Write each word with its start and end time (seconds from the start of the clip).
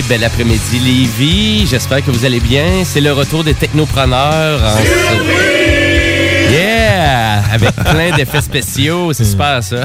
Hey, 0.00 0.06
bel 0.08 0.24
après-midi, 0.24 0.78
Lévi. 0.78 1.66
J'espère 1.66 2.02
que 2.02 2.10
vous 2.10 2.24
allez 2.24 2.40
bien. 2.40 2.84
C'est 2.84 3.02
le 3.02 3.12
retour 3.12 3.44
des 3.44 3.52
technopreneurs. 3.52 4.58
en 4.62 6.50
Yeah! 6.50 7.42
Avec 7.52 7.72
plein 7.84 8.16
d'effets 8.16 8.40
spéciaux. 8.40 9.12
C'est 9.12 9.26
super, 9.26 9.62
ça. 9.62 9.84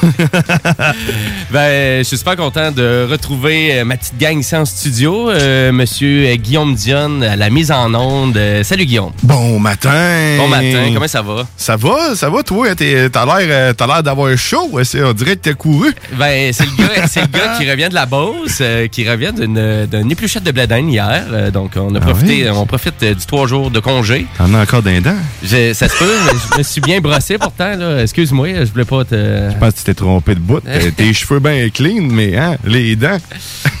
ben, 1.50 1.98
je 1.98 2.02
suis 2.04 2.18
super 2.18 2.36
content 2.36 2.70
de 2.72 3.06
retrouver 3.10 3.80
euh, 3.80 3.84
ma 3.84 3.96
petite 3.96 4.18
gang 4.18 4.38
ici 4.38 4.54
en 4.56 4.64
studio. 4.64 5.30
Euh, 5.30 5.72
Monsieur 5.72 6.26
euh, 6.26 6.36
Guillaume 6.36 6.74
Dionne 6.74 7.22
à 7.22 7.36
la 7.36 7.50
mise 7.50 7.70
en 7.72 7.92
onde. 7.94 8.36
Euh, 8.36 8.62
salut, 8.62 8.86
Guillaume. 8.86 9.12
Bon 9.22 9.58
matin. 9.58 10.36
Bon 10.38 10.48
matin. 10.48 10.90
Comment 10.94 11.08
ça 11.08 11.22
va? 11.22 11.46
Ça 11.56 11.76
va, 11.76 12.14
ça 12.14 12.28
va, 12.30 12.42
toi? 12.42 12.74
T'es- 12.74 13.08
T'as 13.10 13.24
l'air, 13.26 13.74
l'air 13.78 14.02
d'avoir 14.02 14.36
chaud. 14.36 14.70
On 14.72 15.12
dirait 15.12 15.36
que 15.36 15.50
t'as 15.50 15.54
couru. 15.54 15.92
Ben, 16.18 16.52
c'est 16.52 16.64
le 16.66 16.76
gars, 16.76 17.06
c'est 17.06 17.20
le 17.22 17.26
gars 17.26 17.54
qui 17.58 17.70
revient 17.70 17.88
de 17.88 17.94
la 17.94 18.06
Beauce, 18.06 18.58
euh, 18.60 18.86
qui 18.88 19.08
revient 19.08 19.32
d'une, 19.36 19.86
d'une 19.86 20.10
épluchette 20.10 20.44
de 20.44 20.50
bledin 20.52 20.88
hier. 20.88 21.50
Donc, 21.52 21.72
on 21.76 21.94
a 21.94 22.00
profité, 22.00 22.44
oui? 22.44 22.50
on 22.50 22.66
profite 22.66 23.02
du 23.02 23.26
trois 23.26 23.46
jours 23.46 23.70
de 23.70 23.80
congé. 23.80 24.26
T'en 24.38 24.52
as 24.54 24.62
encore 24.62 24.82
d'un 24.82 25.00
dent. 25.00 25.16
Ça 25.44 25.88
se 25.88 25.96
peut, 25.98 26.12
je 26.52 26.58
me 26.58 26.62
suis 26.62 26.80
bien 26.80 27.00
brossé 27.00 27.38
pourtant, 27.38 27.76
là. 27.76 28.02
Excuse-moi, 28.02 28.48
je 28.64 28.70
voulais 28.70 28.84
pas 28.84 29.04
te. 29.04 29.14
Je 29.50 29.56
pense 29.58 29.74
que 29.74 29.84
tu 29.84 29.89
t'es 29.90 29.94
trompé 29.94 30.34
de 30.34 30.40
bout. 30.40 30.60
Tes 30.96 31.12
cheveux 31.12 31.40
bien 31.40 31.68
clean, 31.70 32.02
mais 32.02 32.36
hein, 32.36 32.56
les 32.64 32.94
dents. 32.96 33.18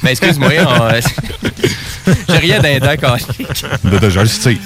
Ben, 0.02 0.10
excuse-moi, 0.10 0.50
on- 0.66 0.90
j'ai 2.28 2.36
rien 2.38 2.60
d'un 2.60 2.78
dent 2.78 2.96
calique. 2.96 3.64
De, 3.84 3.98
de, 3.98 4.10
je 4.10 4.20
le 4.20 4.26
sais, 4.26 4.56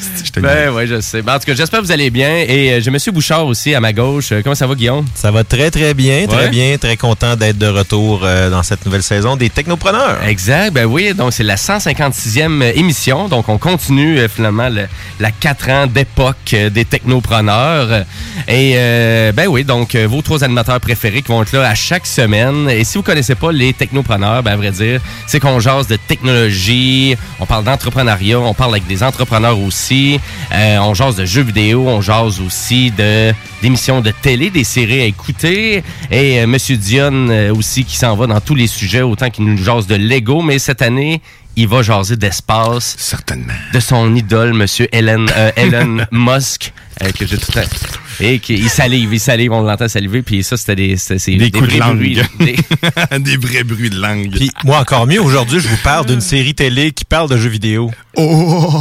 Ben, 0.41 0.71
ouais, 0.71 0.87
je 0.87 1.01
sais. 1.01 1.23
Ben, 1.23 1.35
en 1.35 1.39
tout 1.39 1.47
cas, 1.47 1.55
j'espère 1.55 1.81
que 1.81 1.85
vous 1.87 1.93
allez 1.93 2.11
bien. 2.11 2.37
Et 2.47 2.73
euh, 2.73 2.81
j'ai 2.81 2.91
Monsieur 2.91 3.13
Bouchard 3.13 3.47
aussi 3.47 3.75
à 3.75 3.81
ma 3.81 3.93
gauche. 3.93 4.33
Euh, 4.33 4.41
Comment 4.43 4.55
ça 4.55 4.67
va, 4.67 4.75
Guillaume? 4.75 5.05
Ça 5.15 5.31
va 5.31 5.45
très, 5.45 5.71
très 5.71 5.95
bien, 5.95 6.27
très 6.27 6.37
Ouais. 6.45 6.49
bien. 6.51 6.77
Très 6.79 6.97
content 6.97 7.37
d'être 7.37 7.59
de 7.59 7.67
retour 7.67 8.21
euh, 8.25 8.51
dans 8.51 8.63
cette 8.63 8.85
nouvelle 8.85 9.03
saison 9.03 9.37
des 9.37 9.51
Technopreneurs. 9.51 10.23
Exact, 10.27 10.73
ben 10.73 10.85
oui, 10.87 11.15
donc 11.15 11.33
c'est 11.33 11.43
la 11.45 11.57
156e 11.57 12.63
émission, 12.75 13.29
donc 13.29 13.49
on 13.49 13.59
continue 13.59 14.19
euh, 14.19 14.29
finalement 14.29 14.69
le- 14.69 14.87
la 15.21 15.31
4 15.31 15.71
ans 15.71 15.87
d'époque 15.87 16.37
euh, 16.55 16.71
des 16.71 16.85
technopreneurs. 16.85 18.05
Et 18.49 18.73
euh, 18.77 19.33
ben 19.33 19.47
oui, 19.49 19.65
donc 19.65 19.95
euh, 19.95 20.07
vos 20.07 20.23
trois 20.23 20.43
animateurs 20.45 20.81
préférés 20.81 21.23
qui 21.23 21.29
vont 21.29 21.43
être 21.43 21.53
là 21.53 21.69
à 21.69 21.75
chaque 21.75 22.07
semaine. 22.07 22.69
Et 22.69 22.85
si 22.85 22.99
vous 22.99 23.03
connaissez 23.03 23.35
pas 23.35 23.53
les 23.53 23.73
technopreneurs, 23.73 24.43
ben 24.43 24.53
à 24.53 24.57
vrai 24.57 24.71
dire, 24.71 25.01
c'est 25.27 25.41
qu'on 25.41 25.61
jase 25.61 25.87
de 25.87 25.97
technologie, 25.97 27.17
on 27.41 27.47
parle 27.47 27.65
d'entrepreneuriat, 27.65 28.39
on 28.39 28.55
parle 28.55 28.73
avec 28.73 28.87
des 28.87 29.03
entrepreneurs 29.03 29.59
aussi, 29.59 30.21
euh, 30.53 30.79
on 30.79 30.95
jase 30.95 31.17
de 31.17 31.25
jeux 31.25 31.43
vidéo, 31.43 31.87
on 31.89 32.01
jase 32.01 32.41
aussi 32.41 32.91
de 32.91 33.33
d'émissions 33.63 34.01
de 34.01 34.11
télé, 34.11 34.51
des 34.51 34.65
séries 34.65 35.01
à 35.01 35.05
écouter. 35.05 35.83
Et 36.11 36.41
euh, 36.41 36.47
Monsieur 36.47 36.77
Dion 36.77 37.29
euh, 37.31 37.55
aussi 37.55 37.85
qui 37.85 37.97
s'en 37.97 38.15
va 38.17 38.27
dans 38.27 38.41
tous 38.41 38.55
les 38.55 38.67
sujets, 38.67 39.03
autant 39.03 39.31
qu'il 39.31 39.45
nous 39.47 39.63
jase 39.63 39.87
de 39.87 39.95
Lego, 39.95 40.43
mais 40.43 40.59
cette 40.59 40.83
année, 40.83 41.21
il 41.57 41.69
va 41.69 41.83
jaser 41.83 42.17
d'espace, 42.17 42.97
Certainement. 42.99 43.53
de 43.73 43.81
son 43.81 44.15
idole, 44.15 44.53
Monsieur 44.55 44.89
Elon, 44.93 45.27
euh, 45.37 45.51
Elon 45.57 46.05
Musk, 46.13 46.73
que 47.19 47.27
j'ai 47.27 47.39
tout 47.39 47.53
le 47.55 47.63
temps- 47.63 47.69
Et 48.27 48.39
qui, 48.39 48.55
il 48.55 48.71
salive, 48.71 49.13
il 49.13 49.21
salive, 49.21 49.53
on 49.53 49.61
l'entend 49.61 49.87
saliver, 49.87 50.23
puis 50.23 50.43
ça, 50.43 50.57
c'était 50.57 50.77
des, 50.77 50.97
c'était- 50.97 51.19
c'est 51.19 51.35
Des 51.37 51.51
coups 51.51 51.75
de 51.75 51.79
langue. 51.79 51.97
bruits, 51.97 52.19
des- 52.41 52.57
Des 53.21 53.37
vrais 53.37 53.65
bruits 53.65 53.91
de 53.91 54.01
langue. 54.01 54.31
Puis 54.35 54.51
moi, 54.65 54.79
encore 54.79 55.07
mieux, 55.07 55.21
aujourd'hui, 55.21 55.61
je 55.61 55.69
vous 55.69 55.77
parle 55.85 56.07
d'une 56.07 56.23
série 56.23 56.55
télé 56.55 56.93
qui 56.93 57.05
parle 57.05 57.29
de 57.29 57.37
jeux 57.37 57.51
vidéo. 57.51 57.91
Oh! 58.17 58.73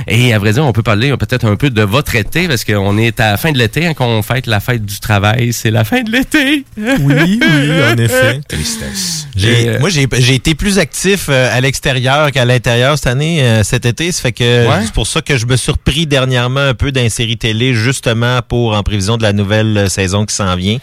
Et 0.06 0.32
à 0.34 0.38
vrai 0.38 0.52
dire, 0.52 0.64
on 0.64 0.72
peut 0.72 0.82
parler 0.82 1.16
peut-être 1.16 1.46
un 1.46 1.56
peu 1.56 1.70
de 1.70 1.82
votre 1.82 2.14
été, 2.16 2.48
parce 2.48 2.64
qu'on 2.64 2.96
est 2.98 3.20
à 3.20 3.32
la 3.32 3.36
fin 3.36 3.52
de 3.52 3.58
l'été, 3.58 3.86
hein, 3.86 3.94
quand 3.94 4.06
on 4.06 4.22
fête 4.22 4.46
la 4.46 4.60
fête 4.60 4.84
du 4.84 4.98
travail, 5.00 5.52
c'est 5.52 5.70
la 5.70 5.84
fin 5.84 6.02
de 6.02 6.10
l'été. 6.10 6.64
Oui, 6.76 7.40
oui, 7.40 7.70
en 7.92 7.96
effet. 7.98 8.40
Tristesse. 8.48 9.28
Et, 9.48 9.68
euh, 9.68 9.78
moi, 9.80 9.88
j'ai 9.88 10.06
j'ai 10.18 10.34
été 10.34 10.54
plus 10.54 10.78
actif 10.78 11.26
euh, 11.28 11.56
à 11.56 11.60
l'extérieur 11.60 12.30
qu'à 12.32 12.44
l'intérieur 12.44 12.96
cette 12.96 13.06
année, 13.08 13.42
euh, 13.42 13.62
cet 13.62 13.86
été. 13.86 14.12
Ça 14.12 14.22
fait 14.22 14.32
que 14.32 14.66
Ouais. 14.68 14.82
c'est 14.84 14.92
pour 14.92 15.06
ça 15.06 15.20
que 15.22 15.36
je 15.36 15.46
me 15.46 15.56
suis 15.56 15.64
surpris 15.64 16.06
dernièrement 16.06 16.60
un 16.60 16.74
peu 16.74 16.92
d'une 16.92 17.08
série 17.10 17.36
télé, 17.36 17.74
justement 17.74 18.40
pour 18.46 18.74
en 18.74 18.82
prévision 18.82 19.16
de 19.16 19.22
la 19.22 19.32
nouvelle 19.32 19.88
saison 19.90 20.24
qui 20.26 20.34
s'en 20.34 20.54
vient. 20.56 20.78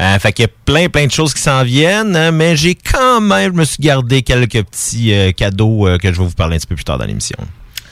Euh, 0.00 0.18
fait 0.18 0.32
qu'il 0.32 0.44
y 0.44 0.46
a 0.46 0.50
plein, 0.64 0.88
plein 0.88 1.06
de 1.06 1.12
choses 1.12 1.34
qui 1.34 1.42
s'en 1.42 1.62
viennent, 1.64 2.16
hein, 2.16 2.30
mais 2.32 2.56
j'ai 2.56 2.74
quand 2.74 3.20
même, 3.20 3.52
je 3.52 3.58
me 3.58 3.64
suis 3.64 3.82
gardé 3.82 4.22
quelques 4.22 4.62
petits 4.64 5.12
euh, 5.12 5.32
cadeaux 5.32 5.86
euh, 5.86 5.98
que 5.98 6.12
je 6.12 6.18
vais 6.18 6.24
vous 6.24 6.30
parler 6.32 6.56
un 6.56 6.58
petit 6.58 6.66
peu 6.66 6.74
plus 6.74 6.84
tard 6.84 6.98
dans 6.98 7.04
l'émission. 7.04 7.36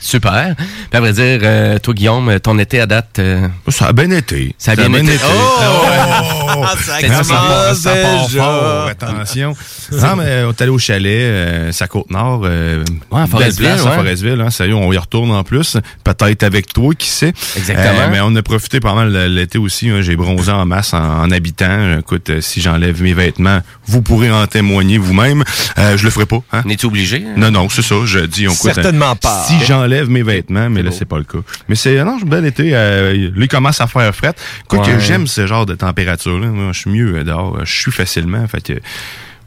Super. 0.01 0.55
Puis 0.57 0.67
à 0.93 1.01
vrai 1.01 1.13
dire, 1.13 1.41
euh, 1.43 1.79
toi, 1.79 1.95
Guillaume, 1.95 2.41
ton 2.41 2.59
été 2.59 2.81
à 2.81 2.87
date, 2.87 3.19
euh, 3.19 3.49
Ça 3.69 3.87
a 3.89 3.93
bien 3.93 4.11
été. 4.11 4.55
Ça 4.59 4.73
a 4.73 4.77
bien 4.77 4.93
été. 4.95 5.13
Oh! 5.25 6.65
ça 6.85 6.97
C'était 7.01 7.09
Ça 7.15 7.23
part, 7.25 7.75
ça 7.75 7.95
part 7.97 8.31
fort, 8.31 8.87
attention. 8.89 9.55
non, 9.93 10.17
mais 10.17 10.43
on 10.45 10.51
est 10.51 10.63
allé 10.63 10.71
au 10.71 10.79
chalet, 10.79 11.21
euh, 11.23 11.73
sa 11.73 11.87
Côte-Nord. 11.87 12.43
Euh, 12.45 12.85
Ouais, 13.11 13.23
à 13.23 13.27
Forestville, 13.27 13.67
belle 13.67 13.75
place, 13.77 13.85
ouais. 13.87 13.93
à 13.93 13.95
Forestville. 13.97 14.41
Hein, 14.41 14.51
sérieux, 14.51 14.75
on 14.75 14.93
y 14.93 14.97
retourne 14.99 15.31
en 15.33 15.43
plus. 15.45 15.77
Peut-être 16.05 16.43
avec 16.45 16.73
toi, 16.73 16.95
qui 16.95 17.09
sait. 17.09 17.33
Exactement. 17.57 18.01
Euh, 18.01 18.09
mais 18.11 18.21
on 18.21 18.35
a 18.37 18.43
profité 18.43 18.81
pas 18.81 18.95
mal 18.95 19.13
de 19.13 19.19
l'été 19.27 19.59
aussi. 19.59 19.91
hein. 19.91 20.01
J'ai 20.01 20.17
bronzé 20.17 20.51
en 20.53 20.65
masse 20.67 20.95
en, 20.95 20.99
en 21.23 21.31
habitant. 21.31 21.99
Écoute, 21.99 22.31
euh, 22.31 22.41
si 22.41 22.61
j'enlève 22.61 23.03
mes 23.03 23.13
vêtements, 23.15 23.61
vous 23.87 24.01
pourrez 24.03 24.31
en 24.31 24.47
témoigner 24.47 24.99
vous-même. 24.99 25.45
Euh, 25.79 25.97
je 25.97 26.05
le 26.05 26.11
ferai 26.11 26.27
pas. 26.27 26.41
Hein? 26.53 26.63
es-tu 26.71 26.87
obligé? 26.87 27.25
Non, 27.37 27.51
non, 27.51 27.69
c'est 27.69 27.83
ça. 27.83 27.97
Je 28.05 28.21
dis, 28.21 28.47
on 28.49 28.55
coûte. 28.55 28.73
Certainement 28.75 29.17
pas. 29.17 29.45
Si 29.47 29.55
j'enlève 29.67 29.90
mes 30.09 30.23
vêtements, 30.23 30.71
mais 30.71 30.83
là, 30.83 30.91
c'est 30.91 31.05
pas 31.05 31.19
le 31.19 31.25
cas. 31.25 31.39
Mais 31.69 31.75
c'est, 31.75 32.03
non, 32.05 32.19
j'ai 32.19 32.25
bel 32.25 32.45
été. 32.45 32.71
Euh, 32.75 33.31
il 33.37 33.49
commence 33.49 33.81
à 33.81 33.87
faire 33.87 34.15
fret. 34.15 34.35
Ouais. 34.73 34.79
que 34.79 34.99
j'aime 34.99 35.27
ce 35.27 35.47
genre 35.47 35.67
de 35.67 35.75
température-là. 35.75 36.49
Moi, 36.49 36.73
je 36.73 36.81
suis 36.81 36.91
mieux 36.91 37.17
euh, 37.17 37.25
dehors. 37.25 37.65
Je 37.65 37.73
suis 37.73 37.93
facilement. 37.93 38.47
Fait 38.49 38.63
que, 38.63 38.81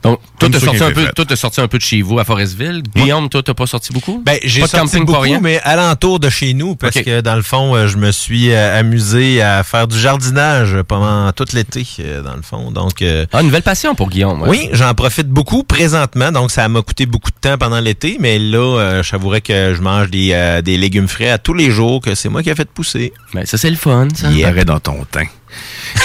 Donc, 0.04 0.20
toi, 0.38 0.50
t'as 0.52 0.60
sorti, 0.60 0.84
un 0.84 0.92
peu, 0.92 1.06
fait. 1.06 1.14
toi, 1.14 1.26
t'as 1.26 1.36
sorti 1.36 1.62
un 1.62 1.68
peu 1.68 1.78
de 1.78 1.84
chez 1.84 2.02
vous 2.02 2.20
à 2.20 2.26
Forestville. 2.26 2.82
Guillaume, 2.96 3.30
toi, 3.30 3.42
t'as 3.42 3.54
pas 3.54 3.66
sorti 3.66 3.94
beaucoup? 3.94 4.22
Ben, 4.26 4.38
j'ai 4.44 4.60
sorti 4.62 4.76
camping 4.76 5.06
pour 5.06 5.16
beaucoup, 5.16 5.22
rien? 5.22 5.40
mais 5.42 5.60
alentour 5.64 6.20
de 6.20 6.30
chez 6.30 6.54
nous, 6.54 6.76
parce 6.76 6.96
que 6.96 7.22
dans 7.22 7.36
le 7.36 7.42
fond, 7.42 7.74
euh, 7.76 7.88
je 7.88 7.98
me 7.98 8.12
suis 8.12 8.52
euh, 8.52 8.80
amusé 8.80 9.42
à 9.42 9.64
faire 9.64 9.88
du 9.88 9.98
jardinage 9.98 10.76
pendant 10.88 11.32
tout 11.32 11.46
l'été, 11.54 11.86
euh, 12.02 12.22
dans 12.22 12.36
le 12.36 12.42
fond. 12.42 12.72
Donc, 12.72 13.02
euh, 13.02 13.26
Ah, 13.32 13.40
une 13.40 13.48
nouvelle 13.48 13.62
passion 13.64 13.96
pour 13.96 14.10
Guillaume. 14.10 14.42
ouais. 14.42 14.50
oui, 14.50 14.70
j'en 14.74 14.94
profite 14.94 15.28
beaucoup 15.30 15.64
présentement. 15.64 16.32
Donc, 16.32 16.52
ça 16.52 16.68
m'a 16.68 16.82
coûté 16.82 17.06
beaucoup 17.06 17.32
de 17.32 17.38
temps 17.40 17.58
pendant 17.58 17.80
l'été, 17.80 18.18
mais 18.20 18.40
là, 18.40 18.58
euh, 18.80 19.04
j'avouerais 19.04 19.42
que 19.42 19.74
je 19.76 19.82
mange 19.82 20.10
des, 20.10 20.32
euh, 20.34 20.62
des 20.62 20.78
légumes 20.78 21.08
frais 21.08 21.30
à 21.30 21.38
tous 21.38 21.54
les 21.54 21.72
jours, 21.72 22.02
que 22.02 22.14
c'est 22.16 22.30
moi 22.30 22.44
qui 22.44 22.50
ai 22.50 22.56
fait 22.56 22.70
pousser. 22.70 23.14
Ben, 23.34 23.46
ça, 23.46 23.58
c'est 23.58 23.70
le 23.70 23.78
fun, 23.78 24.08
ça. 24.14 24.30
Il 24.32 24.42
paraît 24.42 24.66
dans 24.66 24.80
ton 24.80 25.06
teint. 25.10 25.28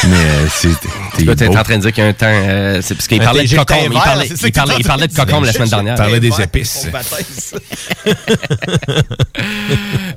Mais 0.04 0.16
euh, 0.16 0.46
c'est. 0.50 0.68
Là, 1.24 1.34
t'es 1.34 1.46
beau. 1.46 1.56
en 1.56 1.62
train 1.62 1.76
de 1.76 1.82
dire 1.82 1.92
qu'il 1.92 2.04
y 2.04 2.06
a 2.06 2.10
un 2.10 2.12
temps. 2.12 2.26
euh, 2.28 2.80
c'est 2.82 2.94
parce 2.94 3.08
qu'il 3.08 3.20
parlait 3.20 3.44
de 3.44 3.56
cocombe. 3.56 3.78
Il 3.84 3.92
parlait, 3.92 4.26
il 4.28 4.52
parlait, 4.52 4.74
il 4.78 5.08
de 5.08 5.14
cocombe 5.14 5.44
la 5.44 5.52
semaine 5.52 5.68
dernière. 5.68 5.94
Parlait 5.96 6.20
des 6.20 6.40
épices. 6.40 6.86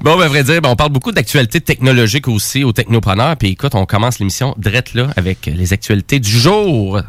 Bon, 0.01 0.17
ben, 0.17 0.25
à 0.25 0.27
vrai 0.29 0.43
dire, 0.43 0.61
ben, 0.61 0.69
on 0.69 0.75
parle 0.75 0.91
beaucoup 0.91 1.11
d'actualités 1.11 1.61
technologiques 1.61 2.27
aussi 2.27 2.63
aux 2.63 2.71
technopreneurs. 2.71 3.37
Puis 3.37 3.49
écoute, 3.49 3.75
on 3.75 3.85
commence 3.85 4.17
l'émission 4.19 4.55
drette 4.57 4.93
là 4.93 5.09
avec 5.15 5.45
les 5.45 5.73
actualités 5.73 6.19
du 6.19 6.31
jour. 6.31 7.01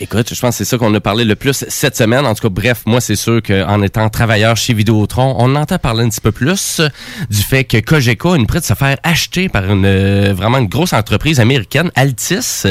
Écoute, 0.00 0.32
je 0.32 0.40
pense 0.40 0.50
que 0.50 0.58
c'est 0.58 0.64
ça 0.64 0.78
qu'on 0.78 0.94
a 0.94 1.00
parlé 1.00 1.24
le 1.24 1.34
plus 1.34 1.64
cette 1.68 1.96
semaine. 1.96 2.24
En 2.24 2.34
tout 2.34 2.42
cas, 2.42 2.48
bref, 2.48 2.82
moi, 2.86 3.00
c'est 3.00 3.16
sûr 3.16 3.42
qu'en 3.42 3.82
étant 3.82 4.08
travailleur 4.08 4.56
chez 4.56 4.72
Vidéotron, 4.72 5.34
on 5.38 5.56
entend 5.56 5.78
parler 5.78 6.04
un 6.04 6.08
petit 6.08 6.20
peu 6.20 6.30
plus 6.30 6.80
du 7.28 7.42
fait 7.42 7.64
que 7.64 7.78
Cogeco 7.78 8.32
a 8.32 8.36
une 8.36 8.46
prête 8.46 8.62
de 8.62 8.66
se 8.66 8.74
faire 8.74 8.96
acheter 9.02 9.48
par 9.48 9.64
une 9.64 9.84
euh, 9.84 10.32
vraiment 10.32 10.58
une 10.58 10.68
grosse 10.68 10.92
entreprise 10.92 11.40
américaine, 11.40 11.90
Altis. 11.96 12.62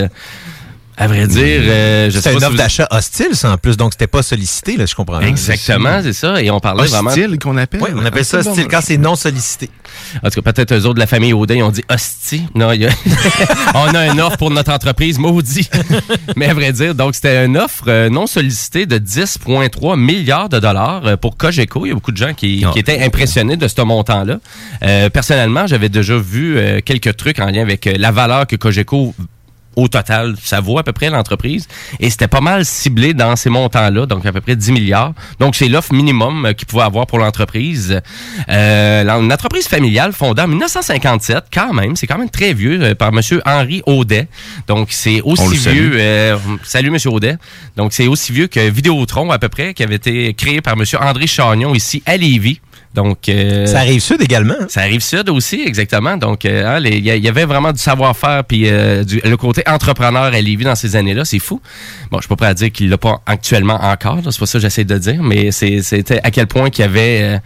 À 0.99 1.05
vrai 1.07 1.27
dire, 1.27 1.61
euh, 1.63 2.05
je 2.09 2.11
sais 2.11 2.17
C'était 2.17 2.29
pas 2.29 2.33
une 2.33 2.39
si 2.39 2.45
offre 2.45 2.51
vous- 2.53 2.57
d'achat 2.57 2.87
hostile, 2.89 3.27
ça, 3.35 3.51
en 3.51 3.57
plus. 3.57 3.77
Donc, 3.77 3.93
c'était 3.93 4.07
pas 4.07 4.23
sollicité, 4.23 4.77
là, 4.77 4.85
je 4.87 4.95
comprends. 4.95 5.21
Exactement, 5.21 5.99
c'est 6.01 6.13
ça. 6.13 6.41
Et 6.41 6.49
on 6.49 6.59
parlait 6.59 6.85
vraiment... 6.87 7.09
Hostile 7.11 7.37
qu'on 7.39 7.55
appelle? 7.57 7.81
Oui, 7.83 7.89
on 7.95 8.03
appelle 8.03 8.25
ça 8.25 8.37
Ah, 8.39 8.43
c'est 8.43 8.49
hostile 8.49 8.63
bon. 8.63 8.69
quand 8.71 8.81
c'est 8.81 8.97
non 8.97 9.15
sollicité. 9.15 9.69
En 10.23 10.29
tout 10.31 10.41
cas, 10.41 10.51
peut-être 10.51 10.73
eux 10.73 10.85
autres 10.85 10.95
de 10.95 10.99
la 10.99 11.05
famille 11.07 11.33
Audet, 11.33 11.57
ils 11.57 11.63
ont 11.63 11.69
dit 11.69 11.83
hostie. 11.89 12.43
Non, 12.55 12.71
il 12.71 12.81
y 12.81 12.87
a... 12.87 12.89
on 13.75 13.93
a 13.93 14.07
une 14.07 14.19
offre 14.21 14.37
pour 14.37 14.49
notre 14.49 14.71
entreprise, 14.71 15.19
maudit. 15.19 15.69
Mais 16.35 16.47
à 16.47 16.53
vrai 16.55 16.71
dire, 16.73 16.95
donc 16.95 17.13
c'était 17.15 17.45
une 17.45 17.57
offre 17.57 17.83
euh, 17.87 18.09
non 18.09 18.25
sollicitée 18.25 18.85
de 18.87 18.97
10,3 18.97 19.99
milliards 19.99 20.49
de 20.49 20.59
dollars 20.59 21.05
euh, 21.05 21.15
pour 21.17 21.37
Cogeco. 21.37 21.85
Il 21.85 21.89
y 21.89 21.91
a 21.91 21.95
beaucoup 21.95 22.11
de 22.11 22.17
gens 22.17 22.33
qui, 22.33 22.63
Ah. 22.65 22.71
qui 22.73 22.79
étaient 22.79 23.03
impressionnés 23.03 23.55
de 23.57 23.67
ce 23.67 23.81
montant-là. 23.81 24.39
Euh, 24.83 25.09
personnellement, 25.09 25.67
j'avais 25.67 25.89
déjà 25.89 26.17
vu 26.17 26.57
euh, 26.57 26.79
quelques 26.83 27.15
trucs 27.17 27.39
en 27.39 27.45
lien 27.51 27.61
avec 27.61 27.85
euh, 27.87 27.93
la 27.97 28.11
valeur 28.11 28.47
que 28.47 28.55
Cogeco 28.55 29.13
au 29.77 29.87
total, 29.87 30.35
ça 30.43 30.59
vaut 30.59 30.79
à 30.79 30.83
peu 30.83 30.91
près 30.91 31.09
l'entreprise. 31.09 31.67
Et 31.99 32.09
c'était 32.09 32.27
pas 32.27 32.41
mal 32.41 32.65
ciblé 32.65 33.13
dans 33.13 33.35
ces 33.35 33.49
montants-là, 33.49 34.07
donc 34.07 34.25
à 34.25 34.33
peu 34.33 34.41
près 34.41 34.55
10 34.55 34.71
milliards. 34.71 35.13
Donc 35.39 35.55
c'est 35.55 35.67
l'offre 35.69 35.93
minimum 35.93 36.45
euh, 36.47 36.53
qu'il 36.53 36.67
pouvait 36.67 36.83
avoir 36.83 37.05
pour 37.05 37.19
l'entreprise. 37.19 38.01
Euh, 38.49 39.07
une 39.07 39.31
entreprise 39.31 39.67
familiale 39.67 40.13
fondée 40.13 40.41
en 40.41 40.47
1957, 40.47 41.45
quand 41.53 41.73
même, 41.73 41.95
c'est 41.95 42.07
quand 42.07 42.17
même 42.17 42.29
très 42.29 42.53
vieux, 42.53 42.81
euh, 42.81 42.95
par 42.95 43.11
Monsieur 43.11 43.41
Henri 43.45 43.81
Audet. 43.85 44.27
Donc 44.67 44.87
c'est 44.91 45.21
aussi 45.21 45.57
salue. 45.57 45.75
vieux. 45.75 45.91
euh, 45.95 46.37
salut 46.63 46.89
Monsieur 46.89 47.11
Audet. 47.11 47.37
Donc 47.75 47.93
c'est 47.93 48.07
aussi 48.07 48.31
vieux 48.31 48.47
que 48.47 48.59
Vidéotron 48.69 49.29
à 49.31 49.37
peu 49.37 49.47
près, 49.49 49.75
qui 49.75 49.83
avait 49.83 49.95
été 49.95 50.33
créé 50.33 50.59
par 50.61 50.75
Monsieur 50.75 50.99
André 50.99 51.27
Chagnon 51.27 51.75
ici 51.75 52.01
à 52.07 52.17
Lévis. 52.17 52.59
Donc 52.97 53.29
euh, 53.29 53.65
Ça 53.67 53.77
arrive 53.79 54.01
sud 54.01 54.21
également. 54.21 54.55
ça 54.69 54.81
arrive 54.81 55.01
sud 55.01 55.29
aussi, 55.29 55.61
exactement. 55.65 56.17
Donc, 56.17 56.45
euh, 56.45 56.65
hein, 56.77 56.81
il 56.83 56.95
y, 57.05 57.09
il 57.09 57.23
y 57.23 57.29
avait 57.29 57.45
vraiment 57.45 57.71
du 57.71 57.79
savoir-faire, 57.79 58.43
puis 58.43 58.63
euh, 58.67 59.03
du- 59.03 59.21
le 59.23 59.37
côté 59.37 59.61
entrepreneur 59.67 60.23
à 60.23 60.41
Lévis 60.41 60.63
dans 60.65 60.75
ces 60.75 60.95
années-là, 60.95 61.23
c'est 61.23 61.37
fou. 61.39 61.61
Bon, 62.11 62.17
je 62.17 62.23
suis 62.23 62.27
pas 62.29 62.35
prêt 62.35 62.47
à 62.47 62.53
dire 62.55 62.71
qu'il 62.71 62.89
l'a 62.89 62.97
pas 62.97 63.21
actuellement 63.27 63.79
encore, 63.81 64.17
c'est 64.23 64.39
pas 64.39 64.45
ça 64.47 64.57
que 64.57 64.63
j'essaie 64.63 64.83
de 64.83 64.97
dire, 64.97 65.21
mais 65.21 65.51
c'est- 65.51 65.81
c'était 65.83 66.19
à 66.23 66.31
quel 66.31 66.47
point 66.47 66.69
qu'il 66.71 66.83
y 66.83 66.87
avait... 66.87 67.39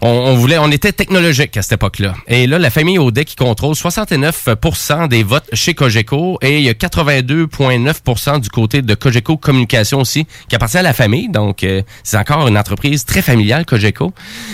on, 0.00 0.08
on 0.08 0.34
voulait, 0.36 0.58
on 0.58 0.70
était 0.70 0.92
technologique 0.92 1.56
à 1.56 1.62
cette 1.62 1.72
époque-là. 1.72 2.14
Et 2.26 2.46
là, 2.46 2.58
la 2.58 2.70
famille 2.70 2.98
Audet 2.98 3.24
qui 3.24 3.36
contrôle 3.36 3.74
69% 3.74 5.08
des 5.08 5.22
votes 5.22 5.48
chez 5.52 5.74
Cogeco 5.74 6.38
et 6.42 6.58
il 6.58 6.64
y 6.64 6.68
a 6.68 6.72
82,9% 6.72 8.40
du 8.40 8.48
côté 8.48 8.82
de 8.82 8.94
Cogeco 8.94 9.36
Communication 9.36 10.00
aussi 10.00 10.26
qui 10.48 10.56
appartient 10.56 10.78
à 10.78 10.82
la 10.82 10.92
famille. 10.92 11.28
Donc, 11.28 11.64
euh, 11.64 11.82
c'est 12.02 12.18
encore 12.18 12.46
une 12.46 12.58
entreprise 12.58 13.04
très 13.04 13.22
familiale, 13.22 13.66
Cogeco. 13.66 14.12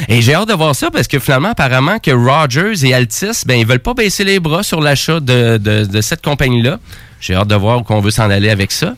Et 0.09 0.23
j'ai 0.23 0.35
hâte 0.35 0.49
de 0.49 0.55
voir 0.55 0.75
ça 0.75 0.91
parce 0.91 1.09
que 1.09 1.19
finalement, 1.19 1.51
apparemment 1.51 1.99
que 1.99 2.11
Rogers 2.11 2.85
et 2.85 2.95
Altis, 2.95 3.43
ben, 3.47 3.59
ils 3.59 3.67
veulent 3.67 3.79
pas 3.79 3.95
baisser 3.95 4.25
les 4.25 4.41
bras 4.41 4.63
sur 4.63 4.81
l'achat 4.81 5.21
de, 5.21 5.59
de, 5.59 5.85
de 5.85 6.01
cette 6.01 6.23
compagnie-là. 6.23 6.79
J'ai 7.27 7.35
hâte 7.35 7.49
de 7.49 7.55
voir 7.55 7.79
où 7.81 7.85
on 7.89 8.01
veut 8.01 8.11
s'en 8.11 8.29
aller 8.29 8.51
avec 8.51 8.71
ça. 8.71 8.95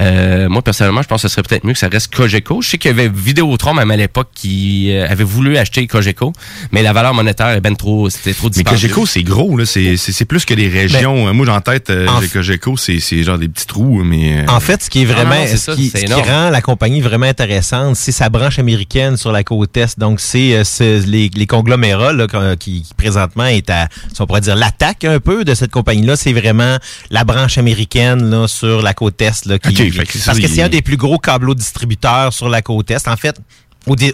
Euh, 0.00 0.48
moi, 0.48 0.62
personnellement, 0.62 1.00
je 1.00 1.06
pense 1.06 1.22
que 1.22 1.28
ce 1.28 1.32
serait 1.32 1.44
peut-être 1.44 1.62
mieux 1.64 1.74
que 1.74 1.78
ça 1.78 1.86
reste 1.88 2.12
Cogeco. 2.12 2.60
Je 2.60 2.70
sais 2.70 2.78
qu'il 2.78 2.90
y 2.90 2.94
avait 2.94 3.08
Vidéotron, 3.08 3.72
même 3.72 3.92
à 3.92 3.96
l'époque, 3.96 4.30
qui 4.34 4.90
euh, 4.92 5.06
avait 5.08 5.22
voulu 5.22 5.56
acheter 5.56 5.86
Cogeco, 5.86 6.32
mais 6.72 6.82
la 6.82 6.92
valeur 6.92 7.14
monétaire 7.14 7.50
est 7.50 7.60
ben 7.60 7.76
trop, 7.76 8.10
c'était 8.10 8.34
trop 8.34 8.48
Mais. 8.50 8.64
Cogeco, 8.72 9.06
c'est 9.06 9.22
gros, 9.22 9.56
là. 9.56 9.64
C'est, 9.64 9.96
c'est, 9.96 10.10
c'est 10.10 10.24
plus 10.24 10.44
que 10.44 10.54
des 10.54 10.66
régions. 10.68 11.32
Moi, 11.32 11.46
j'ai 11.46 11.52
en 11.52 11.60
tête, 11.60 11.90
euh, 11.90 12.08
en 12.08 12.20
Cogeco, 12.32 12.76
c'est, 12.76 12.98
c'est 12.98 13.22
genre 13.22 13.38
des 13.38 13.48
petits 13.48 13.66
trous, 13.66 14.02
mais. 14.02 14.38
euh, 14.40 14.44
En 14.52 14.58
fait, 14.58 14.82
ce 14.82 14.90
qui 14.90 15.02
est 15.02 15.04
vraiment, 15.04 15.30
Ah 15.36 15.40
non, 15.42 15.46
c'est 15.46 15.56
ce, 15.56 15.64
ça, 15.66 15.74
qui, 15.76 15.88
c'est 15.90 15.98
ce 16.00 16.04
qui 16.06 16.12
énorme. 16.12 16.28
rend 16.28 16.50
la 16.50 16.60
compagnie 16.60 17.00
vraiment 17.00 17.26
intéressante, 17.26 17.94
c'est 17.94 18.10
sa 18.10 18.28
branche 18.28 18.58
américaine 18.58 19.16
sur 19.16 19.30
la 19.30 19.44
côte 19.44 19.76
est. 19.76 19.98
Donc, 20.00 20.18
c'est 20.18 20.54
euh, 20.54 20.64
c'est 20.64 20.98
les, 21.06 21.30
les 21.32 21.46
conglomérats 21.46 22.12
là, 22.12 22.26
qui, 22.58 22.82
qui 22.82 22.94
présentement 22.96 23.46
est 23.46 23.70
à, 23.70 23.86
si 24.12 24.20
on 24.20 24.26
pourrait 24.26 24.40
dire, 24.40 24.56
l'attaque 24.56 25.04
un 25.04 25.20
peu 25.20 25.44
de 25.44 25.54
cette 25.54 25.70
compagnie-là. 25.70 26.16
C'est 26.16 26.32
vraiment 26.32 26.76
la 27.10 27.22
branche 27.22 27.56
américaine 27.56 27.67
là, 27.74 28.46
sur 28.48 28.82
la 28.82 28.94
côte 28.94 29.20
est. 29.22 29.46
Là, 29.46 29.58
qui, 29.58 29.68
Ok, 29.68 29.92
fait 29.92 30.06
que 30.06 30.18
ça, 30.18 30.26
parce 30.26 30.38
que 30.40 30.48
c'est 30.48 30.62
un 30.62 30.68
des 30.68 30.82
plus 30.82 30.96
gros 30.96 31.18
câbleaux 31.18 31.54
distributeurs 31.54 32.32
sur 32.32 32.48
la 32.48 32.62
côte 32.62 32.90
est. 32.90 33.08
En 33.08 33.16
fait, 33.16 33.36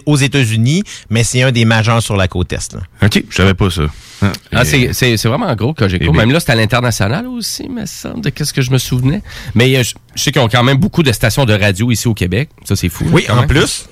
aux 0.05 0.15
États-Unis, 0.15 0.83
mais 1.09 1.23
c'est 1.23 1.41
un 1.41 1.51
des 1.51 1.65
majeurs 1.65 2.01
sur 2.01 2.15
la 2.15 2.27
côte 2.27 2.53
est. 2.53 2.73
là. 2.73 2.79
OK, 3.03 3.23
je 3.29 3.35
savais 3.35 3.53
pas 3.53 3.69
ça. 3.69 3.83
Ah, 4.21 4.31
Ah, 4.53 4.65
c'est, 4.65 4.93
c'est, 4.93 5.17
c'est 5.17 5.27
vraiment 5.27 5.53
gros 5.55 5.73
Cogeco. 5.73 6.05
Eh. 6.07 6.11
Même 6.11 6.31
là, 6.31 6.39
c'est 6.39 6.51
à 6.51 6.55
l'international 6.55 7.27
aussi, 7.27 7.67
me 7.67 7.85
semble, 7.85 8.21
de 8.21 8.29
qu'est-ce 8.29 8.53
que 8.53 8.61
je 8.61 8.71
me 8.71 8.77
souvenais. 8.77 9.21
Mais 9.53 9.75
euh, 9.75 9.83
je, 9.83 9.93
je 10.15 10.23
sais 10.23 10.31
qu'ils 10.31 10.41
ont 10.41 10.47
quand 10.47 10.63
même 10.63 10.77
beaucoup 10.77 11.03
de 11.03 11.11
stations 11.11 11.43
de 11.45 11.53
radio 11.53 11.91
ici 11.91 12.07
au 12.07 12.13
Québec. 12.13 12.49
Ça, 12.63 12.75
c'est 12.75 12.89
fou. 12.89 13.05
Oui, 13.11 13.25
en 13.29 13.35
même. 13.37 13.47
plus. 13.47 13.87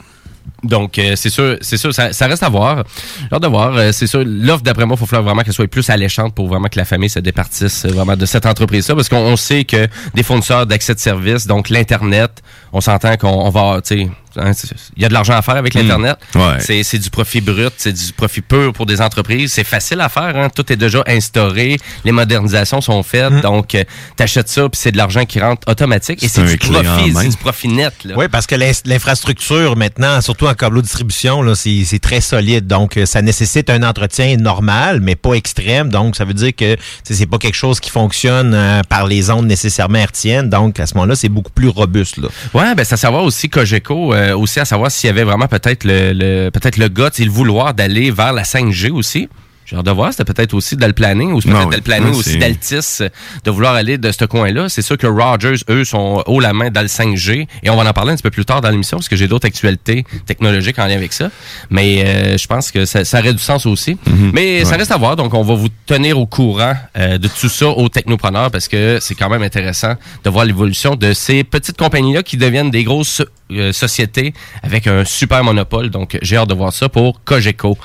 Donc, 0.64 0.98
euh, 0.98 1.16
c'est 1.16 1.30
sûr, 1.30 1.58
c'est 1.62 1.78
sûr, 1.78 1.94
ça, 1.94 2.14
ça 2.14 2.28
reste 2.28 2.44
à 2.44 2.50
voir. 2.50 2.84
Voir. 3.32 3.76
Euh, 3.76 3.92
c'est 3.92 4.08
sûr, 4.08 4.24
l'offre, 4.26 4.64
d'après 4.64 4.86
moi, 4.86 4.96
il 4.96 5.00
faut 5.00 5.06
falloir 5.06 5.26
vraiment 5.26 5.42
qu'elle 5.42 5.54
soit 5.54 5.68
plus 5.68 5.90
alléchante 5.90 6.34
pour 6.34 6.48
vraiment 6.48 6.70
que 6.70 6.80
la 6.80 6.86
famille 6.86 7.10
se 7.10 7.20
départisse 7.20 7.86
euh, 7.86 7.90
vraiment 7.90 8.16
de 8.16 8.26
cette 8.26 8.46
entreprise-là. 8.46 8.96
Parce 8.96 9.10
qu'on 9.10 9.18
on 9.18 9.36
sait 9.36 9.66
que 9.66 9.88
des 10.14 10.24
fournisseurs 10.24 10.66
d'accès 10.66 10.96
de 10.96 11.00
services, 11.00 11.46
donc 11.46 11.70
l'Internet, 11.70 12.42
on 12.72 12.80
s'entend 12.80 13.18
qu'on 13.18 13.28
on 13.28 13.50
va, 13.50 13.82
tu 13.82 13.98
sais, 13.98 14.10
hein, 14.38 14.52
il 14.96 15.02
y 15.02 15.06
a 15.06 15.10
de 15.10 15.14
l'argent 15.14 15.34
à 15.34 15.42
faire 15.42 15.56
avec 15.56 15.74
l'Internet. 15.74 16.18
Ouais. 16.36 16.60
C'est, 16.60 16.84
c'est 16.84 17.00
du 17.00 17.10
profit 17.10 17.42
brut, 17.42 17.74
c'est 17.78 17.94
du 17.94 18.14
profit 18.14 18.42
pur 18.42 18.74
pour 18.74 18.86
des 18.86 19.02
entreprises. 19.02 19.54
C'est 19.54 19.64
facile 19.64 20.02
à 20.02 20.10
faire, 20.10 20.36
hein. 20.36 20.50
Tout 20.54 20.72
est 20.72 20.76
déjà 20.76 21.04
instauré. 21.08 21.78
Les 22.06 22.12
modernisations 22.12 22.82
sont 22.82 23.04
faites. 23.04 23.42
Donc, 23.42 23.76
euh, 23.76 23.84
t'achètes 24.16 24.50
ça, 24.50 24.64
puis 24.70 24.80
c'est 24.82 24.92
de 24.92 24.98
l'argent 24.98 25.26
qui 25.26 25.40
rentre 25.40 25.68
automatique. 25.70 26.24
Et 26.24 26.28
C'est 26.28 26.44
du 26.44 26.58
profit, 26.58 27.14
c'est 27.24 27.30
du 27.30 27.38
profit 27.38 27.68
net, 27.68 27.94
là. 28.06 28.16
Oui, 28.18 28.26
parce 28.32 28.48
que 28.48 28.56
l'in- 28.56 28.72
l'infrastructure 28.86 29.76
maintenant, 29.76 30.22
surtout 30.22 30.48
en 30.48 30.54
câbleau 30.54 30.82
distribution, 30.82 31.42
là, 31.42 31.56
c'est 31.56 31.84
c'est 31.86 32.00
très 32.00 32.22
solide. 32.22 32.66
Donc, 32.68 32.98
euh, 32.98 33.06
ça 33.06 33.22
nécessite 33.22 33.70
un 33.70 33.84
entretien 33.84 34.38
normal, 34.38 35.00
mais 35.02 35.16
pas 35.16 35.34
extrême. 35.34 35.90
Donc, 35.90 36.16
ça 36.16 36.26
veut 36.26 36.34
dire 36.34 36.56
que 36.56 36.76
tu 36.76 36.82
sais, 37.04 37.14
c'est 37.16 37.26
pas 37.26 37.38
quelque 37.38 37.56
chose 37.56 37.80
qui 37.80 37.90
fonctionne 37.90 38.54
euh, 38.54 38.82
par 38.88 39.06
les 39.08 39.30
ondes 39.30 39.46
nécessairement 39.48 40.00
hertziennes. 40.00 40.50
Donc, 40.50 40.80
à 40.80 40.88
ce 40.88 40.94
moment-là, 40.96 41.16
c'est 41.16 41.30
beaucoup 41.30 41.52
plus 41.52 41.68
robuste. 41.70 42.18
Là. 42.18 42.30
Ouais, 42.54 42.74
ben 42.76 42.84
c'est 42.84 42.94
à 42.94 42.98
savoir 42.98 43.24
aussi 43.24 43.50
Cogeco, 43.50 44.14
euh, 44.14 44.23
aussi 44.32 44.60
à 44.60 44.66
savoir 44.66 44.92
s'il 44.92 45.08
y 45.08 45.12
avait 45.12 45.24
vraiment 45.24 45.48
peut-être 45.48 45.84
le, 45.84 46.14
le 46.14 46.50
peut-être 46.50 46.78
le 46.78 46.90
le 47.26 47.30
vouloir 47.30 47.74
d'aller 47.74 48.12
vers 48.12 48.34
la 48.34 48.44
5G 48.44 48.92
aussi. 48.92 49.30
J'ai 49.66 49.76
hâte 49.76 49.86
de 49.86 49.92
voir, 49.92 50.12
c'était 50.12 50.32
peut-être 50.32 50.54
aussi 50.54 50.76
dans 50.76 50.88
le 50.88 50.94
planning, 50.94 51.32
ou 51.32 51.40
peut-être 51.40 51.58
oui. 51.58 51.64
dans 51.64 51.70
le 51.70 51.82
planning 51.82 52.12
Non, 52.12 52.18
aussi 52.18 52.38
d'Altis 52.38 53.00
euh, 53.02 53.10
de 53.44 53.52
vouloir 53.52 53.76
aller 53.76 53.98
de 53.98 54.12
ce 54.12 54.26
coin-là. 54.26 54.70
C'est 54.70 54.82
sûr 54.82 54.98
que 54.98 55.08
Rogers, 55.08 55.56
eux, 55.70 55.84
sont 55.86 56.24
haut 56.28 56.40
la 56.40 56.54
main 56.54 56.70
dans 56.70 56.82
le 56.82 56.88
5G, 56.88 57.48
et 57.64 57.70
on 57.70 57.76
va 57.76 57.90
en 57.90 57.94
parler 57.94 58.12
un 58.12 58.16
petit 58.16 58.24
peu 58.24 58.32
plus 58.32 58.46
tard 58.46 58.62
dans 58.62 58.70
l'émission, 58.70 58.98
parce 58.98 59.08
que 59.08 59.16
j'ai 59.16 59.28
d'autres 59.28 59.48
actualités 59.48 60.06
technologiques 60.26 60.80
en 60.80 60.86
lien 60.86 60.96
avec 60.96 61.14
ça. 61.14 61.30
Mais 61.70 62.04
euh, 62.06 62.38
je 62.38 62.48
pense 62.48 62.72
que 62.72 62.86
ça, 62.86 63.06
ça 63.06 63.20
aurait 63.20 63.34
du 63.34 63.40
sens 63.40 63.66
aussi. 63.66 63.98
Mais 64.34 64.66
ça 64.66 64.76
reste 64.76 64.92
à 64.92 64.98
voir, 64.98 65.16
donc 65.16 65.34
on 65.34 65.44
va 65.44 65.54
vous 65.54 65.70
tenir 65.86 66.20
au 66.20 66.26
courant 66.26 66.74
euh, 66.98 67.18
de 67.18 67.28
tout 67.28 67.50
ça 67.50 67.68
aux 67.68 67.90
technopreneurs, 67.90 68.52
parce 68.52 68.68
que 68.68 69.00
c'est 69.02 69.16
quand 69.16 69.30
même 69.30 69.44
intéressant 69.44 69.94
de 70.24 70.30
voir 70.30 70.46
l'évolution 70.46 70.96
de 70.96 71.14
ces 71.14 71.44
petites 71.44 71.78
compagnies-là 71.78 72.24
qui 72.24 72.38
deviennent 72.38 72.72
des 72.72 72.84
grosses 72.84 73.22
euh, 73.52 73.72
sociétés 73.72 74.34
avec 74.62 74.88
un 74.88 75.06
super 75.06 75.44
monopole. 75.44 75.90
Donc, 75.90 76.18
j'ai 76.22 76.38
hâte 76.38 76.50
de 76.50 76.54
voir 76.54 76.74
ça 76.74 76.90
pour 76.90 77.24
Cogeco. 77.24 77.78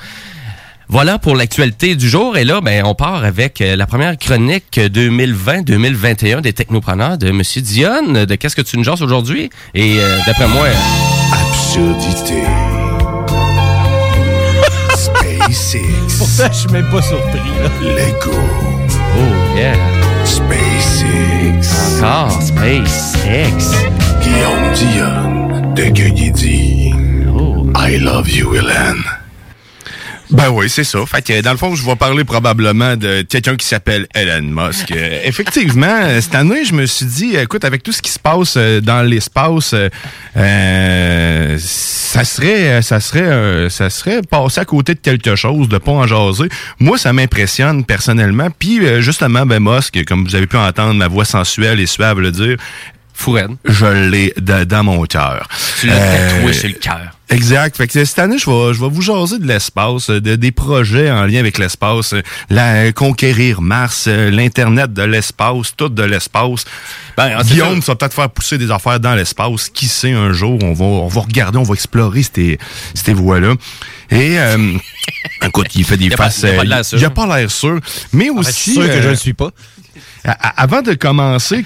Voilà 0.91 1.19
pour 1.19 1.35
l'actualité 1.35 1.95
du 1.95 2.09
jour. 2.09 2.35
Et 2.35 2.43
là, 2.43 2.61
ben, 2.61 2.83
on 2.83 2.95
part 2.95 3.23
avec 3.23 3.61
euh, 3.61 3.75
la 3.75 3.85
première 3.85 4.17
chronique 4.17 4.75
2020-2021 4.75 6.41
des 6.41 6.51
technopreneurs 6.51 7.19
de 7.19 7.29
Monsieur 7.29 7.61
Dionne. 7.61 8.25
De 8.25 8.33
qu'est-ce 8.33 8.55
que 8.55 8.63
tu 8.63 8.75
nous 8.75 8.83
jases 8.83 9.03
aujourd'hui? 9.03 9.51
Et 9.75 9.99
euh, 9.99 10.17
d'après 10.25 10.47
moi, 10.47 10.65
Absurdité. 11.31 12.41
SpaceX. 14.95 16.49
je 16.51 16.57
suis 16.57 16.69
même 16.71 16.89
pas 16.89 17.03
surpris. 17.03 17.39
Lego. 17.83 18.35
oh 19.15 19.55
yeah. 19.55 19.75
SpaceX. 20.25 22.01
Encore 22.01 22.41
SpaceX. 22.41 23.75
Guillaume 24.23 24.73
Dion 24.73 25.73
de 25.75 25.83
Guigui 25.83 26.93
Oh. 27.31 27.67
I 27.77 27.99
love 27.99 28.27
you, 28.27 28.55
Hélène. 28.55 29.03
Ben 30.31 30.49
oui, 30.49 30.69
c'est 30.69 30.83
ça. 30.83 31.03
Fait 31.07 31.23
que 31.23 31.41
dans 31.41 31.51
le 31.51 31.57
fond, 31.57 31.73
je 31.73 31.83
vais 31.83 31.95
parler 31.95 32.23
probablement 32.23 32.95
de 32.95 33.23
quelqu'un 33.23 33.55
qui 33.55 33.65
s'appelle 33.65 34.07
Elon 34.13 34.43
Musk. 34.43 34.91
Euh, 34.91 35.21
effectivement, 35.25 35.87
euh, 36.03 36.21
cette 36.21 36.35
année, 36.35 36.65
je 36.65 36.73
me 36.73 36.85
suis 36.85 37.07
dit, 37.07 37.35
écoute, 37.35 37.65
avec 37.65 37.81
tout 37.81 37.91
ce 37.91 38.01
qui 38.01 38.11
se 38.11 38.19
passe 38.19 38.53
euh, 38.55 38.79
dans 38.79 39.01
l'espace, 39.01 39.73
euh, 40.37 41.57
ça 41.57 42.23
serait, 42.23 42.83
ça 42.83 42.99
serait, 42.99 43.21
euh, 43.21 43.69
ça 43.69 43.89
serait 43.89 44.21
passer 44.21 44.61
à 44.61 44.65
côté 44.65 44.93
de 44.93 44.99
quelque 44.99 45.35
chose, 45.35 45.67
de 45.67 45.79
pas 45.79 45.93
en 45.93 46.05
jaser. 46.05 46.49
Moi, 46.79 46.99
ça 46.99 47.11
m'impressionne 47.11 47.83
personnellement. 47.83 48.49
Puis 48.57 49.01
justement, 49.01 49.47
ben 49.47 49.59
Musk, 49.59 50.03
comme 50.05 50.25
vous 50.25 50.35
avez 50.35 50.47
pu 50.47 50.57
entendre 50.57 50.93
ma 50.93 51.07
voix 51.07 51.25
sensuelle 51.25 51.79
et 51.79 51.87
suave 51.87 52.19
le 52.19 52.31
dire, 52.31 52.57
Fourette. 53.19 53.49
je 53.65 53.85
l'ai 54.09 54.33
dans 54.37 54.83
mon 54.83 55.03
cœur. 55.05 55.47
Tu 55.79 55.87
l'as 55.87 55.93
Euh, 55.95 56.29
tatoué 56.35 56.53
sur 56.53 56.69
le 56.69 56.75
cœur. 56.75 57.11
Exact. 57.31 57.77
Fait 57.77 57.85
que 57.87 58.03
cette 58.05 58.17
année, 58.17 58.37
je 58.39 58.49
vais, 58.49 58.73
je 58.73 58.79
vais 58.79 58.89
vous 58.89 59.01
jaser 59.03 59.37
de 59.37 59.45
l'espace, 59.45 60.09
de, 60.09 60.35
des 60.35 60.51
projets 60.51 61.11
en 61.11 61.25
lien 61.25 61.39
avec 61.39 61.57
l'espace, 61.59 62.13
euh, 62.13 62.21
la 62.49 62.91
conquérir 62.91 63.61
Mars, 63.61 64.05
euh, 64.07 64.31
l'internet 64.31 64.93
de 64.93 65.03
l'espace, 65.03 65.73
tout 65.77 65.89
de 65.89 66.01
l'espace. 66.01 66.63
Ben, 67.17 67.39
Guillaume, 67.43 67.81
ça 67.83 67.91
va 67.91 67.97
peut-être 67.97 68.13
faire 68.15 68.29
pousser 68.29 68.57
des 68.57 68.71
affaires 68.71 68.99
dans 68.99 69.13
l'espace. 69.13 69.69
Qui 69.69 69.87
sait 69.87 70.13
un 70.13 70.31
jour, 70.33 70.57
on 70.63 70.73
va, 70.73 70.85
on 70.85 71.07
va 71.07 71.21
regarder, 71.21 71.57
on 71.59 71.63
va 71.63 71.73
explorer 71.75 72.23
ces, 72.23 72.57
ces 72.95 73.13
voies-là. 73.13 73.53
Et 74.09 74.39
euh, 74.39 74.73
écoute, 75.45 75.67
il 75.75 75.83
fait 75.83 75.97
des 75.97 76.05
Il 76.05 76.13
a 76.13 76.17
pas- 76.17 76.31
faces. 76.31 76.43
il 76.43 76.47
a 76.47 76.53
pas 76.55 76.61
euh, 76.61 76.63
l'air 76.65 76.85
sûr. 76.85 76.97
il 76.97 77.05
a 77.05 77.09
pas 77.11 77.37
l'air 77.37 77.51
sûr. 77.51 77.79
Mais 78.13 78.29
En 78.31 78.37
fait, 78.37 78.43
je 78.43 78.49
aussi. 78.49 78.61
suis 78.61 78.71
sûr 78.73 78.83
que 78.85 78.89
euh, 78.89 79.01
je 79.01 79.05
ne 79.05 79.11
le 79.11 79.15
suis 79.17 79.33
pas. 79.33 79.51
Avant 80.25 80.81
de 80.81 80.93
commencer 80.93 81.63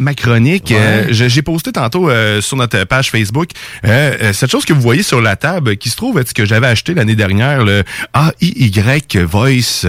ma 0.00 0.14
chronique, 0.14 0.72
euh, 0.72 1.06
j'ai 1.10 1.42
posté 1.42 1.72
tantôt 1.72 2.08
euh, 2.08 2.40
sur 2.40 2.56
notre 2.56 2.84
page 2.84 3.10
Facebook 3.10 3.50
euh, 3.84 4.32
cette 4.32 4.50
chose 4.50 4.64
que 4.64 4.72
vous 4.72 4.80
voyez 4.80 5.02
sur 5.02 5.20
la 5.20 5.36
table 5.36 5.76
qui 5.76 5.90
se 5.90 5.96
trouve 5.96 6.18
être 6.18 6.28
ce 6.28 6.34
que 6.34 6.44
j'avais 6.44 6.66
acheté 6.68 6.94
l'année 6.94 7.16
dernière, 7.16 7.64
le 7.64 7.82
AIY 8.40 9.24
Voice 9.24 9.86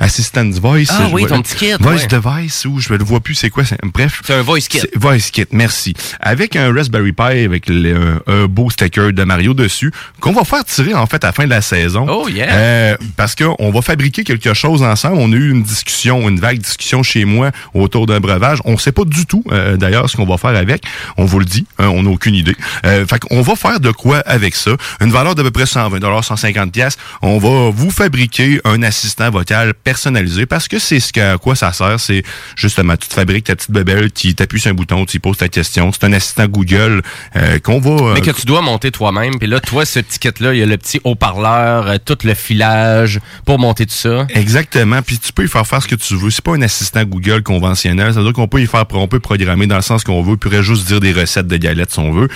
Assistant 0.00 0.48
Voice? 0.50 0.86
Ah 0.90 1.08
oui, 1.12 1.22
vois- 1.22 1.30
ton 1.30 1.42
petit 1.42 1.56
kit, 1.56 1.72
Voice 1.80 2.02
ouais. 2.02 2.06
Device 2.06 2.64
ou 2.64 2.80
je 2.80 2.92
ne 2.92 2.98
le 2.98 3.04
vois 3.04 3.20
plus, 3.20 3.34
c'est 3.34 3.50
quoi? 3.50 3.64
c'est- 3.64 3.78
Bref. 3.82 4.22
C'est 4.24 4.34
un 4.34 4.42
voice 4.42 4.60
kit. 4.68 4.80
Voice 4.94 5.30
Kit, 5.32 5.46
merci. 5.52 5.94
Avec 6.20 6.56
un 6.56 6.72
Raspberry 6.72 7.12
Pi 7.12 7.22
avec 7.22 7.68
le- 7.68 8.20
un, 8.26 8.46
beau 8.46 8.70
sticker 8.70 9.12
de 9.12 9.24
Mario 9.24 9.54
dessus, 9.54 9.92
qu'on 10.20 10.32
va 10.32 10.44
faire 10.44 10.64
tirer 10.64 10.94
en 10.94 11.06
fait 11.06 11.22
à 11.24 11.28
la 11.28 11.32
fin 11.32 11.44
de 11.44 11.50
la 11.50 11.60
saison. 11.60 12.06
Oh, 12.08 12.28
yeah. 12.28 12.96
Parce 13.16 13.34
qu'on 13.34 13.70
va 13.70 13.82
fabriquer 13.82 14.24
quelque 14.24 14.54
chose 14.54 14.82
ensemble. 14.82 15.16
On 15.18 15.32
a 15.32 15.36
eu 15.36 15.50
une 15.50 15.62
discussion, 15.62 16.28
une 16.28 16.38
vague 16.40 16.58
discussion 16.58 17.02
chez 17.02 17.15
moi 17.24 17.50
autour 17.74 18.06
d'un 18.06 18.20
breuvage. 18.20 18.58
On 18.64 18.78
sait 18.78 18.92
pas 18.92 19.04
du 19.04 19.26
tout, 19.26 19.42
euh, 19.50 19.76
d'ailleurs, 19.76 20.08
ce 20.10 20.16
qu'on 20.16 20.26
va 20.26 20.38
faire 20.38 20.56
avec. 20.56 20.84
On 21.16 21.24
vous 21.24 21.38
le 21.38 21.44
dit, 21.44 21.66
hein, 21.78 21.88
on 21.88 22.02
n'a 22.02 22.10
aucune 22.10 22.34
idée. 22.34 22.56
Euh, 22.84 23.06
fait 23.06 23.18
qu'on 23.20 23.42
va 23.42 23.56
faire 23.56 23.80
de 23.80 23.90
quoi 23.90 24.18
avec 24.26 24.54
ça? 24.54 24.72
Une 25.00 25.10
valeur 25.10 25.34
d'à 25.34 25.42
peu 25.42 25.50
près 25.50 25.66
120 25.66 26.22
150 26.22 26.72
pièces. 26.72 26.96
On 27.22 27.38
va 27.38 27.70
vous 27.70 27.90
fabriquer 27.90 28.60
un 28.64 28.82
assistant 28.82 29.30
vocal 29.30 29.74
personnalisé 29.74 30.46
parce 30.46 30.68
que 30.68 30.78
c'est 30.78 31.00
ce 31.00 31.12
que, 31.12 31.34
à 31.34 31.38
quoi 31.38 31.54
ça 31.56 31.72
sert. 31.72 31.98
C'est 32.00 32.22
justement, 32.56 32.96
tu 32.96 33.08
te 33.08 33.14
fabriques 33.14 33.44
ta 33.44 33.56
petite 33.56 33.70
bébelle, 33.70 34.12
tu 34.12 34.34
t'appuies 34.34 34.60
sur 34.60 34.70
un 34.70 34.74
bouton, 34.74 35.04
tu 35.04 35.20
poses 35.20 35.38
ta 35.38 35.48
question. 35.48 35.90
C'est 35.92 36.04
un 36.04 36.12
assistant 36.12 36.46
Google 36.46 37.02
euh, 37.36 37.58
qu'on 37.58 37.80
va... 37.80 37.90
euh, 37.90 38.14
Mais 38.14 38.20
que 38.20 38.30
tu 38.30 38.46
dois 38.46 38.62
monter 38.62 38.90
toi-même. 38.90 39.38
Puis 39.38 39.48
là, 39.48 39.60
toi, 39.60 39.84
ce 39.84 40.00
petit 40.00 40.18
kit-là, 40.18 40.54
il 40.54 40.60
y 40.60 40.62
a 40.62 40.66
le 40.66 40.76
petit 40.76 41.00
haut-parleur, 41.04 41.98
tout 42.04 42.18
le 42.24 42.34
filage 42.34 43.20
pour 43.44 43.58
monter 43.58 43.86
tout 43.86 43.94
ça. 43.94 44.26
Exactement. 44.34 45.02
Puis 45.02 45.18
tu 45.18 45.32
peux 45.32 45.44
y 45.44 45.48
faire 45.48 45.66
faire 45.66 45.82
ce 45.82 45.88
que 45.88 45.94
tu 45.94 46.16
veux. 46.16 46.30
C'est 46.30 46.44
pas 46.44 46.54
un 46.54 46.62
assistant 46.62 47.04
Google 47.06 47.42
conventionnel. 47.42 48.12
Ça 48.12 48.18
veut 48.20 48.24
dire 48.26 48.32
qu'on 48.34 48.48
peut 48.48 48.60
y 48.60 48.66
faire, 48.66 48.84
on 48.92 49.08
peut 49.08 49.20
programmer 49.20 49.66
dans 49.66 49.76
le 49.76 49.82
sens 49.82 50.04
qu'on 50.04 50.22
veut. 50.22 50.32
On 50.32 50.36
pourrait 50.36 50.62
juste 50.62 50.86
dire 50.86 51.00
des 51.00 51.12
recettes 51.12 51.46
de 51.46 51.56
galettes 51.56 51.92
si 51.92 51.98
on 51.98 52.12
veut. 52.12 52.28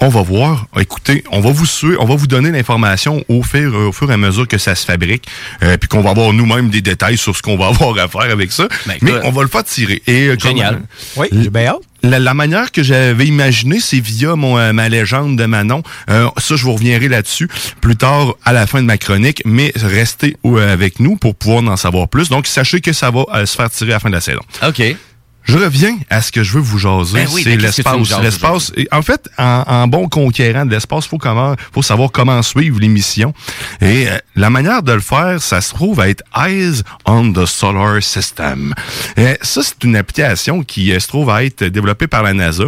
On 0.00 0.08
va 0.10 0.22
voir. 0.22 0.66
Écoutez, 0.78 1.24
on 1.32 1.40
va 1.40 1.50
vous 1.50 1.66
suivre, 1.66 2.00
on 2.00 2.04
va 2.06 2.14
vous 2.14 2.28
donner 2.28 2.52
l'information 2.52 3.24
au 3.28 3.42
fur, 3.42 3.74
au 3.74 3.90
fur 3.90 4.08
et 4.08 4.14
à 4.14 4.16
mesure 4.16 4.46
que 4.46 4.56
ça 4.56 4.76
se 4.76 4.84
fabrique, 4.86 5.26
euh, 5.64 5.76
puis 5.76 5.88
qu'on 5.88 6.02
va 6.02 6.10
avoir 6.10 6.32
nous-mêmes 6.32 6.68
des 6.70 6.82
détails 6.82 7.16
sur 7.16 7.36
ce 7.36 7.42
qu'on 7.42 7.56
va 7.56 7.66
avoir 7.74 7.98
à 7.98 8.06
faire 8.06 8.30
avec 8.30 8.52
ça. 8.52 8.68
Ben, 8.86 8.94
Mais 9.02 9.12
on 9.24 9.30
va 9.32 9.42
le 9.42 9.48
faire 9.48 9.64
tirer. 9.64 10.00
Et, 10.06 10.28
euh, 10.28 10.36
Génial. 10.38 10.74
comme- 10.74 10.84
Oui, 11.16 11.26
j'ai 11.32 11.50
bien 11.50 11.66
hâte. 11.66 11.78
La, 12.02 12.34
manière 12.34 12.72
que 12.72 12.82
j'avais 12.82 13.26
imaginé, 13.26 13.80
c'est 13.80 14.00
via 14.00 14.36
mon, 14.36 14.58
euh, 14.58 14.72
ma 14.72 14.88
légende 14.88 15.36
de 15.36 15.44
Manon. 15.46 15.82
Euh, 16.10 16.28
ça, 16.36 16.56
je 16.56 16.64
vous 16.64 16.74
reviendrai 16.74 17.08
là-dessus 17.08 17.48
plus 17.80 17.96
tard 17.96 18.34
à 18.44 18.52
la 18.52 18.66
fin 18.66 18.80
de 18.80 18.86
ma 18.86 18.98
chronique, 18.98 19.42
mais 19.44 19.72
restez 19.76 20.36
euh, 20.44 20.72
avec 20.72 21.00
nous 21.00 21.16
pour 21.16 21.34
pouvoir 21.34 21.64
en 21.64 21.76
savoir 21.76 22.08
plus. 22.08 22.28
Donc, 22.28 22.46
sachez 22.46 22.80
que 22.80 22.92
ça 22.92 23.10
va 23.10 23.24
euh, 23.34 23.46
se 23.46 23.56
faire 23.56 23.70
tirer 23.70 23.92
à 23.92 23.94
la 23.94 24.00
fin 24.00 24.08
de 24.08 24.14
la 24.14 24.20
saison. 24.20 24.42
OK. 24.66 24.82
Je 25.48 25.56
reviens 25.56 25.96
à 26.10 26.20
ce 26.20 26.30
que 26.30 26.42
je 26.42 26.52
veux 26.52 26.60
vous 26.60 26.78
jaser, 26.78 27.14
Ben 27.14 27.28
oui, 27.32 27.42
c'est 27.42 27.56
ben 27.56 27.62
l'espace. 27.62 28.20
L'espace. 28.20 28.72
En 28.92 29.00
fait, 29.00 29.30
en, 29.38 29.64
en 29.66 29.88
bon 29.88 30.06
conquérant 30.08 30.66
de 30.66 30.72
l'espace, 30.72 31.06
faut 31.06 31.16
comment, 31.16 31.54
faut 31.72 31.82
savoir 31.82 32.12
comment 32.12 32.42
suivre 32.42 32.78
l'émission. 32.78 33.32
Et 33.80 34.08
euh, 34.08 34.18
la 34.36 34.50
manière 34.50 34.82
de 34.82 34.92
le 34.92 35.00
faire, 35.00 35.40
ça 35.40 35.62
se 35.62 35.72
trouve 35.72 36.00
à 36.00 36.10
être 36.10 36.22
Eyes 36.36 36.82
on 37.06 37.32
the 37.32 37.46
Solar 37.46 38.02
System. 38.02 38.74
Et 39.16 39.38
ça, 39.40 39.62
c'est 39.62 39.82
une 39.84 39.96
application 39.96 40.62
qui 40.62 40.92
euh, 40.92 41.00
se 41.00 41.08
trouve 41.08 41.30
à 41.30 41.42
être 41.42 41.64
développée 41.64 42.08
par 42.08 42.22
la 42.22 42.34
NASA 42.34 42.64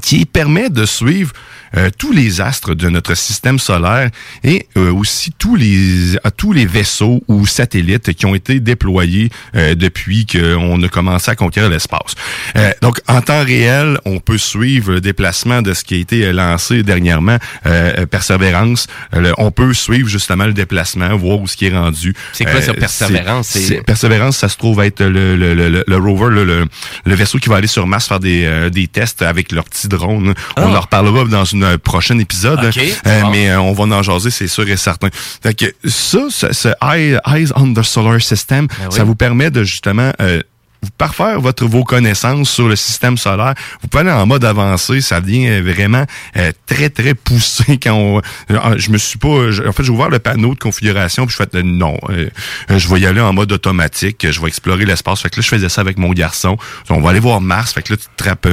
qui 0.00 0.26
permet 0.26 0.70
de 0.70 0.86
suivre 0.86 1.32
euh, 1.76 1.90
tous 1.96 2.12
les 2.12 2.40
astres 2.40 2.74
de 2.74 2.88
notre 2.88 3.14
système 3.16 3.58
solaire 3.58 4.10
et 4.44 4.66
euh, 4.76 4.92
aussi 4.92 5.32
tous 5.38 5.56
les 5.56 6.16
tous 6.36 6.52
les 6.52 6.66
vaisseaux 6.66 7.22
ou 7.28 7.46
satellites 7.46 8.12
qui 8.14 8.26
ont 8.26 8.34
été 8.34 8.60
déployés 8.60 9.30
euh, 9.54 9.74
depuis 9.74 10.26
qu'on 10.26 10.82
a 10.82 10.88
commencé 10.88 11.30
à 11.30 11.34
conquérir 11.36 11.70
l'espace. 11.70 12.14
Euh, 12.56 12.70
donc 12.82 13.00
en 13.08 13.20
temps 13.22 13.44
réel, 13.44 13.98
on 14.04 14.18
peut 14.20 14.38
suivre 14.38 14.92
le 14.92 15.00
déplacement 15.00 15.62
de 15.62 15.74
ce 15.74 15.84
qui 15.84 15.94
a 15.94 15.98
été 15.98 16.32
lancé 16.32 16.82
dernièrement, 16.82 17.38
euh, 17.66 18.06
Persévérance. 18.06 18.86
On 19.38 19.50
peut 19.50 19.72
suivre 19.74 20.08
justement 20.08 20.46
le 20.46 20.52
déplacement, 20.52 21.16
voir 21.16 21.40
où 21.40 21.46
ce 21.46 21.56
qui 21.56 21.66
est 21.66 21.76
rendu. 21.76 22.14
C'est 22.32 22.44
quoi 22.44 22.60
ça, 22.62 22.74
Persévérance? 22.74 24.36
ça 24.36 24.48
se 24.48 24.56
trouve 24.56 24.80
être 24.82 25.02
le, 25.04 25.36
le, 25.36 25.54
le, 25.54 25.84
le- 25.86 25.96
rover, 25.96 26.34
le, 26.34 26.44
le, 27.04 27.14
vaisseau 27.14 27.38
qui 27.38 27.48
va 27.48 27.56
aller 27.56 27.66
sur 27.66 27.86
Mars 27.86 28.08
faire 28.08 28.20
des, 28.20 28.44
euh, 28.44 28.70
des 28.70 28.86
tests 28.88 29.22
avec 29.22 29.52
leur 29.52 29.64
petit 29.64 29.88
drone. 29.88 30.34
On 30.56 30.74
en 30.74 30.80
reparlera 30.80 31.24
dans 31.24 31.44
une 31.44 31.59
prochain 31.78 32.18
épisode. 32.18 32.58
Ah. 32.62 33.08
Euh. 33.08 33.22
Mais 33.30 33.50
euh, 33.50 33.60
on 33.60 33.72
va 33.72 33.84
en 33.96 34.02
jaser, 34.02 34.30
c'est 34.30 34.48
sûr 34.48 34.68
et 34.68 34.76
certain. 34.76 35.08
Fait 35.42 35.54
que 35.54 35.66
ça, 35.84 36.18
ce, 36.30 36.52
ce 36.52 36.68
Eye- 36.82 37.18
Eyes 37.26 37.50
on 37.56 37.72
the 37.72 37.82
Solar 37.82 38.20
System, 38.20 38.66
Ben 38.66 38.74
oui. 38.90 38.96
ça 38.96 39.04
vous 39.04 39.14
permet 39.14 39.50
de 39.50 39.62
justement... 39.64 40.12
Euh, 40.20 40.40
vous 40.82 40.88
parfaire 40.96 41.38
votre, 41.42 41.66
vos 41.66 41.84
connaissances 41.84 42.48
sur 42.48 42.66
le 42.66 42.74
système 42.74 43.18
solaire. 43.18 43.52
Vous 43.82 43.88
pouvez 43.88 44.00
aller 44.00 44.12
en 44.18 44.24
mode 44.24 44.46
avancé, 44.46 45.02
ça 45.02 45.20
devient 45.20 45.46
euh, 45.50 45.60
vraiment 45.60 46.06
euh, 46.38 46.52
très, 46.64 46.88
très 46.88 47.12
poussé 47.12 47.76
quand 47.82 47.92
on... 47.92 48.22
euh, 48.50 48.78
je 48.78 48.88
me 48.90 48.96
suis 48.96 49.18
pas... 49.18 49.50
je- 49.50 49.62
en 49.62 49.72
fait, 49.72 49.82
j'ai 49.84 49.90
ouvert 49.90 50.08
le 50.08 50.20
panneau 50.20 50.54
de 50.54 50.58
configuration, 50.58 51.26
puis 51.26 51.36
je 51.38 51.44
fais 51.44 51.62
non, 51.62 51.98
euh, 52.08 52.30
je 52.74 52.88
vais 52.88 52.98
y 52.98 53.04
aller 53.04 53.20
en 53.20 53.34
mode 53.34 53.52
automatique, 53.52 54.26
je 54.30 54.40
vais 54.40 54.48
explorer 54.48 54.86
l'espace. 54.86 55.20
Fait 55.20 55.28
que 55.28 55.36
là, 55.36 55.42
je 55.42 55.48
faisais 55.48 55.68
ça 55.68 55.82
avec 55.82 55.98
mon 55.98 56.12
garçon. 56.14 56.56
On 56.88 57.02
va 57.02 57.10
aller 57.10 57.20
voir 57.20 57.42
Mars, 57.42 57.74
fait 57.74 57.82
que 57.82 57.92
là, 57.92 57.96
tu 57.98 58.06
te 58.06 58.16
trappes... 58.24 58.48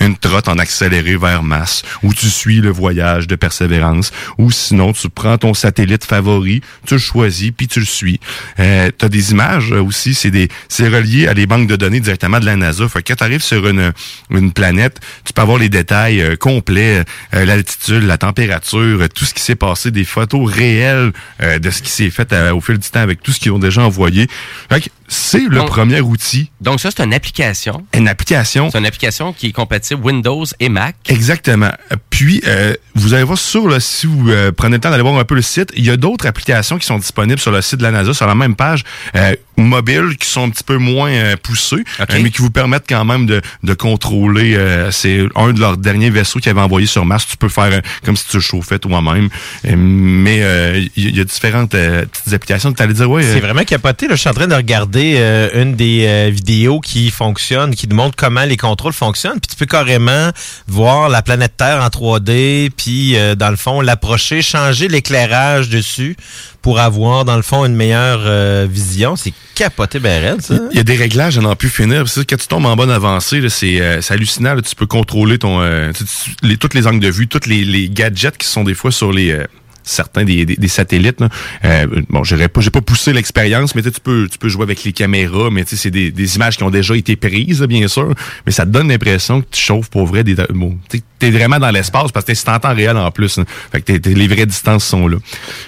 une 0.00 0.16
trotte 0.16 0.48
en 0.48 0.58
accéléré 0.58 1.16
vers 1.16 1.42
Mars, 1.42 1.82
où 2.02 2.14
tu 2.14 2.28
suis 2.28 2.60
le 2.60 2.70
voyage 2.70 3.26
de 3.26 3.36
persévérance, 3.36 4.12
ou 4.38 4.50
sinon 4.50 4.92
tu 4.92 5.08
prends 5.08 5.38
ton 5.38 5.54
satellite 5.54 6.04
favori, 6.04 6.60
tu 6.86 6.94
le 6.94 7.00
choisis, 7.00 7.50
puis 7.56 7.68
tu 7.68 7.80
le 7.80 7.86
suis. 7.86 8.20
Euh, 8.58 8.90
tu 8.96 9.04
as 9.04 9.08
des 9.08 9.32
images 9.32 9.72
euh, 9.72 9.82
aussi, 9.82 10.14
c'est 10.14 10.30
des 10.30 10.48
c'est 10.68 10.88
relié 10.88 11.28
à 11.28 11.34
des 11.34 11.46
banques 11.46 11.68
de 11.68 11.76
données 11.76 12.00
directement 12.00 12.40
de 12.40 12.46
la 12.46 12.56
NASA. 12.56 12.88
Fait 12.88 13.02
que 13.02 13.08
quand 13.08 13.16
tu 13.16 13.24
arrives 13.24 13.42
sur 13.42 13.66
une, 13.66 13.92
une 14.30 14.52
planète, 14.52 15.00
tu 15.24 15.32
peux 15.32 15.42
avoir 15.42 15.58
les 15.58 15.68
détails 15.68 16.20
euh, 16.20 16.36
complets, 16.36 17.04
euh, 17.34 17.44
l'altitude, 17.44 18.04
la 18.04 18.18
température, 18.18 19.08
tout 19.08 19.24
ce 19.24 19.34
qui 19.34 19.42
s'est 19.42 19.56
passé, 19.56 19.90
des 19.90 20.04
photos 20.04 20.50
réelles 20.50 21.12
euh, 21.42 21.58
de 21.58 21.70
ce 21.70 21.82
qui 21.82 21.90
s'est 21.90 22.10
fait 22.10 22.32
euh, 22.32 22.54
au 22.54 22.60
fil 22.60 22.78
du 22.78 22.88
temps 22.88 23.00
avec 23.00 23.22
tout 23.22 23.32
ce 23.32 23.40
qu'ils 23.40 23.52
ont 23.52 23.58
déjà 23.58 23.82
envoyé. 23.82 24.28
Fait 24.70 24.80
que 24.80 24.88
c'est 25.08 25.40
le 25.48 25.56
Donc- 25.56 25.68
premier 25.68 26.00
outil, 26.00 26.50
Donc 26.60 26.80
ça, 26.80 26.90
c'est 26.94 27.02
une 27.02 27.14
application. 27.14 27.84
une 27.94 28.08
application 28.08 28.70
C'est 28.70 28.78
une 28.78 28.86
application 28.86 29.32
qui 29.32 29.48
est 29.48 29.52
compatible 29.52 30.02
Windows 30.04 30.44
et 30.60 30.68
Mac. 30.68 30.96
Exactement. 31.08 31.70
Puis, 32.10 32.42
euh, 32.46 32.74
vous 32.94 33.14
allez 33.14 33.24
voir 33.24 33.38
sur 33.38 33.68
le, 33.68 33.80
si 33.80 34.06
vous 34.06 34.28
euh, 34.30 34.52
prenez 34.52 34.76
le 34.76 34.80
temps 34.80 34.90
d'aller 34.90 35.02
voir 35.02 35.16
un 35.18 35.24
peu 35.24 35.34
le 35.34 35.42
site, 35.42 35.70
il 35.76 35.84
y 35.84 35.90
a 35.90 35.96
d'autres 35.96 36.26
applications 36.26 36.78
qui 36.78 36.86
sont 36.86 36.98
disponibles 36.98 37.40
sur 37.40 37.50
le 37.52 37.62
site 37.62 37.78
de 37.78 37.84
la 37.84 37.90
NASA, 37.90 38.12
sur 38.12 38.26
la 38.26 38.34
même 38.34 38.54
page, 38.56 38.84
euh, 39.16 39.34
mobiles, 39.56 40.16
qui 40.18 40.28
sont 40.28 40.44
un 40.44 40.50
petit 40.50 40.64
peu 40.64 40.76
moins 40.76 41.10
euh, 41.10 41.36
poussées, 41.42 41.84
euh, 42.00 42.04
mais 42.22 42.30
qui 42.30 42.42
vous 42.42 42.50
permettent 42.50 42.86
quand 42.88 43.04
même 43.04 43.26
de, 43.26 43.40
de 43.62 43.74
contrôler. 43.74 44.54
euh, 44.56 44.90
c'est 44.90 45.20
un 45.36 45.52
de 45.52 45.60
leurs 45.60 45.76
derniers 45.76 46.10
vaisseaux 46.10 46.38
qu'ils 46.40 46.50
avaient 46.50 46.60
envoyé 46.60 46.86
sur 46.86 47.04
Mars. 47.04 47.26
Tu 47.28 47.36
peux 47.36 47.48
faire 47.48 47.64
euh, 47.72 47.80
comme 48.04 48.16
si 48.16 48.26
tu 48.28 48.36
le 48.36 48.42
chauffais 48.42 48.78
toi-même. 48.78 49.28
Euh, 49.64 49.74
mais 49.76 50.40
euh, 50.42 50.84
il 50.96 51.16
y, 51.16 51.20
a 51.20 51.24
différentes 51.24 51.74
euh, 51.74 52.04
petites 52.04 52.32
applications. 52.32 52.72
Tu 52.72 52.82
allais 52.82 52.94
dire, 52.94 53.10
ouais. 53.10 53.22
C'est 53.22 53.40
vraiment 53.40 53.64
capoté. 53.64 54.06
Là. 54.08 54.14
Je 54.16 54.20
suis 54.20 54.28
en 54.28 54.34
train 54.34 54.46
de 54.48 54.54
regarder 54.54 54.97
euh, 54.98 55.62
une 55.62 55.74
des 55.74 56.06
euh, 56.06 56.30
vidéos 56.30 56.80
qui 56.80 57.10
fonctionne, 57.10 57.74
qui 57.74 57.86
montre 57.88 58.16
comment 58.16 58.44
les 58.44 58.56
contrôles 58.56 58.92
fonctionnent. 58.92 59.40
Puis 59.40 59.50
tu 59.50 59.56
peux 59.56 59.66
carrément 59.66 60.30
voir 60.66 61.08
la 61.08 61.22
planète 61.22 61.54
Terre 61.56 61.82
en 61.82 61.88
3D, 61.88 62.70
puis 62.76 63.16
euh, 63.16 63.34
dans 63.34 63.50
le 63.50 63.56
fond, 63.56 63.80
l'approcher, 63.80 64.42
changer 64.42 64.88
l'éclairage 64.88 65.68
dessus 65.68 66.16
pour 66.62 66.80
avoir, 66.80 67.24
dans 67.24 67.36
le 67.36 67.42
fond, 67.42 67.64
une 67.64 67.76
meilleure 67.76 68.66
vision. 68.66 69.16
C'est 69.16 69.32
capoté 69.54 70.00
ben 70.00 70.38
ça. 70.40 70.54
Il 70.72 70.76
y 70.76 70.80
a 70.80 70.82
des 70.82 70.96
réglages 70.96 71.38
à 71.38 71.40
n'en 71.40 71.56
plus 71.56 71.70
finir. 71.70 72.08
Ça, 72.08 72.22
quand 72.28 72.36
tu 72.36 72.48
tombes 72.48 72.66
en 72.66 72.76
bonne 72.76 72.90
avancée, 72.90 73.40
c'est 73.48 73.80
hallucinant. 74.10 74.60
tu 74.60 74.74
peux 74.74 74.86
contrôler 74.86 75.38
ton 75.38 75.60
tu- 75.92 76.74
les, 76.74 76.86
angles 76.86 77.00
de 77.00 77.08
vue, 77.08 77.28
tous 77.28 77.46
les, 77.46 77.88
gadgets 77.88 78.36
qui 78.36 78.46
sont 78.46 78.64
des 78.64 78.74
fois 78.74 78.90
sur 78.90 79.12
les 79.12 79.38
certains 79.88 80.24
des, 80.24 80.44
des, 80.46 80.56
des 80.56 80.68
satellites. 80.68 81.20
Là. 81.20 81.28
Euh, 81.64 81.86
bon, 82.08 82.24
j'aurais 82.24 82.48
pas, 82.48 82.60
j'ai 82.60 82.70
pas 82.70 82.80
poussé 82.80 83.12
l'expérience, 83.12 83.74
mais 83.74 83.82
tu 83.82 83.88
sais, 83.88 83.94
tu 83.94 84.00
peux, 84.00 84.28
tu 84.30 84.38
peux 84.38 84.48
jouer 84.48 84.62
avec 84.62 84.84
les 84.84 84.92
caméras, 84.92 85.48
mais 85.50 85.64
tu 85.64 85.70
sais, 85.70 85.82
c'est 85.82 85.90
des, 85.90 86.10
des 86.10 86.36
images 86.36 86.56
qui 86.56 86.62
ont 86.62 86.70
déjà 86.70 86.94
été 86.96 87.16
prises, 87.16 87.60
là, 87.60 87.66
bien 87.66 87.88
sûr, 87.88 88.14
mais 88.46 88.52
ça 88.52 88.64
te 88.64 88.70
donne 88.70 88.88
l'impression 88.88 89.40
que 89.40 89.46
tu 89.50 89.60
chauffes 89.60 89.88
pour 89.90 90.06
vrai 90.06 90.24
des, 90.24 90.34
bon, 90.50 90.78
tu 90.90 91.00
es 91.20 91.30
vraiment 91.30 91.58
dans 91.58 91.70
l'espace 91.70 92.12
parce 92.12 92.24
que 92.24 92.34
c'est 92.34 92.48
en 92.48 92.58
temps 92.58 92.74
réel 92.74 92.96
en 92.96 93.10
plus. 93.10 93.38
hein. 93.38 93.44
Fait 93.72 93.80
que 93.80 93.86
t'es- 93.86 93.98
t'es- 94.00 94.14
les 94.14 94.28
vraies 94.28 94.46
distances 94.46 94.84
sont 94.84 95.08
là. 95.08 95.16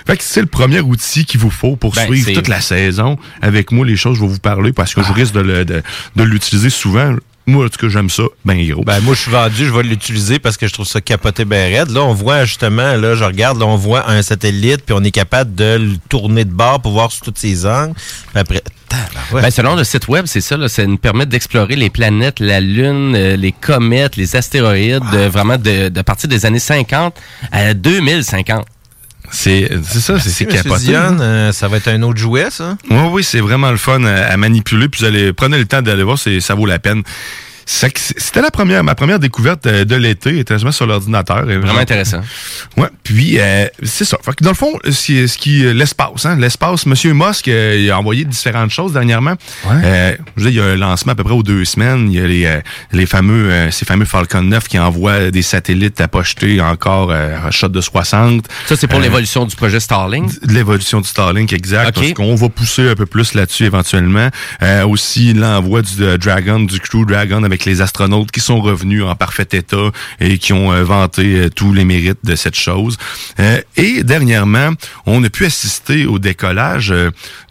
Fait 0.07 0.17
que 0.17 0.23
c'est 0.23 0.41
le 0.41 0.47
premier 0.47 0.81
outil 0.81 1.25
qu'il 1.25 1.41
vous 1.41 1.51
faut 1.51 1.77
pour 1.77 1.95
Ben, 1.95 2.07
suivre 2.07 2.33
toute 2.35 2.49
la 2.49 2.61
saison. 2.61 3.19
Avec 3.43 3.73
moi, 3.73 3.85
les 3.87 3.97
choses, 3.97 4.17
je 4.17 4.23
vais 4.23 4.29
vous 4.29 4.39
parler 4.39 4.73
parce 4.73 4.95
que 4.95 5.03
je 5.03 5.13
risque 5.13 5.35
de, 5.35 5.41
le- 5.41 5.65
de, 5.65 5.83
de 6.17 6.23
l'utiliser 6.23 6.71
souvent. 6.71 7.17
Moi, 7.51 7.67
en 7.67 7.69
tout 7.69 7.79
cas, 7.79 7.89
j'aime 7.89 8.11
ça, 8.11 8.23
ben 8.45 8.57
gros. 8.69 8.85
Ben, 8.85 9.01
moi, 9.01 9.15
je 9.15 9.23
suis 9.23 9.31
vendu, 9.31 9.67
je 9.67 9.73
vais 9.73 9.83
l'utiliser 9.83 10.39
parce 10.39 10.57
que 10.57 10.67
je 10.69 10.73
trouve 10.73 10.87
ça 10.87 11.01
capoté 11.01 11.45
ben 11.45 11.73
raide. 11.75 11.91
Là, 11.91 12.03
on 12.03 12.15
voit 12.15 12.45
justement, 12.45 12.97
là, 12.97 13.15
je 13.15 13.25
regarde, 13.25 13.59
là, 13.59 13.67
on 13.67 13.77
voit 13.77 14.09
un 14.09 14.23
satellite, 14.23 14.83
puis 14.87 14.95
on 14.97 15.03
est 15.03 15.11
capable 15.11 15.55
de 15.55 15.77
le 15.77 15.97
tourner 16.09 16.45
de 16.45 16.53
bord 16.53 16.81
pour 16.81 16.93
voir 16.93 17.11
sur 17.11 17.23
toutes 17.23 17.39
ses 17.39 17.67
angles. 17.67 17.95
Puis 17.95 18.39
après. 18.39 18.63
Ben, 19.33 19.51
selon 19.51 19.77
le 19.77 19.85
site 19.85 20.09
web, 20.09 20.27
c'est 20.27 20.41
ça, 20.41 20.57
là, 20.57 20.69
ça 20.69 20.85
nous 20.85 20.97
permet 20.97 21.27
d'explorer 21.27 21.77
les 21.77 21.91
planètes, 21.91 22.41
la 22.41 22.61
Lune, 22.61 23.15
euh, 23.15 23.37
les 23.37 23.53
comètes, 23.53 24.17
les 24.17 24.35
astéroïdes, 24.35 25.03
euh, 25.15 25.29
vraiment 25.29 25.59
de, 25.59 25.89
de 25.89 26.03
partir 26.03 26.29
des 26.29 26.45
années 26.45 26.59
50 26.59 27.15
à 27.53 27.75
2050. 27.75 28.67
C'est 29.31 29.71
ça, 29.85 30.19
c'est 30.19 30.47
capoté. 30.47 30.87
Dion, 30.87 31.19
euh, 31.21 31.53
ça 31.53 31.69
va 31.69 31.77
être 31.77 31.89
un 31.89 32.03
autre 32.03 32.19
jouet, 32.19 32.51
ça? 32.51 32.77
Oui, 32.91 32.97
oui, 33.13 33.25
c'est 33.25 33.41
vraiment 33.41 33.71
le 33.71 33.77
fun 33.77 34.03
à, 34.05 34.25
à 34.27 34.37
manipuler. 34.37 34.89
Puis 34.89 35.01
vous 35.01 35.07
allez 35.07 35.33
prenez 35.33 35.59
le 35.59 35.67
temps 35.67 35.83
d'aller 35.83 36.03
voir, 36.03 36.19
ça 36.19 36.55
vaut 36.55 36.67
la 36.67 36.79
peine. 36.79 37.03
C'était 37.73 38.43
la 38.43 38.51
première, 38.51 38.83
ma 38.83 38.95
première 38.95 39.21
découverte 39.21 39.67
euh, 39.67 39.85
de 39.85 39.95
l'été, 39.95 40.39
étrangement 40.39 40.73
sur 40.73 40.87
l'ordinateur. 40.87 41.45
Vraiment 41.45 41.79
intéressant. 41.79 42.21
Ouais, 42.77 42.89
puis 43.05 43.39
euh, 43.39 43.67
c'est 43.83 44.05
ça. 44.05 44.19
Fait 44.25 44.35
que 44.35 44.43
dans 44.43 44.51
le 44.51 44.57
fond, 44.57 44.73
c'est 44.91 45.29
ce 45.29 45.39
qui 45.39 45.65
euh, 45.65 45.73
l'espace, 45.73 46.27
hein, 46.27 46.37
l'espace. 46.37 46.85
Monsieur 46.87 47.15
Musk 47.15 47.47
euh, 47.49 47.77
il 47.79 47.91
a 47.91 47.99
envoyé 47.99 48.25
différentes 48.25 48.71
choses 48.71 48.93
dernièrement. 48.93 49.35
Euh, 49.67 50.17
je 50.37 50.45
veux 50.45 50.51
dire, 50.51 50.65
il 50.65 50.67
y 50.67 50.71
a 50.71 50.73
un 50.73 50.77
lancement 50.77 51.13
à 51.13 51.15
peu 51.15 51.23
près 51.23 51.33
aux 51.33 51.45
deux 51.45 51.65
semaines. 51.65 52.11
Il 52.11 52.19
y 52.19 52.21
a 52.21 52.27
les 52.27 52.61
les 52.93 53.07
fameux 53.07 53.51
euh, 53.51 53.71
ces 53.71 53.85
fameux 53.85 54.05
Falcon 54.05 54.43
9 54.43 54.67
qui 54.69 54.79
envoient 54.79 55.31
des 55.31 55.43
satellites 55.43 56.01
à 56.01 56.09
pocheter 56.09 56.61
encore 56.61 57.11
euh, 57.11 57.37
un 57.47 57.51
shot 57.51 57.69
de 57.69 57.81
60. 57.81 58.47
Ça, 58.67 58.77
c'est 58.77 58.89
pour 58.89 59.01
l'évolution 59.01 59.45
du 59.47 59.55
projet 59.55 59.81
Starlink? 59.81 60.31
l'évolution 60.43 61.01
du 61.01 61.09
Starlink, 61.09 61.53
exact. 61.53 61.97
Ok. 61.97 62.03
Parce 62.03 62.13
qu'on 62.15 62.35
va 62.35 62.49
pousser 62.49 62.89
un 62.89 62.95
peu 62.95 63.07
plus 63.07 63.35
là-dessus 63.35 63.65
éventuellement. 63.65 64.29
Euh, 64.63 64.87
aussi, 64.87 65.33
l'envoi 65.35 65.83
du 65.83 66.19
Dragon, 66.19 66.61
du 66.61 66.81
Crew 66.81 67.07
Dragon 67.07 67.43
avec 67.45 67.60
les 67.65 67.81
astronautes 67.81 68.31
qui 68.31 68.41
sont 68.41 68.61
revenus 68.61 69.05
en 69.05 69.15
parfait 69.15 69.49
état 69.53 69.91
et 70.21 70.39
qui 70.39 70.53
ont 70.53 70.73
euh, 70.73 70.85
vanté 70.85 71.35
euh, 71.35 71.49
tous 71.51 71.73
les 71.73 71.85
mérites 71.85 72.25
de 72.25 72.35
cette 72.37 72.57
chose. 72.57 72.97
Euh, 73.39 73.61
et 73.77 74.03
dernièrement, 74.05 74.71
on 75.07 75.23
a 75.25 75.31
pu 75.31 75.47
assister 75.47 76.07
au 76.07 76.19
décollage 76.19 76.95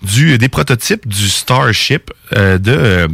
du 0.01 0.37
des 0.37 0.49
prototypes 0.49 1.07
du 1.07 1.29
Starship 1.29 2.11
de, 2.31 2.57
de, 2.57 3.09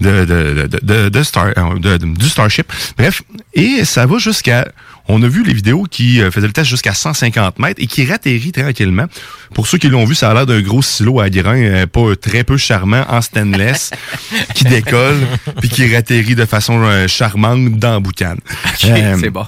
de, 0.00 1.08
de, 1.08 1.22
Star, 1.22 1.52
du 1.78 2.28
Starship. 2.28 2.72
Bref, 2.98 3.22
et 3.54 3.84
ça 3.84 4.06
va 4.06 4.18
jusqu'à 4.18 4.68
on 5.08 5.22
a 5.22 5.28
vu 5.28 5.44
les 5.44 5.52
vidéos 5.54 5.84
qui 5.90 6.20
euh, 6.20 6.30
faisaient 6.30 6.46
le 6.46 6.52
test 6.52 6.68
jusqu'à 6.68 6.94
150 6.94 7.58
mètres 7.58 7.80
et 7.82 7.86
qui 7.86 8.04
ratterrit 8.04 8.52
tranquillement. 8.52 9.06
Pour 9.54 9.66
ceux 9.66 9.78
qui 9.78 9.88
l'ont 9.88 10.04
vu, 10.04 10.14
ça 10.14 10.30
a 10.30 10.34
l'air 10.34 10.46
d'un 10.46 10.60
gros 10.60 10.82
silo 10.82 11.20
à 11.20 11.30
grains, 11.30 11.60
euh, 11.62 11.86
pas 11.86 12.16
très 12.16 12.44
peu 12.44 12.56
charmant, 12.56 13.04
en 13.08 13.20
stainless, 13.22 13.90
qui 14.54 14.64
décolle 14.64 15.18
puis 15.60 15.68
qui 15.68 15.94
ratterrit 15.94 16.34
de 16.34 16.44
façon 16.44 16.80
euh, 16.82 17.06
charmante 17.08 17.78
dans 17.78 17.92
la 17.92 18.00
boucane. 18.00 18.38
Euh, 18.84 19.16
c'est 19.20 19.30
bon. 19.30 19.46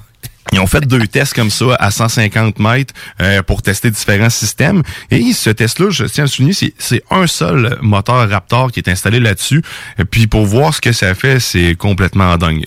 ils 0.52 0.60
ont 0.60 0.66
fait 0.66 0.80
deux 0.86 1.06
tests 1.06 1.34
comme 1.34 1.50
ça 1.50 1.74
à 1.78 1.90
150 1.90 2.58
mètres 2.58 2.94
euh, 3.20 3.42
pour 3.42 3.60
tester 3.60 3.90
différents 3.90 4.30
systèmes. 4.30 4.82
Et 5.10 5.32
ce 5.32 5.50
test-là, 5.50 5.90
je 5.90 6.04
tiens 6.04 6.24
à 6.24 6.26
le 6.26 6.30
souligner, 6.30 6.54
c'est- 6.54 6.72
c'est 6.78 7.02
un 7.10 7.26
seul 7.26 7.78
moteur 7.82 8.28
Raptor 8.30 8.72
qui 8.72 8.80
est 8.80 8.88
installé 8.88 9.20
là-dessus. 9.20 9.62
Et 9.98 10.04
Puis 10.04 10.26
pour 10.26 10.46
voir 10.46 10.72
ce 10.74 10.80
que 10.80 10.92
ça 10.92 11.14
fait, 11.14 11.40
c'est 11.40 11.74
complètement 11.74 12.36
dingue. 12.38 12.64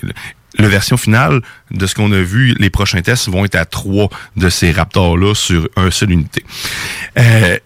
La 0.60 0.68
version 0.68 0.98
finale 0.98 1.42
de 1.72 1.86
ce 1.86 1.96
qu'on 1.96 2.12
a 2.12 2.22
vu, 2.22 2.56
les 2.60 2.70
prochains 2.70 3.02
tests 3.02 3.30
vont 3.30 3.46
être 3.46 3.56
à 3.56 3.66
trois 3.66 4.10
de 4.36 4.50
ces 4.50 4.72
Raptors-là 4.72 5.34
sur 5.34 5.70
un 5.76 5.92
seul 5.92 6.12
unité. 6.12 6.44
Euh, 7.18 7.58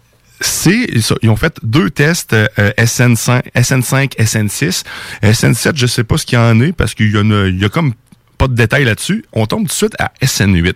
c'est 0.41 0.87
ils 1.21 1.29
ont 1.29 1.35
fait 1.35 1.57
deux 1.63 1.89
tests 1.89 2.33
euh, 2.33 2.47
SN5, 2.77 3.51
SN5, 3.55 4.17
SN6. 4.17 4.83
SN7, 5.23 5.75
je 5.75 5.87
sais 5.87 6.03
pas 6.03 6.17
ce 6.17 6.25
qu'il 6.25 6.37
y 6.37 6.41
en 6.41 6.59
est 6.61 6.73
parce 6.73 6.93
qu'il 6.93 7.11
y 7.11 7.65
a 7.65 7.69
comme 7.69 7.93
pas 8.37 8.47
de 8.47 8.53
détails 8.53 8.85
là-dessus. 8.85 9.25
On 9.33 9.45
tombe 9.45 9.61
tout 9.61 9.67
de 9.67 9.71
suite 9.71 9.95
à 9.99 10.11
SN8. 10.21 10.75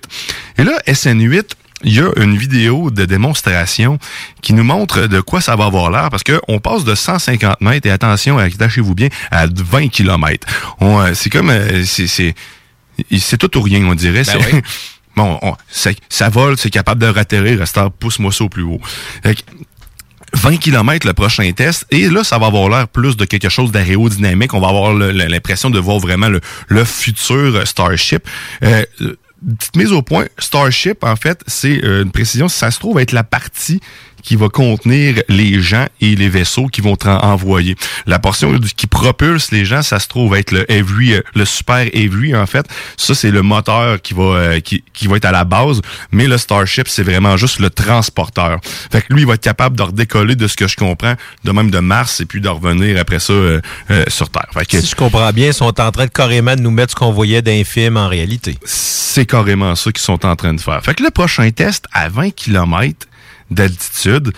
Et 0.58 0.64
là, 0.64 0.80
SN8, 0.88 1.44
il 1.84 1.94
y 1.96 2.00
a 2.02 2.10
une 2.18 2.38
vidéo 2.38 2.92
de 2.92 3.06
démonstration 3.06 3.98
qui 4.42 4.54
nous 4.54 4.64
montre 4.64 5.08
de 5.08 5.22
quoi 5.22 5.42
ça 5.42 5.56
va 5.56 5.66
avoir 5.66 5.90
l'air 5.92 6.10
parce 6.10 6.24
que 6.24 6.40
on 6.48 6.60
passe 6.60 6.84
de 6.84 6.94
150 6.96 7.62
mètres 7.62 7.88
et 7.88 7.92
attention, 7.92 8.38
attachez-vous 8.38 8.96
bien, 8.96 9.10
à 9.32 9.46
20 9.48 9.88
km. 9.90 10.46
Euh, 10.82 11.14
c'est 11.14 11.30
comme, 11.30 11.50
euh, 11.50 11.84
c'est, 11.86 12.36
tout 13.38 13.58
ou 13.58 13.62
rien, 13.62 13.86
on 13.86 13.96
dirait. 13.96 14.24
Ben 14.24 14.38
oui. 14.54 14.62
Bon, 15.16 15.38
on- 15.42 15.56
ça 16.08 16.30
vole, 16.30 16.58
c'est 16.58 16.70
capable 16.70 17.02
de 17.02 17.08
ratterrir, 17.08 17.60
rester 17.60 17.82
pousse-moi 18.00 18.32
ça 18.32 18.46
au 18.46 18.50
plus 18.50 18.64
haut. 18.64 18.80
Fait 19.22 19.36
que 19.36 19.42
20 20.34 20.58
km 20.58 21.06
le 21.08 21.14
prochain 21.14 21.52
test. 21.52 21.86
Et 21.92 22.08
là, 22.10 22.24
ça 22.24 22.38
va 22.38 22.48
avoir 22.48 22.70
l'air 22.70 22.88
plus 22.88 23.18
de 23.18 23.26
quelque 23.26 23.50
chose 23.50 23.72
d'aérodynamique. 23.72 24.54
On 24.54 24.60
va 24.62 24.70
avoir 24.70 24.94
l'impression 24.94 25.70
de 25.70 25.80
voir 25.80 26.00
vraiment 26.00 26.30
le, 26.30 26.40
le 26.68 26.86
futur 26.86 27.68
Starship. 27.68 28.28
Euh, 28.64 28.84
euh, 29.02 29.18
petite 29.58 29.76
mise 29.76 29.92
au 29.92 30.02
point, 30.02 30.26
Starship, 30.38 31.04
en 31.04 31.16
fait, 31.16 31.42
c'est 31.48 31.84
euh, 31.84 32.04
une 32.04 32.12
précision, 32.12 32.48
ça 32.48 32.72
se 32.72 32.80
trouve 32.80 33.00
être 33.00 33.12
la 33.12 33.24
partie 33.24 33.80
qui 34.24 34.36
va 34.36 34.50
contenir 34.50 35.22
les 35.30 35.62
gens 35.62 35.86
et 36.02 36.16
les 36.16 36.30
vaisseaux 36.30 36.68
qui 36.68 36.82
vont 36.82 36.94
être 36.94 37.08
en- 37.08 37.20
envoyés. 37.24 37.76
La 38.06 38.20
portion 38.20 38.58
qui 38.76 38.88
propulse 38.88 39.52
les 39.52 39.66
gens, 39.66 39.82
ça 39.82 40.00
se 40.00 40.08
trouve 40.08 40.36
être 40.36 40.52
le 40.52 40.70
Avery, 40.72 41.14
euh, 41.14 41.22
le 41.36 41.46
Super 41.46 41.88
Avery, 41.94 42.36
en 42.36 42.46
fait. 42.46 42.66
Ça, 42.98 43.16
c'est 43.16 43.32
le 43.32 43.42
moteur 43.42 44.02
qui 44.02 44.14
va, 44.14 44.24
euh, 44.24 44.60
qui, 44.60 44.84
qui 44.94 45.08
va 45.08 45.18
être 45.18 45.26
à 45.26 45.32
la 45.32 45.44
base. 45.46 45.82
Mais 46.12 46.28
le 46.28 46.38
Starship, 46.38 46.88
c'est 46.88 47.04
vraiment 47.04 47.38
juste 47.38 47.60
le 47.60 47.70
transporteur. 47.70 48.60
Fait 48.92 49.02
que 49.02 49.14
lui, 49.14 49.22
il 49.22 49.28
va 49.28 49.36
être 49.36 49.44
capable 49.44 49.76
de 49.78 49.84
redécoller 49.84 50.36
de 50.36 50.48
ce 50.48 50.56
que 50.56 50.68
je 50.68 50.76
comprends, 50.76 51.16
de 51.44 51.52
même 51.52 51.72
de 51.72 51.80
Mars, 51.80 52.20
et 52.22 52.26
puis 52.26 52.42
de 52.42 52.50
revenir 52.50 53.00
après 53.00 53.20
ça 53.20 53.34
euh, 53.34 53.62
euh, 53.92 54.04
sur 54.08 54.30
Terre. 54.30 54.48
Fait 54.54 54.66
que 54.66 54.80
Si 54.82 54.88
je 54.88 54.96
comprends 54.96 55.32
bien, 55.32 55.48
ils 55.48 55.54
sont 55.54 55.80
en 55.80 55.92
train 55.92 56.06
de 56.06 56.12
carrément 56.12 56.56
de 56.56 56.62
nous 56.62 56.72
mettre 56.72 56.92
ce 56.92 56.96
qu'on 56.96 57.12
voyait 57.12 57.42
d'un 57.42 57.64
film 57.64 57.98
en 57.98 58.08
réalité. 58.08 58.58
c'est 58.66 59.26
carrément 59.26 59.76
ça 59.76 59.92
qu'ils 59.92 60.02
sont 60.04 60.26
en 60.26 60.36
train 60.36 60.54
de 60.54 60.62
faire. 60.62 60.84
Fait 60.84 60.94
que 60.94 61.04
le 61.04 61.10
prochain 61.10 61.50
test 61.52 61.86
à 61.92 62.10
20 62.10 62.32
km 62.32 63.08
d'altitude, 63.52 64.34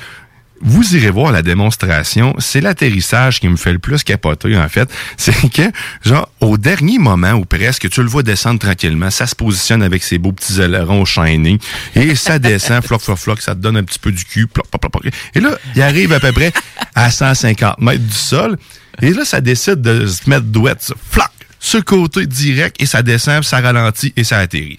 vous 0.63 0.95
irez 0.95 1.09
voir 1.09 1.31
la 1.31 1.41
démonstration. 1.41 2.35
C'est 2.39 2.61
l'atterrissage 2.61 3.39
qui 3.39 3.49
me 3.49 3.57
fait 3.57 3.73
le 3.73 3.79
plus 3.79 4.03
capoter, 4.03 4.57
en 4.57 4.69
fait. 4.69 4.89
C'est 5.17 5.49
que, 5.51 5.63
genre, 6.03 6.29
au 6.39 6.57
dernier 6.57 6.99
moment 6.99 7.33
ou 7.33 7.45
presque, 7.45 7.89
tu 7.89 8.01
le 8.01 8.07
vois 8.07 8.23
descendre 8.23 8.59
tranquillement, 8.59 9.09
ça 9.09 9.27
se 9.27 9.35
positionne 9.35 9.81
avec 9.83 10.03
ses 10.03 10.17
beaux 10.17 10.31
petits 10.31 10.61
ailerons 10.61 11.05
shiny, 11.05 11.59
et 11.95 12.15
ça 12.15 12.39
descend, 12.39 12.83
floc, 12.83 13.01
floc, 13.01 13.17
floc, 13.17 13.41
ça 13.41 13.55
te 13.55 13.59
donne 13.59 13.77
un 13.77 13.83
petit 13.83 13.99
peu 13.99 14.11
du 14.11 14.23
cul, 14.23 14.47
ploc, 14.47 14.67
ploc, 14.67 14.91
ploc. 14.91 15.13
Et 15.33 15.39
là, 15.39 15.57
il 15.75 15.81
arrive 15.81 16.13
à 16.13 16.19
peu 16.19 16.31
près 16.31 16.53
à 16.95 17.09
150 17.09 17.79
mètres 17.79 18.03
du 18.03 18.13
sol, 18.13 18.57
et 19.01 19.11
là, 19.11 19.25
ça 19.25 19.41
décide 19.41 19.81
de 19.81 20.05
se 20.05 20.29
mettre 20.29 20.45
douette, 20.45 20.81
ça, 20.81 20.93
floc, 21.09 21.27
sur 21.59 21.79
le 21.79 21.83
côté 21.83 22.25
direct, 22.25 22.81
et 22.81 22.85
ça 22.85 23.01
descend, 23.01 23.43
ça 23.43 23.59
ralentit, 23.61 24.13
et 24.15 24.23
ça 24.23 24.37
atterrit. 24.37 24.77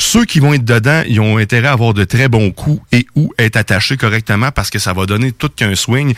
Ceux 0.00 0.24
qui 0.24 0.38
vont 0.38 0.54
être 0.54 0.64
dedans, 0.64 1.02
ils 1.08 1.20
ont 1.20 1.38
intérêt 1.38 1.66
à 1.66 1.72
avoir 1.72 1.92
de 1.92 2.04
très 2.04 2.28
bons 2.28 2.52
coups 2.52 2.80
et 2.92 3.06
ou 3.16 3.32
être 3.36 3.56
attachés 3.56 3.96
correctement 3.96 4.52
parce 4.52 4.70
que 4.70 4.78
ça 4.78 4.92
va 4.92 5.06
donner 5.06 5.32
tout 5.32 5.50
qu'un 5.54 5.74
swing. 5.74 6.14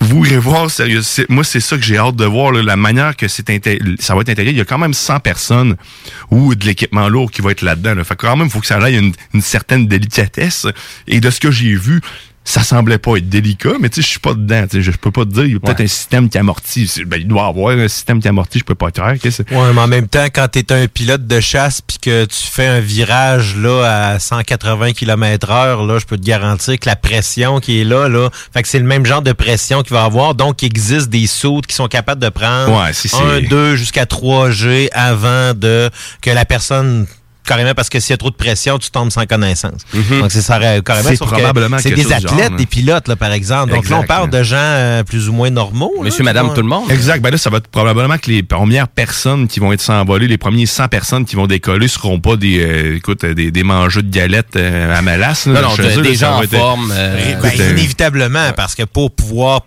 Vous 0.00 0.26
irez 0.26 0.36
voir, 0.36 0.68
sérieux, 0.68 1.00
moi 1.28 1.44
c'est 1.44 1.60
ça 1.60 1.76
que 1.76 1.82
j'ai 1.82 1.96
hâte 1.96 2.16
de 2.16 2.24
voir, 2.24 2.50
la 2.50 2.76
manière 2.76 3.16
que 3.16 3.28
ça 3.28 3.42
va 3.44 4.20
être 4.20 4.28
intégré. 4.28 4.50
Il 4.50 4.58
y 4.58 4.60
a 4.60 4.64
quand 4.64 4.78
même 4.78 4.94
100 4.94 5.20
personnes 5.20 5.76
ou 6.32 6.56
de 6.56 6.66
l'équipement 6.66 7.08
lourd 7.08 7.30
qui 7.30 7.40
va 7.40 7.52
être 7.52 7.62
là-dedans. 7.62 7.94
Là. 7.94 8.02
Fait 8.02 8.16
que 8.16 8.26
quand 8.26 8.36
même, 8.36 8.48
il 8.48 8.50
faut 8.50 8.60
que 8.60 8.66
ça 8.66 8.82
aille 8.82 8.98
une, 8.98 9.12
une 9.32 9.42
certaine 9.42 9.86
délicatesse. 9.86 10.66
Et 11.06 11.20
de 11.20 11.30
ce 11.30 11.38
que 11.38 11.52
j'ai 11.52 11.76
vu, 11.76 12.00
ça 12.50 12.62
semblait 12.62 12.98
pas 12.98 13.16
être 13.16 13.28
délicat, 13.28 13.74
mais 13.80 13.88
tu 13.88 13.96
sais, 13.96 14.02
je 14.02 14.06
suis 14.08 14.18
pas 14.18 14.34
dedans. 14.34 14.64
Je 14.72 14.90
peux 14.92 15.10
pas 15.10 15.24
te 15.24 15.30
dire, 15.30 15.44
il 15.44 15.52
y 15.52 15.56
a 15.56 15.60
peut-être 15.60 15.78
Ouais. 15.78 15.84
un 15.84 15.88
système 15.88 16.28
qui 16.28 16.38
amortit. 16.38 16.90
Ben, 17.06 17.18
il 17.20 17.28
doit 17.28 17.42
y 17.44 17.48
avoir 17.48 17.76
un 17.76 17.88
système 17.88 18.20
qui 18.20 18.28
amortit, 18.28 18.58
je 18.58 18.64
peux 18.64 18.74
pas 18.74 18.90
te 18.90 19.00
dire. 19.00 19.20
Qu'est-ce 19.22 19.42
que 19.42 19.48
c'est? 19.50 19.56
Ouais, 19.56 19.72
mais 19.72 19.80
en 19.80 19.86
même 19.86 20.08
temps, 20.08 20.26
quand 20.32 20.48
tu 20.52 20.58
es 20.58 20.72
un 20.72 20.86
pilote 20.88 21.26
de 21.26 21.40
chasse 21.40 21.80
puis 21.80 21.98
que 21.98 22.24
tu 22.24 22.46
fais 22.46 22.66
un 22.66 22.80
virage 22.80 23.56
là 23.56 24.10
à 24.14 24.18
180 24.18 24.92
km 24.92 25.50
heure, 25.50 25.84
là, 25.84 25.98
je 25.98 26.06
peux 26.06 26.16
te 26.18 26.24
garantir 26.26 26.78
que 26.78 26.86
la 26.88 26.96
pression 26.96 27.60
qui 27.60 27.80
est 27.80 27.84
là, 27.84 28.08
là, 28.08 28.30
fait 28.52 28.62
que 28.62 28.68
c'est 28.68 28.78
le 28.80 28.84
même 28.84 29.06
genre 29.06 29.22
de 29.22 29.32
pression 29.32 29.82
qu'il 29.82 29.92
va 29.94 30.04
avoir. 30.04 30.34
Donc, 30.34 30.62
il 30.62 30.66
existe 30.66 31.08
des 31.08 31.26
sautes 31.26 31.66
qui 31.66 31.74
sont 31.76 31.88
capables 31.88 32.20
de 32.20 32.28
prendre 32.30 32.82
Ouais, 32.84 32.92
si 32.92 33.08
c'est- 33.08 33.16
1, 33.16 33.42
2 33.42 33.76
jusqu'à 33.76 34.06
3 34.06 34.50
G 34.50 34.88
avant 34.92 35.54
de 35.54 35.88
que 36.20 36.30
la 36.30 36.44
personne 36.44 37.06
carrément 37.44 37.74
parce 37.74 37.88
que 37.88 37.98
s'il 38.00 38.12
y 38.12 38.14
a 38.14 38.16
trop 38.16 38.30
de 38.30 38.34
pression, 38.36 38.78
tu 38.78 38.90
tombes 38.90 39.10
sans 39.10 39.26
connaissance. 39.26 39.80
Donc, 39.92 40.30
c'est 40.30 40.42
ça, 40.42 40.56
euh, 40.60 40.80
carrément. 40.82 41.08
C'est 41.08 41.16
C'est 41.82 41.90
des 41.90 42.12
athlètes, 42.12 42.48
genre, 42.50 42.56
des 42.58 42.66
pilotes, 42.66 43.08
là, 43.08 43.16
par 43.16 43.32
exemple. 43.32 43.72
Donc 43.72 43.88
là, 43.88 43.98
on 44.00 44.04
parle 44.04 44.30
de 44.30 44.42
gens 44.42 44.56
euh, 44.58 45.02
plus 45.02 45.28
ou 45.28 45.32
moins 45.32 45.50
normaux. 45.50 45.92
Monsieur, 46.02 46.24
madame, 46.24 46.52
tout 46.54 46.60
le 46.62 46.68
monde. 46.68 46.90
Exact. 46.90 47.20
Ben 47.22 47.30
là, 47.30 47.38
ça 47.38 47.50
va 47.50 47.58
être 47.58 47.68
probablement 47.68 48.18
que 48.18 48.30
les 48.30 48.42
premières 48.42 48.88
personnes 48.88 49.48
qui 49.48 49.60
vont 49.60 49.72
être 49.72 49.80
s'envoler, 49.80 50.28
les 50.28 50.38
premiers 50.38 50.66
100 50.66 50.88
personnes 50.88 51.24
qui 51.24 51.36
vont 51.36 51.46
décoller 51.46 51.88
seront 51.88 52.20
pas 52.20 52.36
des, 52.36 52.60
euh, 52.64 52.96
écoute, 52.96 53.24
des, 53.24 53.50
des 53.50 53.62
mangeux 53.62 54.02
de 54.02 54.10
galettes 54.10 54.56
euh, 54.56 54.96
à 54.96 55.02
malasse. 55.02 55.46
là. 55.46 55.62
Non, 55.62 55.68
non, 55.76 56.02
des 56.02 56.14
gens 56.14 56.36
en 56.38 56.42
être- 56.42 56.56
forme. 56.56 56.92
euh, 56.94 57.16
Ben, 57.16 57.38
Écoute, 57.38 57.60
euh, 57.60 57.70
inévitablement, 57.72 58.52
parce 58.56 58.74
que 58.74 58.82
pour 58.84 59.10
pouvoir 59.14 59.62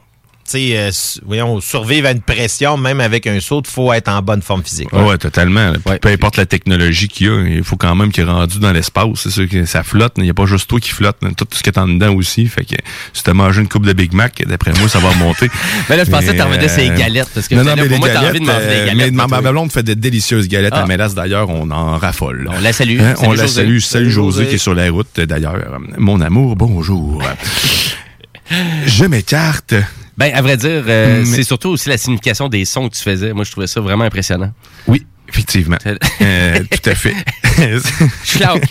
euh, 0.55 0.91
voyons, 1.25 1.61
survivre 1.61 2.07
à 2.07 2.11
une 2.11 2.21
pression, 2.21 2.77
même 2.77 2.99
avec 2.99 3.27
un 3.27 3.39
saut, 3.39 3.61
il 3.65 3.69
faut 3.69 3.91
être 3.93 4.09
en 4.09 4.21
bonne 4.21 4.41
forme 4.41 4.63
physique. 4.63 4.89
Ah 4.91 5.03
Ouais, 5.03 5.17
totalement. 5.17 5.73
Ouais. 5.85 5.99
Peu 5.99 6.09
importe 6.09 6.37
la 6.37 6.45
technologie 6.45 7.07
qu'il 7.07 7.27
y 7.27 7.29
a, 7.29 7.41
il 7.47 7.63
faut 7.63 7.77
quand 7.77 7.95
même 7.95 8.11
qu'il 8.11 8.23
est 8.23 8.31
rendu 8.31 8.59
dans 8.59 8.71
l'espace. 8.71 9.07
C'est 9.15 9.29
sûr 9.31 9.47
que 9.49 9.65
ça 9.65 9.83
flotte. 9.83 10.13
Il 10.17 10.23
n'y 10.23 10.29
a 10.29 10.33
pas 10.33 10.45
juste 10.45 10.69
toi 10.69 10.79
qui 10.79 10.89
flotte. 10.89 11.17
Tout 11.37 11.47
ce 11.51 11.63
qui 11.63 11.69
est 11.69 11.77
en 11.77 11.87
dedans 11.87 12.13
aussi. 12.13 12.45
Fait 12.47 12.65
que 12.65 12.75
si 13.13 13.23
t'as 13.23 13.33
mangé 13.33 13.61
une 13.61 13.67
coupe 13.69 13.85
de 13.85 13.93
Big 13.93 14.13
Mac, 14.13 14.43
d'après 14.45 14.73
moi, 14.79 14.87
ça 14.89 14.99
va 14.99 15.09
remonter. 15.09 15.49
Mais 15.89 15.97
là, 15.97 16.03
je 16.03 16.11
pensais 16.11 16.33
que 16.33 16.37
t'en 16.37 16.45
revenais 16.47 16.65
euh, 16.69 16.75
ces 16.75 16.89
galettes. 16.89 17.29
Parce 17.33 17.47
que 17.47 17.55
non, 17.55 17.63
non, 17.63 17.73
mais 17.75 17.87
pour 17.87 17.99
moi, 17.99 18.09
t'as 18.09 18.29
envie 18.29 18.39
de 18.39 18.45
manger 18.45 18.67
des 18.67 18.73
euh, 18.73 18.85
galettes. 18.87 19.11
mais 19.13 19.27
ma, 19.27 19.41
ma 19.41 19.51
blonde 19.51 19.71
fait 19.71 19.83
de 19.83 19.93
délicieuses 19.93 20.47
galettes 20.47 20.73
Ah. 20.75 20.83
à 20.83 20.85
mélasse. 20.85 21.15
D'ailleurs, 21.15 21.49
on 21.49 21.69
en 21.71 21.97
raffole. 21.97 22.49
On 22.51 22.59
la 22.61 22.73
salue. 22.73 22.99
Hein, 22.99 23.15
Salut, 23.15 23.27
on 23.27 23.31
la 23.33 23.41
José. 23.43 23.53
salue. 23.61 23.79
Salut 23.79 24.11
José 24.11 24.37
José. 24.39 24.49
qui 24.49 24.55
est 24.55 24.59
sur 24.59 24.73
la 24.75 24.89
route 24.91 25.07
euh, 25.19 25.25
d'ailleurs. 25.25 25.55
Mon 25.97 26.21
amour, 26.21 26.55
bonjour. 26.55 27.23
Je 28.85 29.05
m'écarte. 29.05 29.73
Ben, 30.17 30.31
à 30.33 30.41
vrai 30.41 30.57
dire, 30.57 30.83
euh, 30.87 31.19
Mais- 31.19 31.25
c'est 31.25 31.43
surtout 31.43 31.69
aussi 31.69 31.89
la 31.89 31.97
signification 31.97 32.49
des 32.49 32.65
sons 32.65 32.89
que 32.89 32.95
tu 32.95 33.01
faisais. 33.03 33.33
Moi, 33.33 33.43
je 33.45 33.51
trouvais 33.51 33.67
ça 33.67 33.81
vraiment 33.81 34.03
impressionnant. 34.03 34.51
Oui, 34.87 35.05
effectivement. 35.27 35.77
Euh, 36.21 36.59
tout 36.69 36.89
à 36.89 36.95
fait. 36.95 37.15
Schlauk, 38.23 38.63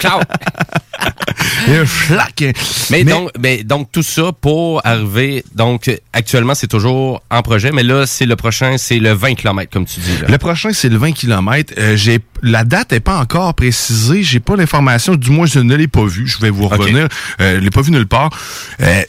schlauk. 0.00 0.22
Flac. 1.86 2.44
Mais, 2.90 3.04
donc, 3.04 3.30
mais 3.40 3.64
donc 3.64 3.90
tout 3.90 4.02
ça 4.02 4.30
pour 4.40 4.80
arriver. 4.84 5.44
Donc 5.54 5.88
euh, 5.88 5.96
actuellement 6.12 6.54
c'est 6.54 6.68
toujours 6.68 7.20
en 7.30 7.42
projet, 7.42 7.72
mais 7.72 7.82
là 7.82 8.06
c'est 8.06 8.26
le 8.26 8.36
prochain, 8.36 8.76
c'est 8.78 8.98
le 8.98 9.12
20 9.12 9.34
km 9.34 9.70
comme 9.72 9.86
tu 9.86 10.00
dis. 10.00 10.18
Là. 10.20 10.28
Le 10.28 10.38
prochain, 10.38 10.72
c'est 10.72 10.88
le 10.88 10.98
20 10.98 11.12
km. 11.12 11.74
j'ai 11.96 12.20
la 12.42 12.64
date 12.64 12.92
n'est 12.92 13.00
pas 13.00 13.18
encore 13.18 13.54
précisée. 13.54 14.22
J'ai 14.22 14.40
pas 14.40 14.56
l'information. 14.56 15.14
Du 15.14 15.30
moins, 15.30 15.46
je 15.46 15.60
ne 15.60 15.74
l'ai 15.76 15.86
pas 15.88 16.04
vue. 16.04 16.26
Je 16.26 16.38
vais 16.40 16.50
vous 16.50 16.66
revenir. 16.68 17.08
Euh, 17.40 17.56
je 17.56 17.60
l'ai 17.60 17.70
pas 17.70 17.82
vu 17.82 17.92
nulle 17.92 18.06
part. 18.08 18.30
Euh, 18.80 19.02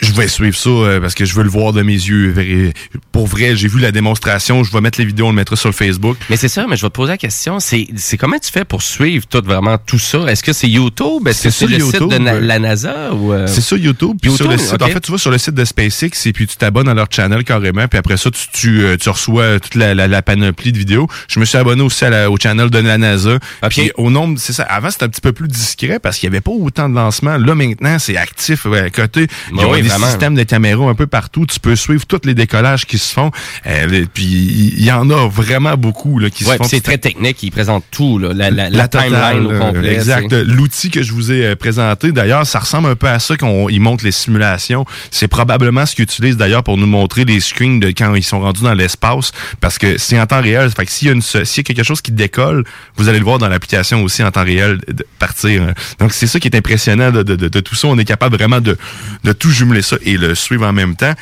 je 0.00 0.12
vais 0.12 0.28
suivre 0.28 0.56
ça 0.56 0.70
euh, 0.70 1.00
parce 1.00 1.14
que 1.14 1.24
je 1.24 1.34
veux 1.34 1.42
le 1.42 1.48
voir 1.50 1.72
de 1.72 1.82
mes 1.82 1.92
yeux. 1.92 2.72
Pour 3.12 3.26
vrai, 3.26 3.56
j'ai 3.56 3.68
vu 3.68 3.78
la 3.80 3.92
démonstration. 3.92 4.64
Je 4.64 4.72
vais 4.72 4.80
mettre 4.80 4.98
les 4.98 5.04
vidéos, 5.04 5.26
on 5.26 5.30
le 5.30 5.36
mettra 5.36 5.56
sur 5.56 5.68
le 5.68 5.74
Facebook. 5.74 6.16
Mais 6.30 6.36
c'est 6.36 6.48
ça, 6.48 6.66
mais 6.68 6.76
je 6.76 6.82
vais 6.82 6.88
te 6.90 6.94
poser 6.94 7.12
la 7.12 7.18
question, 7.18 7.60
c'est 7.60 7.86
c'est 7.96 8.16
comment 8.16 8.38
tu 8.38 8.50
fais 8.50 8.64
pour 8.64 8.82
suivre 8.82 9.26
tout 9.26 9.42
vraiment 9.44 9.78
tout 9.78 9.98
ça? 9.98 10.18
Est-ce 10.28 10.42
que 10.42 10.52
c'est 10.52 10.68
YouTube? 10.68 11.26
Est-ce 11.26 11.44
que 11.44 11.50
C'est 11.50 11.66
le 11.66 11.78
site 11.80 11.92
YouTube. 11.92 12.10
de 12.10 12.18
na- 12.18 12.40
la 12.40 12.58
NASA 12.58 13.12
ou 13.12 13.32
euh, 13.32 13.46
C'est 13.46 13.60
sur 13.60 13.76
YouTube. 13.76 14.16
Puis 14.20 14.30
YouTube, 14.30 14.46
sur 14.46 14.50
le 14.52 14.58
site. 14.58 14.82
En 14.82 14.86
fait, 14.88 15.00
tu 15.00 15.12
vas 15.12 15.18
sur 15.18 15.30
le 15.30 15.38
site 15.38 15.54
de 15.54 15.64
SpaceX 15.64 16.26
et 16.26 16.32
puis 16.32 16.46
tu 16.46 16.56
t'abonnes 16.56 16.88
à 16.88 16.94
leur 16.94 17.06
channel 17.10 17.44
carrément. 17.44 17.86
Puis 17.88 17.98
après 17.98 18.16
ça, 18.16 18.30
tu, 18.30 18.40
tu, 18.52 18.82
euh, 18.82 18.96
tu 18.96 19.08
reçois 19.08 19.60
toute 19.60 19.74
la, 19.74 19.94
la, 19.94 20.08
la 20.08 20.22
panoplie 20.22 20.72
de 20.72 20.78
vidéos. 20.78 21.08
Je 21.28 21.40
me 21.40 21.44
suis 21.44 21.58
abonné 21.58 21.82
aussi 21.82 22.04
à 22.04 22.10
la- 22.10 22.30
au 22.30 22.36
channel 22.36 22.70
de 22.70 22.78
la 22.78 22.98
NASA. 22.98 23.34
Ok. 23.62 23.70
Puis 23.70 23.90
au 23.96 24.10
nombre, 24.10 24.38
c'est 24.38 24.52
ça. 24.52 24.62
Avant, 24.64 24.90
c'était 24.90 25.04
un 25.04 25.08
petit 25.08 25.20
peu 25.20 25.32
plus 25.32 25.48
discret 25.48 25.98
parce 25.98 26.18
qu'il 26.18 26.28
n'y 26.28 26.34
avait 26.36 26.40
pas 26.40 26.50
autant 26.52 26.88
de 26.88 26.94
lancements. 26.94 27.36
Là, 27.36 27.54
maintenant, 27.54 27.98
c'est 27.98 28.16
actif 28.16 28.64
ouais, 28.64 28.80
à 28.80 28.90
côté. 28.90 29.26
Ils 29.52 29.58
ont 29.58 29.72
oui, 29.72 29.82
des 29.90 29.98
vraiment. 29.98 30.06
systèmes 30.10 30.34
de 30.34 30.42
caméras 30.42 30.88
un 30.90 30.94
peu 30.94 31.06
partout. 31.06 31.46
Tu 31.46 31.60
peux 31.60 31.76
suivre 31.76 32.06
tous 32.06 32.20
les 32.24 32.34
décollages 32.34 32.86
qui 32.86 32.98
se 32.98 33.12
font. 33.12 33.30
Euh, 33.66 34.04
puis 34.12 34.24
il 34.24 34.84
y 34.84 34.90
en 34.92 35.08
a 35.10 35.28
vraiment 35.28 35.76
beaucoup 35.76 36.18
là, 36.18 36.30
qui 36.30 36.44
Ouais, 36.44 36.52
se 36.54 36.58
font. 36.58 36.64
c'est 36.68 36.80
très 36.80 36.98
technique, 36.98 37.42
ils 37.42 37.50
présentent 37.50 37.84
tout 37.90 38.18
là, 38.18 38.32
la, 38.32 38.50
la, 38.50 38.88
timeline 38.88 39.46
au 39.46 39.50
euh, 39.52 39.58
complet. 39.58 39.94
Exact. 39.94 40.32
L'outil 40.32 40.90
que 40.90 41.02
je 41.02 41.12
vous 41.12 41.30
ai 41.32 41.44
euh, 41.46 41.56
présenté, 41.56 42.12
d'ailleurs, 42.12 42.46
ça 42.46 42.58
ressemble 42.60 42.88
un 42.88 42.96
peu 42.96 43.08
à 43.08 43.18
ça 43.18 43.36
qu'on 43.36 43.68
ils 43.68 43.80
montrent 43.80 44.04
les 44.04 44.12
simulations. 44.12 44.84
C'est 45.10 45.28
probablement 45.28 45.86
ce 45.86 45.94
qu'ils 45.94 46.04
utilisent 46.04 46.36
d'ailleurs 46.36 46.62
pour 46.62 46.76
nous 46.76 46.86
montrer 46.86 47.24
les 47.24 47.40
screens 47.40 47.80
de 47.80 47.88
quand 47.88 48.14
ils 48.14 48.22
sont 48.22 48.40
rendus 48.40 48.62
dans 48.62 48.74
l'espace, 48.74 49.32
parce 49.60 49.78
que 49.78 49.98
c'est 49.98 50.18
en 50.20 50.26
temps 50.26 50.40
réel. 50.42 50.70
Fait 50.70 50.86
que 50.86 50.92
s'il 50.92 51.08
y 51.08 51.10
a 51.10 51.14
une, 51.14 51.22
s'il 51.22 51.40
y 51.40 51.60
a 51.60 51.62
quelque 51.62 51.82
chose 51.82 52.00
qui 52.00 52.12
décolle, 52.12 52.64
vous 52.96 53.08
allez 53.08 53.18
le 53.18 53.24
voir 53.24 53.38
dans 53.38 53.48
l'application 53.48 54.02
aussi 54.02 54.22
en 54.22 54.30
temps 54.30 54.44
réel 54.44 54.78
de 54.88 55.04
partir. 55.18 55.72
Donc 55.98 56.12
c'est 56.12 56.26
ça 56.26 56.38
qui 56.40 56.48
est 56.48 56.56
impressionnant 56.56 57.10
de, 57.10 57.22
de, 57.22 57.36
de- 57.36 57.48
de 57.48 57.60
tout 57.60 57.74
ça. 57.74 57.88
On 57.88 57.98
est 57.98 58.04
capable 58.04 58.36
vraiment 58.36 58.60
de, 58.60 58.76
de 59.24 59.32
tout 59.32 59.50
jumeler 59.50 59.79
et 60.02 60.16
le 60.16 60.34
suivre 60.34 60.66
en 60.66 60.72
même 60.72 60.96
temps. 60.96 61.14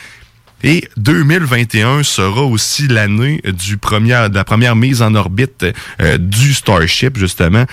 Et 0.65 0.89
2021 0.97 2.03
sera 2.03 2.43
aussi 2.43 2.89
l'année 2.89 3.41
de 3.45 4.35
la 4.35 4.45
première 4.45 4.75
mise 4.75 5.03
en 5.03 5.15
orbite 5.15 5.65
euh, 6.01 6.19
du 6.19 6.53
Starship, 6.53 7.17
justement. 7.17 7.65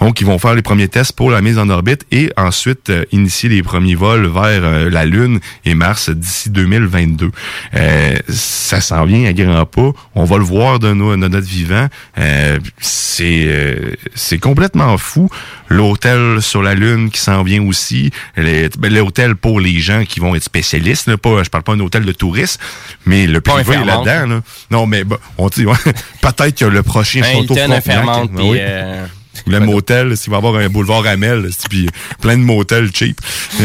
Donc, 0.00 0.20
ils 0.20 0.26
vont 0.26 0.38
faire 0.38 0.54
les 0.54 0.62
premiers 0.62 0.88
tests 0.88 1.12
pour 1.12 1.30
la 1.30 1.40
mise 1.42 1.58
en 1.58 1.68
orbite 1.68 2.06
et 2.10 2.30
ensuite 2.36 2.88
euh, 2.90 3.04
initier 3.12 3.48
les 3.50 3.62
premiers 3.62 3.94
vols 3.94 4.26
vers 4.26 4.64
euh, 4.64 4.88
la 4.90 5.04
Lune 5.04 5.40
et 5.64 5.74
Mars 5.74 6.08
d'ici 6.10 6.48
2022. 6.50 7.30
Euh, 7.74 8.14
ça 8.28 8.80
s'en 8.80 9.04
vient 9.04 9.28
à 9.28 9.32
grands 9.32 9.66
pas. 9.66 9.90
On 10.14 10.24
va 10.24 10.38
le 10.38 10.44
voir 10.44 10.78
de, 10.78 10.92
nos- 10.94 11.12
de 11.12 11.28
notre 11.28 11.46
vivant. 11.46 11.86
Euh, 12.18 12.58
c'est 12.78 13.44
euh, 13.46 13.94
c'est 14.14 14.38
complètement 14.38 14.96
fou. 14.96 15.28
L'hôtel 15.68 16.38
sur 16.40 16.62
la 16.62 16.74
Lune 16.74 17.10
qui 17.10 17.20
s'en 17.20 17.42
vient 17.42 17.62
aussi. 17.62 18.10
Les- 18.36 18.68
ben, 18.78 18.92
L'hôtel 18.92 19.36
pour 19.36 19.60
les 19.60 19.78
gens 19.80 20.04
qui 20.04 20.18
vont 20.20 20.34
être 20.34 20.42
spécialistes. 20.44 21.08
Là, 21.08 21.16
pas, 21.18 21.42
je 21.44 21.50
parle 21.50 21.64
pas 21.64 21.76
d'un 21.76 21.84
hôtel 21.84 22.04
de 22.04 22.12
touristes, 22.12 22.58
mais 23.06 23.26
le 23.26 23.40
Pas 23.40 23.52
privé 23.62 23.76
là-dedans. 24.04 24.34
Là. 24.36 24.40
Non, 24.70 24.86
mais 24.86 25.04
bon, 25.04 25.18
on 25.38 25.48
dit 25.48 25.64
peut-être 26.22 26.58
que 26.58 26.64
le 26.64 26.82
prochain 26.82 27.20
château 27.22 27.54
Hilton, 28.22 28.32
oui. 28.50 28.58
Le 29.46 29.60
motel, 29.60 30.16
s'il 30.16 30.30
va 30.30 30.36
y 30.36 30.38
avoir 30.38 30.54
un 30.56 30.68
boulevard 30.68 31.06
Amel, 31.06 31.48
c'est- 31.56 31.68
puis 31.68 31.88
plein 32.20 32.36
de 32.36 32.42
motels 32.42 32.90
cheap. 32.94 33.20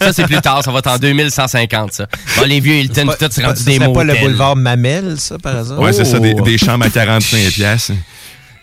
ça 0.00 0.12
c'est 0.12 0.24
plus 0.24 0.40
tard, 0.40 0.62
ça 0.64 0.70
va 0.72 0.78
être 0.78 0.86
en 0.90 0.98
2150 0.98 1.92
ça. 1.92 2.06
Bon, 2.36 2.44
les 2.46 2.60
vieux 2.60 2.74
Hilton, 2.74 3.06
Pas- 3.06 3.16
tout 3.16 3.26
c'est 3.30 3.42
pas- 3.42 3.48
rendu 3.48 3.64
des 3.64 3.74
serait 3.76 3.86
pas 3.86 4.04
motels. 4.04 4.06
le 4.08 4.20
boulevard 4.20 4.56
Mamel, 4.56 5.14
ça, 5.18 5.38
par 5.38 5.56
hasard? 5.56 5.78
Ouais, 5.78 5.92
c'est 5.92 6.04
ça, 6.04 6.18
des, 6.18 6.34
Oh. 6.38 6.42
des 6.42 6.58
chambres 6.58 6.86
à 6.86 6.90
45 6.90 7.50
pièces 7.52 7.90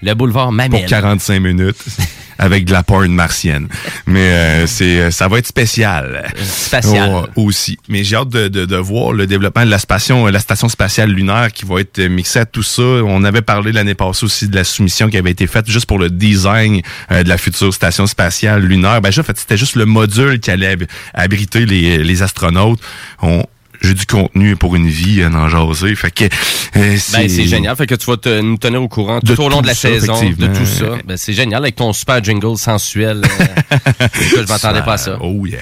Le 0.01 0.13
boulevard 0.13 0.45
pour 0.45 0.53
Mamel. 0.53 0.85
45 0.87 1.39
minutes 1.39 1.75
avec 2.39 2.65
de 2.65 2.71
la 2.71 2.81
porn 2.81 3.11
martienne. 3.11 3.67
Mais 4.07 4.31
euh, 4.31 4.67
c'est 4.67 5.11
ça 5.11 5.27
va 5.27 5.37
être 5.37 5.45
spécial. 5.47 6.25
Spatial. 6.43 7.27
Oh, 7.35 7.43
aussi. 7.47 7.77
Mais 7.87 8.03
j'ai 8.03 8.15
hâte 8.15 8.29
de, 8.29 8.47
de, 8.47 8.65
de 8.65 8.75
voir 8.77 9.13
le 9.13 9.27
développement 9.27 9.63
de 9.63 9.69
la 9.69 9.77
station, 9.77 10.25
la 10.25 10.39
station 10.39 10.67
spatiale 10.69 11.11
lunaire 11.11 11.51
qui 11.53 11.65
va 11.65 11.81
être 11.81 11.99
euh, 11.99 12.09
mixée 12.09 12.39
à 12.39 12.45
tout 12.45 12.63
ça. 12.63 12.81
On 12.81 13.23
avait 13.23 13.43
parlé 13.43 13.71
l'année 13.71 13.93
passée 13.93 14.25
aussi 14.25 14.47
de 14.47 14.55
la 14.55 14.63
soumission 14.63 15.07
qui 15.09 15.17
avait 15.17 15.31
été 15.31 15.45
faite 15.45 15.69
juste 15.69 15.85
pour 15.85 15.99
le 15.99 16.09
design 16.09 16.81
euh, 17.11 17.21
de 17.23 17.29
la 17.29 17.37
future 17.37 17.71
station 17.73 18.07
spatiale 18.07 18.63
lunaire. 18.63 19.01
Ben, 19.01 19.09
en 19.15 19.23
fait, 19.23 19.37
c'était 19.37 19.57
juste 19.57 19.75
le 19.75 19.85
module 19.85 20.39
qui 20.39 20.49
allait 20.49 20.71
ab- 20.71 20.85
abriter 21.13 21.65
les, 21.67 22.03
les 22.03 22.23
astronautes. 22.23 22.79
On, 23.21 23.43
j'ai 23.81 23.93
du 23.93 24.05
contenu 24.05 24.55
pour 24.55 24.75
une 24.75 24.87
vie 24.87 25.23
à 25.23 25.27
en 25.29 25.49
jaser. 25.49 25.95
Fait 25.95 26.11
que 26.11 26.25
euh, 26.25 26.27
Ben, 26.75 26.97
c'est 27.29 27.45
génial. 27.45 27.75
Fait 27.75 27.87
que 27.87 27.95
tu 27.95 28.05
vas 28.05 28.17
te- 28.17 28.41
nous 28.41 28.57
tenir 28.57 28.81
au 28.81 28.87
courant 28.87 29.19
tout 29.19 29.39
au 29.41 29.49
long 29.49 29.57
tout 29.57 29.61
de 29.63 29.67
la 29.67 29.73
ça, 29.73 29.89
saison, 29.89 30.21
de 30.21 30.47
tout 30.47 30.65
ça. 30.65 30.85
Ben, 31.05 31.17
c'est 31.17 31.33
génial 31.33 31.61
avec 31.63 31.75
ton 31.75 31.91
super 31.93 32.23
jingle 32.23 32.57
sensuel. 32.57 33.21
euh, 33.23 34.07
je 34.37 34.47
m'attendais 34.47 34.81
pas 34.83 34.93
à 34.93 34.97
ça. 34.97 35.17
Oh 35.21 35.45
yeah. 35.45 35.59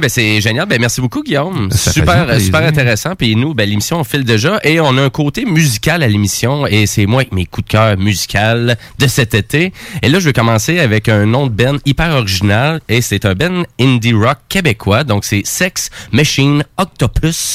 Ben 0.00 0.08
c'est 0.08 0.40
génial. 0.40 0.66
Ben 0.66 0.78
merci 0.80 1.00
beaucoup 1.00 1.22
Guillaume. 1.22 1.70
Ça 1.72 1.92
super 1.92 2.40
super 2.40 2.62
intéressant. 2.64 3.14
Puis 3.16 3.34
nous, 3.36 3.54
ben 3.54 3.68
l'émission 3.68 3.98
on 4.00 4.04
file 4.04 4.24
déjà 4.24 4.60
et 4.62 4.80
on 4.80 4.96
a 4.96 5.02
un 5.02 5.10
côté 5.10 5.44
musical 5.44 6.02
à 6.02 6.08
l'émission 6.08 6.66
et 6.66 6.86
c'est 6.86 7.06
moi 7.06 7.20
avec 7.22 7.32
mes 7.32 7.46
coups 7.46 7.66
de 7.66 7.72
cœur 7.72 7.96
musical 7.98 8.76
de 8.98 9.06
cet 9.06 9.34
été. 9.34 9.72
Et 10.02 10.08
là 10.08 10.20
je 10.20 10.26
vais 10.26 10.32
commencer 10.32 10.78
avec 10.78 11.08
un 11.08 11.26
nom 11.26 11.46
de 11.46 11.52
Ben 11.52 11.78
hyper 11.86 12.10
original 12.14 12.80
et 12.88 13.00
c'est 13.00 13.24
un 13.24 13.34
Ben 13.34 13.64
indie 13.80 14.12
rock 14.12 14.38
québécois. 14.48 15.04
Donc 15.04 15.24
c'est 15.24 15.42
Sex 15.44 15.90
Machine 16.12 16.64
Octopus 16.76 17.47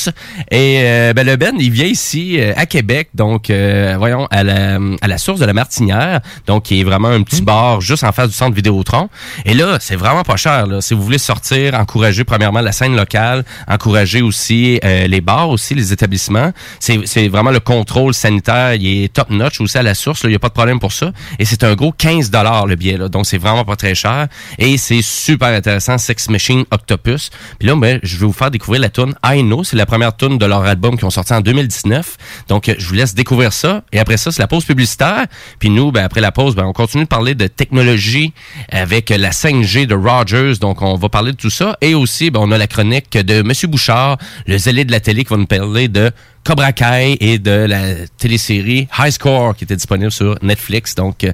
et 0.52 0.80
euh, 0.82 1.14
ben 1.14 1.26
le 1.26 1.36
Ben 1.36 1.56
il 1.60 1.72
vient 1.72 1.86
ici 1.86 2.40
euh, 2.40 2.54
à 2.56 2.66
Québec 2.66 3.10
donc 3.14 3.50
euh, 3.50 3.96
voyons 3.98 4.28
à 4.32 4.44
la 4.44 4.80
à 5.02 5.08
la 5.08 5.18
source 5.18 5.40
de 5.40 5.46
la 5.46 5.54
Martinière 5.54 6.22
donc 6.48 6.64
qui 6.64 6.80
est 6.80 6.84
vraiment 6.84 7.10
un 7.10 7.24
petit 7.24 7.42
bar 7.42 7.82
juste 7.82 8.04
en 8.04 8.12
face 8.12 8.30
du 8.30 8.36
centre 8.36 8.56
Vidéotron. 8.56 9.10
Et 9.46 9.54
là 9.54 9.78
c'est 9.80 9.96
vraiment 9.96 10.24
pas 10.24 10.38
cher 10.38 10.68
là. 10.68 10.82
Si 10.82 10.94
vous 10.94 11.02
voulez 11.04 11.18
sortir, 11.18 11.74
encourager 11.76 12.24
premièrement 12.24 12.62
la 12.62 12.72
scène 12.72 12.96
locale, 12.96 13.44
encourager 13.68 14.22
aussi 14.22 14.80
euh, 14.84 15.08
les 15.08 15.22
bars 15.22 15.50
aussi, 15.50 15.76
les 15.76 15.94
établissements. 15.94 16.52
C'est 16.80 17.28
vraiment 17.28 17.52
le 17.52 17.60
contrôle 17.60 18.14
sanitaire, 18.14 18.76
il 18.76 19.04
est 19.04 19.14
top 19.14 19.30
notch 19.30 19.60
aussi 19.62 19.78
à 19.78 19.84
la 19.84 19.96
source, 19.96 20.24
là, 20.24 20.30
il 20.30 20.34
y 20.34 20.36
a 20.36 20.40
pas 20.40 20.50
de 20.50 20.54
problème 20.54 20.80
pour 20.80 20.92
ça. 20.92 21.12
Et 21.40 21.46
c'est 21.46 21.64
un 21.64 21.76
gros 21.76 21.92
15 21.92 22.30
dollars 22.30 22.66
le 22.66 22.76
billet 22.76 22.98
là, 22.98 23.10
donc 23.10 23.26
c'est 23.26 23.38
vraiment 23.38 23.66
pas 23.66 23.76
très 23.76 23.96
cher 23.96 24.28
et 24.58 24.78
c'est 24.78 25.02
super 25.02 25.50
intéressant 25.50 25.98
Sex 25.98 26.30
Machine 26.30 26.64
Octopus. 26.72 27.30
Puis 27.60 27.68
là 27.68 27.76
ben, 27.76 28.00
je 28.04 28.18
vais 28.18 28.26
vous 28.26 28.34
faire 28.34 28.52
découvrir 28.52 28.82
la 28.82 28.90
tune 28.90 29.14
I 29.26 29.42
Know, 29.42 29.64
c'est 29.64 29.76
la 29.76 29.83
première 29.86 30.16
tune 30.16 30.38
de 30.38 30.46
leur 30.46 30.64
album 30.64 30.98
qui 30.98 31.06
ont 31.06 31.10
sorti 31.10 31.34
en 31.34 31.42
2019. 31.42 32.18
Donc 32.48 32.70
euh, 32.70 32.76
je 32.78 32.88
vous 32.88 32.94
laisse 32.94 33.16
découvrir 33.16 33.54
ça 33.54 33.84
et 33.92 34.00
après 34.00 34.18
ça 34.18 34.32
c'est 34.32 34.42
la 34.42 34.48
pause 34.48 34.66
publicitaire. 34.66 35.26
Puis 35.60 35.70
nous 35.70 35.92
ben 35.92 36.04
après 36.04 36.22
la 36.22 36.32
pause 36.32 36.56
ben 36.56 36.66
on 36.66 36.74
continue 36.74 37.04
de 37.04 37.10
parler 37.10 37.36
de 37.36 37.48
technologie 37.48 38.34
avec 38.70 39.10
la 39.10 39.32
5G 39.32 39.86
de 39.86 39.96
Rogers. 39.96 40.60
Donc 40.60 40.82
on 40.82 40.96
va 40.96 41.10
parler 41.10 41.32
de 41.32 41.38
tout 41.38 41.50
ça 41.50 41.78
et 41.82 41.96
aussi 41.96 42.32
ben, 42.32 42.40
on 42.42 42.52
a 42.52 42.58
la 42.58 42.68
chronique 42.68 43.18
de 43.18 43.42
Monsieur 43.42 43.68
Bouchard, 43.68 44.18
le 44.48 44.58
zélé 44.58 44.86
de 44.86 44.92
la 44.92 45.00
télé 45.00 45.24
qui 45.24 45.30
va 45.30 45.38
nous 45.38 45.46
parler 45.46 45.88
de 45.88 46.12
Cobra 46.44 46.74
Kai 46.74 47.18
et 47.20 47.40
de 47.40 47.52
la 47.52 48.06
télésérie 48.18 48.88
High 49.00 49.12
Score 49.12 49.56
qui 49.56 49.64
était 49.64 49.76
disponible 49.76 50.12
sur 50.12 50.38
Netflix. 50.42 50.96
Donc 50.96 51.24
euh, 51.24 51.32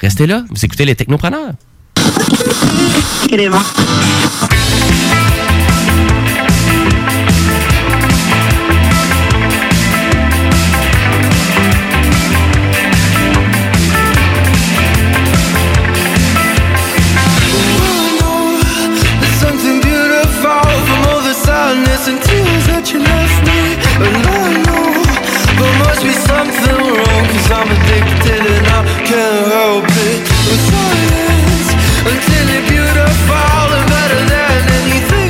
Restez 0.00 0.26
là, 0.26 0.44
vous 0.48 0.64
écoutez 0.64 0.86
les 0.86 0.94
technopreneurs. 0.94 1.52
And 21.70 22.20
tears 22.26 22.66
that 22.66 22.90
you 22.90 22.98
left 22.98 23.46
me 23.46 23.78
alone. 24.02 25.06
There 25.54 25.76
must 25.86 26.02
be 26.02 26.10
something 26.10 26.76
wrong, 26.82 27.24
cause 27.30 27.50
I'm 27.54 27.70
addicted 27.70 28.42
and 28.42 28.66
I 28.74 28.82
can't 29.06 29.46
help 29.54 29.86
it. 29.86 30.18
With 30.50 30.62
silence 30.66 31.70
until 32.10 32.44
you're 32.50 32.66
beautiful 32.66 33.66
and 33.70 33.86
better 33.86 34.22
than 34.34 34.62
anything 34.82 35.29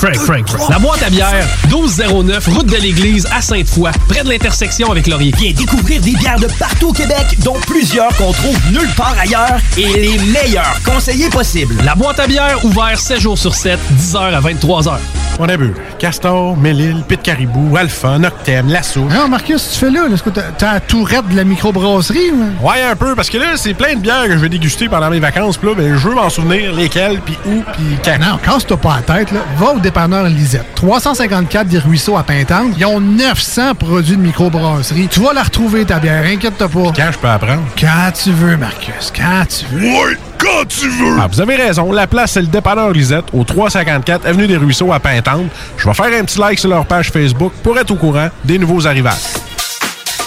Wow! 0.00 0.14
Frank, 0.14 0.48
Frank. 0.48 0.70
La 0.70 0.78
boîte 0.78 1.02
à 1.02 1.10
bière, 1.10 1.44
1209, 1.68 2.46
route 2.48 2.66
de 2.66 2.76
l'église 2.76 3.26
à 3.34 3.42
Sainte-Foy, 3.42 3.90
près 4.08 4.22
de 4.22 4.28
l'intersection 4.28 4.90
avec 4.92 5.06
Laurier. 5.08 5.32
Viens 5.36 5.52
découvrir 5.52 6.00
des 6.00 6.12
bières 6.12 6.38
de 6.38 6.46
partout 6.58 6.88
au 6.90 6.92
Québec, 6.92 7.36
dont 7.44 7.56
plusieurs 7.66 8.14
qu'on 8.16 8.32
trouve 8.32 8.56
nulle 8.70 8.88
part 8.96 9.16
ailleurs 9.20 9.58
et 9.76 9.86
les 9.86 10.18
meilleurs 10.18 10.78
conseillers 10.84 11.30
possibles. 11.30 11.74
La 11.84 11.94
boîte 11.94 12.20
à 12.20 12.26
bière, 12.26 12.64
ouvert 12.64 12.98
7 12.98 13.20
jours 13.20 13.38
sur 13.38 13.54
7, 13.54 13.78
10h 13.96 14.18
à 14.34 14.40
23h. 14.40 14.98
On 15.40 15.48
a 15.48 15.56
bu 15.56 15.72
Castor, 15.98 16.56
Mélile, 16.56 17.04
Pit 17.06 17.20
Caribou, 17.22 17.76
Alpha, 17.76 18.18
Noctem, 18.18 18.68
Lasso. 18.68 19.00
Non, 19.02 19.28
Marcus, 19.28 19.70
tu 19.72 19.78
fais 19.78 19.90
là? 19.90 20.06
Est-ce 20.12 20.22
que 20.22 20.30
t'as- 20.30 20.74
la 20.74 20.80
tourette 20.80 21.28
de 21.28 21.36
la 21.36 21.44
microbrasserie? 21.44 22.30
ou? 22.32 22.66
Ouais, 22.68 22.82
un 22.82 22.96
peu, 22.96 23.14
parce 23.14 23.30
que 23.30 23.38
là, 23.38 23.56
c'est 23.56 23.74
plein 23.74 23.94
de 23.94 24.00
bières 24.00 24.24
que 24.26 24.32
je 24.32 24.38
vais 24.38 24.48
déguster 24.48 24.88
pendant 24.88 25.10
mes 25.10 25.20
vacances. 25.20 25.56
Puis 25.56 25.68
là, 25.68 25.74
ben, 25.76 25.96
je 25.96 26.08
veux 26.08 26.14
m'en 26.14 26.28
souvenir 26.28 26.72
lesquelles, 26.74 27.20
puis 27.24 27.36
où, 27.46 27.62
puis 27.72 27.84
quand. 28.04 28.18
Non, 28.18 28.38
casse-toi 28.44 28.76
pas 28.76 28.96
la 29.06 29.14
tête. 29.14 29.32
Là. 29.32 29.40
Va 29.58 29.66
au 29.72 29.76
au 29.78 29.80
dépanneur 29.88 30.24
Lisette. 30.24 30.66
354 30.74 31.66
des 31.66 31.78
Ruisseaux 31.78 32.18
à 32.18 32.22
Pintante. 32.22 32.74
Ils 32.76 32.84
ont 32.84 33.00
900 33.00 33.74
produits 33.74 34.16
de 34.16 34.22
microbrasserie. 34.22 35.08
Tu 35.08 35.20
vas 35.20 35.32
la 35.32 35.42
retrouver, 35.42 35.86
ta 35.86 35.98
bière, 35.98 36.24
inquiète-toi 36.26 36.68
pas. 36.68 36.92
Quand 36.94 37.10
je 37.10 37.18
peux 37.18 37.28
apprendre? 37.28 37.62
Quand 37.80 38.12
tu 38.12 38.32
veux, 38.32 38.58
Marcus, 38.58 39.10
quand 39.16 39.44
tu 39.48 39.64
veux. 39.74 39.86
Ouais, 39.86 40.18
quand 40.36 40.68
tu 40.68 40.90
veux. 40.90 41.16
Ah, 41.18 41.26
vous 41.32 41.40
avez 41.40 41.56
raison. 41.56 41.90
La 41.90 42.06
place, 42.06 42.32
c'est 42.32 42.42
le 42.42 42.48
dépanneur 42.48 42.90
Lisette, 42.90 43.24
au 43.32 43.44
354 43.44 44.26
Avenue 44.26 44.46
des 44.46 44.58
Ruisseaux 44.58 44.92
à 44.92 45.00
Pintante. 45.00 45.46
Je 45.78 45.88
vais 45.88 45.94
faire 45.94 46.20
un 46.20 46.24
petit 46.24 46.38
like 46.38 46.58
sur 46.58 46.68
leur 46.68 46.84
page 46.84 47.10
Facebook 47.10 47.54
pour 47.62 47.78
être 47.78 47.90
au 47.90 47.96
courant 47.96 48.28
des 48.44 48.58
nouveaux 48.58 48.86
arrivages. 48.86 49.47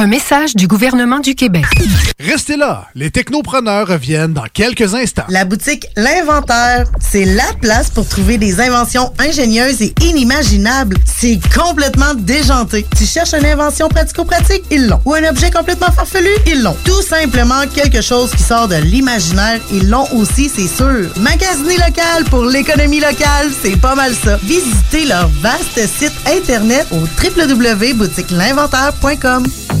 Un 0.00 0.06
message 0.06 0.56
du 0.56 0.66
gouvernement 0.66 1.18
du 1.18 1.34
Québec. 1.34 1.66
Restez 2.18 2.56
là, 2.56 2.88
les 2.94 3.10
technopreneurs 3.10 3.86
reviennent 3.86 4.32
dans 4.32 4.46
quelques 4.50 4.94
instants. 4.94 5.26
La 5.28 5.44
boutique 5.44 5.88
L'Inventaire, 5.94 6.86
c'est 7.00 7.26
la 7.26 7.44
place 7.60 7.90
pour 7.90 8.08
trouver 8.08 8.38
des 8.38 8.62
inventions 8.62 9.12
ingénieuses 9.18 9.82
et 9.82 9.94
inimaginables. 10.00 10.96
C'est 11.04 11.38
complètement 11.54 12.14
déjanté. 12.14 12.86
Tu 12.96 13.04
cherches 13.04 13.34
une 13.34 13.44
invention 13.44 13.90
pratico-pratique? 13.90 14.62
Ils 14.70 14.86
l'ont. 14.86 15.02
Ou 15.04 15.12
un 15.12 15.28
objet 15.28 15.50
complètement 15.50 15.92
farfelu? 15.92 16.30
Ils 16.46 16.62
l'ont. 16.62 16.78
Tout 16.86 17.02
simplement 17.02 17.66
quelque 17.74 18.00
chose 18.00 18.30
qui 18.30 18.42
sort 18.42 18.68
de 18.68 18.76
l'imaginaire? 18.76 19.60
Ils 19.70 19.90
l'ont 19.90 20.10
aussi, 20.14 20.48
c'est 20.48 20.66
sûr. 20.66 21.10
Magasiner 21.18 21.76
local 21.76 22.24
pour 22.30 22.46
l'économie 22.46 23.00
locale, 23.00 23.50
c'est 23.62 23.78
pas 23.78 23.94
mal 23.94 24.14
ça. 24.14 24.38
Visitez 24.44 25.04
leur 25.04 25.28
vaste 25.42 25.78
site 25.86 26.14
internet 26.26 26.86
au 26.90 27.00
www.boutiquelinventaire.com. 27.22 29.46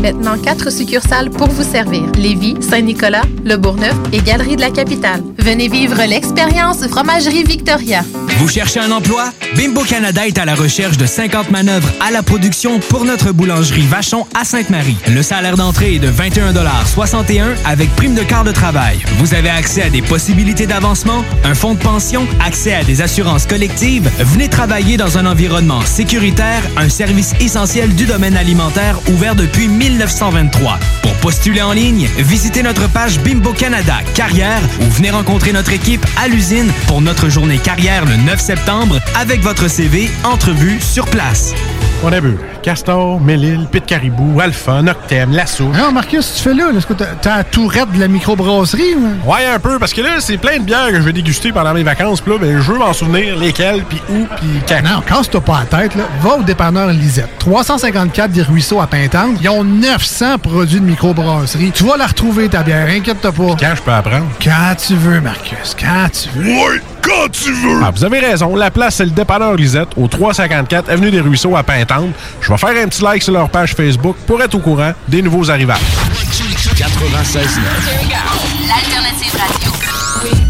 Maintenant, 0.00 0.38
quatre 0.38 0.70
succursales 0.70 1.30
pour 1.30 1.48
vous 1.48 1.62
servir. 1.62 2.02
Lévis, 2.16 2.56
Saint-Nicolas, 2.60 3.22
Le 3.44 3.56
Bourgneuf 3.56 3.94
et 4.12 4.20
Galerie 4.20 4.56
de 4.56 4.60
la 4.60 4.70
Capitale. 4.70 5.22
Venez 5.38 5.68
vivre 5.68 6.02
l'expérience 6.06 6.86
Fromagerie 6.88 7.44
Victoria. 7.44 8.02
Vous 8.38 8.48
cherchez 8.48 8.80
un 8.80 8.90
emploi? 8.90 9.32
Bimbo 9.56 9.82
Canada 9.82 10.26
est 10.26 10.38
à 10.38 10.44
la 10.44 10.54
recherche 10.54 10.96
de 10.96 11.06
50 11.06 11.50
manœuvres 11.50 11.88
à 12.00 12.10
la 12.10 12.22
production 12.22 12.80
pour 12.80 13.04
notre 13.04 13.32
boulangerie 13.32 13.86
Vachon 13.86 14.26
à 14.34 14.44
Sainte-Marie. 14.44 14.96
Le 15.08 15.22
salaire 15.22 15.56
d'entrée 15.56 15.94
est 15.94 15.98
de 15.98 16.10
21,61 16.10 17.54
avec 17.64 17.94
prime 17.94 18.14
de 18.14 18.22
quart 18.22 18.44
de 18.44 18.52
travail. 18.52 18.98
Vous 19.18 19.34
avez 19.34 19.50
accès 19.50 19.82
à 19.82 19.90
des 19.90 20.02
possibilités 20.02 20.66
d'avancement, 20.66 21.24
un 21.44 21.54
fonds 21.54 21.74
de 21.74 21.78
pension, 21.78 22.26
accès 22.44 22.74
à 22.74 22.82
des 22.82 23.02
assurances 23.02 23.46
collectives. 23.46 24.10
Venez 24.18 24.48
travailler 24.48 24.96
dans 24.96 25.18
un 25.18 25.26
environnement 25.26 25.82
sécuritaire, 25.82 26.62
un 26.76 26.88
service 26.88 27.32
essentiel 27.40 27.94
du 27.94 28.06
domaine 28.06 28.36
alimentaire 28.36 28.98
ouvert 29.12 29.34
depuis 29.36 29.68
1923. 29.90 30.78
Pour 31.02 31.12
postuler 31.16 31.60
en 31.60 31.72
ligne, 31.72 32.08
visitez 32.16 32.62
notre 32.62 32.88
page 32.88 33.20
Bimbo 33.20 33.52
Canada 33.52 33.96
Carrière 34.14 34.62
ou 34.80 34.84
venez 34.84 35.10
rencontrer 35.10 35.52
notre 35.52 35.72
équipe 35.72 36.04
à 36.16 36.26
l'usine 36.26 36.72
pour 36.86 37.02
notre 37.02 37.28
journée 37.28 37.58
carrière 37.58 38.06
le 38.06 38.16
9 38.16 38.40
septembre 38.40 38.98
avec 39.14 39.42
votre 39.42 39.68
CV 39.68 40.10
entrevue 40.24 40.80
sur 40.80 41.04
place. 41.06 41.52
On 42.02 42.12
a 42.12 42.20
vu. 42.20 42.36
Castor, 42.62 43.20
Mélile, 43.20 43.66
Pit 43.70 43.84
Caribou, 43.84 44.40
Alpha, 44.40 44.82
Noctem, 44.82 45.32
Lasso. 45.32 45.64
Non, 45.64 45.92
Marcus, 45.92 46.34
tu 46.34 46.42
fais 46.42 46.54
là, 46.54 46.70
est-ce 46.74 46.86
que 46.86 46.92
t'as 46.94 47.14
t'as 47.20 47.36
la 47.38 47.44
tourette 47.44 47.92
de 47.92 48.00
la 48.00 48.08
microbrasserie? 48.08 48.94
ou? 48.94 49.30
Ouais, 49.30 49.46
un 49.46 49.58
peu, 49.58 49.78
parce 49.78 49.92
que 49.92 50.00
là, 50.02 50.20
c'est 50.20 50.36
plein 50.36 50.58
de 50.58 50.64
bières 50.64 50.88
que 50.88 50.96
je 50.96 51.02
vais 51.02 51.12
déguster 51.12 51.52
pendant 51.52 51.72
mes 51.72 51.82
vacances. 51.82 52.20
Puis 52.20 52.32
là, 52.32 52.38
ben, 52.38 52.60
je 52.60 52.72
veux 52.72 52.78
m'en 52.78 52.92
souvenir 52.92 53.38
lesquelles, 53.38 53.84
puis 53.84 54.00
où, 54.10 54.26
puis 54.36 54.48
quand. 54.68 54.82
Non, 54.82 55.00
casse-toi 55.00 55.40
pas 55.42 55.60
la 55.70 55.78
tête, 55.78 55.94
là. 55.94 56.04
Va 56.22 56.36
au 56.36 56.42
dépanneur 56.42 56.88
Lisette. 56.88 57.30
354 57.38 58.30
des 58.30 58.42
Ruisseaux 58.42 58.80
à 58.80 58.86
Pintante. 58.86 59.36
Ils 59.40 59.48
ont 59.48 59.64
900 59.74 60.38
produits 60.38 60.80
de 60.80 60.84
microbrasserie. 60.86 61.72
Tu 61.72 61.84
vas 61.84 61.96
la 61.96 62.06
retrouver, 62.06 62.48
ta 62.48 62.62
bière, 62.62 62.88
inquiète-toi 62.88 63.32
pas. 63.32 63.56
Quand 63.58 63.74
je 63.76 63.82
peux 63.82 63.92
apprendre? 63.92 64.26
Quand 64.42 64.74
tu 64.76 64.94
veux, 64.94 65.20
Marcus, 65.20 65.76
quand 65.78 66.08
tu 66.10 66.28
veux. 66.38 66.48
Ouais, 66.48 66.80
quand 67.02 67.28
tu 67.30 67.52
veux. 67.52 67.80
Ah, 67.82 67.90
vous 67.90 68.04
avez 68.04 68.20
raison. 68.20 68.54
La 68.56 68.70
place, 68.70 68.96
c'est 68.96 69.04
le 69.04 69.10
dépanneur 69.10 69.54
Lisette, 69.54 69.88
au 69.96 70.08
354 70.08 70.88
Avenue 70.90 71.10
des 71.10 71.20
Ruisseaux 71.20 71.56
à 71.56 71.62
Pintante. 71.62 72.10
Je 72.40 72.50
vais 72.50 72.58
faire 72.58 72.70
un 72.70 72.88
petit 72.88 73.02
like 73.02 73.22
sur 73.22 73.32
leur 73.32 73.48
page 73.50 73.74
Facebook 73.74 74.16
pour 74.26 74.40
être 74.42 74.54
au 74.54 74.60
courant 74.60 74.92
des 75.08 75.22
nouveaux 75.22 75.50
arrivages. 75.50 75.78
96 76.76 77.60
L'alternative 78.66 79.32
radio. 79.38 79.72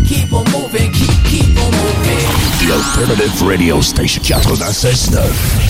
Keep 0.07 0.33
on 0.33 0.45
moving, 0.51 0.93
keep, 0.93 1.11
keep 1.25 1.59
on 1.59 1.71
moving. 1.71 2.25
The 2.61 2.71
Alternative 2.73 3.43
Radio 3.43 3.83
Station 3.83 4.23
96.9. 4.23 5.64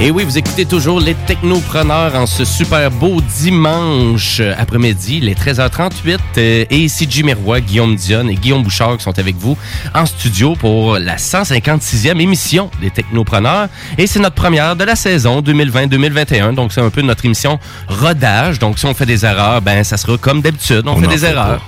Et 0.00 0.10
oui, 0.10 0.24
vous 0.24 0.36
écoutez 0.36 0.64
toujours 0.66 0.98
les 0.98 1.14
technopreneurs 1.14 2.16
en 2.16 2.26
ce 2.26 2.44
super 2.44 2.90
beau 2.90 3.20
dimanche 3.38 4.40
euh, 4.40 4.52
après-midi, 4.58 5.20
les 5.20 5.34
13h38. 5.34 6.18
euh, 6.38 6.64
et 6.68 6.76
ici 6.76 7.06
Jimmy 7.08 7.34
Roy, 7.34 7.60
Guillaume 7.60 7.94
Dionne 7.94 8.28
et 8.28 8.34
Guillaume 8.34 8.64
Bouchard 8.64 8.96
qui 8.96 9.04
sont 9.04 9.16
avec 9.16 9.36
vous 9.36 9.56
en 9.94 10.04
studio 10.04 10.56
pour 10.56 10.98
la 10.98 11.16
156e 11.16 12.18
émission 12.20 12.68
des 12.80 12.90
technopreneurs. 12.90 13.68
Et 13.96 14.08
c'est 14.08 14.18
notre 14.18 14.34
première 14.34 14.74
de 14.74 14.82
la 14.82 14.96
saison 14.96 15.40
2020-2021. 15.40 16.54
Donc, 16.54 16.72
c'est 16.72 16.80
un 16.80 16.90
peu 16.90 17.02
notre 17.02 17.24
émission 17.24 17.60
rodage. 17.86 18.58
Donc, 18.58 18.80
si 18.80 18.86
on 18.86 18.94
fait 18.94 19.06
des 19.06 19.24
erreurs, 19.24 19.62
ben, 19.62 19.84
ça 19.84 19.96
sera 19.96 20.16
comme 20.18 20.40
d'habitude. 20.40 20.82
On, 20.86 20.92
On 20.94 21.00
fait 21.00 21.06
des 21.06 21.18
fait 21.18 21.30
erreurs. 21.30 21.60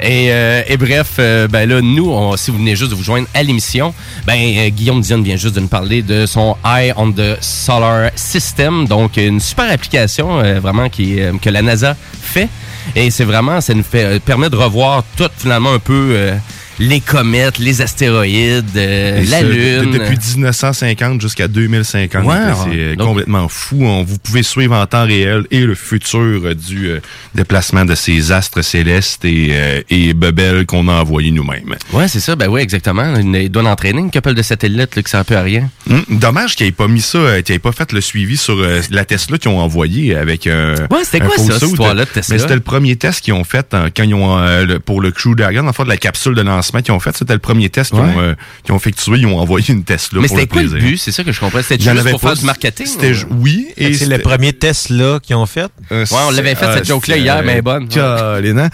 Et, 0.00 0.28
euh, 0.30 0.62
et 0.68 0.76
bref, 0.76 1.14
euh, 1.18 1.48
ben 1.48 1.68
là, 1.68 1.80
nous, 1.80 2.10
on- 2.10 2.36
si 2.36 2.50
vous 2.50 2.58
venez 2.58 2.76
juste 2.76 2.90
de 2.90 2.96
vous 2.96 3.02
joindre 3.02 3.26
à 3.34 3.42
l'émission, 3.42 3.92
ben 4.26 4.34
euh, 4.38 4.68
Guillaume 4.70 5.00
Dion 5.00 5.20
vient 5.20 5.36
juste 5.36 5.54
de 5.56 5.60
nous 5.60 5.68
parler 5.68 6.02
de 6.02 6.24
son 6.26 6.56
Eye 6.64 6.92
on 6.96 7.10
the 7.12 7.36
Solar 7.40 8.10
System, 8.14 8.86
donc 8.86 9.16
une 9.16 9.40
super 9.40 9.70
application 9.70 10.40
euh, 10.40 10.60
vraiment 10.60 10.88
qui, 10.88 11.18
que 11.42 11.50
la 11.50 11.62
NASA 11.62 11.96
fait. 12.22 12.48
Et 12.94 13.10
c'est 13.10 13.24
vraiment, 13.24 13.60
ça 13.60 13.74
nous 13.74 13.82
fait, 13.82 14.20
permet 14.20 14.48
de 14.48 14.56
revoir 14.56 15.02
tout 15.16 15.28
finalement 15.36 15.72
un 15.72 15.78
peu 15.78 16.32
les 16.78 17.00
comètes, 17.00 17.58
les 17.58 17.82
astéroïdes, 17.82 18.64
euh, 18.76 19.20
la 19.28 19.38
ça, 19.38 19.42
de- 19.42 19.48
Lune. 19.48 19.90
Depuis 19.92 20.18
1950 20.34 21.20
jusqu'à 21.20 21.48
2050. 21.48 22.24
Ouais, 22.24 22.34
là, 22.34 22.54
c'est 22.70 22.96
donc- 22.96 23.08
complètement 23.08 23.48
fou. 23.48 23.78
On- 23.84 24.04
vous 24.04 24.18
pouvez 24.18 24.42
suivre 24.42 24.74
en 24.76 24.86
temps 24.86 25.04
réel 25.06 25.46
et 25.50 25.60
le 25.60 25.74
futur 25.74 26.18
euh, 26.44 26.54
du 26.54 26.88
euh, 26.88 27.00
déplacement 27.34 27.84
de 27.84 27.94
ces 27.94 28.32
astres 28.32 28.62
célestes 28.62 29.24
et, 29.24 29.48
euh, 29.52 29.80
et 29.90 30.14
bebelles 30.14 30.66
qu'on 30.66 30.88
a 30.88 30.92
envoyés 30.92 31.30
nous-mêmes. 31.30 31.74
Ouais, 31.92 32.08
c'est 32.08 32.20
ça. 32.20 32.36
Ben 32.36 32.48
oui, 32.48 32.60
exactement. 32.60 33.14
Il 33.16 33.50
doit 33.50 33.62
en 33.62 33.66
entraîner 33.66 34.00
une 34.00 34.10
couple 34.10 34.34
de 34.34 34.42
satellites 34.42 34.94
là, 34.96 35.02
qui 35.02 35.10
sert 35.10 35.20
un 35.20 35.24
peu 35.24 35.36
à 35.36 35.42
rien. 35.42 35.68
Hum, 35.90 36.04
dommage 36.10 36.54
qu'ils 36.56 36.66
n'aient 36.66 36.72
pas 36.72 36.88
mis 36.88 37.00
ça, 37.00 37.42
qu'ils 37.42 37.54
n'aient 37.54 37.58
pas 37.58 37.72
fait 37.72 37.92
le 37.92 38.00
suivi 38.00 38.36
sur 38.36 38.56
la 38.90 39.04
Tesla 39.04 39.38
qu'ils 39.38 39.50
ont 39.50 39.60
envoyé 39.60 40.14
avec 40.16 40.46
euh, 40.46 40.76
Ouais, 40.90 41.00
c'était 41.04 41.22
un 41.22 41.26
quoi 41.26 41.36
ça, 41.38 41.58
cette 41.58 41.68
histoire-là 41.70 42.04
de 42.04 42.10
Tesla? 42.10 42.34
Mais 42.34 42.40
c'était 42.40 42.54
le 42.54 42.60
premier 42.60 42.96
test 42.96 43.20
qu'ils 43.20 43.34
ont 43.34 43.44
fait 43.44 43.74
euh, 43.74 43.88
quand 43.94 44.04
ils 44.04 44.14
ont 44.14 44.38
le- 44.64 44.78
pour 44.78 45.00
le 45.00 45.10
Crew 45.10 45.34
Dragon, 45.36 45.66
en 45.66 45.72
fait, 45.72 45.84
de 45.84 45.88
la 45.88 45.96
capsule 45.96 46.34
de 46.34 46.42
lancement 46.42 46.67
qu'ils 46.82 46.92
ont 46.92 47.00
fait. 47.00 47.16
C'était 47.16 47.32
le 47.32 47.38
premier 47.38 47.68
test 47.70 47.90
qu'ils 47.90 48.00
Ouais. 48.00 48.06
ont, 48.14 48.20
euh, 48.20 48.34
ont 48.70 48.76
effectué. 48.76 49.16
Ils 49.18 49.26
ont 49.26 49.38
envoyé 49.38 49.70
une 49.72 49.84
Tesla 49.84 50.20
Mais 50.20 50.28
pour 50.28 50.38
c'était 50.38 50.60
le 50.62 50.68
quoi 50.68 50.78
le 50.78 50.84
but? 50.84 50.96
C'est 50.98 51.12
ça 51.12 51.24
que 51.24 51.32
je 51.32 51.40
comprends. 51.40 51.60
C'était 51.62 51.82
juste 51.82 52.10
pour 52.10 52.20
pas, 52.20 52.28
faire 52.28 52.36
du 52.38 52.44
marketing? 52.46 52.86
c'était 52.86 53.10
ou- 53.10 53.14
ju- 53.14 53.26
oui. 53.30 53.66
C'est 53.76 54.06
le 54.06 54.18
premier 54.18 54.52
test-là 54.52 55.18
qu'ils 55.20 55.36
ont 55.36 55.46
fait. 55.46 55.70
Euh, 55.92 56.04
Ouais, 56.10 56.18
on 56.26 56.30
l'avait 56.30 56.54
fait, 56.54 56.72
cette 56.74 56.86
joke-là, 56.86 57.14
c'est- 57.16 57.20
hier, 57.20 57.42
mais 57.44 57.62
bonne. 57.62 57.88
Hein? 57.96 58.68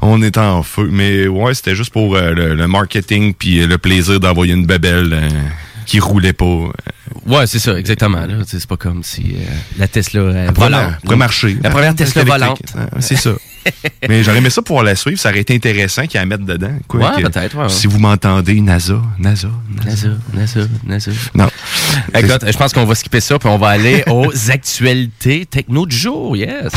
On 0.00 0.22
est 0.22 0.38
en 0.38 0.62
feu. 0.62 0.88
Mais 0.90 1.26
ouais, 1.28 1.54
c'était 1.54 1.74
juste 1.74 1.92
pour 1.92 2.16
euh, 2.16 2.32
le, 2.32 2.54
le 2.54 2.66
marketing 2.68 3.34
puis 3.34 3.60
euh, 3.60 3.66
le 3.66 3.78
plaisir 3.78 4.20
d'envoyer 4.20 4.54
une 4.54 4.66
bébelle 4.66 5.12
euh, 5.12 5.28
qui 5.90 5.98
roulait 5.98 6.32
pas. 6.32 6.68
Ouais, 7.26 7.48
c'est 7.48 7.58
ça, 7.58 7.76
exactement. 7.76 8.24
là. 8.24 8.34
C'est 8.46 8.64
pas 8.64 8.76
comme 8.76 9.02
si 9.02 9.34
euh, 9.34 9.44
la 9.76 9.88
Tesla 9.88 10.20
euh, 10.20 10.50
volante. 10.54 11.16
marcher. 11.16 11.56
La 11.64 11.70
première 11.70 11.96
Tesla 11.96 12.22
volante. 12.22 12.60
Ah, 12.78 12.86
C'est 13.00 13.16
ça. 13.16 13.30
Mais 14.08 14.22
j'aurais 14.22 14.38
aimé 14.38 14.50
ça 14.50 14.62
pouvoir 14.62 14.84
la 14.84 14.94
suivre. 14.94 15.18
Ça 15.18 15.30
aurait 15.30 15.40
été 15.40 15.52
intéressant 15.52 16.06
qu'il 16.06 16.20
la 16.20 16.26
mette 16.26 16.44
dedans. 16.44 16.78
Quoi, 16.86 17.00
Ouais, 17.16 17.22
peut-être, 17.24 17.56
ouais, 17.56 17.62
ouais. 17.64 17.68
Si 17.68 17.88
vous 17.88 17.98
m'entendez, 17.98 18.60
NASA, 18.60 19.02
NASA, 19.18 19.48
NASA, 19.84 20.08
NASA, 20.32 20.60
NASA. 20.86 21.10
Non. 21.34 21.48
Écoute, 22.14 22.44
je 22.46 22.56
pense 22.56 22.72
qu'on 22.72 22.84
va 22.84 22.94
skipper 22.94 23.20
ça, 23.20 23.40
puis 23.40 23.48
on 23.48 23.58
va 23.58 23.68
aller 23.70 24.04
aux 24.06 24.30
actualités 24.50 25.44
techno 25.44 25.86
du 25.86 25.96
jour. 25.96 26.36
Yes! 26.36 26.70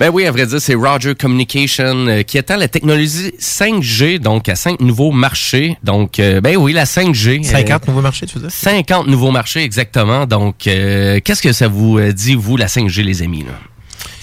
Ben 0.00 0.10
oui, 0.10 0.26
à 0.26 0.30
vrai 0.30 0.46
dire, 0.46 0.60
c'est 0.60 0.76
Roger 0.76 1.16
Communication 1.16 2.06
euh, 2.06 2.22
qui 2.22 2.38
attend 2.38 2.56
la 2.56 2.68
technologie 2.68 3.32
5G, 3.40 4.20
donc 4.20 4.48
à 4.48 4.54
cinq 4.54 4.80
nouveaux 4.80 5.10
marchés. 5.10 5.76
Donc, 5.82 6.20
euh, 6.20 6.40
ben 6.40 6.56
oui, 6.56 6.72
la 6.72 6.84
5G. 6.84 7.42
50 7.42 7.88
nouveaux 7.88 8.00
marchés, 8.00 8.26
tu 8.26 8.36
veux 8.36 8.42
dire? 8.42 8.52
50 8.52 9.08
nouveaux 9.08 9.32
marchés, 9.32 9.64
exactement. 9.64 10.24
Donc, 10.24 10.68
euh, 10.68 11.18
qu'est-ce 11.24 11.42
que 11.42 11.52
ça 11.52 11.66
vous 11.66 11.98
euh, 11.98 12.12
dit, 12.12 12.36
vous, 12.36 12.56
la 12.56 12.66
5G, 12.66 13.02
les 13.02 13.22
amis? 13.22 13.42
Là? 13.42 13.58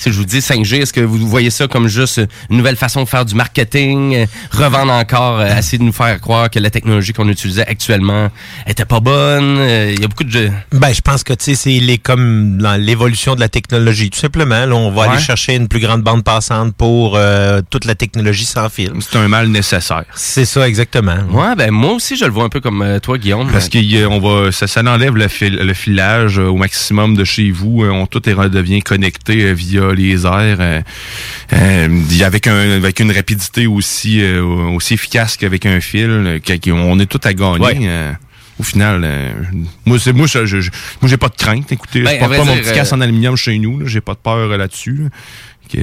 Si 0.06 0.12
je 0.12 0.20
vous 0.20 0.26
dis 0.26 0.38
5G, 0.38 0.82
est-ce 0.84 0.94
que 0.94 1.02
vous 1.02 1.18
voyez 1.28 1.50
ça 1.50 1.68
comme 1.68 1.88
juste 1.88 2.22
une 2.52 2.58
nouvelle 2.58 2.76
façon 2.76 3.02
de 3.02 3.10
faire 3.10 3.26
du 3.26 3.34
marketing, 3.34 4.14
euh, 4.16 4.26
revendre 4.52 4.92
encore, 4.94 5.40
euh, 5.40 5.58
essayer 5.58 5.80
de 5.80 5.84
nous 5.84 5.92
faire 5.92 6.22
croire 6.22 6.48
que 6.52 6.60
la 6.60 6.70
technologie 6.70 7.12
qu'on 7.12 7.28
utilisait 7.28 7.66
actuellement 7.66 8.30
était 8.68 8.86
pas 8.86 9.00
bonne? 9.00 9.58
Euh, 9.58 9.92
Il 9.96 10.00
y 10.02 10.06
a 10.06 10.08
beaucoup 10.08 10.24
de... 10.24 10.52
Ben, 10.72 10.94
je 10.94 11.02
pense 11.02 11.24
que 11.24 11.34
tu 11.34 11.46
sais, 11.46 11.56
c'est 11.56 11.80
les, 11.80 11.98
comme 11.98 12.60
dans 12.60 12.80
l'évolution 12.80 13.34
de 13.34 13.40
la 13.40 13.50
technologie. 13.50 14.12
Tout 14.12 14.20
simplement, 14.20 14.68
là, 14.68 14.76
on 14.76 14.92
va 14.92 15.02
Ouais. 15.08 15.08
aller 15.14 15.22
chercher 15.24 15.56
une 15.56 15.68
plus 15.68 15.80
grande 15.80 16.04
bande 16.04 16.24
passante 16.24 16.76
pour 16.76 17.16
euh, 17.16 17.62
toute 17.72 17.86
la 17.86 17.96
technologie 17.96 18.46
sans 18.46 18.70
fil. 18.70 18.92
C'est 19.00 19.18
un 19.18 19.28
mal 19.28 19.48
nécessaire. 19.48 20.04
C'est 20.14 20.46
ça, 20.46 20.68
exactement. 20.68 21.18
Ouais, 21.32 21.56
ben 21.58 21.72
moi 21.72 21.94
aussi, 21.94 22.16
je 22.16 22.26
le 22.26 22.32
vois 22.32 22.44
un 22.44 22.50
peu 22.50 22.60
comme 22.60 22.84
euh, 22.84 23.00
toi, 23.00 23.18
Guillaume. 23.18 23.50
Parce 23.52 23.70
qu'on 23.70 24.20
va, 24.20 24.52
ça, 24.52 24.68
ça 24.68 24.82
enlève 24.82 25.16
le, 25.16 25.28
fil- 25.28 25.56
le 25.58 25.74
filage 25.74 26.38
euh, 26.38 26.44
au 26.46 26.58
maximum 26.58 27.16
de 27.16 27.24
chez 27.24 27.50
vous. 27.50 27.84
Euh, 27.84 27.90
On 27.90 28.06
tout 28.06 28.30
est 28.30 28.34
redevient 28.34 28.82
connecté 28.84 29.46
euh, 29.46 29.54
via 29.54 29.92
les 29.96 30.26
airs, 30.26 30.58
euh, 30.60 30.82
euh, 31.54 32.02
avec 32.24 32.48
un, 32.48 32.72
avec 32.78 33.00
une 33.00 33.12
rapidité 33.12 33.68
aussi, 33.68 34.22
euh, 34.22 34.42
aussi 34.44 34.94
efficace 34.96 35.38
qu'avec 35.38 35.66
un 35.66 35.80
fil. 35.82 36.40
on 36.72 37.00
est 37.00 37.06
tout 37.06 37.22
à 37.24 37.34
gagner. 37.34 37.60
Ouais. 37.60 38.12
au 38.60 38.64
final, 38.64 39.02
euh, 39.04 39.32
moi, 39.86 39.98
c'est 40.00 40.14
moi, 40.14 40.28
je, 40.28 40.46
je- 40.46 40.70
moi, 41.02 41.10
j'ai 41.10 41.18
pas 41.18 41.30
de 41.30 41.36
crainte. 41.36 41.72
Écoutez, 41.72 42.02
Ben, 42.02 42.14
je 42.16 42.20
porte 42.20 42.32
pas 42.38 42.44
mon 42.46 42.56
petit 42.58 42.74
casque 42.74 42.94
en 42.94 43.02
aluminium 43.02 43.36
chez 43.36 43.58
nous. 43.60 43.86
J'ai 43.88 44.02
pas 44.02 44.14
de 44.14 44.20
peur 44.20 44.52
euh, 44.52 44.58
là-dessus. 44.58 45.10
là. 45.74 45.80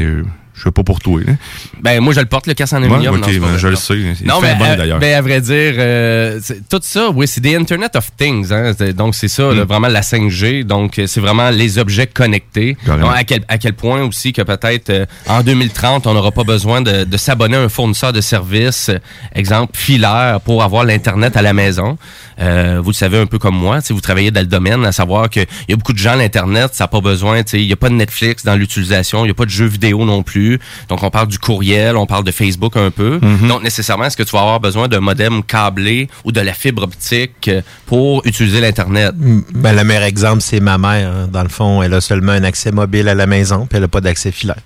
Euh, 0.54 0.58
je 0.58 0.62
sais 0.64 0.70
pas 0.70 0.82
pour 0.82 1.00
toi. 1.00 1.20
Là. 1.26 1.32
Ben 1.80 2.00
moi, 2.00 2.12
je 2.12 2.20
le 2.20 2.26
porte, 2.26 2.46
le 2.46 2.54
casse 2.54 2.72
en 2.72 2.78
Ouais, 2.82 2.84
aluminium. 2.84 3.16
ok, 3.16 3.26
non, 3.40 3.46
ben, 3.48 3.56
je 3.58 3.68
le 3.68 3.76
sais. 3.76 3.94
Non, 4.24 4.40
mais, 4.40 4.54
bon, 4.54 4.64
à, 4.64 4.76
d'ailleurs. 4.76 4.98
ben, 4.98 5.14
à 5.14 5.20
vrai 5.22 5.40
dire, 5.40 5.74
euh, 5.78 6.40
tout 6.70 6.80
ça, 6.82 7.10
oui, 7.10 7.26
c'est 7.26 7.40
des 7.40 7.56
Internet 7.56 7.96
of 7.96 8.08
Things. 8.16 8.52
Hein, 8.52 8.72
donc, 8.96 9.14
c'est 9.14 9.28
ça, 9.28 9.44
Mm. 9.44 9.56
là, 9.56 9.64
vraiment 9.64 9.88
la 9.88 10.02
5G. 10.02 10.64
Donc, 10.64 10.98
euh, 10.98 11.06
c'est 11.06 11.20
vraiment 11.20 11.50
les 11.50 11.78
objets 11.78 12.06
connectés. 12.06 12.76
Donc, 12.86 13.00
à, 13.14 13.24
quel, 13.24 13.44
à 13.48 13.58
quel 13.58 13.72
point 13.72 14.02
aussi 14.02 14.32
que 14.32 14.42
peut-être 14.42 14.90
euh, 14.90 15.06
en 15.28 15.42
2030, 15.42 16.06
on 16.06 16.14
n'aura 16.14 16.30
pas 16.32 16.44
besoin 16.44 16.80
de, 16.82 17.04
de 17.04 17.16
s'abonner 17.16 17.56
à 17.56 17.60
un 17.62 17.68
fournisseur 17.68 18.12
de 18.12 18.20
services, 18.20 18.90
euh, 18.90 18.98
exemple, 19.34 19.72
filaire, 19.76 20.40
pour 20.44 20.62
avoir 20.62 20.84
l'Internet 20.84 21.36
à 21.36 21.42
la 21.42 21.52
maison. 21.54 21.96
Euh, 22.40 22.80
vous 22.82 22.90
le 22.90 22.94
savez 22.94 23.18
un 23.18 23.26
peu 23.26 23.38
comme 23.38 23.56
moi, 23.56 23.80
si 23.80 23.92
vous 23.92 24.00
travaillez 24.00 24.30
dans 24.30 24.40
le 24.40 24.46
domaine, 24.46 24.84
à 24.84 24.92
savoir 24.92 25.30
qu'il 25.30 25.46
y 25.68 25.72
a 25.72 25.76
beaucoup 25.76 25.92
de 25.92 25.98
gens 25.98 26.12
à 26.12 26.16
l'Internet, 26.16 26.70
ça 26.72 26.84
n'a 26.84 26.88
pas 26.88 27.00
besoin, 27.00 27.42
tu 27.42 27.50
sais, 27.52 27.60
il 27.60 27.66
n'y 27.66 27.72
a 27.72 27.76
pas 27.76 27.88
de 27.88 27.94
Netflix 27.94 28.44
dans 28.44 28.54
l'utilisation, 28.56 29.20
il 29.24 29.28
n'y 29.28 29.30
a 29.30 29.34
pas 29.34 29.44
de 29.44 29.50
jeux 29.50 29.66
vidéo 29.66 30.04
non 30.04 30.22
plus. 30.22 30.41
Donc, 30.88 31.02
on 31.02 31.10
parle 31.10 31.28
du 31.28 31.38
courriel, 31.38 31.96
on 31.96 32.06
parle 32.06 32.24
de 32.24 32.32
Facebook 32.32 32.76
un 32.76 32.90
peu. 32.90 33.18
Donc, 33.48 33.62
nécessairement, 33.62 34.04
est-ce 34.04 34.16
que 34.16 34.22
tu 34.22 34.32
vas 34.32 34.40
avoir 34.40 34.60
besoin 34.60 34.88
d'un 34.88 35.00
modem 35.00 35.42
câblé 35.42 36.08
ou 36.24 36.32
de 36.32 36.40
la 36.40 36.52
fibre 36.54 36.82
optique 36.84 37.48
euh, 37.48 37.62
pour 37.86 38.22
utiliser 38.26 38.60
l'Internet? 38.60 39.14
Ben, 39.16 39.74
le 39.76 39.84
meilleur 39.84 40.02
exemple, 40.04 40.40
c'est 40.42 40.60
ma 40.60 40.78
mère. 40.78 41.10
hein. 41.10 41.28
Dans 41.32 41.42
le 41.42 41.48
fond, 41.48 41.82
elle 41.82 41.94
a 41.94 42.00
seulement 42.00 42.32
un 42.32 42.44
accès 42.44 42.72
mobile 42.72 43.08
à 43.08 43.14
la 43.14 43.26
maison, 43.26 43.66
puis 43.66 43.76
elle 43.76 43.82
n'a 43.82 43.88
pas 43.88 44.00
d'accès 44.00 44.30
filaire. 44.32 44.56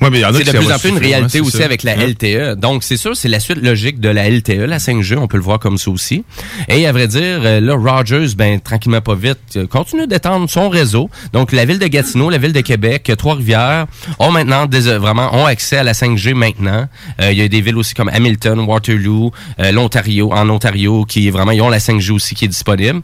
Ouais, 0.00 0.10
mais 0.10 0.18
il 0.18 0.20
y 0.20 0.24
en 0.26 0.34
a 0.34 0.38
C'est 0.38 0.44
de 0.52 0.58
plus 0.58 0.70
en 0.72 0.78
plus 0.78 0.88
une 0.90 0.98
réalité 0.98 1.40
aussi 1.40 1.56
ça. 1.56 1.64
avec 1.64 1.82
la 1.82 1.96
Ouais. 1.96 2.06
LTE. 2.08 2.58
Donc, 2.60 2.82
c'est 2.84 2.98
sûr, 2.98 3.16
c'est 3.16 3.28
la 3.28 3.40
suite 3.40 3.62
logique 3.62 3.98
de 3.98 4.10
la 4.10 4.28
LTE, 4.28 4.66
la 4.66 4.78
5G, 4.78 5.16
on 5.16 5.26
peut 5.26 5.38
le 5.38 5.42
voir 5.42 5.58
comme 5.58 5.78
ça 5.78 5.90
aussi. 5.90 6.22
Et 6.68 6.86
à 6.86 6.92
vrai 6.92 7.08
dire, 7.08 7.40
euh, 7.42 7.60
là, 7.60 7.74
Rogers, 7.74 8.34
ben, 8.36 8.60
tranquillement 8.60 9.00
pas 9.00 9.14
vite, 9.14 9.38
euh, 9.56 9.66
continue 9.66 10.06
d'étendre 10.06 10.50
son 10.50 10.68
réseau. 10.68 11.08
Donc, 11.32 11.52
la 11.52 11.64
ville 11.64 11.78
de 11.78 11.86
Gatineau, 11.86 12.28
la 12.28 12.36
ville 12.38 12.52
de 12.52 12.60
Québec, 12.60 13.08
euh, 13.08 13.16
Trois-Rivières 13.16 13.86
ont 14.18 14.30
maintenant 14.30 14.66
des, 14.66 14.80
vraiment 14.98 15.34
ont 15.34 15.46
accès 15.46 15.78
à 15.78 15.82
la 15.82 15.94
5G 15.94 16.34
maintenant. 16.34 16.86
Euh, 17.22 17.32
Il 17.32 17.38
y 17.38 17.42
a 17.42 17.48
des 17.48 17.62
villes 17.62 17.76
aussi 17.78 17.94
comme 17.94 18.10
Hamilton, 18.10 18.60
Waterloo, 18.60 19.32
euh, 19.60 19.72
l'Ontario, 19.72 20.30
en 20.32 20.48
Ontario, 20.50 21.06
qui 21.06 21.30
vraiment, 21.30 21.52
ils 21.52 21.62
ont 21.62 21.70
la 21.70 21.78
5G 21.80 22.10
aussi 22.12 22.34
qui 22.34 22.44
est 22.44 22.48
disponible. 22.48 23.00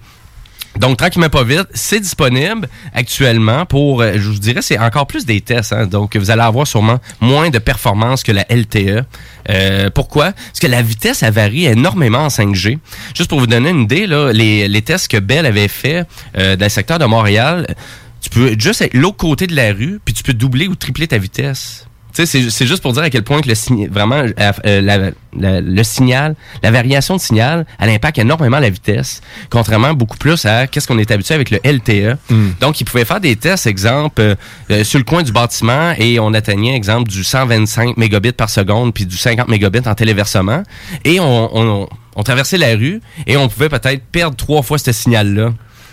Donc, 0.79 0.97
tranquillement 0.97 1.29
pas 1.29 1.45
vite, 1.45 1.66
c'est 1.75 2.01
disponible 2.01 2.66
actuellement 2.95 3.66
pour, 3.66 4.01
euh, 4.01 4.12
je 4.14 4.29
vous 4.31 4.39
dirais, 4.39 4.62
c'est 4.62 4.79
encore 4.79 5.07
plus 5.07 5.27
des 5.27 5.41
tests. 5.41 5.73
hein. 5.73 5.87
donc, 5.87 6.16
vous 6.16 6.31
allez 6.31 6.43
avoir 6.43 6.66
sûrement 6.66 6.99
moins 7.20 7.51
de 7.51 7.59
performance 7.59 8.23
que 8.23 8.33
la 8.33 8.47
LTE. 8.49 9.05
Euh, 9.51 9.91
pourquoi? 9.95 10.33
Parce 10.33 10.61
que 10.61 10.66
la 10.66 10.81
vitesse, 10.83 11.23
elle 11.23 11.35
varie 11.35 11.66
énormément 11.66 12.25
en 12.25 12.29
5G. 12.29 12.79
Juste 13.14 13.29
pour 13.29 13.39
vous 13.39 13.47
donner 13.47 13.70
une 13.70 13.83
idée, 13.83 14.07
là, 14.07 14.33
les, 14.33 14.66
les 14.66 14.83
tests 14.83 15.09
que 15.09 15.18
Bell 15.18 15.45
avait 15.45 15.68
fait 15.68 16.05
euh, 16.39 16.57
dans 16.57 16.64
le 16.66 16.70
secteur 16.70 16.99
de 16.99 17.05
Montréal, 17.05 17.66
tu 18.23 18.31
peux 18.31 18.55
juste 18.59 18.81
être 18.81 18.95
l'autre 18.95 19.16
côté 19.18 19.47
de 19.47 19.55
la 19.55 19.73
rue, 19.73 20.01
puis 20.05 20.14
tu 20.14 20.23
peux 20.23 20.33
doubler 20.33 20.68
ou 20.68 20.75
tripler 20.75 21.07
ta 21.09 21.18
vitesse. 21.18 21.87
Tu 22.15 22.27
sais, 22.27 22.51
c'est- 22.51 22.67
juste 22.67 22.83
pour 22.83 22.93
dire 22.93 23.03
à 23.03 23.11
quel 23.11 23.23
point 23.23 23.41
que 23.41 23.49
le 23.49 23.55
sign- 23.55 23.89
vraiment 23.89 24.17
euh, 24.67 24.81
la- 24.81 25.11
la- 25.39 25.61
le 25.61 25.83
signal, 25.83 26.35
la 26.63 26.71
variation 26.71 27.17
de 27.17 27.21
signal, 27.21 27.65
elle 27.81 27.89
impacte 27.91 28.19
énormément 28.19 28.59
la 28.59 28.69
vitesse, 28.69 29.23
contrairement 29.51 29.95
beaucoup 29.95 30.19
plus 30.19 30.45
à 30.45 30.67
qu'est-ce 30.67 30.87
qu'on 30.87 30.99
est 30.99 31.11
habitué 31.11 31.35
avec 31.35 31.51
le 31.51 31.59
LTE. 31.65 32.17
Donc, 32.61 32.81
ils 32.81 32.85
pouvaient 32.85 33.05
faire 33.07 33.21
des 33.21 33.37
tests, 33.37 33.67
exemple, 33.67 34.21
euh, 34.21 34.35
euh, 34.71 34.85
sur 34.85 34.99
le 34.99 35.05
coin 35.05 35.23
du 35.23 35.33
bâtiment 35.33 35.95
et 35.99 36.21
on 36.21 36.35
atteignait, 36.35 36.75
exemple, 36.77 37.09
du 37.11 37.25
125 37.25 37.97
mégabits 37.97 38.33
par 38.33 38.51
seconde 38.51 38.93
puis 38.93 39.07
du 39.07 39.17
50 39.17 39.49
mégabits 39.49 39.81
en 39.87 39.95
téléversement. 39.95 40.63
Et 41.05 41.19
on, 41.19 41.57
on, 41.57 41.89
on 42.15 42.23
traversait 42.23 42.59
la 42.59 42.75
rue 42.77 43.01
et 43.27 43.37
on 43.39 43.49
pouvait 43.49 43.71
peut-être 43.71 44.03
perdre 44.13 44.37
trois 44.37 44.63
fois 44.63 44.77
ce 44.77 44.93
signal-là. 44.93 45.53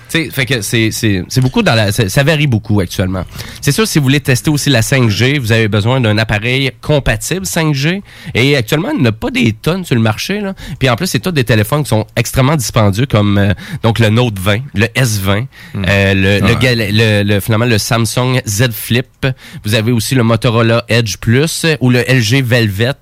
Sais, 0.10 0.30
fait 0.32 0.45
que 0.45 0.62
c'est, 0.62 0.91
c'est, 0.91 1.24
c'est 1.30 1.39
beaucoup 1.41 1.62
dans 1.62 1.76
la, 1.76 1.91
ça, 1.91 2.24
varie 2.24 2.47
beaucoup 2.47 2.80
actuellement. 2.80 3.24
C'est 3.62 3.72
sûr, 3.72 3.88
si 3.88 3.99
vous 3.99 4.03
voulez 4.03 4.20
tester 4.20 4.49
aussi 4.49 4.70
la 4.70 4.82
5G, 4.82 5.39
vous 5.39 5.51
avez 5.51 5.68
besoin 5.68 6.01
d'un 6.01 6.18
appareil 6.18 6.72
compatible 6.82 7.45
5G. 7.45 8.01
Et 8.34 8.55
actuellement, 8.55 8.89
il 8.91 8.97
n'y 9.01 9.03
en 9.03 9.10
a 9.10 9.12
pas 9.12 9.30
des 9.32 9.53
tonnes 9.53 9.86
sur 9.86 9.95
le 9.95 10.01
marché, 10.01 10.41
là. 10.41 10.53
Puis 10.80 10.89
en 10.89 10.95
plus, 10.95 11.07
c'est 11.07 11.20
tous 11.20 11.32
des 11.32 11.43
téléphones 11.43 11.84
qui 11.84 11.89
sont 11.89 12.05
extrêmement 12.16 12.55
dispendieux, 12.55 13.05
comme, 13.05 13.38
euh, 13.38 13.53
donc 13.84 13.99
le 13.99 14.10
Note 14.10 14.39
20, 14.39 14.57
le 14.74 14.86
S20, 14.88 15.45
euh, 15.76 16.14
le, 16.14 16.39
le, 16.39 16.55
Ouais. 16.60 16.76
Le, 16.91 17.24
le- 17.24 17.39
finalement, 17.39 17.66
le 17.66 17.78
Samsung 17.78 18.41
Z 18.47 18.72
Flip. 18.72 19.28
Vous 19.64 19.76
avez 19.76 19.91
aussi 19.91 20.16
le 20.16 20.24
Motorola 20.24 20.84
Edge 20.89 21.18
Plus 21.18 21.66
ou 21.80 21.89
le 21.91 21.99
LG 22.01 22.43
Velvet. 22.43 22.93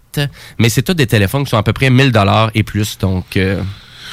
Mais 0.60 0.70
c'est 0.70 0.82
tous 0.82 0.94
des 0.94 1.08
téléphones 1.08 1.44
qui 1.44 1.52
sont 1.52 1.58
à 1.58 1.64
peu 1.64 1.74
près 1.74 1.90
1000 1.90 2.12
dollars 2.12 2.52
et 2.56 2.64
plus. 2.64 2.98
Donc, 2.98 3.38
euh, 3.38 3.62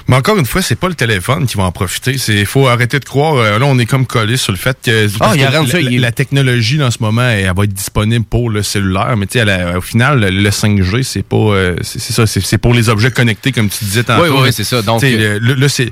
Mais 0.06 0.16
encore 0.16 0.36
une 0.38 0.44
fois, 0.44 0.60
c'est 0.60 0.74
pas 0.78 0.88
le 0.88 0.94
téléphone 0.94 1.46
qui 1.46 1.56
va 1.56 1.62
en 1.64 1.72
profiter. 1.72 2.16
Il 2.28 2.44
faut 2.46 2.68
arrêter 2.68 2.98
de 3.00 3.04
croire. 3.04 3.36
euh, 3.36 3.58
là, 3.58 3.64
on 3.66 3.78
est 3.78 3.86
comme 3.86 4.06
collé 4.06 4.36
sur 4.36 4.52
le 4.52 4.58
fait 4.58 4.76
que, 4.84 5.06
Ah, 5.06 5.18
parce 5.18 5.34
il 5.36 5.40
y 5.40 5.44
a 5.44 5.46
que 5.46 5.52
rien 5.52 5.64
de 5.64 5.68
ça, 5.70 5.80
la, 5.80 5.90
la 5.98 6.12
technologie, 6.12 6.76
dans 6.76 6.90
ce 6.90 6.98
moment, 7.00 7.22
elle, 7.22 7.46
elle 7.46 7.52
va 7.56 7.64
être 7.64 7.72
disponible 7.72 8.24
pour 8.24 8.50
le 8.50 8.62
cellulaire. 8.62 9.16
Mais 9.16 9.26
tu 9.26 9.38
sais, 9.38 9.74
au 9.74 9.80
final, 9.80 10.20
le, 10.20 10.28
le 10.30 10.50
5G, 10.50 11.02
c'est 11.04 11.22
pas. 11.22 11.36
euh, 11.36 11.76
c'est 11.80 12.00
c'est 12.00 12.12
ça. 12.12 12.26
C'est 12.26 12.40
c'est 12.44 12.58
pour 12.58 12.74
les 12.74 12.90
objets 12.90 13.10
connectés, 13.10 13.50
comme 13.52 13.68
tu 13.70 13.84
disais 13.84 14.02
tantôt. 14.04 14.24
Oui, 14.24 14.40
oui, 14.44 14.52
c'est 14.52 14.64
ça. 14.64 14.82
Donc, 14.82 15.02
euh, 15.02 15.38
là, 15.40 15.68
c'est. 15.68 15.90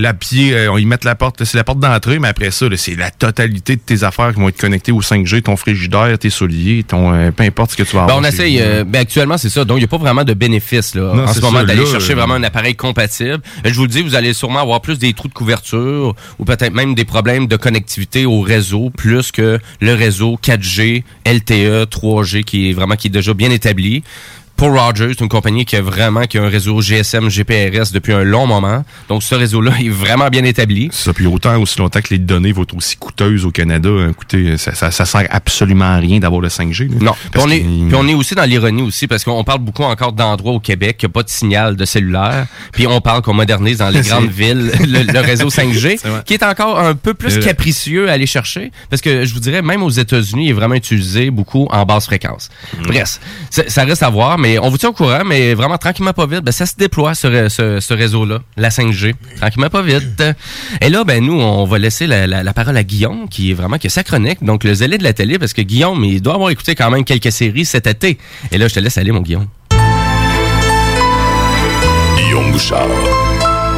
La 0.00 0.14
pied, 0.14 0.54
euh, 0.54 0.70
on 0.70 0.78
y 0.78 0.86
met 0.86 0.96
la 1.02 1.16
porte, 1.16 1.42
c'est 1.44 1.56
la 1.56 1.64
porte 1.64 1.80
d'entrée, 1.80 2.18
mais 2.20 2.28
après 2.28 2.52
ça, 2.52 2.66
c'est 2.76 2.94
la 2.94 3.10
totalité 3.10 3.74
de 3.74 3.80
tes 3.80 4.04
affaires 4.04 4.32
qui 4.32 4.40
vont 4.40 4.48
être 4.48 4.56
connectées 4.60 4.92
au 4.92 5.00
5G, 5.02 5.42
ton 5.42 5.56
frigidaire, 5.56 6.16
tes 6.18 6.30
souliers, 6.30 6.84
ton 6.86 7.12
euh, 7.12 7.30
peu 7.32 7.42
importe 7.42 7.72
ce 7.72 7.76
que 7.76 7.82
tu 7.82 7.96
vas 7.96 8.06
Ben, 8.06 8.14
avoir. 8.14 8.18
on 8.20 8.24
essaye. 8.24 8.60
euh, 8.60 8.84
ben, 8.84 9.00
actuellement, 9.00 9.36
c'est 9.38 9.48
ça. 9.48 9.64
Donc, 9.64 9.78
il 9.78 9.80
n'y 9.80 9.84
a 9.84 9.88
pas 9.88 9.96
vraiment 9.98 10.22
de 10.22 10.34
bénéfice 10.34 10.94
là, 10.94 11.12
Non, 11.14 11.24
en 11.24 11.32
ce 11.34 11.40
moment 11.40 11.64
d'aller 11.64 11.84
chercher 11.84 12.12
euh, 12.12 12.16
vraiment 12.16 12.34
un 12.34 12.42
appareil 12.44 12.76
compatible. 12.76 13.40
Euh, 13.66 13.70
Je 13.70 13.74
vous 13.74 13.82
le 13.82 13.88
dis, 13.88 14.02
vous 14.02 14.14
allez 14.14 14.32
sûrement 14.34 14.60
avoir 14.60 14.80
plus 14.80 14.98
des 14.98 15.12
trous 15.14 15.26
de 15.28 15.32
couverture 15.34 16.14
ou 16.38 16.44
peut-être 16.44 16.72
même 16.72 16.94
des 16.94 17.04
problèmes 17.04 17.48
de 17.48 17.56
connectivité 17.56 18.24
au 18.24 18.40
réseau, 18.40 18.90
plus 18.90 19.32
que 19.32 19.58
le 19.80 19.94
réseau 19.94 20.38
4G, 20.40 21.02
LTE, 21.26 21.86
3G 21.90 22.44
qui 22.44 22.70
est 22.70 22.72
vraiment 22.72 22.94
qui 22.94 23.08
est 23.08 23.10
déjà 23.10 23.34
bien 23.34 23.50
établi. 23.50 24.04
Pour 24.58 24.72
Rogers, 24.76 25.10
c'est 25.10 25.20
une 25.20 25.28
compagnie 25.28 25.64
qui 25.64 25.76
a 25.76 25.80
vraiment 25.80 26.22
qui 26.24 26.36
a 26.36 26.42
un 26.42 26.48
réseau 26.48 26.80
GSM, 26.80 27.28
GPRS 27.30 27.92
depuis 27.92 28.12
un 28.12 28.24
long 28.24 28.44
moment. 28.48 28.84
Donc, 29.08 29.22
ce 29.22 29.36
réseau-là 29.36 29.70
est 29.80 29.88
vraiment 29.88 30.26
bien 30.30 30.42
établi. 30.42 30.88
Ça, 30.90 31.12
puis 31.12 31.26
autant, 31.28 31.56
aussi 31.60 31.78
longtemps 31.78 32.00
que 32.00 32.08
les 32.10 32.18
données 32.18 32.50
vont 32.50 32.64
être 32.64 32.74
aussi 32.76 32.96
coûteuses 32.96 33.44
au 33.44 33.52
Canada, 33.52 33.88
hein, 33.88 34.08
écoutez, 34.10 34.56
ça, 34.56 34.74
ça, 34.74 34.90
ça 34.90 35.04
sert 35.04 35.28
absolument 35.30 35.84
à 35.84 35.98
rien 35.98 36.18
d'avoir 36.18 36.40
le 36.40 36.48
5G. 36.48 36.88
là. 36.90 36.96
Non. 37.00 37.12
Puis 37.30 37.40
on, 37.40 37.48
est, 37.48 37.60
puis 37.60 37.94
on 37.94 38.08
est 38.08 38.14
aussi 38.14 38.34
dans 38.34 38.42
l'ironie 38.42 38.82
aussi 38.82 39.06
parce 39.06 39.22
qu'on 39.22 39.44
parle 39.44 39.60
beaucoup 39.60 39.84
encore 39.84 40.12
d'endroits 40.12 40.54
au 40.54 40.58
Québec 40.60 40.96
qui 40.98 41.06
a 41.06 41.08
pas 41.08 41.22
de 41.22 41.30
signal 41.30 41.76
de 41.76 41.84
cellulaire. 41.84 42.48
Puis 42.72 42.88
on 42.88 43.00
parle 43.00 43.22
qu'on 43.22 43.34
modernise 43.34 43.78
dans 43.78 43.90
les 43.90 44.00
grandes 44.08 44.28
villes 44.30 44.72
le, 44.80 45.04
le 45.12 45.20
réseau 45.20 45.50
5G 45.50 45.98
C'est 46.02 46.08
vrai. 46.08 46.22
qui 46.26 46.34
est 46.34 46.42
encore 46.42 46.80
un 46.80 46.96
peu 46.96 47.14
plus 47.14 47.36
vrai. 47.36 47.44
capricieux 47.44 48.08
à 48.08 48.14
aller 48.14 48.26
chercher 48.26 48.72
parce 48.90 49.02
que 49.02 49.24
je 49.24 49.34
vous 49.34 49.40
dirais 49.40 49.62
même 49.62 49.84
aux 49.84 49.90
États-Unis 49.90 50.46
il 50.46 50.50
est 50.50 50.54
vraiment 50.54 50.74
utilisé 50.74 51.30
beaucoup 51.30 51.68
en 51.70 51.84
basse 51.84 52.06
fréquence. 52.06 52.48
Mm. 52.76 52.82
Bref, 52.88 53.20
ça 53.50 53.84
reste 53.84 54.02
à 54.02 54.10
voir 54.10 54.36
mais 54.36 54.47
on 54.62 54.70
vous 54.70 54.78
tient 54.78 54.90
au 54.90 54.92
courant 54.92 55.22
mais 55.26 55.52
vraiment 55.54 55.76
tranquillement 55.78 56.12
pas 56.12 56.26
vite 56.26 56.40
ben, 56.42 56.52
ça 56.52 56.64
se 56.64 56.76
déploie 56.76 57.14
ce, 57.14 57.48
ce, 57.48 57.92
réseau-là, 57.94 58.38
la 58.56 58.68
5G. 58.70 59.14
Tranquillement 59.36 59.68
pas 59.68 59.82
vite. 59.82 60.22
Et 60.80 60.88
là 60.88 61.04
ben 61.04 61.22
nous 61.24 61.38
on 61.40 61.64
va 61.64 61.78
laisser 61.78 62.06
la, 62.06 62.26
la- 62.26 62.52
parole 62.52 62.76
à 62.76 62.84
Guillaume 62.84 63.28
qui 63.28 63.50
est 63.50 63.54
vraiment 63.54 63.78
qui 63.78 63.88
a 63.88 63.90
sa 63.90 64.02
chronique 64.04 64.42
donc 64.42 64.64
le 64.64 64.74
zélé 64.74 64.96
de 64.98 65.02
la 65.04 65.12
télé 65.12 65.38
parce 65.38 65.52
que 65.52 65.62
Guillaume 65.62 66.02
il 66.04 66.22
doit 66.22 66.34
avoir 66.34 66.50
écouté 66.50 66.74
quand 66.74 66.90
même 66.90 67.04
quelques 67.04 67.32
séries 67.32 67.64
cet 67.64 67.86
été. 67.86 68.18
Et 68.52 68.58
là 68.58 68.68
je 68.68 68.74
te 68.74 68.80
laisse 68.80 68.96
aller 68.96 69.12
mon 69.12 69.20
Guillaume. 69.20 69.46
Guillaume 72.16 72.52
Bouchard, 72.52 72.86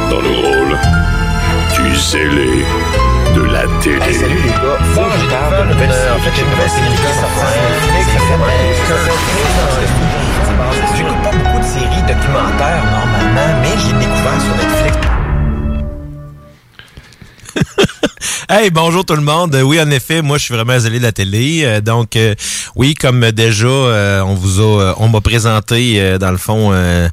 dans 0.09 0.21
le 0.21 0.29
rôle 0.29 0.77
du 1.75 1.95
zélé 1.99 2.63
la 3.61 3.79
télé. 3.81 4.13
salut 4.13 4.35
les 4.35 4.49
gars. 4.49 4.79
Faut 4.93 5.01
que 5.01 5.17
je 5.17 5.29
parle 5.29 5.67
de 5.67 5.73
nouvelle 5.73 5.91
série. 5.91 6.11
En 6.11 6.19
fait, 6.19 6.31
j'ai 6.35 6.41
une 6.41 6.49
nouvelle 6.49 6.69
série 6.69 6.89
qui 6.89 7.01
sort 7.19 7.29
sur 7.37 7.49
Netflix. 7.69 8.07
J'écoute 10.95 11.21
pas 11.23 11.31
beaucoup 11.31 11.59
de 11.59 11.63
séries 11.63 12.01
documentaires 12.07 12.83
normalement, 12.91 13.59
mais 13.61 13.77
j'ai 13.77 13.93
découvert 13.93 14.41
sur 14.41 14.55
Netflix. 14.55 15.20
Hey, 18.53 18.69
bonjour 18.69 19.05
tout 19.05 19.15
le 19.15 19.21
monde. 19.21 19.55
Oui, 19.63 19.79
en 19.79 19.89
effet, 19.91 20.21
moi, 20.21 20.37
je 20.37 20.43
suis 20.43 20.53
vraiment 20.53 20.77
zélé 20.77 20.97
de 20.99 21.03
la 21.03 21.13
télé. 21.13 21.61
Euh, 21.63 21.79
donc, 21.79 22.17
euh, 22.17 22.35
oui, 22.75 22.95
comme 22.95 23.31
déjà, 23.31 23.65
euh, 23.65 24.19
on 24.23 24.33
vous 24.35 24.59
a, 24.59 24.81
euh, 24.81 24.93
on 24.97 25.07
m'a 25.07 25.21
présenté, 25.21 26.01
euh, 26.01 26.17
dans 26.17 26.31
le 26.31 26.37
fond, 26.37 26.71
euh, 26.73 27.07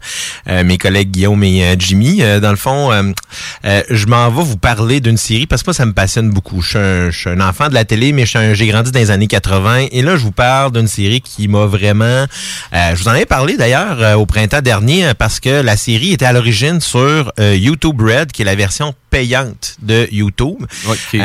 mes 0.64 0.78
collègues 0.78 1.12
Guillaume 1.12 1.44
et 1.44 1.76
Jimmy. 1.78 2.22
Dans 2.42 2.50
le 2.50 2.56
fond, 2.56 2.90
je 3.62 4.06
m'en 4.06 4.30
vais 4.30 4.42
vous 4.42 4.56
parler 4.56 4.98
d'une 4.98 5.16
série 5.16 5.46
parce 5.46 5.62
que 5.62 5.68
moi, 5.68 5.74
ça 5.74 5.86
me 5.86 5.92
passionne 5.92 6.30
beaucoup. 6.30 6.60
Je 6.60 6.70
suis 6.70 6.78
un, 6.78 7.10
je 7.10 7.16
suis 7.16 7.30
un 7.30 7.40
enfant 7.40 7.68
de 7.68 7.74
la 7.74 7.84
télé, 7.84 8.10
mais 8.10 8.26
j'ai 8.26 8.66
grandi 8.66 8.90
dans 8.90 8.98
les 8.98 9.12
années 9.12 9.28
80. 9.28 9.86
Et 9.92 10.02
là, 10.02 10.16
je 10.16 10.22
vous 10.22 10.32
parle 10.32 10.72
d'une 10.72 10.88
série 10.88 11.20
qui 11.20 11.46
m'a 11.46 11.66
vraiment... 11.66 12.26
je 12.72 12.96
vous 12.96 13.06
en 13.06 13.12
avais 13.12 13.26
parlé 13.26 13.56
d'ailleurs 13.56 14.18
au 14.18 14.26
printemps 14.26 14.60
dernier 14.60 15.06
euh, 15.06 15.14
parce 15.16 15.38
que 15.38 15.62
la 15.62 15.76
série 15.76 16.14
était 16.14 16.26
à 16.26 16.32
l'origine 16.32 16.80
sur 16.80 17.32
YouTube 17.38 18.00
Red, 18.00 18.32
qui 18.32 18.42
est 18.42 18.44
la 18.44 18.56
version 18.56 18.92
payante 19.10 19.76
de 19.82 20.08
YouTube. 20.10 20.66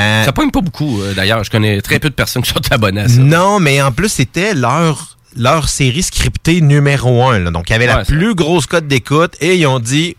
Euh, 0.04 0.26
ça 0.26 0.32
pogne 0.34 0.51
pas 0.51 0.62
beaucoup 0.62 1.01
euh, 1.01 1.14
d'ailleurs. 1.14 1.43
Je 1.43 1.49
connais 1.49 1.82
très 1.82 1.99
peu 1.99 2.10
de 2.10 2.16
personnes 2.16 2.41
qui 2.43 2.49
sont 2.51 2.62
abonnées 2.72 3.01
à 3.01 3.08
ça. 3.08 3.20
non, 3.20 3.60
mais 3.60 3.82
en 3.82 3.91
plus, 3.91 4.10
c'était 4.10 4.54
leur 4.54 5.18
leur 5.36 5.68
série 5.68 6.04
scriptée 6.04 6.62
numéro 6.62 7.24
un. 7.28 7.39
là. 7.39 7.49
Donc, 7.49 7.70
il 7.70 7.74
y 7.74 7.76
avait 7.76 7.88
la 7.88 7.97
Ouais, 7.99 8.06
plus 8.06 8.36
grosse 8.36 8.68
cote 8.68 8.88
d'écoute 8.88 9.34
et 9.41 9.56
ils 9.56 9.66
ont 9.66 9.80
dit 9.80 10.16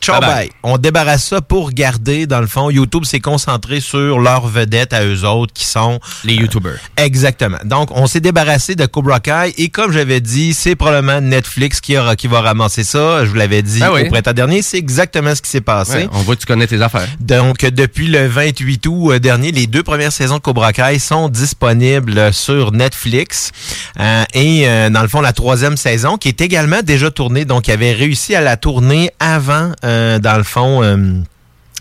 Ciao, 0.00 0.20
Bye. 0.20 0.50
On 0.62 0.78
débarrasse 0.78 1.24
ça 1.24 1.40
pour 1.40 1.72
garder, 1.72 2.26
dans 2.26 2.40
le 2.40 2.46
fond. 2.46 2.70
YouTube 2.70 3.04
s'est 3.04 3.20
concentré 3.20 3.80
sur 3.80 4.18
leurs 4.18 4.46
vedettes 4.46 4.92
à 4.92 5.04
eux 5.04 5.24
autres 5.24 5.52
qui 5.52 5.64
sont... 5.64 6.00
Les 6.24 6.34
YouTubers. 6.34 6.78
Exactement. 6.96 7.58
Donc, 7.64 7.90
on 7.92 8.06
s'est 8.06 8.20
débarrassé 8.20 8.74
de 8.74 8.86
Cobra 8.86 9.20
Kai 9.20 9.54
et 9.58 9.68
comme 9.68 9.92
j'avais 9.92 10.20
dit, 10.20 10.54
c'est 10.54 10.76
probablement 10.76 11.20
Netflix 11.20 11.80
qui, 11.80 11.96
aura, 11.96 12.16
qui 12.16 12.26
va 12.26 12.40
ramasser 12.40 12.84
ça. 12.84 13.24
Je 13.24 13.30
vous 13.30 13.36
l'avais 13.36 13.62
dit 13.62 13.82
oui. 13.92 14.02
au 14.02 14.10
printemps 14.10 14.32
dernier. 14.32 14.62
C'est 14.62 14.78
exactement 14.78 15.34
ce 15.34 15.42
qui 15.42 15.50
s'est 15.50 15.60
passé. 15.60 15.98
Ouais, 15.98 16.08
on 16.12 16.22
voit 16.22 16.36
que 16.36 16.40
tu 16.40 16.46
connais 16.46 16.66
tes 16.66 16.82
affaires. 16.82 17.08
Donc, 17.20 17.58
depuis 17.60 18.08
le 18.08 18.26
28 18.26 18.86
août 18.86 19.10
euh, 19.12 19.18
dernier, 19.18 19.52
les 19.52 19.66
deux 19.66 19.82
premières 19.82 20.12
saisons 20.12 20.36
de 20.36 20.42
Cobra 20.42 20.72
Kai 20.72 20.98
sont 20.98 21.28
disponibles 21.28 22.32
sur 22.32 22.72
Netflix. 22.72 23.52
Euh, 23.98 24.24
et 24.34 24.68
euh, 24.68 24.90
dans 24.90 25.02
le 25.02 25.08
fond, 25.08 25.20
la 25.20 25.32
troisième 25.32 25.76
saison, 25.76 26.16
qui 26.16 26.28
est 26.28 26.40
également 26.40 26.82
déjà 26.82 27.10
tournée, 27.10 27.44
donc 27.44 27.68
il 27.68 27.72
avait 27.72 27.92
réussi 27.92 28.34
à 28.34 28.40
la 28.40 28.56
tourner 28.56 29.10
avant, 29.18 29.72
euh, 29.84 29.87
dans 30.18 30.36
le 30.36 30.44
fond... 30.44 31.24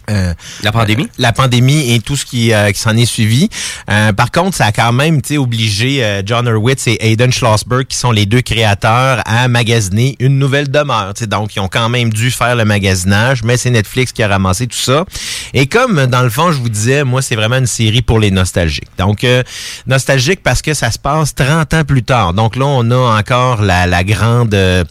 euh, 0.10 0.14
euh, 0.30 0.34
La 0.64 0.72
pandémie? 0.72 1.08
la 1.18 1.32
pandémie 1.34 1.93
et 1.93 1.99
tout 1.99 2.16
ce 2.16 2.26
qui, 2.26 2.53
euh, 2.53 2.72
qui 2.72 2.80
s'en 2.80 2.95
est 2.95 3.05
suivi. 3.05 3.49
Euh, 3.89 4.14
par 4.14 4.32
contre, 4.32 4.55
ça 4.55 4.66
a 4.68 4.72
quand 4.72 4.91
même 4.93 5.22
obligé 5.38 6.03
euh, 6.03 6.22
John 6.26 6.47
Hurwitz 6.47 6.88
et 6.88 7.12
Aidan 7.12 7.32
Schlossberg, 7.32 7.86
qui 7.88 7.97
sont 7.97 8.12
les 8.12 8.26
deux 8.26 8.41
créateurs, 8.41 9.22
à 9.26 9.47
magasiner 9.47 10.16
une 10.20 10.39
nouvelle 10.39 10.70
demeure. 10.70 11.14
tu 11.14 11.22
sais. 11.24 11.28
Donc, 11.28 11.55
ils 11.55 11.60
ont 11.60 11.68
quand 11.68 11.89
même 11.89 12.12
dû 12.12 12.32
faire 12.32 12.55
le 12.55 12.66
magasinage, 12.66 13.43
mais 13.43 13.58
c'est 13.58 13.70
Netflix 13.70 14.12
qui 14.12 14.24
a 14.24 14.28
ramassé 14.28 14.68
tout 14.68 14.78
ça. 14.78 15.05
Et 15.53 15.68
comme, 15.68 16.05
dans 16.08 16.22
le 16.24 16.30
fond, 16.30 16.51
je 16.51 16.58
vous 16.58 16.70
disais, 16.70 17.03
moi, 17.03 17.22
c'est 17.22 17.36
vraiment 17.36 17.58
une 17.58 17.68
série 17.68 18.01
pour 18.01 18.20
les 18.20 18.32
nostalgiques. 18.32 18.88
Donc, 18.97 19.24
euh, 19.24 19.43
nostalgique 19.86 20.41
parce 20.43 20.62
que 20.62 20.74
ça 20.74 20.91
se 20.91 20.99
passe 20.99 21.36
30 21.36 21.74
ans 21.74 21.84
plus 21.84 22.03
tard. 22.03 22.34
Donc 22.34 22.55
là, 22.55 22.66
on 22.66 22.89
a 22.91 23.20
encore 23.20 23.62
la, 23.62 23.88
la 23.88 24.03
grande, 24.03 24.53
euh, 24.53 24.84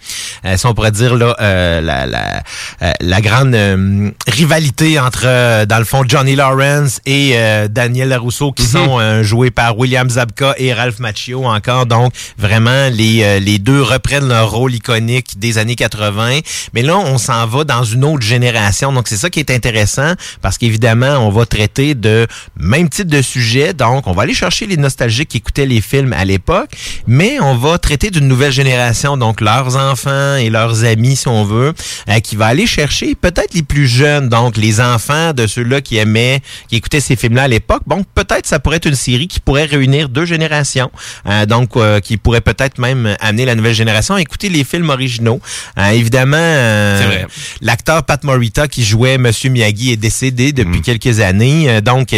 euh, 0.44 0.56
si 0.56 0.66
on 0.66 0.74
pourrait 0.74 0.92
dire, 0.92 1.14
là, 1.14 1.36
euh, 1.40 1.80
la, 1.80 2.06
la, 2.06 2.42
euh, 2.82 2.92
la 3.00 3.20
grande 3.20 3.54
euh, 3.54 4.10
rivalité 4.28 4.98
entre, 5.06 5.22
euh, 5.24 5.66
dans 5.66 5.78
le 5.78 5.84
fond, 5.84 6.02
Johnny 6.06 6.34
Lawrence 6.34 7.00
et 7.06 7.32
euh, 7.34 7.68
Daniel 7.68 8.08
Larousseau, 8.08 8.50
qui 8.50 8.64
sont 8.64 8.98
euh, 8.98 9.22
joués 9.22 9.52
par 9.52 9.78
William 9.78 10.10
Zabka 10.10 10.54
et 10.58 10.72
Ralph 10.72 10.98
Macchio 10.98 11.44
encore. 11.44 11.86
Donc, 11.86 12.12
vraiment, 12.36 12.88
les, 12.90 13.22
euh, 13.22 13.38
les 13.38 13.60
deux 13.60 13.80
reprennent 13.82 14.26
leur 14.26 14.50
rôle 14.50 14.74
iconique 14.74 15.38
des 15.38 15.58
années 15.58 15.76
80. 15.76 16.40
Mais 16.74 16.82
là, 16.82 16.98
on 16.98 17.18
s'en 17.18 17.46
va 17.46 17.62
dans 17.62 17.84
une 17.84 18.04
autre 18.04 18.24
génération. 18.24 18.92
Donc, 18.92 19.06
c'est 19.06 19.16
ça 19.16 19.30
qui 19.30 19.38
est 19.38 19.52
intéressant 19.52 20.14
parce 20.42 20.58
qu'évidemment, 20.58 21.18
on 21.18 21.30
va 21.30 21.46
traiter 21.46 21.94
de 21.94 22.26
même 22.56 22.88
type 22.88 23.08
de 23.08 23.22
sujet. 23.22 23.74
Donc, 23.74 24.08
on 24.08 24.12
va 24.12 24.24
aller 24.24 24.34
chercher 24.34 24.66
les 24.66 24.76
nostalgiques 24.76 25.28
qui 25.28 25.36
écoutaient 25.36 25.66
les 25.66 25.80
films 25.80 26.14
à 26.14 26.24
l'époque, 26.24 26.70
mais 27.06 27.38
on 27.40 27.54
va 27.54 27.78
traiter 27.78 28.10
d'une 28.10 28.26
nouvelle 28.26 28.52
génération, 28.52 29.16
donc 29.16 29.40
leurs 29.40 29.76
enfants 29.76 30.34
et 30.34 30.50
leurs 30.50 30.84
amis, 30.84 31.14
si 31.14 31.28
on 31.28 31.44
veut, 31.44 31.74
euh, 32.08 32.18
qui 32.18 32.34
va 32.34 32.46
aller 32.46 32.66
chercher 32.66 33.14
peut-être 33.14 33.54
les 33.54 33.62
plus 33.62 33.86
jeunes, 33.86 34.28
donc 34.28 34.56
les 34.56 34.80
enfants 34.80 34.95
de 35.34 35.46
ceux-là 35.46 35.80
qui 35.80 35.96
aimaient, 35.96 36.40
qui 36.68 36.76
écoutaient 36.76 37.00
ces 37.00 37.16
films-là 37.16 37.44
à 37.44 37.48
l'époque. 37.48 37.82
Bon, 37.86 38.04
peut-être 38.14 38.46
ça 38.46 38.58
pourrait 38.58 38.76
être 38.76 38.86
une 38.86 38.94
série 38.94 39.28
qui 39.28 39.40
pourrait 39.40 39.64
réunir 39.64 40.08
deux 40.08 40.24
générations, 40.24 40.90
euh, 41.26 41.46
donc 41.46 41.76
euh, 41.76 42.00
qui 42.00 42.16
pourrait 42.16 42.40
peut-être 42.40 42.78
même 42.78 43.16
amener 43.20 43.44
la 43.44 43.54
nouvelle 43.54 43.74
génération 43.74 44.14
à 44.14 44.20
écouter 44.20 44.48
les 44.48 44.64
films 44.64 44.90
originaux. 44.90 45.40
Euh, 45.78 45.90
évidemment, 45.90 46.36
euh, 46.38 47.24
l'acteur 47.60 48.04
Pat 48.04 48.22
Morita 48.24 48.68
qui 48.68 48.84
jouait 48.84 49.18
Monsieur 49.18 49.50
Miyagi 49.50 49.92
est 49.92 49.96
décédé 49.96 50.52
depuis 50.52 50.80
quelques 50.80 51.20
années. 51.20 51.80
Donc, 51.82 52.14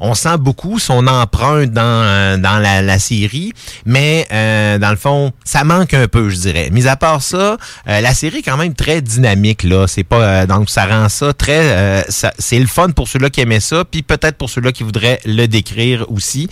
on 0.00 0.14
sent 0.14 0.38
beaucoup 0.38 0.78
son 0.78 1.06
empreinte 1.06 1.70
dans, 1.72 2.40
dans 2.40 2.58
la, 2.58 2.82
la 2.82 2.98
série, 2.98 3.52
mais 3.84 4.26
dans 4.30 4.90
le 4.90 4.96
fond, 4.96 5.32
ça 5.44 5.64
manque 5.64 5.94
un 5.94 6.08
peu, 6.08 6.28
je 6.30 6.36
dirais. 6.36 6.70
Mis 6.70 6.86
à 6.86 6.96
part 6.96 7.22
ça, 7.22 7.56
la 7.86 8.14
série 8.14 8.38
est 8.38 8.42
quand 8.42 8.56
même 8.56 8.74
très 8.74 9.00
dynamique 9.00 9.62
là. 9.62 9.86
C'est 9.86 10.04
pas 10.04 10.46
donc 10.46 10.70
ça 10.70 10.86
rend 10.86 11.08
ça 11.08 11.32
très 11.32 12.04
c'est 12.38 12.58
le 12.58 12.66
fun 12.66 12.90
pour 12.90 13.08
ceux-là 13.08 13.30
qui 13.30 13.40
aimaient 13.40 13.60
ça, 13.60 13.84
puis 13.84 14.02
peut-être 14.02 14.36
pour 14.36 14.50
ceux-là 14.50 14.72
qui 14.72 14.82
voudraient 14.82 15.20
le 15.24 15.46
décrire 15.46 16.10
aussi. 16.10 16.48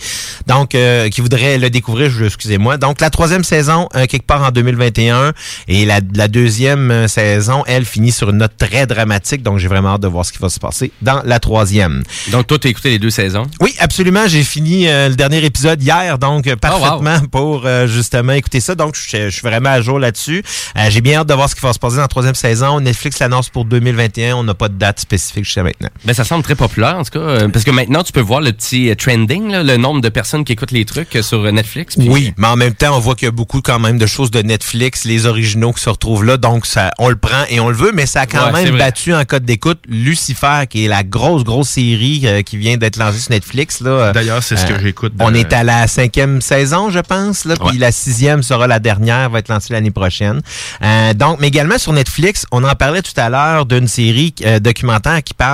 Donc, 0.47 0.75
euh, 0.75 1.09
qui 1.09 1.21
voudraient 1.21 1.57
le 1.57 1.69
découvrir, 1.69 2.09
je- 2.09 2.25
excusez-moi. 2.25 2.77
Donc, 2.77 3.01
la 3.01 3.09
troisième 3.09 3.43
saison, 3.43 3.89
euh, 3.95 4.05
quelque 4.05 4.25
part 4.25 4.43
en 4.43 4.51
2021, 4.51 5.33
et 5.67 5.85
la, 5.85 5.99
la 6.13 6.27
deuxième 6.27 6.91
euh, 6.91 7.07
saison, 7.07 7.63
elle, 7.67 7.85
finit 7.85 8.11
sur 8.11 8.29
une 8.29 8.37
note 8.37 8.53
très 8.57 8.87
dramatique. 8.87 9.43
Donc, 9.43 9.57
j'ai 9.59 9.67
vraiment 9.67 9.89
hâte 9.89 10.01
de 10.01 10.07
voir 10.07 10.25
ce 10.25 10.31
qui 10.31 10.39
va 10.39 10.49
se 10.49 10.59
passer 10.59 10.91
dans 11.01 11.21
la 11.25 11.39
troisième. 11.39 12.03
Donc, 12.31 12.47
toi, 12.47 12.57
tu 12.59 12.67
as 12.67 12.71
écouté 12.71 12.89
les 12.89 12.99
deux 12.99 13.09
saisons? 13.09 13.45
Oui, 13.59 13.75
absolument. 13.79 14.27
J'ai 14.27 14.43
fini 14.43 14.87
euh, 14.87 15.09
le 15.09 15.15
dernier 15.15 15.43
épisode 15.43 15.81
hier, 15.81 16.17
donc 16.17 16.47
euh, 16.47 16.55
parfaitement 16.55 17.19
pour 17.31 17.65
euh, 17.65 17.87
justement 17.87 18.33
écouter 18.33 18.59
ça. 18.59 18.75
Donc, 18.75 18.95
je, 18.95 19.29
suis 19.29 19.41
vraiment 19.41 19.69
à 19.69 19.81
jour 19.81 19.99
là-dessus. 19.99 20.43
J'ai 20.89 21.01
bien 21.01 21.19
hâte 21.19 21.27
de 21.27 21.33
voir 21.33 21.49
ce 21.49 21.55
qui 21.55 21.61
va 21.61 21.73
se 21.73 21.79
passer 21.79 21.95
dans 21.97 22.01
la 22.03 22.07
troisième 22.07 22.35
saison. 22.35 22.79
Netflix 22.79 23.19
l'annonce 23.19 23.49
pour 23.49 23.65
2021. 23.65 24.35
On 24.35 24.43
n'a 24.43 24.53
pas 24.53 24.69
de 24.69 24.75
date 24.75 24.99
spécifique 24.99 25.45
jusqu'à 25.59 25.63
maintenant. 25.63 25.89
Ben, 26.05 26.13
ça 26.13 26.23
semble 26.23 26.43
très 26.43 26.55
populaire, 26.55 26.97
en 26.97 27.03
tout 27.03 27.11
cas. 27.11 27.19
euh, 27.19 27.49
Parce 27.49 27.65
que 27.65 27.71
maintenant, 27.71 28.03
tu 28.03 28.11
peux 28.11 28.19
voir 28.21 28.41
le 28.41 28.51
petit 28.51 28.89
euh, 28.89 28.95
trending, 28.95 29.51
là, 29.51 29.63
le 29.63 29.77
nombre 29.77 30.01
de 30.01 30.09
personnes 30.09 30.43
qui 30.45 30.53
écoutent 30.53 30.71
les 30.71 30.85
trucs 30.85 31.15
euh, 31.15 31.21
sur 31.21 31.41
Netflix. 31.51 31.95
puis- 31.95 32.09
Oui, 32.09 32.33
mais 32.37 32.47
en 32.47 32.55
même 32.55 32.73
temps, 32.73 32.95
on 32.95 32.99
voit 32.99 33.15
qu'il 33.15 33.25
y 33.25 33.29
a 33.29 33.31
beaucoup 33.31 33.61
quand 33.61 33.79
même 33.79 33.97
de 33.97 34.05
choses 34.07 34.31
de 34.31 34.41
Netflix, 34.41 35.05
les 35.05 35.25
originaux 35.25 35.73
qui 35.73 35.81
se 35.83 35.89
retrouvent 35.89 36.23
là, 36.25 36.37
donc 36.37 36.65
ça, 36.65 36.91
on 36.99 37.09
le 37.09 37.15
prend 37.15 37.43
et 37.49 37.59
on 37.59 37.69
le 37.69 37.75
veut, 37.75 37.91
mais 37.93 38.05
ça 38.05 38.21
a 38.21 38.25
quand 38.25 38.51
Ouais, 38.51 38.63
même 38.63 38.77
battu 38.77 39.13
en 39.13 39.23
code 39.25 39.43
d'écoute 39.45 39.79
Lucifer, 39.87 40.63
qui 40.69 40.85
est 40.85 40.87
la 40.87 41.03
grosse, 41.03 41.43
grosse 41.43 41.69
série 41.69 42.21
euh, 42.25 42.41
qui 42.41 42.57
vient 42.57 42.77
d'être 42.77 42.97
lancée 42.97 43.19
sur 43.19 43.31
Netflix. 43.31 43.81
là. 43.81 44.11
D'ailleurs, 44.11 44.41
c'est 44.43 44.57
ce 44.57 44.65
que 44.65 44.79
j'écoute. 44.79 45.13
On 45.19 45.31
de- 45.31 45.37
est 45.37 45.53
à 45.53 45.63
la 45.63 45.87
cinquième 45.87 46.41
saison, 46.41 46.89
je 46.89 46.99
pense, 46.99 47.45
là, 47.45 47.55
puis 47.67 47.77
la 47.77 47.91
sixième 47.91 48.43
sera 48.43 48.67
la 48.67 48.79
dernière, 48.79 49.29
va 49.29 49.39
être 49.39 49.49
lancée 49.49 49.73
l'année 49.73 49.91
prochaine. 49.91 50.41
Euh, 50.83 51.13
donc, 51.13 51.37
mais 51.39 51.47
également 51.47 51.77
sur 51.77 51.93
Netflix, 51.93 52.45
on 52.51 52.63
en 52.63 52.75
parlait 52.75 53.01
tout 53.01 53.13
à 53.17 53.29
l'heure 53.29 53.65
d'une 53.65 53.87
série 53.87 54.33
euh, 54.45 54.59
documentaire 54.59 55.21
qui 55.23 55.33
parle, 55.33 55.48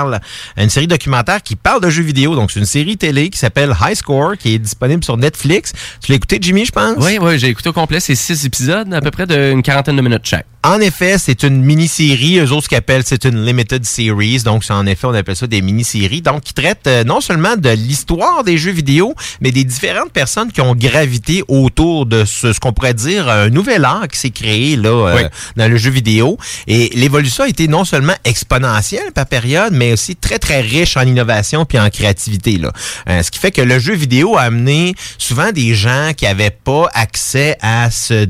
une 0.58 0.70
série 0.70 0.88
documentaire 0.88 1.42
qui 1.42 1.56
parle 1.56 1.82
de 1.82 1.90
jeux 1.90 2.04
vidéo. 2.04 2.36
Donc, 2.36 2.52
c'est 2.52 2.60
une 2.60 2.66
série 2.66 2.98
télé 2.98 3.30
qui 3.30 3.38
s'appelle 3.40 3.76
High 3.82 3.96
Score, 3.96 4.38
qui 4.38 4.54
est 4.56 4.60
disponible 4.60 5.04
sur 5.04 5.18
Netflix. 5.18 5.74
Tu 6.02 6.12
l'as 6.12 6.16
écouté, 6.18 6.38
Jimmy, 6.42 6.66
je 6.66 6.72
pense? 6.72 6.98
Oui, 7.00 7.18
oui, 7.22 7.40
j'ai 7.40 7.48
écouté 7.48 7.70
au 7.70 7.74
complet. 7.74 8.00
C'est 8.00 8.16
six 8.16 8.46
épisodes, 8.46 8.94
à 8.94 9.02
peu 9.02 9.12
près 9.12 9.28
d'une 9.28 9.62
quarantaine 9.64 9.96
de 9.96 10.02
minutes 10.02 10.26
chaque. 10.26 10.46
En 10.64 10.80
effet, 10.80 11.18
c'est 11.20 11.44
une 11.44 11.62
mini-série. 11.62 12.40
Eux 12.40 12.52
autres, 12.52 12.64
ce 12.64 12.70
qu'ils 12.70 12.78
appellent, 12.80 13.04
c'est 13.06 13.26
une 13.26 13.46
limited 13.46 13.86
series. 13.86 14.42
Donc, 14.44 14.64
en 14.70 14.86
effet, 14.88 15.06
on 15.06 15.14
appelle 15.14 15.36
ça 15.36 15.46
des 15.46 15.62
mini-séries. 15.62 16.22
Donc, 16.24 16.42
qui 16.42 16.54
traitent 16.56 16.88
euh, 16.88 17.04
non 17.04 17.22
seulement 17.22 17.56
de 17.56 17.70
l'histoire 17.70 18.44
des 18.44 18.58
jeux 18.58 18.72
vidéo, 18.72 19.14
mais 19.42 19.52
des 19.52 19.64
différentes 19.64 20.12
personnes 20.12 20.52
qui 20.52 20.62
ont 20.62 20.74
gravité 20.74 21.44
autour 21.48 22.08
de 22.08 22.26
ce, 22.26 22.52
ce 22.52 22.60
qu'on 22.60 22.74
pourrait 22.74 22.96
dire 22.96 23.30
un 23.30 23.50
nouvel 23.50 23.86
art 23.86 24.08
qui 24.08 24.18
s'est 24.18 24.32
créé 24.32 24.76
là 24.76 24.90
euh, 24.90 25.16
Oui. 25.18 25.22
dans 25.56 25.70
le 25.70 25.78
jeu 25.78 25.92
vidéo. 25.92 26.38
Et 26.68 26.90
l'évolution 26.96 27.44
a 27.44 27.48
été 27.48 27.68
non 27.68 27.86
seulement 27.86 28.16
exponentielle 28.24 29.12
par 29.14 29.28
période, 29.28 29.72
mais 29.76 29.94
aussi 29.94 30.16
très, 30.16 30.40
très 30.40 30.62
riche 30.62 30.98
en 30.98 31.02
innovation 31.02 31.66
puis 31.66 31.80
en 31.80 31.90
créativité. 31.90 32.58
Là. 32.58 32.72
Euh, 33.10 33.24
ce 33.24 33.32
qui 33.32 33.40
fait 33.40 33.52
que 33.52 33.62
le 33.62 33.80
jeu 33.80 33.94
vidéo 33.94 34.38
a 34.38 34.42
amené 34.42 34.96
souvent 35.18 35.52
des 35.52 35.76
gens 35.76 36.12
qui 36.16 36.26
avaient 36.26 36.50
pas 36.50 36.90
accès 36.94 37.58
à 37.62 37.92
ce 37.92 38.28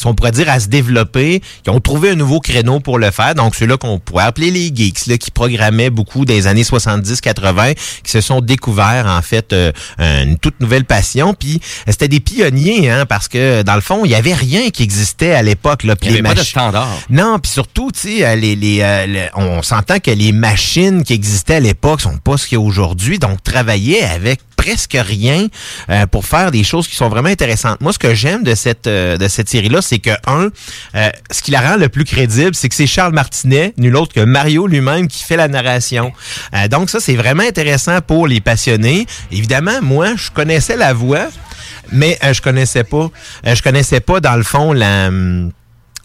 si 0.00 0.06
on 0.06 0.14
pourrait 0.14 0.32
dire, 0.32 0.48
à 0.48 0.58
se 0.60 0.68
développer, 0.68 1.42
qui 1.62 1.70
ont 1.70 1.80
trouvé 1.80 2.10
un 2.10 2.14
nouveau 2.14 2.40
créneau 2.40 2.80
pour 2.80 2.98
le 2.98 3.10
faire. 3.10 3.34
Donc, 3.34 3.54
ceux-là 3.54 3.76
qu'on 3.76 3.98
pourrait 3.98 4.24
appeler 4.24 4.50
les 4.50 4.72
geeks, 4.74 5.06
là, 5.06 5.18
qui 5.18 5.30
programmaient 5.30 5.90
beaucoup 5.90 6.24
des 6.24 6.46
années 6.46 6.62
70-80, 6.62 7.74
qui 8.02 8.10
se 8.10 8.20
sont 8.20 8.40
découverts, 8.40 9.06
en 9.06 9.20
fait, 9.22 9.52
euh, 9.52 9.72
une 9.98 10.38
toute 10.38 10.58
nouvelle 10.60 10.84
passion. 10.84 11.34
Puis, 11.34 11.60
euh, 11.86 11.90
c'était 11.90 12.08
des 12.08 12.20
pionniers, 12.20 12.90
hein, 12.90 13.04
parce 13.06 13.28
que, 13.28 13.62
dans 13.62 13.74
le 13.74 13.82
fond, 13.82 14.04
il 14.04 14.10
y 14.10 14.14
avait 14.14 14.34
rien 14.34 14.70
qui 14.70 14.82
existait 14.82 15.34
à 15.34 15.42
l'époque. 15.42 15.80
Il 15.84 15.90
y 15.90 16.12
les 16.12 16.18
avait 16.18 16.22
pas 16.22 16.34
de 16.34 16.40
standard. 16.40 16.88
non, 17.10 17.38
puis 17.38 17.52
surtout, 17.52 17.90
tu 17.92 18.00
sais, 18.00 18.26
euh, 18.26 18.36
les, 18.36 18.56
les, 18.56 18.80
euh, 18.80 19.26
on 19.34 19.62
s'entend 19.62 19.98
que 19.98 20.10
les 20.10 20.32
machines 20.32 21.04
qui 21.04 21.12
existaient 21.12 21.56
à 21.56 21.60
l'époque 21.60 22.00
sont 22.00 22.16
pas 22.16 22.36
ce 22.36 22.46
qu'il 22.46 22.56
y 22.56 22.60
a 22.60 22.64
aujourd'hui, 22.64 23.18
donc 23.18 23.42
travailler 23.42 24.02
avec 24.02 24.40
presque 24.60 24.96
rien 25.00 25.46
euh, 25.88 26.06
pour 26.06 26.26
faire 26.26 26.50
des 26.50 26.64
choses 26.64 26.86
qui 26.86 26.94
sont 26.94 27.08
vraiment 27.08 27.30
intéressantes. 27.30 27.80
Moi, 27.80 27.92
ce 27.94 27.98
que 27.98 28.14
j'aime 28.14 28.42
de 28.42 28.54
cette 28.54 28.86
euh, 28.86 29.16
de 29.16 29.26
cette 29.26 29.48
série-là, 29.48 29.80
c'est 29.80 29.98
que 29.98 30.10
un, 30.26 30.48
euh, 30.94 31.10
ce 31.30 31.42
qui 31.42 31.50
la 31.50 31.60
rend 31.60 31.76
le 31.76 31.88
plus 31.88 32.04
crédible, 32.04 32.54
c'est 32.54 32.68
que 32.68 32.74
c'est 32.74 32.86
Charles 32.86 33.14
Martinet, 33.14 33.72
nul 33.78 33.96
autre 33.96 34.12
que 34.12 34.20
Mario 34.20 34.66
lui-même, 34.66 35.08
qui 35.08 35.24
fait 35.24 35.36
la 35.36 35.48
narration. 35.48 36.12
Euh, 36.54 36.68
donc 36.68 36.90
ça, 36.90 37.00
c'est 37.00 37.14
vraiment 37.14 37.42
intéressant 37.42 38.00
pour 38.02 38.26
les 38.26 38.40
passionnés. 38.40 39.06
Évidemment, 39.32 39.80
moi, 39.80 40.14
je 40.16 40.30
connaissais 40.30 40.76
la 40.76 40.92
voix, 40.92 41.28
mais 41.90 42.18
je 42.30 42.40
connaissais 42.42 42.84
pas, 42.84 43.08
je 43.44 43.62
connaissais 43.62 44.00
pas 44.00 44.20
dans 44.20 44.36
le 44.36 44.42
fond 44.42 44.74
la 44.74 45.08
hum, 45.08 45.52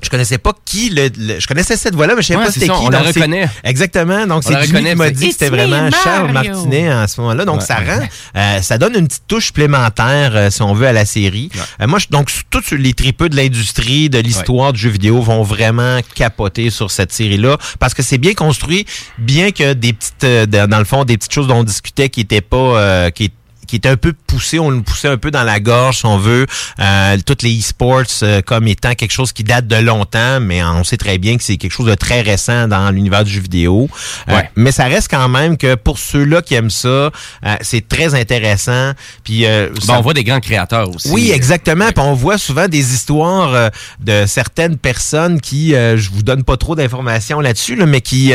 je 0.06 0.10
connaissais 0.10 0.38
pas 0.38 0.53
qui 0.64 0.89
le, 0.89 1.10
le- 1.18 1.39
je 1.39 1.47
connaissais 1.47 1.76
cette 1.76 1.95
voix-là 1.95 2.16
mais 2.16 2.22
je 2.22 2.28
savais 2.28 2.39
Ouais, 2.39 2.45
pas 2.45 2.51
c'était 2.51 2.68
qui 2.68 2.72
on 2.72 2.89
Donc, 2.89 3.06
reconnaît. 3.08 3.49
exactement 3.64 4.26
donc 4.26 4.43
On 4.45 4.49
c'est 4.49 4.64
Jimmy 4.68 4.89
qui 4.89 4.95
m'a 4.95 5.10
dit 5.10 5.28
que 5.28 5.32
c'était 5.34 5.49
vraiment 5.49 5.89
Charles. 6.03 6.32
Martinet 6.32 6.89
à 6.89 7.08
ce 7.08 7.20
moment-là 7.22 7.45
donc 7.45 7.60
Ouais. 7.60 7.66
ça 7.66 7.76
rend 7.76 8.08
euh, 8.38 8.62
ça 8.62 8.78
donne 8.78 8.95
une 8.95 9.08
petite 9.08 9.28
touche 9.28 9.47
supplémentaire 9.47 10.32
euh, 10.36 10.49
si 10.49 10.62
on 10.62 10.74
veut 10.74 10.88
à 10.88 10.93
la 10.93 11.06
série 11.06 11.49
Euh, 11.82 11.88
moi 11.88 11.99
je, 11.99 12.08
donc 12.10 12.30
tous 12.49 12.72
les 12.76 12.93
tripeux 12.93 13.30
de 13.30 13.36
l'industrie 13.36 14.10
de 14.10 14.20
l'histoire 14.20 14.72
du 14.74 14.80
jeu 14.80 14.89
vidéo 14.89 15.22
vont 15.22 15.43
vraiment 15.43 15.99
capoter 16.16 16.70
sur 16.70 16.91
cette 16.91 17.12
série 17.12 17.38
là 17.38 17.58
parce 17.80 17.93
que 17.93 18.03
c'est 18.03 18.18
bien 18.18 18.34
construit 18.34 18.86
bien 19.18 19.51
que 19.51 19.74
des 19.74 19.93
petites 19.93 20.24
euh, 20.24 20.45
dans 20.45 20.70
dans 20.70 20.80
le 20.80 20.86
fond 20.86 21.03
des 21.03 21.18
petites 21.18 21.34
choses 21.34 21.47
dont 21.47 21.58
on 21.60 21.64
discutait 21.64 22.10
qui 22.10 22.22
étaient 22.22 22.41
pas 22.41 22.58
euh, 22.58 23.10
qui 23.10 23.32
qui 23.68 23.76
était 23.76 23.89
un 23.89 23.97
peu 23.97 24.13
poussé, 24.13 24.59
on 24.59 24.70
le 24.70 24.82
poussait 24.82 25.07
un 25.07 25.18
peu 25.18 25.32
dans 25.32 25.43
la 25.43 25.59
gorge, 25.59 25.99
si 25.99 26.05
on 26.05 26.18
veut, 26.18 26.45
euh, 26.80 27.18
toutes 27.26 27.41
les 27.41 27.59
e-sports 27.59 28.03
euh, 28.24 28.41
comme 28.41 28.68
étant 28.68 28.93
quelque 28.93 29.11
chose 29.11 29.32
qui 29.32 29.43
date 29.43 29.68
de 29.68 29.76
longtemps, 29.76 30.39
mais 30.39 30.63
on 30.63 30.84
sait 30.84 30.97
très 30.97 31.18
bien 31.18 31.38
que 31.38 31.43
c'est 31.43 31.57
quelque 31.57 31.72
chose 31.72 31.88
de 31.88 31.95
très 31.95 32.22
récent 32.22 32.68
dans 32.68 32.91
l'univers 32.91 33.24
du 33.24 33.32
jeu 33.32 33.41
vidéo. 33.41 33.89
Euh, 34.30 34.41
mais 34.55 34.72
ça 34.72 34.86
reste 34.86 35.09
quand 35.09 35.28
même 35.30 35.57
que 35.57 35.76
pour 35.76 35.97
ceux-là 35.97 36.41
qui 36.41 36.55
aiment 36.55 36.70
ça, 36.70 36.88
euh, 36.88 37.11
c'est 37.61 37.88
très 37.88 38.16
intéressant. 38.16 38.91
Puis 39.24 39.43
Ben, 39.43 39.70
on 39.89 40.01
voit 40.01 40.13
des 40.13 40.24
grands 40.24 40.39
créateurs 40.39 40.89
aussi. 40.93 41.09
oui, 41.09 41.32
exactement. 41.32 41.86
Puis 41.91 42.03
on 42.03 42.13
voit 42.13 42.38
souvent 42.38 42.68
des 42.68 42.93
histoires 42.93 43.72
de 43.99 44.26
certaines 44.26 44.78
personnes 44.78 45.39
qui, 45.41 45.72
je 45.72 46.09
vous 46.11 46.24
donne 46.24 46.43
pas 46.43 46.57
trop 46.57 46.76
d'informations 46.76 47.39
là-dessus, 47.39 47.76
là, 47.76 47.86
mais 47.86 48.01
qui, 48.01 48.34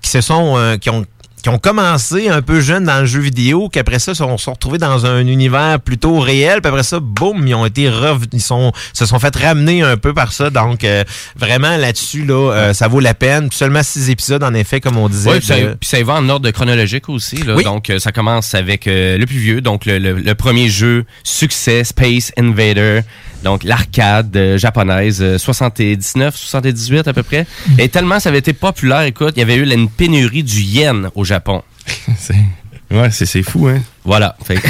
qui 0.00 0.10
se 0.10 0.20
sont, 0.20 0.76
qui 0.80 0.90
ont 0.90 1.04
qui 1.44 1.50
ont 1.50 1.58
commencé 1.58 2.30
un 2.30 2.40
peu 2.40 2.62
jeunes 2.62 2.84
dans 2.84 3.00
le 3.00 3.04
jeu 3.06 3.20
vidéo, 3.20 3.68
qu'après 3.68 3.98
ça, 3.98 4.14
sont, 4.14 4.38
sont 4.38 4.54
retrouvés 4.54 4.78
dans 4.78 5.04
un 5.04 5.26
univers 5.26 5.78
plutôt 5.78 6.18
réel, 6.18 6.62
puis 6.62 6.70
après 6.70 6.82
ça, 6.82 7.00
boum, 7.00 7.46
ils 7.46 7.54
ont 7.54 7.66
été 7.66 7.90
rev- 7.90 8.24
ils 8.32 8.40
sont, 8.40 8.72
se 8.94 9.04
sont 9.04 9.18
fait 9.18 9.36
ramener 9.36 9.82
un 9.82 9.98
peu 9.98 10.14
par 10.14 10.32
ça. 10.32 10.48
Donc, 10.48 10.84
euh, 10.84 11.04
vraiment, 11.36 11.76
là-dessus, 11.76 12.24
là, 12.24 12.50
euh, 12.54 12.72
ça 12.72 12.88
vaut 12.88 12.98
la 12.98 13.12
peine. 13.12 13.50
Seulement 13.52 13.82
six 13.82 14.08
épisodes, 14.08 14.42
en 14.42 14.54
effet, 14.54 14.80
comme 14.80 14.96
on 14.96 15.10
disait. 15.10 15.32
Oui, 15.32 15.36
puis 15.40 15.46
ça, 15.46 15.54
puis 15.78 15.86
ça 15.86 15.98
y 15.98 16.02
va 16.02 16.14
en 16.14 16.26
ordre 16.30 16.50
chronologique 16.50 17.10
aussi. 17.10 17.36
Là. 17.36 17.56
Oui. 17.56 17.64
Donc, 17.64 17.90
euh, 17.90 17.98
ça 17.98 18.10
commence 18.10 18.54
avec 18.54 18.86
euh, 18.86 19.18
le 19.18 19.26
plus 19.26 19.36
vieux, 19.36 19.60
donc 19.60 19.84
le, 19.84 19.98
le- 19.98 20.14
le 20.14 20.34
premier 20.34 20.70
jeu 20.70 21.04
succès, 21.24 21.84
Space 21.84 22.32
Invader, 22.38 23.02
donc 23.44 23.62
l'arcade 23.62 24.36
euh, 24.36 24.58
japonaise, 24.58 25.22
euh, 25.22 25.38
79, 25.38 26.34
78 26.34 27.06
à 27.06 27.12
peu 27.12 27.22
près. 27.22 27.46
Et 27.78 27.88
tellement 27.88 28.18
ça 28.18 28.30
avait 28.30 28.38
été 28.38 28.52
populaire, 28.52 29.02
écoute, 29.02 29.34
il 29.36 29.40
y 29.40 29.42
avait 29.42 29.54
eu 29.54 29.70
une 29.70 29.88
pénurie 29.88 30.42
du 30.42 30.60
yen 30.60 31.10
au 31.14 31.24
Japon. 31.24 31.62
ouais, 32.90 33.10
c'est 33.10 33.26
c'est 33.26 33.42
fou, 33.42 33.68
hein? 33.68 33.80
Voilà. 34.04 34.36
Fait 34.44 34.58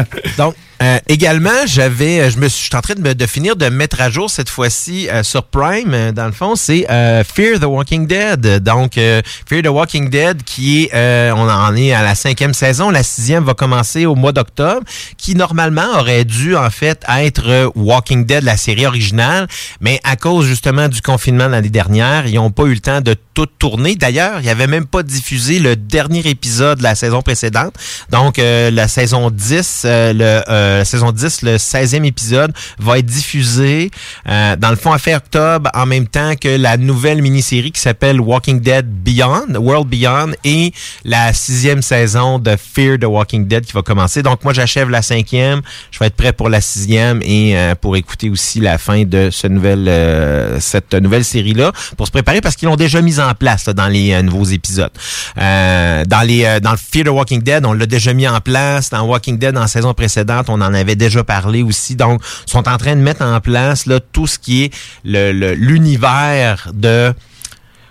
Donc, 0.38 0.54
euh, 0.82 0.98
également, 1.08 1.50
j'avais, 1.66 2.20
euh, 2.20 2.30
je 2.30 2.38
me 2.38 2.48
suis, 2.48 2.70
en 2.74 2.80
train 2.80 2.94
de, 2.94 3.00
me- 3.02 3.14
de 3.14 3.26
finir 3.26 3.54
de 3.56 3.66
mettre 3.68 4.00
à 4.00 4.08
jour 4.08 4.30
cette 4.30 4.48
fois-ci 4.48 5.08
euh, 5.10 5.22
sur 5.22 5.44
Prime. 5.44 5.92
euh, 5.92 6.12
dans 6.12 6.24
le 6.26 6.32
fond, 6.32 6.56
c'est 6.56 6.90
euh, 6.90 7.22
Fear 7.22 7.60
the 7.60 7.64
Walking 7.64 8.06
Dead. 8.06 8.62
Donc, 8.62 8.96
euh, 8.96 9.20
Fear 9.48 9.62
the 9.62 9.66
Walking 9.68 10.08
Dead, 10.08 10.42
qui 10.42 10.84
est, 10.92 11.30
on 11.32 11.48
en 11.48 11.76
est 11.76 11.92
à 11.92 12.02
la 12.02 12.14
cinquième 12.14 12.54
saison. 12.54 12.90
La 12.90 13.02
sixième 13.02 13.44
va 13.44 13.52
commencer 13.54 14.06
au 14.06 14.14
mois 14.14 14.32
d'octobre, 14.32 14.80
qui 15.18 15.34
normalement 15.34 15.98
aurait 15.98 16.24
dû 16.24 16.56
en 16.56 16.70
fait 16.70 17.04
être 17.18 17.72
Walking 17.74 18.24
Dead, 18.24 18.42
la 18.44 18.56
série 18.56 18.86
originale, 18.86 19.46
mais 19.80 20.00
à 20.04 20.16
cause 20.16 20.46
justement 20.46 20.88
du 20.88 21.02
confinement 21.02 21.48
l'année 21.48 21.68
dernière, 21.68 22.26
ils 22.26 22.34
n'ont 22.36 22.50
pas 22.50 22.64
eu 22.64 22.72
le 22.74 22.80
temps 22.80 23.00
de 23.02 23.14
tout 23.34 23.46
tourner. 23.46 23.96
D'ailleurs, 23.96 24.38
il 24.40 24.44
n'y 24.44 24.50
avait 24.50 24.66
même 24.66 24.86
pas 24.86 25.02
diffusé 25.02 25.58
le 25.58 25.76
dernier 25.76 26.26
épisode 26.26 26.78
de 26.78 26.82
la 26.82 26.94
saison 26.94 27.20
précédente. 27.22 27.74
Donc, 28.10 28.38
la 28.38 28.88
saison 28.88 29.30
10, 29.30 29.82
euh, 29.84 30.12
le, 30.12 30.42
la 30.78 30.84
saison 30.84 31.12
10, 31.12 31.42
le 31.42 31.56
16e 31.56 32.04
épisode 32.04 32.52
va 32.78 32.98
être 32.98 33.06
diffusé 33.06 33.90
euh, 34.28 34.56
dans 34.56 34.70
le 34.70 34.76
fond 34.76 34.92
à 34.92 34.98
fin 34.98 35.16
octobre 35.16 35.70
en 35.74 35.86
même 35.86 36.06
temps 36.06 36.34
que 36.40 36.48
la 36.48 36.76
nouvelle 36.76 37.22
mini-série 37.22 37.72
qui 37.72 37.80
s'appelle 37.80 38.20
Walking 38.20 38.60
Dead 38.60 38.86
Beyond, 38.86 39.54
World 39.56 39.88
Beyond 39.88 40.32
et 40.44 40.72
la 41.04 41.32
sixième 41.32 41.82
saison 41.82 42.38
de 42.38 42.56
Fear 42.56 42.98
the 42.98 43.04
Walking 43.04 43.46
Dead 43.46 43.64
qui 43.64 43.72
va 43.72 43.82
commencer. 43.82 44.22
Donc, 44.22 44.44
moi, 44.44 44.52
j'achève 44.52 44.90
la 44.90 45.02
cinquième. 45.02 45.60
Je 45.90 45.98
vais 45.98 46.06
être 46.06 46.16
prêt 46.16 46.32
pour 46.32 46.48
la 46.48 46.60
sixième 46.60 47.20
et 47.22 47.56
euh, 47.56 47.74
pour 47.74 47.96
écouter 47.96 48.30
aussi 48.30 48.60
la 48.60 48.78
fin 48.78 49.04
de 49.04 49.30
ce 49.30 49.46
nouvel, 49.46 49.86
euh, 49.88 50.60
cette 50.60 50.94
nouvelle 50.94 51.24
série-là 51.24 51.72
pour 51.96 52.06
se 52.06 52.12
préparer 52.12 52.40
parce 52.40 52.56
qu'ils 52.56 52.68
l'ont 52.68 52.76
déjà 52.76 53.00
mise 53.00 53.20
en 53.20 53.34
place 53.34 53.66
là, 53.66 53.72
dans 53.72 53.88
les 53.88 54.12
euh, 54.12 54.22
nouveaux 54.22 54.44
épisodes. 54.44 54.90
Euh, 55.38 56.04
dans 56.04 56.22
les 56.22 56.44
euh, 56.44 56.60
dans 56.60 56.72
le 56.72 56.76
Fear 56.76 57.04
the 57.04 57.08
Walking 57.08 57.42
Dead, 57.42 57.64
on 57.64 57.72
l'a 57.72 57.86
déjà 57.86 58.12
mis 58.12 58.28
en 58.28 58.40
place. 58.40 58.90
Dans 58.90 59.02
Walking 59.02 59.38
Dead, 59.38 59.56
en 59.56 59.66
saison 59.66 59.94
précédente, 59.94 60.46
on 60.48 60.59
en 60.60 60.74
avait 60.74 60.96
déjà 60.96 61.24
parlé 61.24 61.62
aussi. 61.62 61.96
Donc, 61.96 62.22
sont 62.46 62.68
en 62.68 62.76
train 62.76 62.96
de 62.96 63.00
mettre 63.00 63.22
en 63.22 63.40
place 63.40 63.86
là 63.86 64.00
tout 64.00 64.26
ce 64.26 64.38
qui 64.38 64.64
est 64.64 64.74
l'univers 65.04 66.70
de 66.74 67.12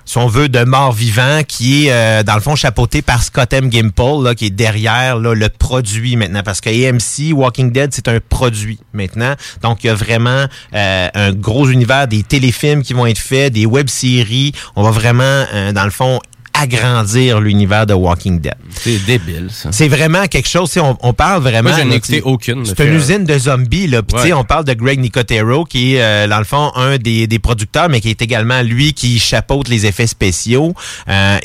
si 0.10 0.18
on 0.18 0.26
veut, 0.26 0.50
de 0.50 0.64
mort-vivant 0.64 1.42
qui 1.48 1.86
est, 1.86 1.92
euh, 1.92 2.24
dans 2.24 2.34
le 2.34 2.42
fond, 2.42 2.56
chapeauté 2.56 3.04
par 3.04 3.22
Scott 3.22 3.54
M. 3.54 3.70
Gimple, 3.70 4.24
là, 4.24 4.34
qui 4.34 4.48
est 4.48 4.50
derrière 4.50 5.20
le 5.20 5.50
produit 5.50 6.16
maintenant. 6.16 6.42
Parce 6.44 6.62
que 6.62 6.70
AMC, 6.70 7.32
Walking 7.32 7.72
Dead, 7.72 7.94
c'est 7.94 8.08
un 8.08 8.18
produit 8.28 8.80
maintenant. 8.92 9.36
Donc, 9.62 9.84
il 9.84 9.88
y 9.88 9.90
a 9.92 9.94
vraiment 9.94 10.46
euh, 10.74 11.10
un 11.14 11.32
gros 11.32 11.70
univers 11.70 12.08
des 12.08 12.24
téléfilms 12.24 12.82
qui 12.82 12.94
vont 12.94 13.06
être 13.06 13.20
faits, 13.20 13.54
des 13.54 13.68
web-séries. 13.68 14.54
On 14.76 14.82
va 14.82 14.90
vraiment, 14.90 15.46
euh, 15.54 15.74
dans 15.74 15.86
le 15.86 15.92
fond, 15.92 16.20
agrandir 16.62 17.40
l'univers 17.40 17.86
de 17.86 17.94
Walking 17.94 18.40
Dead. 18.40 18.56
C'est 18.76 18.98
débile, 19.06 19.48
ça. 19.52 19.70
C'est 19.72 19.88
vraiment 19.88 20.26
quelque 20.28 20.48
chose, 20.50 20.76
on, 20.78 20.98
on 21.02 21.14
parle 21.14 21.42
vraiment... 21.42 21.70
Moi, 21.70 21.80
je 21.80 21.84
n'ai 21.86 21.96
écouté 21.96 22.22
aucune. 22.22 22.66
C'est 22.66 22.80
une 22.86 22.94
usine 22.96 23.24
de 23.26 23.38
zombies, 23.38 23.88
là. 23.88 24.02
Puis, 24.04 24.18
Ouais. 24.20 24.34
on 24.34 24.44
parle 24.44 24.66
de 24.66 24.74
Greg 24.74 25.00
Nicotero, 25.00 25.66
qui 25.66 25.96
est, 25.96 26.02
euh, 26.02 26.28
dans 26.28 26.40
le 26.40 26.44
fond, 26.46 26.72
un 26.76 26.98
des, 26.98 27.28
des 27.28 27.40
producteurs, 27.40 27.90
mais 27.90 28.02
qui 28.02 28.10
est 28.10 28.22
également 28.22 28.62
lui 28.62 28.94
qui 28.94 29.20
chapeaute 29.20 29.68
les 29.70 29.86
effets 29.86 30.08
spéciaux. 30.08 30.74
Euh, 31.08 31.38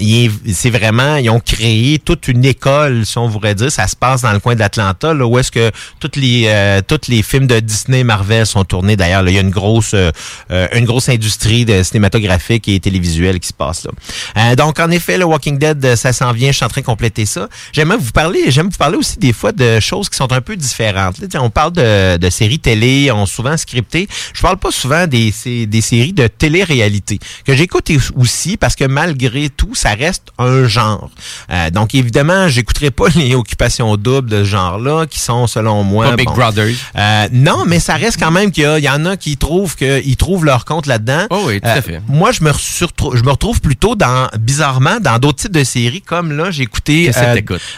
c'est 0.53 0.71
vraiment, 0.71 1.17
ils 1.17 1.31
ont 1.31 1.41
créé 1.41 1.99
toute 1.99 2.29
une 2.29 2.45
école, 2.45 3.07
si 3.07 3.19
on 3.19 3.29
voudrait 3.29 3.55
dire. 3.55 3.71
Ça 3.71 3.87
se 3.87 3.97
passe 3.97 4.23
dans 4.23 4.33
le 4.33 4.41
coin 4.41 4.55
de 4.55 4.61
l'Atlanta, 4.61 5.15
là, 5.15 5.27
où 5.27 5.39
est-ce 5.39 5.51
que 5.53 5.71
toutes 6.01 6.17
les, 6.17 6.45
euh, 6.47 6.81
tous 6.87 7.09
les 7.09 7.23
films 7.23 7.47
de 7.47 7.61
Disney, 7.61 8.03
Marvel 8.05 8.47
sont 8.47 8.65
tournés. 8.65 8.97
D'ailleurs, 8.97 9.27
il 9.29 9.35
y 9.35 9.39
a 9.39 9.41
une 9.41 9.51
grosse, 9.51 9.93
euh, 9.95 10.11
euh, 10.51 10.67
une 10.75 10.85
grosse 10.85 11.09
industrie 11.09 11.65
de 11.65 11.83
cinématographique 11.83 12.69
et 12.69 12.81
télévisuelle 12.81 13.39
qui 13.41 13.49
se 13.49 13.53
passe 13.53 13.85
là. 13.85 13.91
Euh, 14.37 14.57
donc, 14.57 14.79
en 14.81 14.91
effet, 14.91 15.04
le 15.09 15.25
Walking 15.25 15.59
Dead, 15.59 15.85
euh, 15.85 15.97
ça 15.97 16.13
s'en 16.13 16.33
vient. 16.33 16.51
Je 16.51 16.57
suis 16.57 16.65
en 16.65 16.69
train 16.69 16.81
de 16.81 16.87
compléter 16.87 17.27
ça. 17.27 17.49
J'aimerais 17.73 17.97
vous 17.97 18.13
parler, 18.13 18.51
j'aime 18.51 18.69
vous 18.69 18.77
parler 18.79 18.97
aussi 18.97 19.19
des 19.19 19.33
fois 19.33 19.53
de 19.53 19.81
choses 19.81 20.09
qui 20.09 20.17
sont 20.17 20.33
un 20.33 20.41
peu 20.41 20.57
différentes. 20.57 21.19
Là, 21.19 21.43
on 21.43 21.51
parle 21.51 21.73
de, 21.73 22.17
de 22.17 22.31
séries 22.31 22.59
télé, 22.59 23.11
on 23.13 23.27
souvent 23.27 23.57
scripté. 23.57 24.09
Je 24.33 24.41
parle 24.41 24.57
pas 24.57 24.71
souvent 24.71 25.07
des, 25.07 25.33
des 25.67 25.81
séries 25.81 26.13
de 26.13 26.27
télé-réalité 26.27 27.19
que 27.45 27.55
j'écoute 27.55 27.91
aussi 28.17 28.57
parce 28.57 28.75
que 28.77 28.85
malgré 28.85 29.49
tout, 29.51 29.75
ça 29.75 29.91
reste 29.95 30.29
un 30.39 30.67
genre. 30.67 31.11
Euh, 31.51 31.71
donc, 31.71 31.95
évidemment, 31.95 32.49
j'écouterai 32.49 32.91
pas 32.91 33.09
les 33.17 33.35
occupations 33.35 33.97
doubles 33.97 34.31
de 34.31 34.45
ce 34.45 34.49
genre-là 34.51 35.07
qui 35.07 35.19
sont, 35.19 35.47
selon 35.47 35.83
moi, 35.83 36.11
Pas 36.11 36.17
Big 36.17 36.27
bon, 36.27 36.35
Brothers. 36.35 36.75
euh, 36.97 37.29
non, 37.33 37.65
mais 37.67 37.81
ça 37.81 37.95
reste 37.95 38.19
quand 38.19 38.31
même 38.31 38.51
qu'il 38.51 38.65
y, 38.65 38.89
en 38.89 39.05
a 39.07 39.17
qui 39.17 39.37
trouvent 39.37 39.77
qu'ils 39.77 40.17
trouvent 40.17 40.45
leur 40.45 40.65
compte 40.65 40.87
là-dedans. 40.87 41.27
Oh 41.31 41.45
oui, 41.47 41.61
tout 41.61 41.69
à 41.69 41.83
fait. 41.83 42.01
Moi, 42.09 42.33
je 42.33 42.43
me, 42.43 42.53
je 42.53 43.23
me 43.23 43.31
retrouve 43.31 43.61
plutôt 43.61 43.95
dans, 43.95 44.29
bizarrement, 44.39 44.94
dans 45.01 45.19
d'autres 45.19 45.39
types 45.43 45.53
de 45.53 45.65
séries, 45.65 46.03
comme 46.03 46.37
là, 46.37 46.51
j'ai 46.51 46.63
écouté 46.65 47.11
euh? 47.17 47.37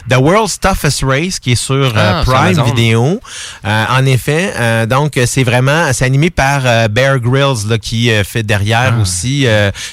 The 0.09 0.17
World's 0.17 0.59
Toughest 0.61 1.03
Race, 1.05 1.39
qui 1.39 1.53
est 1.53 1.55
sur 1.55 1.75
euh, 1.75 1.93
Ah, 1.97 2.23
Prime. 2.25 2.63
Video. 2.65 3.21
Euh, 3.65 3.85
en 3.91 4.05
effet, 4.07 4.87
donc 4.87 5.19
c'est 5.27 5.45
vraiment, 5.45 5.93
c'est 5.93 6.05
animé 6.05 6.31
par 6.31 6.89
Bear 6.89 7.19
Grylls, 7.21 7.69
là, 7.69 7.79
qui 7.79 8.11
fait 8.25 8.43
derrière 8.43 8.95
Ah. 8.97 9.01
aussi. 9.01 9.47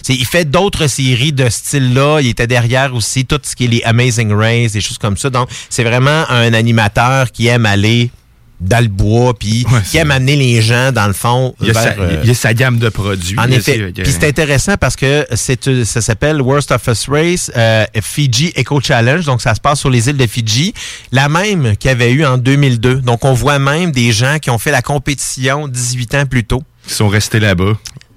il 0.10 0.26
fait 0.26 0.46
d'autres 0.46 0.88
séries 0.88 1.34
de 1.34 1.46
ce 1.46 1.58
style-là. 1.60 2.20
Il 2.22 2.28
était 2.28 2.48
derrière 2.48 2.94
aussi 2.96 3.26
tout 3.26 3.40
ce 3.44 3.56
qui 3.56 3.66
est 3.66 3.68
les 3.68 3.84
Amazing 3.84 4.32
Race, 4.34 4.72
des 4.74 4.82
choses 4.82 4.98
comme 4.98 5.18
ça. 5.18 5.30
Donc, 5.30 5.50
c'est 5.70 5.84
vraiment 5.84 6.26
un 6.30 6.54
animateur 6.54 7.32
qui 7.32 7.48
aime 7.48 7.66
aller 7.66 8.12
dans 8.60 8.82
le 8.82 8.88
bois, 8.88 9.34
puis 9.38 9.66
qui 9.90 9.98
aime 9.98 10.12
amener 10.12 10.36
les 10.36 10.62
gens, 10.62 10.92
dans 10.92 11.08
le 11.08 11.14
fond, 11.14 11.54
Il 11.62 11.68
y 11.68 11.72
a, 11.72 11.74
sa, 11.74 11.90
euh, 11.90 12.20
il 12.24 12.30
y 12.30 12.32
a 12.32 12.36
sa 12.36 12.54
gamme 12.54 12.78
de 12.80 12.90
produits. 12.90 13.38
en 13.38 13.50
effet. 13.50 13.92
Puis 13.94 14.12
c'est 14.12 14.28
intéressant 14.28 14.76
parce 14.78 14.96
que 14.96 15.26
c'est 15.36 15.84
ça 15.84 16.02
s'appelle 16.02 16.42
Worst 16.42 16.72
of 16.72 16.88
Us 16.88 17.08
Race 17.10 17.52
euh, 17.56 17.86
Fiji 18.02 18.54
Eco 18.58 18.80
Challenge. 18.82 19.26
Donc 19.26 19.42
ça 19.42 19.54
se 19.56 19.60
passe 19.62 19.80
sur 19.80 19.90
les 19.90 20.10
îles 20.10 20.18
de 20.18 20.28
Fiji, 20.28 20.74
la 21.12 21.30
même 21.30 21.76
qu'il 21.78 21.90
y 21.90 21.92
avait 21.92 22.12
eu 22.12 22.26
en 22.26 22.38
2002. 22.38 22.96
Donc 22.96 23.26
on 23.26 23.34
voit 23.34 23.60
même 23.60 23.92
des 23.92 24.12
gens 24.12 24.38
qui 24.40 24.50
ont 24.50 24.58
fait 24.58 24.72
la 24.72 24.82
compétition 24.82 25.68
18 25.68 26.16
ans 26.16 26.26
plus 26.26 26.44
tôt. 26.46 26.64
Ils 26.88 26.94
sont 26.94 27.08
restés 27.08 27.40
là-bas. 27.40 27.74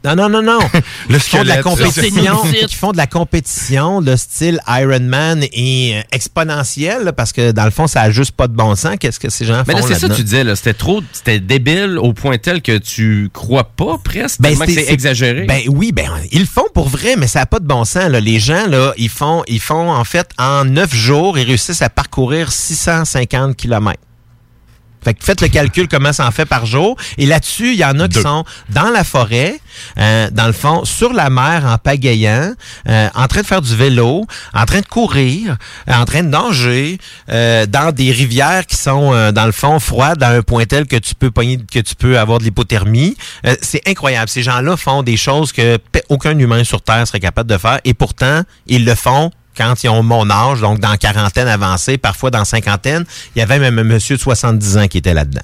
Non, 0.07 0.15
non, 0.15 0.29
non, 0.29 0.43
non. 0.43 0.59
Le 1.09 1.19
Qui 1.19 1.31
font 1.31 1.43
de 1.43 1.49
la 1.49 1.63
compétition, 1.63 2.43
qui 2.67 2.75
font 2.77 2.93
de 2.93 2.97
la 2.97 3.09
compétition, 3.09 4.01
le 4.01 4.17
style 4.17 4.61
Ironman 4.69 5.43
est 5.53 5.97
euh, 5.97 6.03
exponentiel 6.13 7.03
là, 7.03 7.13
parce 7.13 7.33
que 7.33 7.51
dans 7.51 7.65
le 7.65 7.73
fond, 7.73 7.89
ça 7.89 8.03
a 8.03 8.11
juste 8.11 8.33
pas 8.33 8.47
de 8.47 8.55
bon 8.55 8.77
sens. 8.77 8.97
Qu'est-ce 9.01 9.19
que 9.19 9.31
ces 9.31 9.45
gens 9.45 9.65
Mais 9.67 9.75
là, 9.75 9.81
font 9.81 9.89
c'est 9.89 9.99
ça 9.99 10.09
que 10.09 10.15
tu 10.15 10.23
disais. 10.23 10.45
C'était 10.55 10.75
trop, 10.75 11.03
c'était 11.13 11.41
débile 11.41 11.99
au 11.99 12.13
point 12.13 12.39
tel 12.39 12.63
que 12.63 12.79
tu 12.79 13.31
crois 13.33 13.65
pas 13.65 13.99
presque, 14.03 14.41
Ben, 14.41 14.55
c'est 14.67 14.93
exagéré. 14.93 15.45
Ben 15.45 15.63
oui, 15.69 15.91
ben 15.91 16.09
ils 16.31 16.41
le 16.41 16.47
font 16.47 16.67
pour 16.73 16.89
vrai, 16.89 17.17
mais 17.17 17.27
ça 17.27 17.41
n'a 17.41 17.47
pas 17.47 17.59
de 17.59 17.67
bon 17.67 17.85
sens. 17.85 18.09
Là. 18.09 18.21
Les 18.21 18.39
gens, 18.39 18.67
là, 18.69 18.93
ils 18.97 19.09
font, 19.09 19.43
ils 19.49 19.61
font 19.61 19.91
en 19.91 20.05
fait 20.05 20.29
en 20.39 20.65
neuf 20.65 20.95
jours, 20.95 21.37
ils 21.37 21.47
réussissent 21.47 21.83
à 21.83 21.91
parcourir 21.91 22.53
650 22.53 23.57
kilomètres. 23.57 24.01
Fait 25.07 25.15
que 25.15 25.25
faites 25.25 25.41
le 25.41 25.47
calcul 25.47 25.87
comment 25.87 26.13
ça 26.13 26.27
en 26.27 26.33
fait 26.33 26.47
par 26.47 26.67
jour. 26.67 26.97
Et 27.17 27.27
là-dessus, 27.27 27.75
il 27.75 27.79
y 27.79 27.85
en 27.85 28.01
a 28.01 28.09
qui 28.09 28.15
Deux. 28.17 28.23
sont 28.23 28.45
dans 28.71 28.91
la 28.91 29.05
forêt, 29.05 29.61
euh, 29.99 30.29
dans 30.33 30.49
le 30.49 30.53
fond, 30.53 30.85
sur 30.85 31.13
la 31.13 31.31
mer 31.31 31.65
en 31.65 31.79
pagayant, 31.79 32.53
euh, 32.89 33.09
en 33.15 33.29
train 33.29 33.43
de 33.43 33.47
faire 33.47 33.63
du 33.63 33.77
vélo, 33.77 34.27
en 34.53 34.65
train 34.65 34.81
de 34.81 34.87
courir, 34.87 35.59
euh, 35.89 35.93
en 35.95 36.05
train 36.07 36.25
de 36.25 36.29
nager, 36.29 36.99
euh, 37.31 37.67
dans 37.67 37.93
des 37.93 38.11
rivières 38.11 38.67
qui 38.67 38.75
sont 38.77 39.13
euh, 39.13 39.31
dans 39.31 39.47
le 39.47 39.53
fond 39.53 39.79
froides, 39.79 40.21
à 40.25 40.31
un 40.31 40.43
point 40.43 40.65
tel 40.65 40.87
que 40.87 40.97
tu 40.97 41.15
peux 41.15 41.31
pogner, 41.31 41.59
que 41.73 41.79
tu 41.79 41.95
peux 41.95 42.19
avoir 42.19 42.41
de 42.41 42.45
l'hypothermie. 42.45 43.17
Euh, 43.47 43.55
c'est 43.63 43.83
incroyable. 43.87 44.29
Ces 44.29 44.43
gens-là 44.43 44.77
font 44.77 45.05
des 45.05 45.17
choses 45.17 45.53
que 45.53 45.79
aucun 46.09 46.37
humain 46.37 46.65
sur 46.65 46.83
Terre 46.83 47.07
serait 47.07 47.21
capable 47.21 47.49
de 47.49 47.59
faire, 47.59 47.79
et 47.85 47.95
pourtant 47.95 48.43
ils 48.67 48.85
le 48.85 48.97
font 48.97 49.31
quand 49.57 49.83
ils 49.83 49.89
ont 49.89 50.03
mon 50.03 50.29
âge, 50.31 50.61
donc 50.61 50.81
dans 50.81 50.97
quarantaine 50.97 51.49
avancée, 51.49 51.99
parfois 51.99 52.31
dans 52.31 52.45
cinquantaine. 52.45 53.05
Il 53.35 53.39
y 53.41 53.43
avait 53.43 53.59
même 53.59 53.79
un 53.79 53.85
monsieur 53.85 54.17
de 54.17 54.21
70 54.21 54.79
ans 54.79 54.89
qui 54.89 54.99
était 54.99 55.15
là-dedans. 55.15 55.43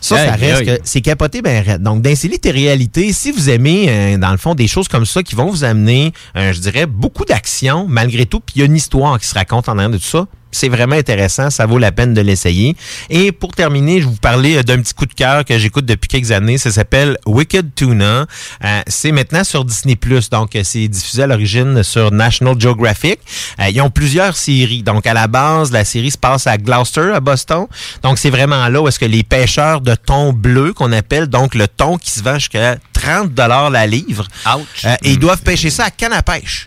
Ça, 0.00 0.16
ça 0.16 0.32
reste 0.32 0.80
c'est 0.84 1.02
capoté 1.02 1.42
ben 1.42 1.62
raide. 1.62 1.82
Donc, 1.82 2.00
d'insélie 2.00 2.38
tes 2.38 2.50
réalités, 2.50 3.12
si 3.12 3.30
vous 3.32 3.50
aimez, 3.50 3.86
euh, 3.88 4.16
dans 4.16 4.30
le 4.30 4.38
fond, 4.38 4.54
des 4.54 4.66
choses 4.66 4.88
comme 4.88 5.04
ça 5.04 5.22
qui 5.22 5.34
vont 5.34 5.50
vous 5.50 5.62
amener, 5.62 6.14
euh, 6.36 6.54
je 6.54 6.60
dirais, 6.60 6.86
beaucoup 6.86 7.26
d'action, 7.26 7.86
malgré 7.86 8.24
tout, 8.24 8.40
puis 8.40 8.54
il 8.56 8.58
y 8.60 8.62
a 8.62 8.64
une 8.64 8.76
histoire 8.76 9.18
qui 9.18 9.26
se 9.26 9.34
raconte 9.34 9.68
en 9.68 9.72
arrière 9.76 9.90
de 9.90 9.98
tout 9.98 10.04
ça, 10.04 10.26
c'est 10.52 10.68
vraiment 10.68 10.96
intéressant, 10.96 11.50
ça 11.50 11.66
vaut 11.66 11.78
la 11.78 11.92
peine 11.92 12.14
de 12.14 12.20
l'essayer. 12.20 12.76
Et 13.08 13.32
pour 13.32 13.52
terminer, 13.52 14.00
je 14.00 14.06
vais 14.06 14.10
vous 14.10 14.16
parler 14.16 14.56
euh, 14.56 14.62
d'un 14.62 14.80
petit 14.80 14.94
coup 14.94 15.06
de 15.06 15.14
cœur 15.14 15.44
que 15.44 15.58
j'écoute 15.58 15.86
depuis 15.86 16.08
quelques 16.08 16.30
années. 16.32 16.58
Ça 16.58 16.70
s'appelle 16.70 17.16
Wicked 17.26 17.74
Tuna. 17.74 18.26
Euh, 18.64 18.80
c'est 18.86 19.12
maintenant 19.12 19.44
sur 19.44 19.64
Disney+. 19.64 19.96
Donc, 20.30 20.56
euh, 20.56 20.62
c'est 20.64 20.88
diffusé 20.88 21.22
à 21.22 21.26
l'origine 21.26 21.82
sur 21.82 22.10
National 22.10 22.58
Geographic. 22.58 23.20
Euh, 23.60 23.68
ils 23.68 23.80
ont 23.80 23.90
plusieurs 23.90 24.36
séries. 24.36 24.82
Donc, 24.82 25.06
à 25.06 25.14
la 25.14 25.26
base, 25.26 25.72
la 25.72 25.84
série 25.84 26.10
se 26.10 26.18
passe 26.18 26.46
à 26.46 26.56
Gloucester, 26.56 27.12
à 27.14 27.20
Boston. 27.20 27.66
Donc, 28.02 28.18
c'est 28.18 28.30
vraiment 28.30 28.68
là 28.68 28.80
où 28.80 28.88
est-ce 28.88 28.98
que 28.98 29.04
les 29.04 29.22
pêcheurs 29.22 29.80
de 29.80 29.94
thon 29.94 30.32
bleu, 30.32 30.72
qu'on 30.72 30.92
appelle, 30.92 31.26
donc 31.26 31.54
le 31.54 31.68
thon 31.68 31.98
qui 31.98 32.10
se 32.10 32.22
vend 32.22 32.34
jusqu'à 32.34 32.76
30 32.92 33.30
la 33.70 33.86
livre, 33.86 34.26
euh, 34.46 34.96
et 35.02 35.12
ils 35.12 35.18
doivent 35.18 35.42
pêcher 35.42 35.70
ça 35.70 35.84
à 35.84 35.90
canne 35.90 36.12
à 36.12 36.22
pêche. 36.22 36.66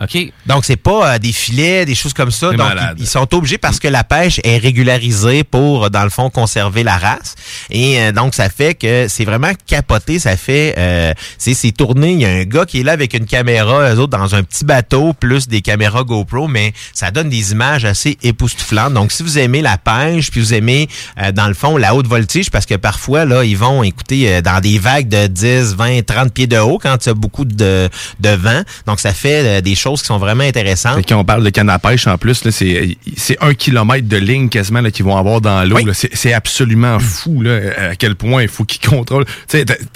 OK. 0.00 0.32
Donc, 0.46 0.64
c'est 0.64 0.76
pas 0.76 1.14
euh, 1.14 1.18
des 1.18 1.32
filets, 1.32 1.84
des 1.84 1.94
choses 1.94 2.14
comme 2.14 2.30
ça. 2.30 2.52
Donc, 2.52 2.72
ils, 2.96 3.02
ils 3.02 3.06
sont 3.06 3.34
obligés 3.34 3.58
parce 3.58 3.78
que 3.78 3.88
la 3.88 4.04
pêche 4.04 4.40
est 4.44 4.56
régularisée 4.56 5.44
pour, 5.44 5.84
euh, 5.84 5.88
dans 5.90 6.04
le 6.04 6.10
fond, 6.10 6.30
conserver 6.30 6.82
la 6.82 6.96
race. 6.96 7.34
Et 7.70 8.00
euh, 8.00 8.12
donc, 8.12 8.34
ça 8.34 8.48
fait 8.48 8.74
que 8.74 9.06
c'est 9.08 9.24
vraiment 9.24 9.52
capoté. 9.66 10.18
Ça 10.18 10.36
fait, 10.36 10.74
euh, 10.78 11.12
c'est 11.38 11.54
c'est 11.54 11.72
tourné. 11.72 12.12
Il 12.12 12.20
y 12.20 12.24
a 12.24 12.30
un 12.30 12.44
gars 12.44 12.64
qui 12.64 12.80
est 12.80 12.82
là 12.82 12.92
avec 12.92 13.14
une 13.14 13.26
caméra, 13.26 13.92
eux 13.92 13.98
autres, 13.98 14.16
dans 14.16 14.34
un 14.34 14.42
petit 14.42 14.64
bateau, 14.64 15.12
plus 15.12 15.48
des 15.48 15.60
caméras 15.60 16.04
GoPro, 16.04 16.48
mais 16.48 16.72
ça 16.94 17.10
donne 17.10 17.28
des 17.28 17.52
images 17.52 17.84
assez 17.84 18.16
époustouflantes. 18.22 18.94
Donc, 18.94 19.12
si 19.12 19.22
vous 19.22 19.38
aimez 19.38 19.60
la 19.60 19.76
pêche, 19.76 20.30
puis 20.30 20.40
vous 20.40 20.54
aimez, 20.54 20.88
euh, 21.20 21.32
dans 21.32 21.48
le 21.48 21.54
fond, 21.54 21.76
la 21.76 21.94
haute 21.94 22.06
voltige, 22.06 22.50
parce 22.50 22.66
que 22.66 22.74
parfois, 22.74 23.24
là, 23.24 23.44
ils 23.44 23.56
vont, 23.56 23.82
écouter 23.82 24.32
euh, 24.32 24.40
dans 24.40 24.60
des 24.60 24.78
vagues 24.78 25.08
de 25.08 25.26
10, 25.26 25.74
20, 25.74 26.06
30 26.06 26.32
pieds 26.32 26.46
de 26.46 26.58
haut 26.58 26.78
quand 26.78 26.96
il 27.04 27.08
y 27.08 27.10
a 27.10 27.14
beaucoup 27.14 27.44
de, 27.44 27.88
de 28.20 28.28
vent. 28.30 28.62
Donc, 28.86 29.00
ça 29.00 29.12
fait 29.12 29.62
des 29.62 29.74
choses 29.74 29.89
qui 29.98 30.06
sont 30.06 30.18
vraiment 30.18 30.44
intéressantes. 30.44 30.96
Fait 30.96 31.04
Quand 31.04 31.18
on 31.18 31.24
parle 31.24 31.44
de 31.44 31.50
canne 31.50 31.70
à 31.70 31.78
pêche, 31.78 32.06
en 32.06 32.16
plus, 32.18 32.44
là, 32.44 32.50
c'est, 32.50 32.96
c'est 33.16 33.36
un 33.40 33.54
kilomètre 33.54 34.08
de 34.08 34.16
ligne 34.16 34.48
quasiment 34.48 34.80
là, 34.80 34.90
qu'ils 34.90 35.04
vont 35.04 35.16
avoir 35.16 35.40
dans 35.40 35.62
l'eau. 35.68 35.78
C'est, 35.92 36.32
absolument 36.32 36.98
fou 37.00 37.42
là, 37.42 37.90
à 37.90 37.96
quel 37.96 38.14
point 38.14 38.42
il 38.42 38.48
faut 38.48 38.64
qu'ils 38.64 38.88
contrôlent. 38.88 39.24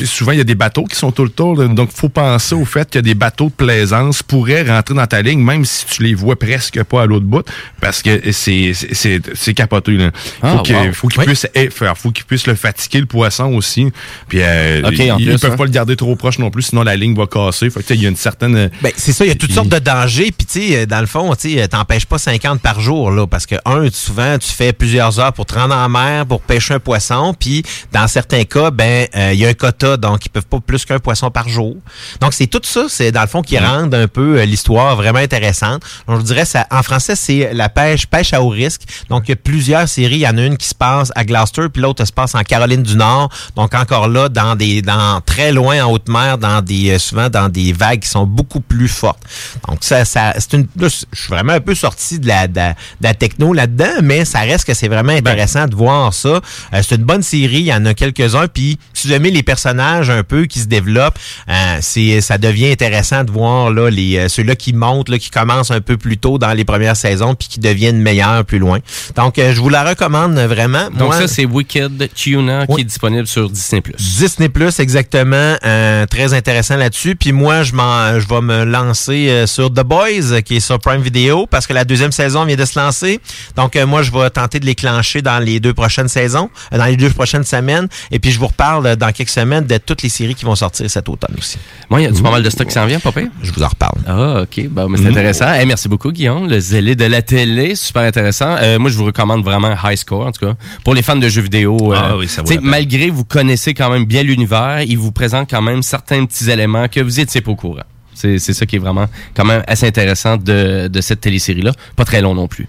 Souvent, 0.04 0.32
il 0.32 0.38
y 0.38 0.40
a 0.40 0.44
des 0.44 0.54
bateaux 0.54 0.84
qui 0.84 0.96
sont 0.96 1.12
tout 1.12 1.22
le 1.22 1.30
tour. 1.30 1.56
là. 1.56 1.68
donc, 1.68 1.90
il 1.94 1.98
faut 1.98 2.08
penser 2.08 2.54
au 2.54 2.64
fait 2.64 2.90
que 2.90 2.98
des 2.98 3.14
bateaux 3.14 3.46
de 3.46 3.52
plaisance 3.52 4.22
pourraient 4.22 4.62
rentrer 4.62 4.94
dans 4.94 5.06
ta 5.06 5.22
ligne, 5.22 5.40
même 5.40 5.64
si 5.64 5.86
tu 5.86 6.02
les 6.02 6.14
vois 6.14 6.36
presque 6.36 6.82
pas 6.82 7.02
à 7.02 7.06
l'autre 7.06 7.26
bout, 7.26 7.46
parce 7.80 8.02
que 8.02 8.32
c'est, 8.32 8.72
c'est, 8.74 8.92
c'est, 8.92 9.20
c'est 9.34 9.54
capoté. 9.54 9.92
Là. 9.92 10.10
Faut, 10.14 10.46
Ah, 10.46 10.54
wow. 10.56 10.92
faut 10.92 11.08
qu'ils 11.08 11.22
puissent 11.22 11.46
eh, 11.54 11.70
faire, 11.70 11.96
faut 11.96 12.10
qu'ils 12.10 12.24
puissent 12.24 12.46
le 12.46 12.54
fatiguer, 12.54 13.00
le 13.00 13.06
poisson 13.06 13.54
aussi. 13.54 13.86
Puis, 14.28 14.38
euh, 14.42 14.82
ils, 14.90 14.96
plus, 14.96 15.38
peuvent 15.38 15.52
hein. 15.52 15.56
pas 15.56 15.64
le 15.64 15.70
garder 15.70 15.96
trop 15.96 16.16
proche 16.16 16.38
non 16.38 16.50
plus, 16.50 16.62
sinon 16.62 16.82
la 16.82 16.96
ligne 16.96 17.14
va 17.14 17.26
casser. 17.26 17.70
Fait 17.70 17.82
que, 17.82 17.94
il 17.94 18.02
y 18.02 18.06
a 18.06 18.08
une 18.08 18.16
certaine... 18.16 18.70
Ben, 18.82 18.92
c'est 18.96 19.12
ça, 19.12 19.24
il 19.24 19.28
y 19.28 19.32
a 19.32 19.34
toutes 19.34 19.52
sortes 19.52 19.68
de 19.68 19.78
danger. 19.84 20.32
Puis, 20.36 20.46
tu 20.46 20.68
sais, 20.72 20.86
dans 20.86 21.00
le 21.00 21.06
fond, 21.06 21.34
tu 21.34 21.56
t'empêches 21.68 22.06
pas 22.06 22.18
50 22.18 22.60
par 22.60 22.80
jour, 22.80 23.10
là, 23.10 23.26
parce 23.26 23.46
que, 23.46 23.56
un, 23.64 23.88
souvent, 23.90 24.38
tu 24.38 24.48
fais 24.50 24.72
plusieurs 24.72 25.20
heures 25.20 25.32
pour 25.32 25.46
te 25.46 25.54
rendre 25.54 25.74
en 25.74 25.88
mer, 25.88 26.26
pour 26.26 26.40
pêcher 26.40 26.74
un 26.74 26.80
poisson. 26.80 27.34
Puis, 27.38 27.62
dans 27.92 28.08
certains 28.08 28.44
cas, 28.44 28.70
ben, 28.70 29.06
euh, 29.14 29.32
il 29.32 29.38
y 29.38 29.46
a 29.46 29.48
un 29.48 29.54
quota, 29.54 29.96
donc 29.96 30.26
ils 30.26 30.30
peuvent 30.30 30.46
pas 30.46 30.60
plus 30.60 30.84
qu'un 30.84 30.98
poisson 30.98 31.30
par 31.30 31.48
jour. 31.48 31.76
Donc, 32.20 32.34
c'est 32.34 32.46
tout 32.46 32.60
ça, 32.62 32.86
c'est 32.88 33.12
dans 33.12 33.20
le 33.22 33.26
fond 33.26 33.42
qui 33.42 33.58
rend 33.58 33.92
un 33.92 34.08
peu 34.08 34.38
euh, 34.38 34.44
l'histoire 34.44 34.96
vraiment 34.96 35.18
intéressante. 35.18 35.82
Donc, 36.08 36.20
je 36.20 36.24
dirais, 36.24 36.44
ça, 36.44 36.66
en 36.70 36.82
français, 36.82 37.16
c'est 37.16 37.52
la 37.52 37.68
pêche, 37.68 38.06
pêche 38.06 38.32
à 38.32 38.42
haut 38.42 38.48
risque. 38.48 38.82
Donc, 39.10 39.24
il 39.26 39.30
y 39.30 39.32
a 39.32 39.36
plusieurs 39.36 39.88
séries. 39.88 40.16
Il 40.16 40.20
y 40.20 40.28
en 40.28 40.38
a 40.38 40.42
une 40.42 40.56
qui 40.56 40.66
se 40.66 40.74
passe 40.74 41.12
à 41.14 41.24
Gloucester, 41.24 41.68
puis 41.72 41.82
l'autre 41.82 42.04
se 42.04 42.12
passe 42.12 42.34
en 42.34 42.42
Caroline 42.42 42.82
du 42.82 42.96
Nord. 42.96 43.30
Donc, 43.56 43.74
encore 43.74 44.08
là, 44.08 44.28
dans 44.28 44.54
des, 44.54 44.82
dans 44.82 45.20
très 45.20 45.52
loin 45.52 45.84
en 45.84 45.92
haute 45.92 46.08
mer, 46.08 46.38
dans 46.38 46.62
des, 46.62 46.90
euh, 46.90 46.98
souvent 46.98 47.28
dans 47.28 47.48
des 47.48 47.72
vagues 47.72 48.00
qui 48.00 48.08
sont 48.08 48.26
beaucoup 48.26 48.60
plus 48.60 48.88
fortes. 48.88 49.22
Donc, 49.68 49.73
ça, 49.80 50.04
ça, 50.04 50.34
c'est 50.38 50.54
une, 50.54 50.66
là, 50.78 50.88
je 50.88 51.20
suis 51.20 51.28
vraiment 51.28 51.52
un 51.52 51.60
peu 51.60 51.74
sorti 51.74 52.18
de 52.18 52.26
la, 52.28 52.48
de 52.48 52.54
de 52.54 52.74
la 53.02 53.14
techno 53.14 53.52
là-dedans, 53.52 54.00
mais 54.02 54.24
ça 54.24 54.40
reste 54.40 54.64
que 54.64 54.74
c'est 54.74 54.88
vraiment 54.88 55.12
intéressant 55.12 55.66
de 55.66 55.74
voir 55.74 56.12
ça. 56.12 56.28
Euh, 56.28 56.82
c'est 56.82 56.96
une 56.96 57.04
bonne 57.04 57.22
série. 57.22 57.60
Il 57.60 57.66
y 57.66 57.74
en 57.74 57.84
a 57.86 57.94
quelques-uns. 57.94 58.48
Puis, 58.48 58.78
si 58.92 59.08
vous 59.08 59.14
aimez 59.14 59.30
les 59.30 59.42
personnages 59.42 60.10
un 60.10 60.22
peu 60.22 60.46
qui 60.46 60.60
se 60.60 60.66
développent, 60.66 61.18
euh, 61.48 61.78
c'est, 61.80 62.20
ça 62.20 62.38
devient 62.38 62.70
intéressant 62.70 63.24
de 63.24 63.30
voir 63.30 63.70
là 63.70 63.90
les 63.90 64.16
euh, 64.16 64.28
ceux-là 64.28 64.56
qui 64.56 64.72
montent, 64.72 65.08
là, 65.08 65.18
qui 65.18 65.30
commencent 65.30 65.70
un 65.70 65.80
peu 65.80 65.96
plus 65.96 66.18
tôt 66.18 66.38
dans 66.38 66.52
les 66.52 66.64
premières 66.64 66.96
saisons, 66.96 67.34
puis 67.34 67.48
qui 67.48 67.60
deviennent 67.60 68.00
meilleurs 68.00 68.44
plus 68.44 68.58
loin. 68.58 68.78
Donc, 69.16 69.38
euh, 69.38 69.54
je 69.54 69.60
vous 69.60 69.68
la 69.68 69.84
recommande 69.84 70.38
vraiment. 70.38 70.84
Donc 70.90 71.08
Moi, 71.08 71.18
ça, 71.18 71.28
c'est 71.28 71.44
Wicked 71.44 72.10
Tuna 72.14 72.66
qui 72.66 72.80
est 72.80 72.84
disponible 72.84 73.26
sur 73.26 73.50
Disney+. 73.50 73.82
Disney 73.98 74.48
Plus 74.48 74.78
exactement 74.78 75.56
euh, 75.64 76.06
très 76.06 76.34
intéressant 76.34 76.76
là-dessus 76.76 77.16
puis 77.16 77.32
moi 77.32 77.62
je 77.62 77.72
m'en 77.72 78.18
je 78.20 78.28
vais 78.28 78.40
me 78.40 78.64
lancer 78.64 79.28
euh, 79.28 79.46
sur 79.54 79.70
The 79.72 79.80
Boys 79.84 80.32
euh, 80.32 80.40
qui 80.40 80.56
est 80.56 80.60
sur 80.60 80.78
Prime 80.80 81.00
Video 81.00 81.46
parce 81.46 81.66
que 81.66 81.72
la 81.72 81.84
deuxième 81.84 82.12
saison 82.12 82.44
vient 82.44 82.56
de 82.56 82.64
se 82.64 82.78
lancer 82.78 83.20
donc 83.56 83.76
euh, 83.76 83.86
moi 83.86 84.02
je 84.02 84.10
vais 84.10 84.28
tenter 84.30 84.58
de 84.60 84.66
l'éclencher 84.66 85.22
dans 85.22 85.38
les 85.38 85.60
deux 85.60 85.72
prochaines 85.74 86.08
saisons 86.08 86.50
euh, 86.72 86.78
dans 86.78 86.86
les 86.86 86.96
deux 86.96 87.10
prochaines 87.10 87.44
semaines 87.44 87.88
et 88.10 88.18
puis 88.18 88.30
je 88.32 88.38
vous 88.38 88.48
reparle 88.48 88.96
dans 88.96 89.12
quelques 89.12 89.28
semaines 89.30 89.66
de 89.66 89.78
toutes 89.78 90.02
les 90.02 90.08
séries 90.08 90.34
qui 90.34 90.44
vont 90.44 90.54
sortir 90.56 90.90
cet 90.90 91.08
automne 91.08 91.34
aussi 91.38 91.58
Moi, 91.90 92.00
il 92.00 92.04
y 92.04 92.06
a 92.06 92.10
du 92.10 92.20
pas 92.22 92.30
mal 92.30 92.42
de 92.42 92.50
stock 92.50 92.66
qui 92.66 92.74
s'en 92.74 92.86
vient, 92.86 92.98
papa. 93.00 93.20
je 93.42 93.52
vous 93.52 93.62
en 93.62 93.68
reparle 93.68 93.98
Ah, 94.06 94.42
OK. 94.42 94.66
Bon, 94.68 94.88
mais 94.88 94.98
c'est 94.98 95.04
Mhm. 95.04 95.10
intéressant. 95.10 95.48
Hey, 95.52 95.66
merci 95.66 95.88
beaucoup, 95.88 96.10
Guillaume. 96.12 96.48
Le 96.48 96.58
zélé 96.60 96.96
de 96.96 97.04
la 97.04 97.22
télé, 97.22 97.74
super 97.76 98.02
intéressant. 98.02 98.56
Euh, 98.60 98.78
moi, 98.78 98.90
je 98.90 98.96
vous 98.96 99.04
recommande 99.04 99.44
vraiment 99.44 99.72
High 99.84 99.96
Score, 99.96 100.26
en 100.26 100.32
tout 100.32 100.44
cas. 100.46 100.54
Pour 100.84 100.94
les 100.94 101.02
fans 101.02 101.16
de 101.16 101.28
jeux 101.28 101.42
vidéo, 101.42 101.92
Ah 101.94 102.16
oui, 102.16 102.26
ça 102.28 102.42
vaut 102.42 102.52
malgré 102.62 103.10
vous 103.10 103.24
connaissez 103.24 103.74
quand 103.74 103.90
même 103.90 104.04
bien 104.04 104.22
l'univers, 104.22 104.82
il 104.82 104.98
vous 104.98 105.12
présente 105.12 105.48
quand 105.50 105.62
même 105.62 105.82
certains 105.82 106.24
petits 106.24 106.50
éléments 106.50 106.88
que 106.88 107.00
vous 107.00 107.20
étiez 107.20 107.40
pas 107.40 107.50
au 107.52 107.56
courant. 107.56 107.82
C'est 108.14 108.38
ça 108.38 108.66
qui 108.66 108.76
est 108.76 108.80
vraiment 108.80 109.06
quand 109.34 109.44
même 109.44 109.62
assez 109.66 109.86
intéressant 109.86 110.36
de, 110.36 110.88
de 110.88 111.00
cette 111.00 111.20
télésérie-là. 111.20 111.72
Pas 111.96 112.04
très 112.04 112.20
long 112.20 112.34
non 112.34 112.48
plus. 112.48 112.68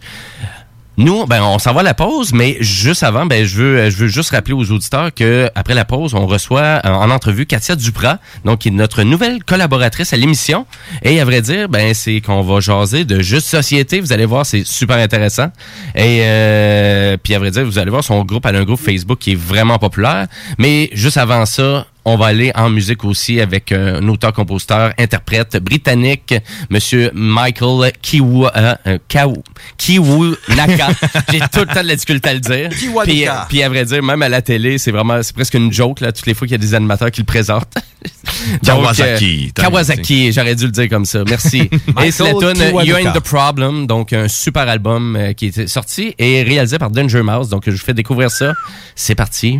Nous, 0.97 1.25
ben, 1.25 1.43
on 1.43 1.59
s'en 1.59 1.73
va 1.73 1.81
à 1.81 1.83
la 1.83 1.93
pause, 1.93 2.31
mais 2.31 2.55
juste 2.61 3.03
avant, 3.03 3.25
ben, 3.25 3.45
je 3.45 3.57
veux, 3.57 3.89
je 3.89 3.97
veux 3.97 4.07
juste 4.07 4.29
rappeler 4.29 4.53
aux 4.53 4.71
auditeurs 4.71 5.13
que 5.13 5.49
après 5.53 5.73
la 5.73 5.83
pause, 5.83 6.13
on 6.13 6.25
reçoit 6.25 6.79
en 6.85 7.09
entrevue 7.09 7.45
Katia 7.45 7.75
Duprat, 7.75 8.19
donc 8.45 8.59
qui 8.59 8.69
est 8.69 8.71
notre 8.71 9.03
nouvelle 9.03 9.43
collaboratrice 9.43 10.13
à 10.13 10.17
l'émission. 10.17 10.65
Et 11.03 11.19
à 11.19 11.25
vrai 11.25 11.41
dire, 11.41 11.67
ben, 11.67 11.93
c'est 11.93 12.21
qu'on 12.21 12.41
va 12.41 12.61
jaser 12.61 13.03
de 13.03 13.19
juste 13.21 13.47
société. 13.47 13.99
Vous 13.99 14.13
allez 14.13 14.25
voir, 14.25 14.45
c'est 14.45 14.65
super 14.65 14.95
intéressant. 14.95 15.51
Et 15.95 16.21
euh, 16.21 17.17
puis 17.21 17.35
à 17.35 17.39
vrai 17.39 17.51
dire, 17.51 17.65
vous 17.65 17.77
allez 17.77 17.91
voir 17.91 18.03
son 18.03 18.23
groupe, 18.23 18.45
a 18.45 18.49
un 18.49 18.63
groupe 18.63 18.79
Facebook 18.79 19.19
qui 19.19 19.33
est 19.33 19.39
vraiment 19.39 19.77
populaire. 19.77 20.27
Mais 20.57 20.89
juste 20.93 21.17
avant 21.17 21.45
ça, 21.45 21.87
on 22.05 22.17
va 22.17 22.27
aller 22.27 22.51
en 22.55 22.69
musique 22.69 23.03
aussi 23.03 23.41
avec 23.41 23.71
euh, 23.71 23.99
un 23.99 24.07
auteur-compositeur, 24.07 24.93
interprète 24.99 25.57
britannique, 25.57 26.33
Monsieur 26.69 27.11
Michael 27.13 27.91
Kiwu, 28.01 28.45
euh, 28.45 28.75
euh, 28.87 28.97
Kawu- 29.09 29.43
Kiwunaka. 29.77 30.89
J'ai 31.31 31.39
tout 31.39 31.59
le 31.61 31.65
temps 31.65 31.81
de 31.81 31.87
la 31.87 31.95
difficulté 31.95 32.29
à 32.29 32.33
le 32.35 32.39
dire. 32.39 32.69
Puis, 33.03 33.27
euh, 33.27 33.31
puis 33.49 33.63
à 33.63 33.69
vrai 33.69 33.85
dire, 33.85 34.03
même 34.03 34.21
à 34.21 34.29
la 34.29 34.41
télé, 34.41 34.77
c'est 34.77 34.91
vraiment, 34.91 35.21
c'est 35.23 35.35
presque 35.35 35.53
une 35.55 35.71
joke 35.73 35.99
là, 36.01 36.11
toutes 36.11 36.27
les 36.27 36.33
fois 36.33 36.47
qu'il 36.47 36.53
y 36.53 36.59
a 36.59 36.65
des 36.65 36.73
animateurs 36.75 37.11
qui 37.11 37.21
le 37.21 37.25
présentent. 37.25 37.73
Donc, 38.63 38.81
Kawasaki. 38.81 39.51
euh, 39.57 39.61
Kawasaki, 39.63 40.31
j'aurais 40.31 40.55
dû 40.55 40.65
le 40.65 40.71
dire 40.71 40.89
comme 40.89 41.05
ça. 41.05 41.23
Merci. 41.27 41.69
et 42.03 42.11
c'est 42.11 42.23
la 42.23 42.33
tune 42.33 42.63
You. 42.85 42.95
Ain't 42.97 43.13
the 43.13 43.19
Problem, 43.19 43.87
donc 43.87 44.13
un 44.13 44.27
super 44.27 44.67
album 44.69 45.17
qui 45.35 45.47
est 45.47 45.67
sorti 45.67 46.13
et 46.19 46.43
réalisé 46.43 46.77
par 46.77 46.91
Danger 46.91 47.23
Mouse. 47.23 47.49
Donc 47.49 47.63
je 47.65 47.71
vous 47.71 47.77
fais 47.77 47.93
découvrir 47.95 48.29
ça. 48.29 48.53
C'est 48.95 49.15
parti. 49.15 49.59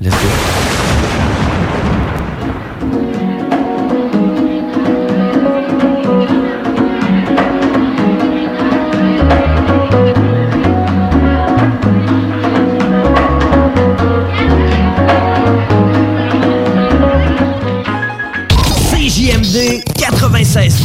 Let's 0.00 0.10
go. 0.10 0.75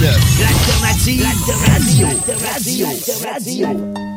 96.9, 0.01 1.21
l'alternative. 1.21 2.09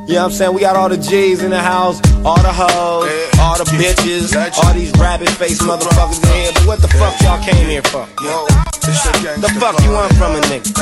You 0.07 0.15
know 0.15 0.17
what 0.17 0.25
I'm 0.25 0.31
saying? 0.33 0.55
We 0.55 0.61
got 0.61 0.77
all 0.77 0.89
the 0.89 0.97
G's 0.97 1.43
in 1.43 1.51
the 1.51 1.61
house, 1.61 2.01
all 2.25 2.41
the 2.41 2.53
hoes, 2.53 3.11
all 3.39 3.59
the 3.59 3.65
bitches, 3.77 4.35
all 4.65 4.73
these 4.73 4.91
rabbit 4.99 5.29
faced 5.29 5.61
motherfuckers 5.63 6.23
in 6.25 6.33
here. 6.41 6.53
But 6.55 6.65
what 6.67 6.81
the 6.81 6.89
fuck 6.89 7.21
y'all 7.21 7.39
came 7.43 7.69
here 7.69 7.83
for? 7.83 8.07
The 8.17 9.51
fuck 9.61 9.79
you 9.85 9.93
want 9.93 10.15
from 10.17 10.37
a 10.37 10.41
nigga? 10.49 10.73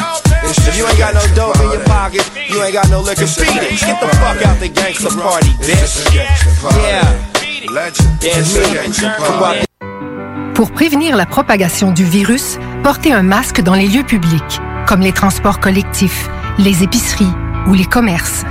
If 0.69 0.77
you 0.77 0.87
ain't 0.87 0.99
got 0.99 1.15
no 1.15 1.27
dope 1.35 1.59
in 1.61 1.69
your 1.71 1.83
pocket, 1.85 2.23
you 2.49 2.63
ain't 2.63 2.73
got 2.73 2.89
no 2.89 3.01
liquor, 3.01 3.27
beat 3.27 3.57
it. 3.59 3.81
Get 3.81 3.99
the 4.01 4.07
fuck 4.23 4.41
out 4.47 4.61
the 4.61 4.69
gangster 4.69 5.11
party, 5.19 5.49
bitch. 5.63 6.15
Yeah. 6.15 6.31
Pour 10.55 10.71
prévenir 10.71 11.17
la 11.17 11.27
propagation 11.27 11.91
du 11.93 12.05
virus, 12.05 12.59
portez 12.83 13.13
un 13.13 13.23
masque 13.23 13.61
dans 13.63 13.75
les 13.75 13.87
lieux 13.87 14.05
publics, 14.05 14.61
comme 14.87 15.01
les 15.01 15.13
transports 15.13 15.61
collectifs, 15.61 16.29
les 16.59 16.83
épiceries 16.83 17.33
ou 17.67 17.75
les 17.75 17.85
commerces. 17.85 18.45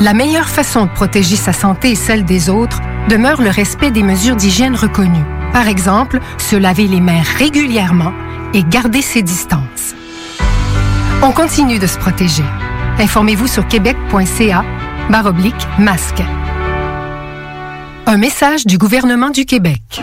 La 0.00 0.14
meilleure 0.14 0.48
façon 0.48 0.86
de 0.86 0.90
protéger 0.90 1.36
sa 1.36 1.52
santé 1.52 1.90
et 1.90 1.96
celle 1.96 2.24
des 2.24 2.50
autres 2.50 2.80
demeure 3.08 3.42
le 3.42 3.50
respect 3.50 3.90
des 3.90 4.02
mesures 4.02 4.36
d'hygiène 4.36 4.76
reconnues. 4.76 5.24
Par 5.52 5.66
exemple, 5.66 6.20
se 6.38 6.56
laver 6.56 6.86
les 6.86 7.00
mains 7.00 7.22
régulièrement 7.38 8.12
et 8.54 8.62
garder 8.62 9.02
ses 9.02 9.22
distances. 9.22 9.94
On 11.22 11.32
continue 11.32 11.78
de 11.78 11.86
se 11.86 11.98
protéger. 11.98 12.44
Informez-vous 12.98 13.46
sur 13.46 13.66
québec.ca 13.66 14.64
baroblique 15.10 15.66
masque. 15.78 16.22
Un 18.06 18.16
message 18.16 18.66
du 18.66 18.78
gouvernement 18.78 19.30
du 19.30 19.44
Québec. 19.44 20.02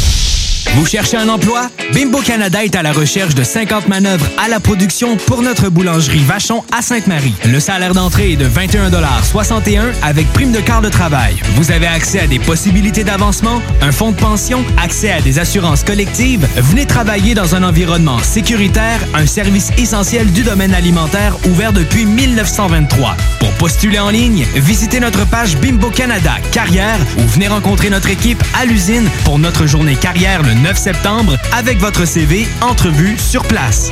Vous 0.75 0.85
cherchez 0.85 1.17
un 1.17 1.27
emploi? 1.27 1.69
Bimbo 1.93 2.19
Canada 2.21 2.63
est 2.63 2.75
à 2.77 2.81
la 2.81 2.93
recherche 2.93 3.35
de 3.35 3.43
50 3.43 3.89
manœuvres 3.89 4.25
à 4.37 4.47
la 4.47 4.61
production 4.61 5.17
pour 5.17 5.41
notre 5.41 5.69
boulangerie 5.69 6.23
Vachon 6.23 6.63
à 6.71 6.81
Sainte-Marie. 6.81 7.33
Le 7.45 7.59
salaire 7.59 7.93
d'entrée 7.93 8.31
est 8.31 8.35
de 8.37 8.47
21,61 8.47 9.91
avec 10.01 10.31
prime 10.31 10.53
de 10.53 10.61
quart 10.61 10.81
de 10.81 10.87
travail. 10.87 11.35
Vous 11.55 11.71
avez 11.71 11.87
accès 11.87 12.21
à 12.21 12.27
des 12.27 12.39
possibilités 12.39 13.03
d'avancement, 13.03 13.61
un 13.81 13.91
fonds 13.91 14.11
de 14.11 14.15
pension, 14.15 14.63
accès 14.81 15.11
à 15.11 15.19
des 15.19 15.39
assurances 15.39 15.83
collectives. 15.83 16.47
Venez 16.55 16.85
travailler 16.85 17.33
dans 17.33 17.53
un 17.53 17.63
environnement 17.63 18.19
sécuritaire, 18.19 19.01
un 19.13 19.25
service 19.25 19.71
essentiel 19.77 20.31
du 20.31 20.43
domaine 20.43 20.73
alimentaire 20.73 21.35
ouvert 21.49 21.73
depuis 21.73 22.05
1923. 22.05 23.17
Pour 23.39 23.51
postuler 23.53 23.99
en 23.99 24.09
ligne, 24.09 24.45
visitez 24.55 25.01
notre 25.01 25.27
page 25.27 25.57
Bimbo 25.57 25.89
Canada 25.89 26.35
Carrière 26.53 26.99
ou 27.17 27.27
venez 27.27 27.49
rencontrer 27.49 27.89
notre 27.89 28.09
équipe 28.09 28.41
à 28.57 28.65
l'usine 28.65 29.09
pour 29.25 29.37
notre 29.37 29.65
journée 29.65 29.95
carrière 29.95 30.41
le 30.43 30.60
9 30.63 30.77
septembre 30.77 31.37
avec 31.57 31.79
votre 31.79 32.05
CV 32.05 32.47
entrevue 32.61 33.17
sur 33.17 33.43
place. 33.43 33.89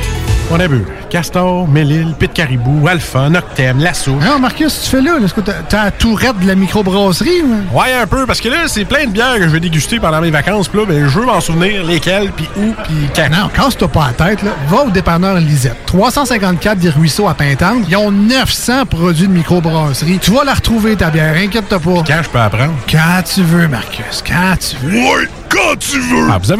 On 0.52 0.60
a 0.60 0.66
vu 0.66 0.84
Castor, 1.10 1.66
Mélile, 1.68 2.14
Pit 2.18 2.32
Caribou, 2.32 2.86
Alpha, 2.86 3.28
Noctem, 3.28 3.78
Lasso. 3.78 4.12
Non, 4.16 4.38
Marcus, 4.38 4.82
tu 4.82 4.90
fais 4.90 5.00
là? 5.00 5.16
Est-ce 5.24 5.34
que 5.34 5.40
t'as 5.40 5.84
la 5.84 5.90
tourette 5.90 6.38
de 6.40 6.46
la 6.46 6.54
microbrasserie? 6.54 7.42
ou? 7.42 7.78
Ouais, 7.78 7.92
un 7.94 8.06
peu, 8.06 8.26
parce 8.26 8.40
que 8.40 8.48
là, 8.48 8.66
c'est 8.66 8.84
plein 8.84 9.06
de 9.06 9.10
bières 9.12 9.36
que 9.36 9.44
je 9.44 9.48
vais 9.48 9.60
déguster 9.60 9.98
pendant 10.00 10.20
mes 10.20 10.30
vacances. 10.30 10.68
Puis 10.68 10.80
là, 10.80 10.86
ben, 10.86 11.08
je 11.08 11.18
veux 11.18 11.26
m'en 11.26 11.40
souvenir 11.40 11.84
lesquelles, 11.84 12.30
puis 12.32 12.48
où, 12.56 12.72
puis 12.84 12.94
quand. 13.14 13.30
Non, 13.30 13.48
casse-toi 13.48 13.88
pas 13.88 14.08
la 14.18 14.26
tête, 14.26 14.42
là. 14.42 14.50
Va 14.68 14.82
au 14.82 14.90
dépanneur 14.90 15.36
Lisette. 15.36 15.86
354 15.86 16.78
des 16.78 16.90
Ruisseaux 16.90 17.28
à 17.28 17.34
Pintante. 17.34 17.84
Ils 17.88 17.96
ont 17.96 18.10
900 18.10 18.86
produits 18.86 19.28
de 19.28 19.32
microbrasserie. 19.32 20.18
Tu 20.20 20.30
vas 20.32 20.44
la 20.44 20.54
retrouver, 20.54 20.96
ta 20.96 21.10
bière. 21.10 21.34
Inquiète-toi 21.36 21.78
pas. 21.78 22.02
Quand 22.06 22.22
je 22.22 22.28
peux 22.28 22.40
apprendre? 22.40 22.74
Quand 22.90 23.22
tu 23.22 23.42
veux, 23.42 23.68
Marcus. 23.68 24.22
Quand 24.26 24.54
tu 24.58 24.76
veux. 24.84 24.98
Ouais, 24.98 25.28
quand 25.48 25.76
tu 25.78 25.98
veux! 25.98 26.28
Ah, 26.30 26.38
vous 26.40 26.52
avez 26.52 26.59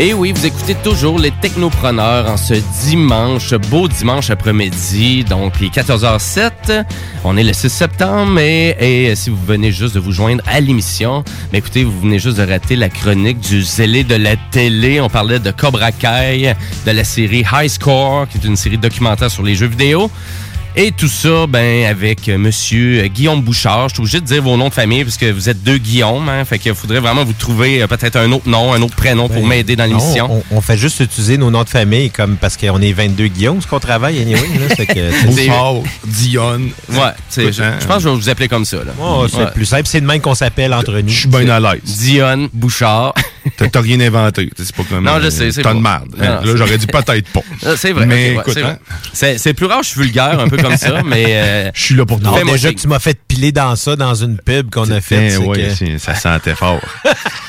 Et 0.00 0.14
oui, 0.14 0.30
vous 0.30 0.46
écoutez 0.46 0.76
toujours 0.76 1.18
les 1.18 1.32
Technopreneurs 1.32 2.30
en 2.30 2.36
ce 2.36 2.54
dimanche, 2.84 3.52
beau 3.68 3.88
dimanche 3.88 4.30
après-midi, 4.30 5.24
donc 5.24 5.54
il 5.60 5.66
est 5.66 5.74
14h07. 5.74 6.84
On 7.24 7.36
est 7.36 7.42
le 7.42 7.52
6 7.52 7.68
septembre 7.68 8.38
et, 8.38 9.12
si 9.16 9.28
vous 9.28 9.44
venez 9.44 9.72
juste 9.72 9.96
de 9.96 9.98
vous 9.98 10.12
joindre 10.12 10.40
à 10.46 10.60
l'émission, 10.60 11.24
ben 11.50 11.58
écoutez, 11.58 11.82
vous 11.82 11.98
venez 11.98 12.20
juste 12.20 12.36
de 12.36 12.48
rater 12.48 12.76
la 12.76 12.88
chronique 12.88 13.40
du 13.40 13.60
zélé 13.64 14.04
de 14.04 14.14
la 14.14 14.36
télé. 14.36 15.00
On 15.00 15.08
parlait 15.08 15.40
de 15.40 15.50
Cobra 15.50 15.90
Kai, 15.90 16.54
de 16.86 16.90
la 16.92 17.02
série 17.02 17.44
High 17.52 17.68
Score, 17.68 18.28
qui 18.28 18.38
est 18.38 18.44
une 18.44 18.54
série 18.54 18.78
documentaire 18.78 19.32
sur 19.32 19.42
les 19.42 19.56
jeux 19.56 19.66
vidéo. 19.66 20.12
Et 20.76 20.92
tout 20.92 21.08
ça, 21.08 21.46
ben, 21.48 21.86
avec 21.86 22.28
euh, 22.28 22.38
Monsieur 22.38 23.02
euh, 23.02 23.08
Guillaume 23.08 23.42
Bouchard. 23.42 23.88
Je 23.88 23.94
suis 23.94 24.00
obligé 24.02 24.20
de 24.20 24.26
dire 24.26 24.42
vos 24.42 24.56
noms 24.56 24.68
de 24.68 24.74
famille 24.74 25.02
parce 25.02 25.16
que 25.16 25.28
vous 25.32 25.48
êtes 25.48 25.60
deux 25.64 25.78
Guillaume. 25.78 26.28
Hein, 26.28 26.44
fait 26.44 26.60
qu'il 26.60 26.72
faudrait 26.74 27.00
vraiment 27.00 27.24
vous 27.24 27.32
trouver 27.32 27.82
euh, 27.82 27.88
peut-être 27.88 28.14
un 28.14 28.30
autre 28.30 28.48
nom, 28.48 28.72
un 28.72 28.80
autre 28.82 28.94
prénom 28.94 29.28
pour 29.28 29.44
m'aider 29.44 29.74
dans 29.74 29.86
l'émission. 29.86 30.28
Ben, 30.28 30.42
On, 30.52 30.58
on 30.58 30.60
fait 30.60 30.76
juste 30.78 31.00
utiliser 31.00 31.36
nos 31.36 31.50
noms 31.50 31.64
de 31.64 31.68
famille 31.68 32.10
comme 32.10 32.36
parce 32.36 32.56
qu'on 32.56 32.80
est 32.80 32.92
22 32.92 33.26
Guillaume, 33.26 33.60
ce 33.60 33.66
qu'on 33.66 33.80
travaille, 33.80 34.20
anyway. 34.22 34.40
Là, 34.68 34.74
fait 34.76 34.86
que, 34.86 35.26
Bouchard, 35.26 35.74
Dionne. 36.06 36.70
Ouais, 36.90 36.98
c'est- 37.28 37.46
je, 37.52 37.62
je 37.80 37.86
pense 37.86 37.96
que 37.96 38.02
je 38.04 38.08
vais 38.10 38.14
vous 38.14 38.28
appeler 38.28 38.48
comme 38.48 38.64
ça. 38.64 38.76
Là. 38.76 38.92
Oh, 39.02 39.26
c'est 39.28 39.38
Ouais. 39.38 39.50
plus 39.52 39.66
simple. 39.66 39.82
C'est 39.86 40.00
de 40.00 40.06
même 40.06 40.20
qu'on 40.20 40.34
s'appelle 40.36 40.72
entre 40.74 40.92
nous. 41.00 41.08
Je 41.08 41.18
suis 41.20 41.28
bien 41.28 41.48
à 41.48 41.58
l'aise. 41.58 41.82
Dionne 41.82 42.48
Bouchard. 42.52 43.14
T'as 43.56 43.80
rien 43.80 44.00
inventé. 44.00 44.50
C'est 44.56 44.74
pas 44.74 44.84
comme. 44.84 45.04
Non, 45.04 45.20
je 45.22 45.30
sais, 45.30 45.50
c'est 45.52 45.62
T'as 45.62 45.74
de 45.74 45.80
merde. 45.80 46.08
Non, 46.16 46.24
Là, 46.24 46.40
j'aurais 46.56 46.78
dit 46.78 46.86
peut-être 46.86 47.28
pas. 47.32 47.40
C'est 47.76 47.92
vrai. 47.92 48.06
Mais 48.06 48.34
écoute, 48.34 48.54
c'est 48.54 48.62
hein, 48.62 48.78
vrai. 49.14 49.38
c'est 49.38 49.54
plus 49.54 49.66
rare, 49.66 49.82
je 49.82 49.88
suis 49.90 50.00
vulgaire, 50.00 50.38
un 50.40 50.48
peu 50.48 50.56
comme 50.56 50.76
ça, 50.76 51.02
mais. 51.04 51.24
euh, 51.28 51.70
je 51.74 51.82
suis 51.82 51.94
là 51.94 52.04
pour 52.06 52.18
Fais-moi 52.18 52.52
déjà 52.52 52.72
que 52.72 52.80
tu 52.80 52.88
m'as 52.88 52.98
fait 52.98 53.18
piler 53.26 53.52
dans 53.52 53.76
ça, 53.76 53.96
dans 53.96 54.14
une 54.14 54.38
pub 54.38 54.70
qu'on 54.70 54.90
a 54.90 55.00
faite. 55.00 55.32
C'est 55.32 55.36
oui, 55.38 55.98
ça 55.98 56.14
sentait 56.14 56.54
fort. 56.54 56.80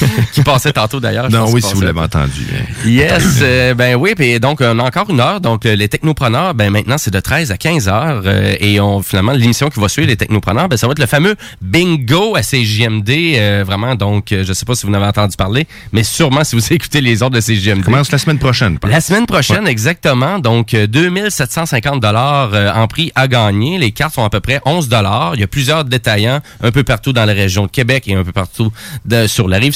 qui 0.32 0.42
passait 0.42 0.72
tantôt 0.72 1.00
d'ailleurs. 1.00 1.30
non, 1.30 1.46
oui, 1.50 1.60
si 1.62 1.74
vous 1.74 1.80
l'avez 1.82 2.00
entendu. 2.00 2.46
hein. 2.54 2.64
Yes, 2.86 3.38
euh, 3.42 3.74
ben 3.74 3.94
oui, 3.96 4.14
puis 4.16 4.38
donc 4.40 4.60
on 4.60 4.78
a 4.78 4.82
encore 4.84 5.08
une 5.10 5.20
heure. 5.20 5.40
Donc 5.40 5.66
euh, 5.66 5.74
les 5.74 5.88
technopreneurs, 5.88 6.54
ben 6.54 6.70
maintenant 6.70 6.98
c'est 6.98 7.10
de 7.12 7.20
13 7.20 7.50
à 7.52 7.56
15 7.56 7.88
heures 7.88 8.22
euh, 8.26 8.54
et 8.60 8.80
on 8.80 9.02
finalement 9.02 9.32
l'émission 9.32 9.68
qui 9.70 9.80
va 9.80 9.88
suivre 9.88 10.08
les 10.08 10.16
technopreneurs, 10.16 10.68
ben 10.68 10.76
ça 10.76 10.86
va 10.86 10.92
être 10.92 10.98
le 10.98 11.06
fameux 11.06 11.36
bingo 11.60 12.36
à 12.36 12.42
CJMD. 12.42 13.10
euh, 13.10 13.64
vraiment, 13.66 13.94
donc 13.94 14.32
euh, 14.32 14.44
je 14.46 14.52
sais 14.52 14.64
pas 14.64 14.74
si 14.74 14.86
vous 14.86 14.92
en 14.92 14.94
avez 14.96 15.06
entendu 15.06 15.36
parler, 15.36 15.66
mais 15.92 16.02
sûrement 16.04 16.44
si 16.44 16.56
vous 16.56 16.62
écoutez 16.72 17.00
les 17.00 17.22
autres 17.22 17.34
de 17.36 17.40
CJMD. 17.40 17.84
Commence 17.84 18.10
la 18.12 18.18
semaine 18.18 18.38
prochaine. 18.38 18.78
La 18.88 19.00
semaine 19.00 19.26
prochaine, 19.26 19.66
exactement. 19.66 20.38
Donc, 20.38 20.74
euh, 20.74 20.86
2750 20.86 22.00
dollars 22.00 22.50
euh, 22.54 22.72
en 22.72 22.86
prix 22.86 23.12
à 23.14 23.28
gagner. 23.28 23.78
Les 23.78 23.90
cartes 23.92 24.14
sont 24.14 24.24
à 24.24 24.30
peu 24.30 24.40
près 24.40 24.60
11 24.64 24.88
dollars. 24.88 25.32
Il 25.34 25.40
y 25.40 25.44
a 25.44 25.46
plusieurs 25.46 25.84
détaillants 25.84 26.40
un 26.62 26.70
peu 26.70 26.82
partout 26.84 27.12
dans 27.12 27.24
la 27.24 27.32
région 27.32 27.66
de 27.66 27.70
Québec 27.70 28.04
et 28.06 28.14
un 28.14 28.24
peu 28.24 28.32
partout 28.32 28.72
de- 29.04 29.26
sur 29.26 29.48
la 29.48 29.58
rive 29.58 29.74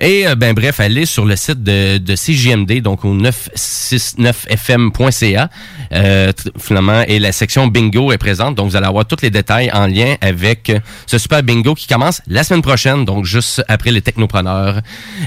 Et 0.00 0.26
euh, 0.26 0.34
ben 0.34 0.54
bref, 0.54 0.80
allez 0.80 1.06
sur 1.06 1.24
le 1.24 1.36
site 1.36 1.62
de, 1.62 1.98
de 1.98 2.14
CJMD, 2.14 2.82
donc 2.82 3.04
au 3.04 3.14
969fm.ca. 3.14 5.48
Euh, 5.92 6.32
finalement, 6.58 7.02
et 7.06 7.18
la 7.18 7.32
section 7.32 7.66
bingo 7.66 8.12
est 8.12 8.18
présente. 8.18 8.54
Donc, 8.54 8.68
vous 8.68 8.76
allez 8.76 8.86
avoir 8.86 9.06
tous 9.06 9.22
les 9.22 9.30
détails 9.30 9.70
en 9.72 9.86
lien 9.86 10.16
avec 10.20 10.72
ce 11.06 11.18
super 11.18 11.42
bingo 11.42 11.74
qui 11.74 11.86
commence 11.86 12.20
la 12.26 12.44
semaine 12.44 12.62
prochaine, 12.62 13.04
donc 13.04 13.24
juste 13.24 13.62
après 13.68 13.90
les 13.90 14.02
technopreneurs. 14.02 14.80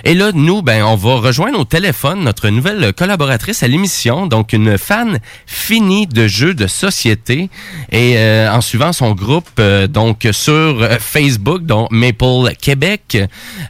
Et 0.03 0.13
là, 0.13 0.31
nous, 0.33 0.61
ben, 0.61 0.83
on 0.83 0.95
va 0.95 1.15
rejoindre 1.15 1.59
au 1.59 1.65
téléphone 1.65 2.23
notre 2.23 2.49
nouvelle 2.49 2.93
collaboratrice 2.93 3.63
à 3.63 3.67
l'émission, 3.67 4.27
donc 4.27 4.53
une 4.53 4.77
fan 4.77 5.19
finie 5.45 6.07
de 6.07 6.27
jeux 6.27 6.53
de 6.53 6.67
société. 6.67 7.49
Et 7.91 8.17
euh, 8.17 8.51
en 8.51 8.61
suivant 8.61 8.93
son 8.93 9.13
groupe, 9.13 9.49
euh, 9.59 9.87
donc 9.87 10.27
sur 10.31 10.53
euh, 10.53 10.97
Facebook, 10.99 11.65
donc 11.65 11.89
Maple 11.91 12.53
Québec, 12.59 13.17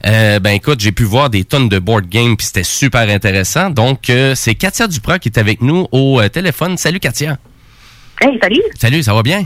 euh, 0.06 0.25
ben 0.40 0.52
écoute, 0.52 0.80
j'ai 0.80 0.92
pu 0.92 1.04
voir 1.04 1.30
des 1.30 1.44
tonnes 1.44 1.70
de 1.70 1.80
board 1.80 2.08
games, 2.08 2.36
puis 2.36 2.48
c'était 2.48 2.64
super 2.64 3.10
intéressant. 3.10 3.70
Donc, 3.70 4.10
euh, 4.10 4.34
c'est 4.36 4.56
Katia 4.56 4.88
Duprat 4.88 5.20
qui 5.20 5.30
est 5.30 5.38
avec 5.38 5.62
nous 5.62 5.88
au 5.92 6.20
euh, 6.20 6.30
téléphone. 6.30 6.78
Salut 6.78 7.00
Katia. 7.00 7.38
Hey, 8.22 8.40
salut! 8.42 8.62
Salut, 8.80 9.04
ça 9.04 9.14
va 9.14 9.24
bien? 9.24 9.44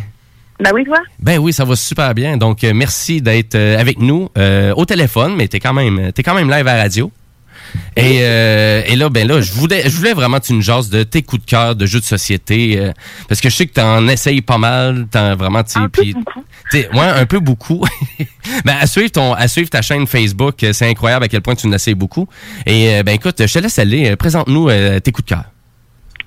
Ben 0.59 0.71
oui, 0.73 0.83
toi? 0.83 0.97
Ben 1.19 1.39
oui, 1.39 1.53
ça 1.53 1.63
va 1.63 1.75
super 1.75 2.13
bien. 2.13 2.35
Donc, 2.37 2.63
euh, 2.63 2.73
merci 2.73 3.21
d'être 3.21 3.55
euh, 3.55 3.79
avec 3.79 3.99
nous 3.99 4.29
euh, 4.37 4.73
au 4.75 4.85
téléphone, 4.85 5.35
mais 5.35 5.47
t'es 5.47 5.59
quand 5.59 5.73
même, 5.73 6.11
t'es 6.11 6.21
quand 6.21 6.35
même 6.35 6.49
live 6.49 6.67
à 6.67 6.75
la 6.75 6.83
radio. 6.83 7.11
Et, 7.95 8.19
euh, 8.21 8.81
et 8.87 8.95
là, 8.95 9.09
ben 9.09 9.27
là, 9.27 9.41
je 9.41 9.51
voulais, 9.51 9.83
je 9.89 9.95
voulais 9.95 10.13
vraiment 10.13 10.37
nous 10.49 10.61
jases 10.61 10.89
de 10.89 11.03
tes 11.03 11.21
coups 11.21 11.43
de 11.45 11.49
cœur 11.49 11.75
de 11.75 11.85
jeux 11.85 11.99
de 11.99 12.05
société, 12.05 12.79
euh, 12.79 12.91
parce 13.27 13.41
que 13.41 13.49
je 13.49 13.55
sais 13.55 13.65
que 13.65 13.73
t'en 13.73 14.07
essayes 14.07 14.41
pas 14.41 14.57
mal, 14.57 15.07
t'en 15.11 15.35
vraiment, 15.35 15.63
tu 15.63 15.73
sais, 15.73 15.79
puis- 15.91 16.15
t'es- 16.71 16.89
ouais, 16.93 16.99
un 17.01 17.25
peu 17.25 17.39
beaucoup. 17.39 17.85
ben, 18.65 18.75
à 18.79 18.87
suivre 18.87 19.11
ton, 19.11 19.33
à 19.33 19.47
suivre 19.47 19.69
ta 19.69 19.81
chaîne 19.81 20.07
Facebook, 20.07 20.63
euh, 20.63 20.71
c'est 20.73 20.87
incroyable 20.89 21.25
à 21.25 21.27
quel 21.27 21.41
point 21.41 21.55
tu 21.55 21.67
nous 21.67 21.73
essayes 21.73 21.93
beaucoup. 21.95 22.27
Et 22.65 23.03
ben 23.03 23.13
écoute, 23.15 23.45
je 23.45 23.53
te 23.53 23.59
laisse 23.59 23.77
aller, 23.79 24.15
présente-nous 24.15 24.69
euh, 24.69 24.99
tes 24.99 25.11
coups 25.11 25.25
de 25.25 25.35
cœur. 25.35 25.43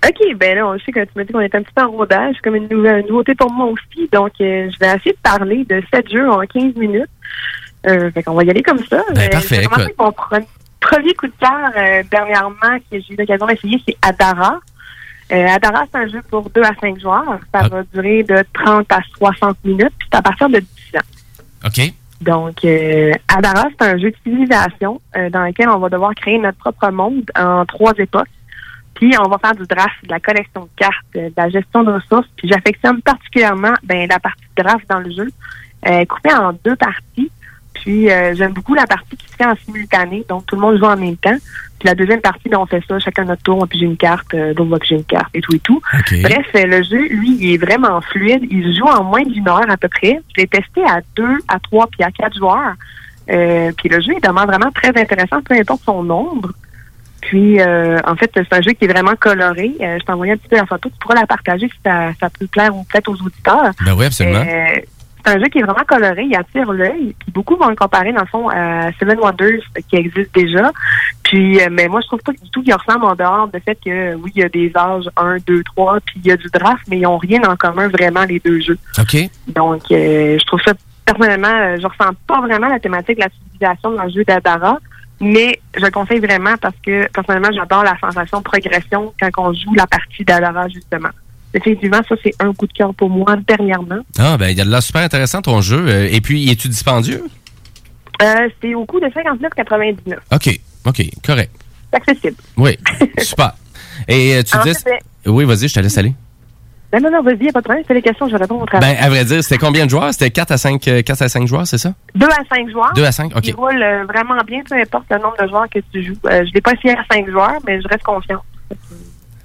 OK, 0.05 0.37
ben 0.37 0.57
là, 0.57 0.75
je 0.79 0.85
sais 0.85 0.91
que 0.93 1.01
tu 1.05 1.11
m'as 1.15 1.23
dit 1.25 1.33
qu'on 1.33 1.41
était 1.41 1.57
un 1.59 1.63
petit 1.63 1.73
peu 1.77 1.83
en 1.85 1.91
rodage, 1.93 2.35
comme 2.43 2.57
une, 2.57 2.67
une 2.71 3.07
nouveauté 3.09 3.35
pour 3.37 3.53
moi 3.53 3.67
aussi. 3.67 4.09
Donc, 4.13 4.33
je 4.41 4.77
vais 4.81 4.87
essayer 4.89 5.13
de 5.13 5.19
parler 5.23 5.65
de 5.69 5.81
7 5.95 6.11
jeux 6.13 6.29
en 6.29 6.41
15 6.41 6.75
minutes. 6.75 7.07
Euh, 7.87 8.11
fait 8.13 8.23
qu'on 8.25 8.35
va 8.35 8.43
y 8.45 8.51
aller 8.51 8.63
comme 8.63 8.79
ça. 8.85 9.03
Ben, 9.15 9.31
parfait, 9.31 9.57
je 9.57 9.61
vais 9.61 9.67
commencer 9.67 9.83
écoute. 9.83 9.83
avec 9.83 9.99
mon 9.99 10.09
pre- 10.11 10.47
premier 10.83 11.15
coup 11.15 11.27
de 11.27 11.33
cœur 11.41 11.71
euh, 11.77 12.03
dernièrement 12.11 12.79
que 12.91 13.01
j'ai 13.01 13.15
eu 13.15 13.17
l'occasion 13.17 13.47
d'essayer, 13.47 13.83
c'est 13.87 13.97
Adara. 14.03 14.61
Euh, 15.33 15.47
Adara, 15.47 15.85
c'est 15.91 15.99
un 15.99 16.09
jeu 16.09 16.21
pour 16.31 16.51
2 16.51 16.63
à 16.63 16.75
5 16.81 17.01
joueurs. 17.01 17.39
Ça 17.55 17.69
va 17.69 17.83
durer 17.95 18.23
de 18.23 18.45
30 18.53 18.91
à 18.93 19.01
60 19.17 19.57
minutes, 19.65 19.93
puis 19.99 20.09
c'est 20.11 20.19
à 20.19 20.23
partir 20.23 20.49
de 20.49 20.59
10 20.59 20.67
ans. 20.97 21.67
OK. 21.67 21.93
Donc, 22.21 22.65
euh, 22.65 23.13
Adara, 23.29 23.65
c'est 23.71 23.87
un 23.87 23.99
jeu 23.99 24.11
de 24.11 24.17
civilisation 24.23 25.01
euh, 25.17 25.29
dans 25.31 25.45
lequel 25.45 25.69
on 25.69 25.79
va 25.79 25.89
devoir 25.89 26.15
créer 26.15 26.39
notre 26.39 26.59
propre 26.59 26.91
monde 26.91 27.25
en 27.37 27.65
trois 27.67 27.93
époques. 27.99 28.29
Puis, 28.95 29.13
on 29.19 29.29
va 29.29 29.39
faire 29.39 29.55
du 29.55 29.67
draft, 29.67 29.97
de 30.05 30.11
la 30.11 30.21
collection 30.21 30.63
de 30.63 30.69
cartes, 30.77 30.95
euh, 31.17 31.29
de 31.29 31.35
la 31.37 31.49
gestion 31.49 31.83
de 31.83 31.93
ressources. 31.93 32.29
Puis, 32.37 32.49
j'affectionne 32.49 33.03
particulièrement 33.03 33.73
ben, 33.83 34.09
la 34.09 34.21
partie 34.21 34.45
draft 34.57 34.89
dans 34.89 35.01
le 35.01 35.11
jeu, 35.11 35.29
euh, 35.89 36.05
coupée 36.05 36.33
en 36.33 36.53
deux 36.65 36.77
parties. 36.77 37.31
Puis, 37.83 38.09
euh, 38.09 38.33
j'aime 38.37 38.53
beaucoup 38.53 38.75
la 38.75 38.87
partie 38.87 39.17
qui 39.17 39.29
se 39.29 39.35
fait 39.35 39.45
en 39.45 39.57
simultané, 39.57 40.25
donc 40.29 40.47
tout 40.47 40.55
le 40.55 40.61
monde 40.61 40.79
joue 40.79 40.85
en 40.85 40.97
même 40.97 41.17
temps. 41.17 41.37
Puis, 41.81 41.89
la 41.89 41.97
deuxième 41.97 42.21
partie, 42.21 42.49
ben, 42.49 42.59
on 42.59 42.67
fait 42.67 42.81
ça, 42.87 42.97
chacun 43.01 43.25
notre 43.25 43.43
tour, 43.43 43.67
puis 43.69 43.81
j'ai 43.81 43.87
une 43.87 43.97
carte, 43.97 44.33
euh, 44.35 44.55
d'autres 44.55 44.69
voient 44.69 44.79
que 44.79 44.87
j'ai 44.87 44.95
une 44.95 45.05
carte, 45.05 45.31
et 45.35 45.41
tout 45.41 45.53
et 45.57 45.59
tout. 45.59 45.83
Bref, 46.23 46.47
euh, 46.55 46.65
le 46.65 46.83
jeu, 46.85 47.09
lui, 47.09 47.37
il 47.41 47.55
est 47.55 47.57
vraiment 47.57 48.01
fluide. 48.01 48.47
Il 48.53 48.63
se 48.73 48.79
joue 48.79 48.87
en 48.87 49.03
moins 49.03 49.25
d'une 49.25 49.49
heure 49.49 49.69
à 49.69 49.77
peu 49.77 49.89
près. 49.89 50.21
Je 50.37 50.43
l'ai 50.43 50.47
testé 50.47 50.81
à 50.85 51.01
deux, 51.17 51.39
à 51.49 51.59
trois, 51.59 51.89
puis 51.89 52.05
à 52.05 52.13
quatre 52.13 52.39
joueurs. 52.39 52.75
Euh, 53.31 53.73
puis 53.77 53.89
le 53.89 54.01
jeu, 54.01 54.13
il 54.17 54.21
demande 54.21 54.47
vraiment 54.47 54.71
très 54.71 54.91
intéressant, 54.91 55.43
peu 55.43 55.55
importe 55.55 55.83
son 55.85 56.05
nombre. 56.05 56.53
Puis, 57.21 57.61
euh, 57.61 57.99
en 58.07 58.15
fait, 58.15 58.31
c'est 58.33 58.53
un 58.53 58.61
jeu 58.61 58.73
qui 58.73 58.85
est 58.85 58.93
vraiment 58.93 59.15
coloré. 59.19 59.73
Euh, 59.81 59.99
je 59.99 60.05
t'ai 60.05 60.13
envoyé 60.13 60.35
un 60.35 60.37
petit 60.37 60.49
peu 60.49 60.57
la 60.57 60.67
photo. 60.67 60.89
Tu 60.89 60.97
pourras 61.01 61.17
la 61.17 61.27
partager 61.27 61.67
si 61.67 61.75
ça, 61.85 62.11
ça 62.21 62.31
peut 62.31 62.47
plaire 62.47 62.77
ou 62.77 62.85
peut-être 62.85 63.09
aux 63.09 63.21
auditeurs. 63.21 63.73
Ben 63.85 63.95
oui, 63.97 64.07
absolument. 64.07 64.45
Euh, 64.47 64.81
c'est 65.25 65.33
un 65.33 65.39
jeu 65.39 65.47
qui 65.47 65.59
est 65.59 65.63
vraiment 65.63 65.85
coloré, 65.87 66.25
il 66.25 66.35
attire 66.35 66.73
l'œil. 66.73 67.15
Puis 67.19 67.33
beaucoup 67.33 67.57
vont 67.57 67.69
le 67.69 67.77
comparer, 67.77 68.13
dans 68.13 68.23
le 68.23 68.27
fond, 68.27 68.49
à 68.49 68.93
Seven 68.99 69.19
Wonders 69.19 69.63
qui 69.89 69.97
existe 69.97 70.35
déjà. 70.35 70.71
Puis, 71.23 71.61
euh, 71.61 71.69
mais 71.71 71.89
moi, 71.89 72.01
je 72.01 72.07
trouve 72.09 72.21
pas 72.21 72.33
du 72.33 72.51
tout 72.51 72.63
qu'il 72.63 72.75
ressemble 72.75 73.05
en 73.05 73.15
dehors 73.15 73.49
du 73.49 73.61
fait 73.61 73.79
que, 73.83 74.15
oui, 74.17 74.33
il 74.35 74.43
y 74.43 74.45
a 74.45 74.49
des 74.49 74.73
âges 74.77 75.09
1, 75.17 75.39
2, 75.47 75.63
3, 75.65 76.01
puis 76.01 76.21
il 76.25 76.27
y 76.27 76.33
a 76.33 76.37
du 76.37 76.49
draft, 76.53 76.83
mais 76.89 76.99
ils 76.99 77.07
ont 77.07 77.19
rien 77.19 77.43
en 77.45 77.57
commun 77.57 77.89
vraiment, 77.89 78.25
les 78.25 78.41
deux 78.41 78.61
jeux. 78.61 78.79
OK. 78.99 79.17
Donc, 79.49 79.83
euh, 79.91 80.39
je 80.39 80.45
trouve 80.45 80.61
ça, 80.63 80.73
personnellement, 81.05 81.49
euh, 81.49 81.77
je 81.81 81.87
ressens 81.87 82.13
pas 82.27 82.41
vraiment 82.41 82.69
la 82.69 82.81
thématique 82.81 83.17
de 83.17 83.23
la 83.23 83.31
civilisation 83.31 83.93
dans 83.93 84.05
le 84.05 84.11
jeu 84.11 84.25
d'Adara, 84.25 84.79
mais 85.21 85.61
je 85.77 85.85
le 85.85 85.91
conseille 85.91 86.21
vraiment 86.21 86.57
parce 86.61 86.77
que, 86.85 87.09
personnellement, 87.13 87.53
j'adore 87.53 87.85
la 87.85 87.97
sensation 87.99 88.39
de 88.39 88.45
progression 88.45 89.15
quand 89.21 89.31
on 89.39 89.53
joue 89.53 89.75
la 89.75 89.87
partie 89.87 90.25
d'Adara, 90.25 90.69
justement. 90.69 91.11
Effectivement, 91.55 92.01
ça, 92.09 92.15
c'est 92.25 92.33
un 92.41 92.53
coup 92.55 92.67
de 92.67 92.73
cœur 92.73 92.95
pour 92.95 93.11
moi 93.11 93.37
dernièrement. 93.47 93.99
Ah, 94.19 94.37
ben 94.39 94.49
il 94.49 94.57
y 94.57 94.61
a 94.61 94.65
de 94.65 94.71
l'air 94.71 94.83
super 94.83 95.03
intéressant 95.03 95.43
ton 95.43 95.61
jeu. 95.61 95.85
Euh, 95.87 96.09
et 96.11 96.21
puis, 96.21 96.51
es-tu 96.51 96.69
dispendieux? 96.69 97.23
Euh, 98.23 98.49
c'est 98.61 98.75
au 98.75 98.85
coût 98.87 99.01
de 99.01 99.07
59,99. 99.07 100.17
OK, 100.33 100.61
OK, 100.87 101.03
correct. 101.25 101.51
C'est 101.91 101.97
accessible. 101.97 102.37
Oui, 102.57 102.79
super. 103.19 103.53
Et 104.09 104.35
euh, 104.37 104.43
tu 104.43 104.57
En 104.57 104.63
dis... 104.63 104.73
fait, 104.75 105.01
Oui, 105.27 105.45
vas-y, 105.45 105.69
je 105.69 105.75
te 105.75 105.81
laisse 105.81 105.99
aller. 105.99 106.15
Non, 106.95 107.01
non, 107.01 107.11
non, 107.11 107.23
vas-y, 107.23 107.45
y 107.45 107.49
a 107.49 107.53
pas 107.53 107.61
de 107.61 107.65
problème. 107.65 107.85
C'est 107.89 107.95
les 107.95 108.03
questions, 108.03 108.29
je 108.29 108.37
réponds 108.37 108.61
au 108.61 108.67
travail. 108.67 108.95
Ben, 108.97 109.03
à 109.05 109.09
vrai 109.09 109.25
dire, 109.25 109.43
c'était 109.43 109.57
combien 109.59 109.87
de 109.87 109.91
joueurs? 109.91 110.13
C'était 110.13 110.31
4 110.31 110.53
à 110.53 110.59
5, 110.59 110.89
euh, 110.89 111.03
4 111.03 111.23
à 111.23 111.29
5 111.29 111.47
joueurs, 111.49 111.67
c'est 111.67 111.79
ça? 111.79 111.95
2 112.15 112.27
à 112.27 112.55
5 112.55 112.69
joueurs. 112.71 112.93
Deux 112.95 113.05
à 113.05 113.13
cinq, 113.13 113.35
OK. 113.35 113.47
Ils 113.47 113.55
roulent 113.55 113.83
euh, 113.83 114.05
vraiment 114.05 114.37
bien, 114.47 114.61
peu 114.69 114.77
importe 114.77 115.05
le 115.11 115.17
nombre 115.19 115.37
de 115.43 115.49
joueurs 115.49 115.69
que 115.71 115.79
tu 115.91 116.05
joues. 116.05 116.17
Euh, 116.27 116.45
je 116.47 116.53
l'ai 116.53 116.61
pas 116.61 116.73
essayé 116.73 116.95
à 116.97 117.03
5 117.11 117.31
joueurs, 117.31 117.59
mais 117.67 117.81
je 117.81 117.89
reste 117.89 118.03
confiant. 118.03 118.43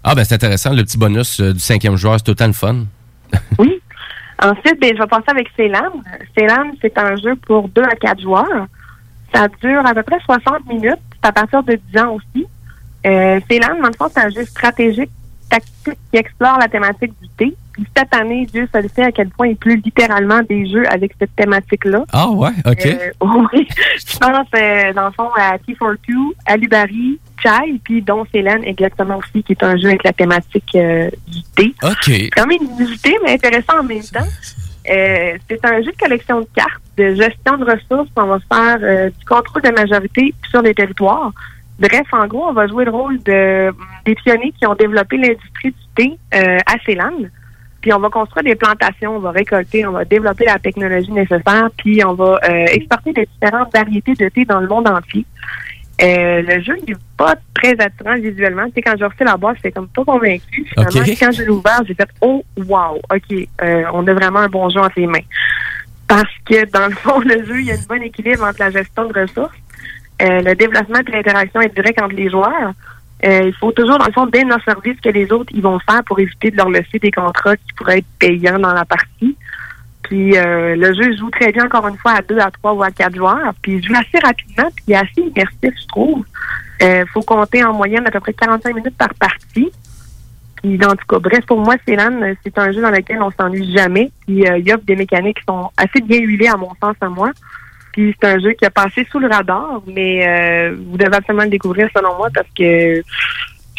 Ah, 0.10 0.16
ben 0.16 0.24
c'est 0.24 0.36
intéressant. 0.36 0.72
Le 0.72 0.84
petit 0.84 0.98
bonus 0.98 1.42
euh, 1.42 1.52
du 1.52 1.60
cinquième 1.60 1.98
joueur, 1.98 2.16
c'est 2.18 2.34
tout 2.34 2.42
le 2.42 2.54
fun. 2.54 2.86
Ensuite, 4.42 4.80
ben, 4.80 4.94
je 4.96 5.02
vais 5.02 5.08
passer 5.08 5.26
avec 5.28 5.50
Célan. 5.58 5.92
Célan, 6.38 6.72
c'est 6.82 6.98
un 6.98 7.18
jeu 7.18 7.36
pour 7.46 7.68
2 7.68 7.84
à 7.84 7.94
4 7.94 8.22
joueurs. 8.22 8.68
Ça 9.36 9.50
dure 9.62 9.86
à 9.86 9.94
peu 9.94 10.04
près 10.04 10.18
60 10.24 10.66
minutes. 10.70 10.94
C'est 11.12 11.28
à 11.28 11.34
partir 11.34 11.62
de 11.62 11.78
10 11.92 12.00
ans 12.00 12.14
aussi. 12.14 12.48
Euh, 13.06 13.42
Célan, 13.52 13.82
dans 13.82 13.90
le 13.90 13.94
fond, 14.00 14.08
c'est 14.10 14.22
un 14.22 14.30
jeu 14.30 14.46
stratégique, 14.46 15.12
tactique 15.50 16.00
qui 16.10 16.18
explore 16.18 16.58
la 16.58 16.70
thématique 16.70 17.12
du 17.22 17.28
thé. 17.38 17.54
Puis 17.78 17.86
cette 17.96 18.14
année, 18.16 18.48
Dieu 18.48 18.68
se 18.74 18.82
le 18.82 18.90
sait 18.90 19.04
à 19.04 19.12
quel 19.12 19.30
point 19.30 19.50
il 19.50 19.56
pleut 19.56 19.76
littéralement 19.76 20.42
des 20.42 20.68
jeux 20.68 20.86
avec 20.92 21.14
cette 21.20 21.36
thématique-là. 21.36 22.06
Ah 22.12 22.30
ouais, 22.30 22.50
OK. 22.66 22.86
Euh, 22.88 23.12
oui, 23.54 23.68
je 23.70 24.18
pense, 24.18 24.48
euh, 24.56 24.94
dans 24.94 25.06
le 25.06 25.12
fond, 25.12 25.30
à 25.38 25.58
T42, 25.58 26.34
Alubari, 26.48 27.20
Chai, 27.42 27.80
puis 27.84 28.02
dont 28.02 28.26
Célène 28.34 28.64
exactement 28.64 29.18
aussi, 29.18 29.44
qui 29.44 29.52
est 29.52 29.64
un 29.64 29.78
jeu 29.78 29.90
avec 29.90 30.04
la 30.04 30.14
thématique 30.14 30.76
euh, 30.76 31.12
du 31.28 31.44
thé. 31.56 31.76
OK. 31.84 31.96
C'est 32.06 32.30
quand 32.36 32.48
même 32.48 32.64
inusité, 32.80 33.16
mais 33.24 33.34
intéressant 33.34 33.80
en 33.80 33.84
même 33.84 34.02
temps. 34.02 34.26
Euh, 34.90 35.38
c'est 35.50 35.66
un 35.66 35.82
jeu 35.82 35.92
de 35.92 35.98
collection 35.98 36.42
de 36.42 36.48
cartes, 36.56 36.82
de 36.98 37.14
gestion 37.14 37.58
de 37.58 37.66
ressources. 37.66 38.10
On 38.16 38.26
va 38.26 38.40
faire 38.52 38.78
euh, 38.82 39.10
du 39.10 39.26
contrôle 39.26 39.62
de 39.62 39.70
majorité 39.70 40.34
sur 40.50 40.62
les 40.62 40.74
territoires. 40.74 41.32
Bref, 41.80 42.08
en 42.12 42.26
gros, 42.26 42.48
on 42.48 42.54
va 42.54 42.68
jouer 42.68 42.86
le 42.86 42.92
rôle 42.92 43.22
de 43.24 43.72
des 44.06 44.16
pionniers 44.16 44.54
qui 44.58 44.66
ont 44.66 44.74
développé 44.74 45.18
l'industrie 45.18 45.72
du 45.72 45.86
thé 45.96 46.18
euh, 46.34 46.58
à 46.66 46.76
Ceylan. 46.86 47.12
Puis 47.88 47.94
on 47.94 48.00
va 48.00 48.10
construire 48.10 48.44
des 48.44 48.56
plantations, 48.56 49.16
on 49.16 49.20
va 49.20 49.32
récolter, 49.32 49.88
on 49.88 49.94
va 49.94 50.04
développer 50.04 50.44
la 50.44 50.60
technologie 50.60 51.10
nécessaire, 51.10 51.70
puis 51.78 52.04
on 52.04 52.16
va 52.16 52.38
euh, 52.44 52.66
exporter 52.66 53.14
des 53.14 53.26
différentes 53.26 53.74
variétés 53.74 54.14
de 54.14 54.28
thé 54.28 54.44
dans 54.44 54.60
le 54.60 54.68
monde 54.68 54.90
entier. 54.90 55.26
Euh, 56.02 56.42
le 56.42 56.62
jeu 56.62 56.76
n'est 56.86 56.98
pas 57.16 57.36
très 57.54 57.80
attirant 57.80 58.16
visuellement. 58.16 58.66
Tu 58.66 58.74
sais, 58.74 58.82
quand 58.82 58.96
j'ai 58.98 59.06
reçu 59.06 59.24
la 59.24 59.38
boîte, 59.38 59.56
j'étais 59.56 59.72
comme 59.72 59.88
pas 59.88 60.04
convaincu. 60.04 60.66
Finalement, 60.66 61.16
quand 61.18 61.32
je 61.32 61.44
l'ai 61.44 61.50
ouvert, 61.50 61.82
j'ai 61.88 61.94
fait 61.94 62.10
Oh 62.20 62.44
wow, 62.58 62.98
OK, 63.10 63.48
euh, 63.62 63.84
on 63.94 64.06
a 64.06 64.14
vraiment 64.14 64.40
un 64.40 64.50
bon 64.50 64.68
jeu 64.68 64.82
entre 64.82 65.00
les 65.00 65.08
mains. 65.08 65.24
Parce 66.10 66.36
que 66.46 66.70
dans 66.70 66.88
le 66.88 66.96
fond, 66.96 67.20
le 67.26 67.46
jeu, 67.46 67.62
il 67.62 67.68
y 67.68 67.72
a 67.72 67.76
un 67.76 67.86
bon 67.88 68.04
équilibre 68.04 68.44
entre 68.44 68.60
la 68.60 68.72
gestion 68.72 69.08
de 69.08 69.18
ressources, 69.18 69.56
le 70.20 70.54
développement 70.56 71.00
de 71.00 71.12
l'interaction 71.14 71.62
indirecte 71.62 72.02
entre 72.02 72.16
les 72.16 72.30
joueurs. 72.30 72.74
Euh, 73.26 73.44
il 73.46 73.54
faut 73.54 73.72
toujours, 73.72 73.98
dans 73.98 74.06
le 74.06 74.12
fond, 74.12 74.28
bien 74.28 74.50
observer 74.52 74.96
ce 74.96 75.02
que 75.02 75.10
les 75.10 75.32
autres 75.32 75.52
ils 75.54 75.62
vont 75.62 75.80
faire 75.80 76.04
pour 76.04 76.20
éviter 76.20 76.52
de 76.52 76.58
leur 76.58 76.70
laisser 76.70 77.00
des 77.00 77.12
contrats 77.12 77.56
qui 77.56 77.74
pourraient 77.76 78.00
être 78.00 78.08
payants 78.20 78.60
dans 78.60 78.74
la 78.74 78.86
partie. 78.86 79.36
Puis 80.04 80.38
euh, 80.38 80.76
le 80.76 80.94
jeu 80.94 81.18
joue 81.18 81.30
très 81.32 81.52
bien, 81.52 81.66
encore 81.66 81.88
une 81.88 81.98
fois, 81.98 82.12
à 82.12 82.22
deux, 82.22 82.40
à 82.40 82.52
trois 82.52 82.74
ou 82.74 82.84
à 82.84 82.92
quatre 82.92 83.16
joueurs. 83.16 83.54
Puis 83.62 83.74
il 83.74 83.84
joue 83.84 83.94
assez 83.94 84.20
rapidement, 84.24 84.70
puis 84.76 84.86
il 84.88 84.94
est 84.94 84.98
assez 84.98 85.22
immersif, 85.22 85.82
je 85.82 85.88
trouve. 85.88 86.26
Il 86.80 87.06
faut 87.12 87.22
compter 87.22 87.64
en 87.64 87.74
moyenne 87.74 88.06
à 88.06 88.12
peu 88.12 88.20
près 88.20 88.34
45 88.34 88.76
minutes 88.76 88.98
par 88.98 89.14
partie. 89.16 89.72
Puis 90.62 90.80
en 90.86 90.96
tout 90.96 91.06
cas, 91.08 91.20
bref, 91.20 91.46
pour 91.46 91.60
moi, 91.60 91.76
Célan, 91.88 92.22
euh, 92.22 92.34
c'est 92.44 92.58
un 92.58 92.72
jeu 92.72 92.82
dans 92.82 92.90
lequel 92.90 93.22
on 93.22 93.32
s'ennuie 93.32 93.76
jamais. 93.76 94.12
Puis 94.26 94.48
euh, 94.48 94.58
il 94.58 94.74
offre 94.74 94.84
des 94.86 94.96
mécaniques 94.96 95.38
qui 95.38 95.46
sont 95.48 95.70
assez 95.78 96.02
bien 96.02 96.20
huilées, 96.20 96.48
à 96.48 96.58
mon 96.58 96.72
sens, 96.82 96.96
à 97.02 97.10
moi. 97.10 97.32
Puis 97.98 98.16
c'est 98.22 98.28
un 98.30 98.40
jeu 98.40 98.54
qui 98.54 98.64
a 98.64 98.70
passé 98.70 99.08
sous 99.12 99.18
le 99.18 99.28
radar, 99.28 99.82
mais 99.88 100.26
euh, 100.28 100.76
vous 100.92 100.98
devez 100.98 101.16
absolument 101.16 101.46
le 101.46 101.50
découvrir 101.50 101.90
selon 101.98 102.16
moi 102.16 102.28
parce 102.32 102.46
que 102.56 103.02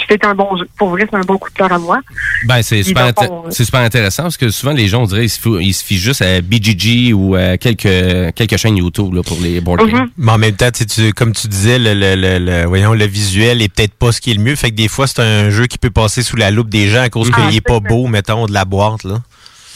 c'est 0.09 0.25
un 0.25 0.35
bon 0.35 0.57
jeu. 0.57 0.67
Pour 0.77 0.91
vrai, 0.91 1.07
c'est 1.11 1.17
un 1.17 1.21
bon 1.23 1.39
coup 1.39 1.51
de 1.51 1.55
cœur 1.55 1.73
à 1.73 1.79
moi. 1.79 2.01
Ben, 2.47 2.63
c'est 2.63 2.83
super, 2.83 3.07
euh, 3.07 3.51
c'est 3.51 3.65
super 3.65 3.81
intéressant 3.81 4.25
parce 4.25 4.37
que 4.37 4.49
souvent, 4.51 4.73
les 4.73 4.89
gens, 4.89 5.03
on 5.03 5.07
dirait, 5.07 5.25
ils 5.27 5.29
se, 5.29 5.41
fou- 5.41 5.59
ils 5.61 5.73
se 5.73 5.85
fient 5.85 5.99
juste 5.99 6.21
à 6.23 6.41
BGG 6.41 7.13
ou 7.13 7.37
à 7.37 7.59
quelques, 7.59 8.35
quelques 8.35 8.57
chaînes 8.57 8.77
YouTube 8.77 9.15
là, 9.15 9.23
pour 9.23 9.39
les 9.41 9.61
board 9.61 9.81
games. 9.87 10.09
Mais 10.17 10.33
en 10.33 10.39
même 10.39 10.55
temps, 10.57 10.71
tu 10.73 11.13
comme 11.13 11.33
tu 11.33 11.47
disais, 11.49 11.79
le, 11.79 11.95
le, 11.95 12.15
le, 12.17 12.39
le- 12.45 12.65
voyons, 12.67 12.95
le 12.95 13.05
visuel 13.07 13.63
est 13.63 13.73
peut-être 13.73 13.95
pas 13.95 14.11
ce 14.13 14.21
qui 14.21 14.31
est 14.33 14.35
le 14.35 14.43
mieux. 14.43 14.57
Fait 14.57 14.71
que 14.71 14.77
des 14.77 14.89
fois, 14.89 15.07
c'est 15.07 15.21
un 15.23 15.51
jeu 15.51 15.67
qui 15.67 15.79
peut 15.79 15.91
passer 15.91 16.23
sous 16.23 16.37
la 16.37 16.51
loupe 16.51 16.69
des 16.71 16.89
gens 16.89 17.03
à 17.03 17.09
cause 17.09 17.31
Ah, 17.35 17.37
qu'il 17.49 17.57
est 17.57 17.61
pas 17.61 17.79
beau, 17.81 18.07
mettons, 18.09 18.47
de 18.47 18.53
la 18.53 18.65
boîte. 18.65 19.05
là. 19.05 19.19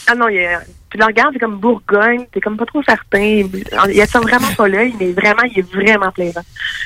Ah 0.07 0.15
non, 0.15 0.27
il 0.27 0.35
y 0.35 0.45
a, 0.45 0.61
tu 0.89 0.97
le 0.97 1.05
regardes, 1.05 1.33
c'est 1.33 1.39
comme 1.39 1.57
Bourgogne, 1.57 2.25
t'es 2.31 2.41
comme 2.41 2.57
pas 2.57 2.65
trop 2.65 2.83
certain. 2.83 3.19
Il 3.19 3.95
y 3.95 4.01
a 4.01 4.05
ça 4.05 4.19
vraiment 4.19 4.51
pas 4.55 4.67
l'œil, 4.67 4.93
mais 4.99 5.11
vraiment, 5.11 5.43
il 5.43 5.59
est 5.59 5.73
vraiment 5.73 6.11
plaisant. 6.11 6.41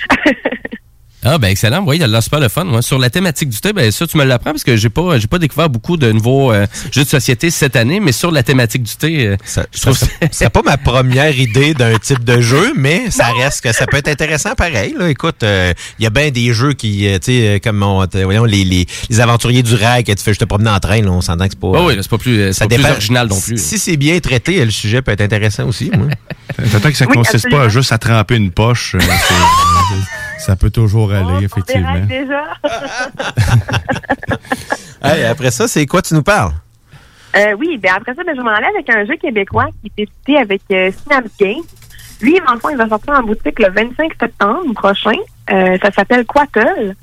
Ah, 1.23 1.39
ben 1.39 1.47
excellent. 1.47 1.83
Oui, 1.85 1.97
il 1.97 2.03
a 2.03 2.07
l'air 2.07 2.21
super 2.21 2.39
le 2.39 2.47
fun. 2.47 2.63
Moi, 2.63 2.81
sur 2.83 2.99
la 2.99 3.09
thématique 3.09 3.49
du 3.49 3.57
thé, 3.59 3.73
ben 3.73 3.91
ça, 3.91 4.05
tu 4.05 4.17
me 4.17 4.23
l'apprends 4.23 4.51
parce 4.51 4.63
que 4.63 4.77
j'ai 4.77 4.89
pas, 4.89 5.17
j'ai 5.17 5.27
pas 5.27 5.39
découvert 5.39 5.67
beaucoup 5.67 5.97
de 5.97 6.11
nouveaux 6.11 6.51
euh, 6.53 6.67
jeux 6.91 7.03
de 7.03 7.09
société 7.09 7.49
cette 7.49 7.75
année, 7.75 7.99
mais 7.99 8.11
sur 8.11 8.31
la 8.31 8.43
thématique 8.43 8.83
du 8.83 8.95
thé, 8.95 9.27
euh, 9.27 9.37
je 9.73 9.81
trouve 9.81 9.97
Ça 9.97 10.05
ça. 10.05 10.27
serait 10.31 10.49
pas 10.51 10.61
ma 10.63 10.77
première 10.77 11.37
idée 11.37 11.73
d'un 11.73 11.97
type 11.97 12.23
de 12.23 12.39
jeu, 12.39 12.71
mais 12.77 13.09
ça 13.09 13.25
reste 13.37 13.61
que 13.61 13.73
ça 13.73 13.87
peut 13.87 13.97
être 13.97 14.07
intéressant 14.07 14.53
pareil. 14.55 14.95
Là. 14.97 15.09
Écoute, 15.09 15.41
euh, 15.43 15.73
il 15.99 16.03
y 16.03 16.05
a 16.05 16.11
bien 16.11 16.29
des 16.29 16.53
jeux 16.53 16.73
qui, 16.73 17.07
euh, 17.07 17.15
tu 17.17 17.31
sais, 17.31 17.59
comme 17.63 17.81
on, 17.81 18.03
euh, 18.03 18.07
voyons, 18.23 18.45
les, 18.45 18.63
les, 18.63 18.85
les 19.09 19.19
aventuriers 19.19 19.63
du 19.63 19.73
rail 19.73 20.03
que 20.03 20.11
tu 20.11 20.23
fais 20.23 20.31
juste 20.31 20.41
te 20.41 20.45
promener 20.45 20.69
en 20.69 20.79
train, 20.79 21.01
là, 21.01 21.09
on 21.11 21.21
s'entend 21.21 21.45
que 21.45 21.53
c'est 21.53 21.59
pas. 21.59 21.71
Ah 21.75 21.83
oui, 21.83 21.95
c'est 21.99 22.09
pas 22.09 22.17
plus, 22.19 22.39
euh, 22.39 22.51
c'est 22.53 22.67
pas 22.69 22.75
plus 22.75 22.85
original 22.85 23.27
non 23.27 23.41
plus. 23.41 23.57
Si 23.57 23.79
c'est 23.79 23.97
bien 23.97 24.17
traité, 24.19 24.63
le 24.63 24.71
sujet 24.71 25.01
peut 25.01 25.11
être 25.13 25.21
intéressant 25.21 25.65
aussi. 25.65 25.89
moi. 25.97 26.07
Peut-être 26.57 26.89
que 26.91 26.95
ça 26.97 27.05
Oui, 27.09 27.15
consiste 27.15 27.49
pas 27.49 27.63
à 27.63 27.69
juste 27.69 27.91
à 27.91 27.97
tremper 27.97 28.35
une 28.35 28.51
poche. 28.51 28.95
ça 30.37 30.55
peut 30.55 30.69
toujours 30.69 31.11
aller, 31.11 31.45
effectivement. 31.45 31.99
Déjà. 32.07 32.43
Hey, 35.03 35.25
après 35.25 35.51
ça, 35.51 35.67
c'est 35.67 35.85
quoi 35.85 36.01
tu 36.01 36.15
nous 36.15 36.23
parles? 36.23 36.53
Euh, 37.35 37.53
oui, 37.59 37.77
ben 37.77 37.91
après 37.95 38.15
ça, 38.15 38.23
ben, 38.23 38.35
je 38.35 38.41
m'en 38.41 38.49
allais 38.49 38.67
avec 38.67 38.89
un 38.89 39.05
jeu 39.05 39.15
québécois 39.15 39.67
qui 39.79 39.91
est 39.95 40.03
édité 40.03 40.37
avec 40.37 40.61
euh, 40.71 40.91
Synapse 40.91 41.31
Games. 41.39 41.63
Lui, 42.21 42.39
dans 42.45 42.53
le 42.53 42.59
fond, 42.59 42.69
il 42.69 42.77
va 42.77 42.89
sortir 42.89 43.13
en 43.13 43.21
boutique 43.21 43.59
le 43.59 43.69
25 43.71 44.11
septembre 44.19 44.73
prochain. 44.73 45.17
Euh, 45.51 45.77
ça 45.81 45.91
s'appelle 45.91 46.25
Quattle. 46.25 46.95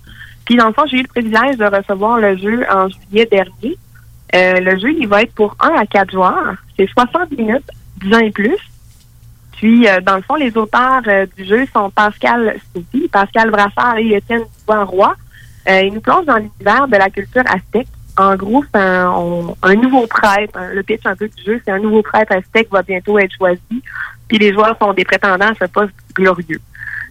Puis, 0.45 0.57
dans 0.57 0.67
le 0.67 0.73
fond, 0.73 0.85
j'ai 0.91 0.99
eu 0.99 1.03
le 1.03 1.09
privilège 1.09 1.57
de 1.57 1.65
recevoir 1.65 2.19
le 2.19 2.37
jeu 2.37 2.67
en 2.71 2.89
juillet 2.89 3.27
dernier. 3.31 3.77
Euh, 4.35 4.61
le 4.61 4.79
jeu, 4.79 4.93
il 4.93 5.07
va 5.07 5.23
être 5.23 5.33
pour 5.35 5.57
1 5.61 5.69
à 5.75 5.87
4 5.87 6.11
joueurs. 6.11 6.57
C'est 6.77 6.89
60 6.89 7.31
minutes, 7.39 7.71
10 8.03 8.15
ans 8.15 8.19
et 8.19 8.31
plus. 8.33 8.59
Puis, 9.57 9.89
euh, 9.89 10.01
dans 10.01 10.17
le 10.17 10.23
fond, 10.23 10.35
les 10.35 10.57
auteurs 10.57 11.03
euh, 11.07 11.27
du 11.37 11.45
jeu 11.45 11.67
sont 11.73 11.91
Pascal 11.91 12.57
Soudy, 12.73 13.09
Pascal 13.09 13.51
Brassard 13.51 13.99
et 13.99 14.15
Étienne 14.15 14.43
Dubois-Roy. 14.61 15.15
Euh, 15.69 15.81
ils 15.83 15.95
nous 15.95 16.01
plongent 16.01 16.27
dans 16.27 16.37
l'univers 16.37 16.89
de 16.89 16.97
la 16.97 17.09
culture 17.11 17.45
aztèque. 17.47 17.89
En 18.17 18.37
gros, 18.37 18.65
c'est 18.73 18.81
un, 18.81 19.13
un 19.63 19.75
nouveau 19.75 20.07
prêtre. 20.07 20.59
le 20.73 20.83
pitch 20.83 21.05
un 21.05 21.17
peu 21.17 21.29
du 21.29 21.43
jeu, 21.43 21.61
c'est 21.65 21.73
un 21.73 21.79
nouveau 21.79 22.03
prêtre 22.03 22.33
aztèque 22.33 22.69
va 22.71 22.83
bientôt 22.83 23.19
être 23.19 23.35
choisi. 23.37 23.83
Puis 24.29 24.39
les 24.39 24.53
joueurs 24.53 24.77
sont 24.81 24.93
des 24.93 25.05
prétendants 25.05 25.49
à 25.51 25.55
ce 25.55 25.65
poste 25.71 25.95
glorieux. 26.15 26.61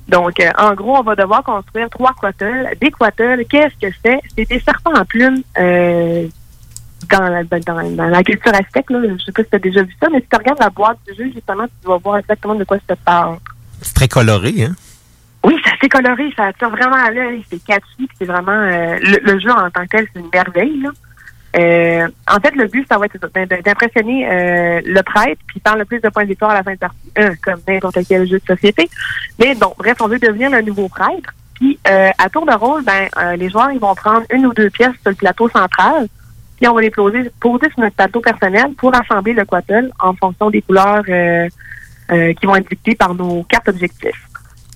Donc, 0.07 0.39
euh, 0.39 0.51
en 0.57 0.73
gros, 0.73 0.97
on 0.97 1.01
va 1.01 1.15
devoir 1.15 1.43
construire 1.43 1.89
trois 1.89 2.13
quattles. 2.13 2.69
Des 2.79 2.91
quattles, 2.91 3.45
qu'est-ce 3.49 3.87
que 3.87 3.93
c'est? 4.03 4.19
C'est 4.37 4.47
des 4.47 4.59
serpents 4.59 4.93
en 4.93 5.05
plumes 5.05 5.41
euh, 5.57 6.27
dans, 7.09 7.29
la, 7.29 7.43
ben, 7.43 7.59
dans, 7.65 7.95
dans 7.95 8.07
la 8.07 8.23
culture 8.23 8.53
aztèque. 8.53 8.89
Là. 8.89 8.99
Je 9.03 9.23
sais 9.23 9.31
pas 9.31 9.43
si 9.43 9.49
tu 9.49 9.55
as 9.55 9.59
déjà 9.59 9.83
vu 9.83 9.95
ça, 10.01 10.07
mais 10.11 10.19
si 10.19 10.27
tu 10.29 10.35
regardes 10.37 10.59
la 10.59 10.69
boîte 10.69 10.97
du 11.07 11.15
jeu, 11.15 11.31
justement, 11.33 11.65
tu 11.65 11.87
vas 11.87 11.97
voir 11.97 12.17
exactement 12.17 12.55
de 12.55 12.63
quoi 12.63 12.77
ça 12.87 12.95
parle. 12.95 13.37
C'est 13.81 13.95
très 13.95 14.07
coloré, 14.07 14.63
hein? 14.63 14.75
Oui, 15.45 15.59
c'est 15.63 15.73
assez 15.73 15.89
coloré, 15.89 16.33
ça 16.37 16.45
attire 16.45 16.69
vraiment 16.69 16.95
à 16.95 17.11
l'œil, 17.11 17.43
c'est 17.49 17.61
catchy, 17.61 18.07
c'est 18.17 18.23
vraiment 18.23 18.51
euh, 18.51 18.97
le, 19.01 19.33
le 19.33 19.39
jeu 19.39 19.51
en 19.51 19.69
tant 19.69 19.83
que 19.83 19.89
tel, 19.89 20.07
c'est 20.13 20.21
une 20.21 20.29
merveille. 20.33 20.79
Là. 20.81 20.89
Euh, 21.55 22.07
en 22.31 22.39
fait, 22.39 22.55
le 22.55 22.67
but, 22.67 22.87
ça 22.89 22.97
va 22.97 23.07
être 23.07 23.17
ça, 23.19 23.27
d'im- 23.27 23.61
d'impressionner 23.61 24.25
euh, 24.25 24.81
le 24.85 25.03
prêtre, 25.03 25.41
puis 25.45 25.61
faire 25.61 25.75
le 25.75 25.83
plus 25.83 25.99
de 25.99 26.07
points 26.07 26.23
de 26.23 26.29
victoire 26.29 26.51
à 26.51 26.53
la 26.53 26.63
fin 26.63 26.73
de 26.73 26.77
partie, 26.77 27.11
comme 27.43 27.59
n'importe 27.67 27.99
quel 28.07 28.25
jeu 28.25 28.39
de 28.39 28.55
société. 28.55 28.89
Mais 29.37 29.53
bon, 29.55 29.73
bref, 29.77 29.97
on 29.99 30.07
veut 30.07 30.17
devenir 30.17 30.49
le 30.49 30.61
nouveau 30.61 30.87
prêtre. 30.87 31.33
Puis 31.55 31.77
à 31.85 32.29
tour 32.29 32.45
de 32.45 32.53
rôle, 32.53 32.83
ben 32.83 33.07
les 33.37 33.49
joueurs 33.49 33.71
ils 33.71 33.79
vont 33.79 33.93
prendre 33.93 34.25
une 34.31 34.45
ou 34.47 34.53
deux 34.53 34.69
pièces 34.69 34.95
sur 35.01 35.11
le 35.11 35.15
plateau 35.15 35.47
central, 35.49 36.07
puis 36.55 36.67
on 36.67 36.73
va 36.73 36.81
les 36.81 36.91
poser, 36.91 37.31
poser 37.39 37.69
sur 37.71 37.79
notre 37.79 37.95
plateau 37.95 38.21
personnel 38.21 38.73
pour 38.77 38.95
assembler 38.95 39.33
le 39.33 39.45
quattle 39.45 39.91
en 39.99 40.13
fonction 40.13 40.49
des 40.49 40.61
couleurs 40.61 41.03
euh, 41.09 41.47
euh, 42.11 42.33
qui 42.33 42.45
vont 42.45 42.55
être 42.55 42.69
dictées 42.69 42.95
par 42.95 43.13
nos 43.15 43.43
cartes 43.43 43.69
objectifs. 43.69 44.27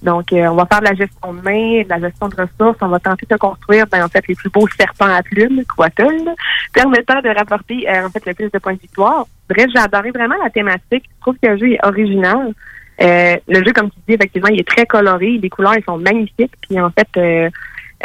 Donc, 0.03 0.31
euh, 0.31 0.47
on 0.47 0.55
va 0.55 0.65
faire 0.65 0.79
de 0.79 0.85
la 0.85 0.93
gestion 0.93 1.33
de 1.33 1.41
main, 1.41 1.83
de 1.83 1.89
la 1.89 1.99
gestion 1.99 2.27
de 2.27 2.35
ressources. 2.35 2.77
On 2.81 2.87
va 2.87 2.99
tenter 2.99 3.25
de 3.29 3.35
construire, 3.35 3.85
ben, 3.87 4.05
en 4.05 4.07
fait, 4.07 4.27
les 4.27 4.35
plus 4.35 4.49
beaux 4.49 4.67
serpents 4.77 5.13
à 5.13 5.23
plumes, 5.23 5.63
quattles, 5.75 6.33
permettant 6.73 7.21
de 7.21 7.29
rapporter, 7.29 7.89
euh, 7.89 8.05
en 8.05 8.09
fait, 8.09 8.25
le 8.25 8.33
plus 8.33 8.49
de 8.51 8.59
points 8.59 8.73
de 8.73 8.79
victoire. 8.79 9.25
Bref, 9.49 9.67
j'ai 9.73 9.79
adoré 9.79 10.11
vraiment 10.11 10.35
la 10.43 10.49
thématique. 10.49 11.03
Je 11.15 11.21
trouve 11.21 11.35
que 11.41 11.47
le 11.47 11.57
jeu 11.57 11.71
est 11.71 11.85
original. 11.85 12.53
Euh, 13.01 13.35
le 13.47 13.63
jeu, 13.63 13.73
comme 13.73 13.89
tu 13.89 13.97
dis, 14.07 14.13
effectivement, 14.13 14.49
il 14.49 14.59
est 14.59 14.67
très 14.67 14.85
coloré. 14.85 15.39
Les 15.41 15.49
couleurs, 15.49 15.75
ils 15.75 15.83
sont 15.83 15.97
magnifiques. 15.97 16.53
Puis, 16.61 16.79
en 16.79 16.91
fait, 16.91 17.51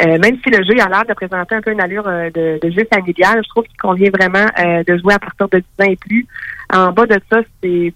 euh, 0.01 0.17
même 0.17 0.37
si 0.43 0.49
le 0.49 0.63
jeu 0.63 0.73
a 0.81 0.89
l'air 0.89 1.05
de 1.07 1.13
présenter 1.13 1.53
un 1.55 1.61
peu 1.61 1.71
une 1.71 1.81
allure 1.81 2.07
euh, 2.07 2.29
de, 2.31 2.59
de 2.61 2.71
jeu 2.71 2.83
familial, 2.91 3.41
je 3.43 3.49
trouve 3.49 3.63
qu'il 3.65 3.77
convient 3.77 4.09
vraiment 4.09 4.47
euh, 4.59 4.83
de 4.83 4.97
jouer 4.97 5.13
à 5.13 5.19
partir 5.19 5.47
de 5.49 5.59
10 5.59 5.85
ans 5.85 5.89
et 5.91 5.95
plus. 5.97 6.25
En 6.73 6.91
bas 6.91 7.05
de 7.05 7.19
ça, 7.31 7.41
c'est 7.61 7.93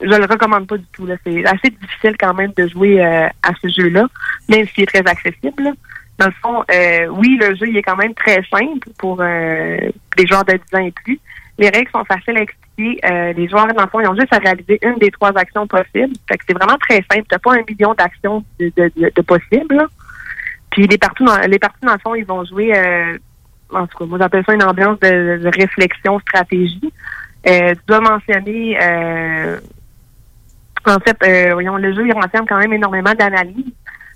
je 0.00 0.08
le 0.08 0.24
recommande 0.26 0.66
pas 0.66 0.76
du 0.78 0.86
tout. 0.92 1.08
C'est 1.24 1.44
assez 1.46 1.70
difficile 1.70 2.16
quand 2.18 2.34
même 2.34 2.52
de 2.56 2.66
jouer 2.68 3.04
euh, 3.04 3.26
à 3.42 3.50
ce 3.60 3.68
jeu-là, 3.68 4.06
même 4.48 4.66
s'il 4.68 4.84
est 4.84 4.86
très 4.86 5.06
accessible. 5.06 5.72
Dans 6.18 6.26
le 6.26 6.32
fond, 6.40 6.64
euh, 6.72 7.06
oui, 7.08 7.36
le 7.40 7.54
jeu 7.56 7.68
il 7.68 7.76
est 7.76 7.82
quand 7.82 7.96
même 7.96 8.14
très 8.14 8.42
simple 8.44 8.88
pour 8.98 9.20
les 9.22 10.26
joueurs 10.28 10.44
de 10.44 10.52
10 10.52 10.76
ans 10.78 10.84
et 10.86 10.92
plus. 10.92 11.18
Les 11.58 11.68
règles 11.68 11.90
sont 11.90 12.04
faciles 12.04 12.36
à 12.38 12.42
expliquer. 12.42 13.00
Les 13.36 13.48
joueurs, 13.48 13.66
dans 13.68 13.82
le 13.82 13.88
fond, 13.88 14.00
ils 14.00 14.08
ont 14.08 14.14
juste 14.14 14.32
à 14.32 14.38
réaliser 14.38 14.78
une 14.82 14.96
des 14.98 15.10
trois 15.10 15.36
actions 15.36 15.66
possibles. 15.66 16.14
Fait 16.28 16.38
que 16.38 16.44
c'est 16.48 16.54
vraiment 16.56 16.78
très 16.78 17.04
simple. 17.10 17.24
T'as 17.28 17.38
pas 17.38 17.54
un 17.54 17.62
million 17.68 17.92
d'actions 17.94 18.44
de, 18.58 18.72
de, 18.76 18.90
de- 18.96 19.22
possibles. 19.22 19.86
Puis 20.72 20.86
les 20.86 20.98
parties, 20.98 21.24
dans, 21.24 21.38
les 21.38 21.58
parties, 21.58 21.84
dans 21.84 21.92
le 21.92 21.98
fond, 21.98 22.14
ils 22.14 22.24
vont 22.24 22.44
jouer, 22.44 22.76
euh, 22.76 23.16
en 23.72 23.86
tout 23.86 23.98
cas, 23.98 24.04
moi 24.06 24.18
j'appelle 24.18 24.42
ça 24.44 24.54
une 24.54 24.64
ambiance 24.64 24.98
de, 25.00 25.38
de 25.38 25.50
réflexion, 25.54 26.18
stratégie. 26.20 26.92
Euh, 27.46 27.74
tu 27.74 27.80
dois 27.86 28.00
mentionner, 28.00 28.78
euh, 28.82 29.58
en 30.86 30.98
fait, 31.00 31.16
euh, 31.24 31.52
voyons, 31.52 31.76
le 31.76 31.92
jeu, 31.94 32.06
il 32.06 32.12
renferme 32.12 32.46
quand 32.46 32.58
même 32.58 32.72
énormément 32.72 33.12
d'analyse. 33.12 33.72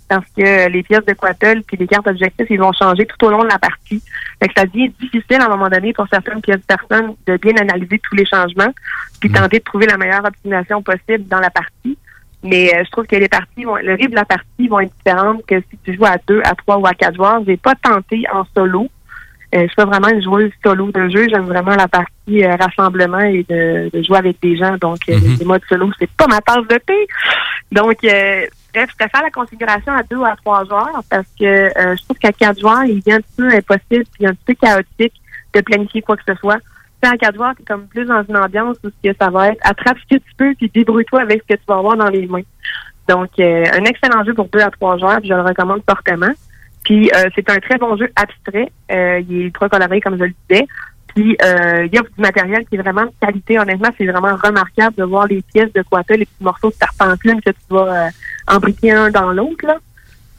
parce 0.09 0.27
que 0.37 0.69
les 0.69 0.83
pièces 0.85 1.05
de 1.05 1.13
Quattle 1.13 1.63
puis 1.67 1.77
les 1.77 1.87
cartes 1.87 2.07
objectifs, 2.07 2.47
ils 2.49 2.61
vont 2.61 2.73
changer 2.73 3.07
tout 3.07 3.27
au 3.27 3.31
long 3.31 3.43
de 3.43 3.49
la 3.49 3.59
partie. 3.59 4.03
Fait 4.41 4.49
que 4.49 4.55
ça 4.57 4.65
devient 4.65 4.89
difficile 5.01 5.41
à 5.41 5.47
un 5.47 5.49
moment 5.49 5.69
donné 5.69 5.93
pour 5.93 6.07
certaines 6.09 6.41
pièces 6.41 6.63
personnes 6.67 7.15
de 7.27 7.37
bien 7.37 7.57
analyser 7.57 7.99
tous 7.99 8.15
les 8.15 8.25
changements 8.25 8.73
puis 9.21 9.31
tenter 9.31 9.59
de 9.59 9.65
trouver 9.65 9.87
la 9.87 9.97
meilleure 9.97 10.25
optimisation 10.25 10.81
possible 10.83 11.27
dans 11.27 11.41
la 11.41 11.51
partie. 11.51 11.99
Mais 12.43 12.75
euh, 12.75 12.85
je 12.85 12.91
trouve 12.91 13.07
que 13.07 13.17
les 13.17 13.29
parties 13.29 13.65
vont, 13.65 13.77
le 13.77 13.95
rythme 13.95 14.11
de 14.11 14.17
la 14.17 14.25
partie 14.25 14.69
vont 14.69 14.81
être 14.81 14.93
différentes 14.97 15.45
que 15.47 15.61
si 15.61 15.79
tu 15.85 15.95
joues 15.95 16.05
à 16.05 16.17
deux, 16.27 16.41
à 16.45 16.55
trois 16.55 16.79
ou 16.79 16.87
à 16.87 16.93
quatre 16.93 17.17
joueurs. 17.17 17.43
J'ai 17.47 17.57
pas 17.57 17.75
tenté 17.75 18.25
en 18.33 18.45
solo. 18.55 18.89
Euh, 19.55 19.63
je 19.63 19.67
suis 19.67 19.77
pas 19.77 19.85
vraiment 19.85 20.09
une 20.09 20.23
joueuse 20.23 20.51
solo 20.63 20.91
de 20.91 21.09
jeu. 21.09 21.27
J'aime 21.29 21.47
vraiment 21.47 21.75
la 21.75 21.89
partie 21.89 22.45
euh, 22.45 22.57
rassemblement 22.57 23.21
et 23.21 23.45
de, 23.49 23.91
de 23.93 24.03
jouer 24.03 24.19
avec 24.19 24.41
des 24.43 24.57
gens. 24.57 24.77
Donc, 24.77 24.99
euh, 25.09 25.19
les 25.39 25.45
modes 25.45 25.63
solo, 25.69 25.91
c'est 25.99 26.11
pas 26.11 26.27
ma 26.27 26.41
tasse 26.41 26.67
de 26.69 26.79
thé. 26.79 27.07
Donc, 27.73 27.97
euh, 28.05 28.47
bref, 28.75 28.91
je 28.91 28.97
préfère 28.97 29.23
la 29.23 29.31
configuration 29.31 29.93
à 29.93 30.03
deux 30.03 30.17
ou 30.17 30.25
à 30.25 30.37
trois 30.37 30.65
joueurs 30.65 31.03
parce 31.09 31.29
que 31.39 31.45
euh, 31.45 31.97
je 31.97 32.03
trouve 32.05 32.19
qu'à 32.19 32.33
quatre 32.33 32.61
joueurs, 32.61 32.85
il 32.85 33.01
devient 33.01 33.17
un 33.17 33.21
petit 33.21 33.37
peu 33.37 33.49
impossible 33.49 34.05
puis 34.13 34.27
un 34.27 34.35
petit 34.35 34.45
peu 34.47 34.55
chaotique 34.55 35.15
de 35.55 35.61
planifier 35.61 36.03
quoi 36.03 36.17
que 36.17 36.23
ce 36.29 36.35
soit. 36.35 36.59
À 37.07 37.17
quatre 37.17 37.39
t'es 37.57 37.65
comme 37.65 37.87
plus 37.87 38.05
dans 38.05 38.23
une 38.29 38.37
ambiance 38.37 38.77
où 38.85 38.89
ce 38.89 39.11
que 39.11 39.17
ça 39.21 39.31
va 39.31 39.49
être 39.49 39.61
attrape 39.63 39.97
ce 39.99 40.17
que 40.17 40.21
tu 40.21 40.35
peux 40.37 40.55
puis 40.55 40.71
débrouille-toi 40.75 41.21
avec 41.21 41.43
ce 41.43 41.55
que 41.55 41.59
tu 41.59 41.67
vas 41.69 41.79
avoir 41.79 41.97
dans 41.97 42.09
les 42.09 42.27
mains. 42.27 42.43
Donc, 43.09 43.31
euh, 43.39 43.65
un 43.73 43.85
excellent 43.85 44.25
jeu 44.25 44.35
pour 44.35 44.49
deux 44.49 44.61
à 44.61 44.71
trois 44.71 44.99
joueurs, 44.99 45.19
puis 45.19 45.29
je 45.29 45.35
le 45.35 45.43
recommande 45.43 45.83
fortement. 45.89 46.33
Puis, 46.85 47.11
euh, 47.15 47.29
c'est 47.35 47.51
un 47.51 47.59
très 47.59 47.79
bon 47.79 47.97
jeu 47.97 48.09
abstrait. 48.15 48.71
Euh, 48.93 49.21
il 49.29 49.37
est 49.37 49.45
ultra 49.47 49.69
coloré, 49.69 50.01
comme 50.01 50.17
je 50.19 50.25
le 50.25 50.35
disais. 50.49 50.67
Puis, 51.09 51.37
euh, 51.43 51.87
il 51.87 51.95
y 51.95 51.99
a 51.99 52.03
du 52.03 52.09
matériel 52.19 52.65
qui 52.67 52.77
est 52.77 52.83
vraiment 52.83 53.05
de 53.07 53.13
qualité. 53.21 53.59
Honnêtement, 53.59 53.89
c'est 53.99 54.07
vraiment 54.07 54.37
remarquable 54.37 54.95
de 54.97 55.03
voir 55.03 55.27
les 55.27 55.43
pièces 55.43 55.73
de 55.73 55.83
Quata, 55.83 56.17
les 56.17 56.27
petits 56.27 56.45
morceaux 56.45 56.71
de 56.71 56.77
tarpentine 56.77 57.41
que 57.41 57.51
tu 57.51 57.57
vas 57.71 58.11
embriquer 58.47 58.93
un 58.93 59.11
dans 59.11 59.33
l'autre. 59.33 59.67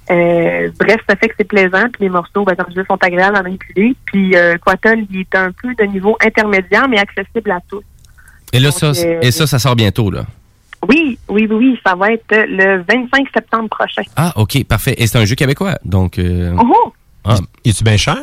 Euh, 0.10 0.70
bref, 0.80 1.02
ça 1.10 1.16
fait 1.16 1.30
que 1.30 1.36
c'est 1.38 1.48
plaisant. 1.48 1.84
Puis 1.92 2.04
les 2.04 2.10
morceaux, 2.10 2.44
ben, 2.46 2.56
comme 2.56 2.68
je 2.74 2.80
dis, 2.82 2.88
sont 2.88 2.98
agréables 3.02 3.36
à 3.36 3.44
manipuler. 3.44 3.96
Puis 4.06 4.36
euh, 4.36 4.58
Quattle, 4.58 5.06
il 5.12 5.22
est 5.22 5.36
un 5.36 5.52
peu 5.52 5.74
de 5.76 5.84
niveau 5.86 6.18
intermédiaire, 6.26 6.88
mais 6.88 7.00
accessible 7.00 7.52
à 7.52 7.60
tous. 7.70 7.84
Et 8.54 8.60
là, 8.60 8.72
ça, 8.72 8.88
euh, 8.88 9.20
et 9.22 9.32
ça, 9.32 9.46
ça 9.48 9.60
sort 9.60 9.76
bientôt, 9.76 10.10
là. 10.10 10.26
Oui, 10.88 11.18
oui, 11.28 11.48
oui, 11.50 11.56
oui, 11.56 11.80
ça 11.86 11.96
va 11.96 12.12
être 12.12 12.24
le 12.32 12.84
25 12.88 13.28
septembre 13.34 13.68
prochain. 13.70 14.04
Ah, 14.16 14.32
OK, 14.36 14.64
parfait. 14.66 14.96
Et 14.98 15.08
c'est 15.08 15.18
un 15.18 15.26
jeu 15.26 15.36
québécois, 15.36 15.78
donc... 15.84 16.20
euh, 16.20 16.56
Oh, 16.58 16.94
ah. 17.26 17.36
Es-tu 17.66 17.84
bien 17.84 17.98
cher? 17.98 18.18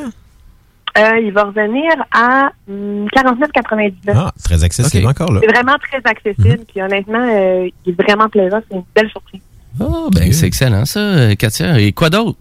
Euh, 0.97 1.19
il 1.21 1.33
va 1.33 1.45
revenir 1.45 1.91
à 2.13 2.53
hum, 2.69 3.07
49,99. 3.09 3.93
Ah, 4.15 4.33
très 4.45 4.63
accessible 4.63 5.07
encore, 5.07 5.33
là. 5.33 5.41
C'est 5.43 5.53
vraiment 5.53 5.77
très 5.79 6.01
accessible. 6.05 6.61
Puis 6.73 6.81
honnêtement, 6.81 7.27
euh, 7.29 7.69
il 7.85 7.93
est 7.93 8.03
vraiment 8.03 8.29
plaisant. 8.29 8.61
C'est 8.71 8.77
une 8.77 8.85
belle 8.95 9.11
surprise. 9.11 9.41
Oh, 9.81 10.09
ben, 10.13 10.33
c'est 10.33 10.47
excellent, 10.47 10.85
ça, 10.85 11.01
euh, 11.01 11.35
Katia. 11.35 11.79
Et 11.79 11.93
quoi 11.93 12.11
d'autre? 12.11 12.39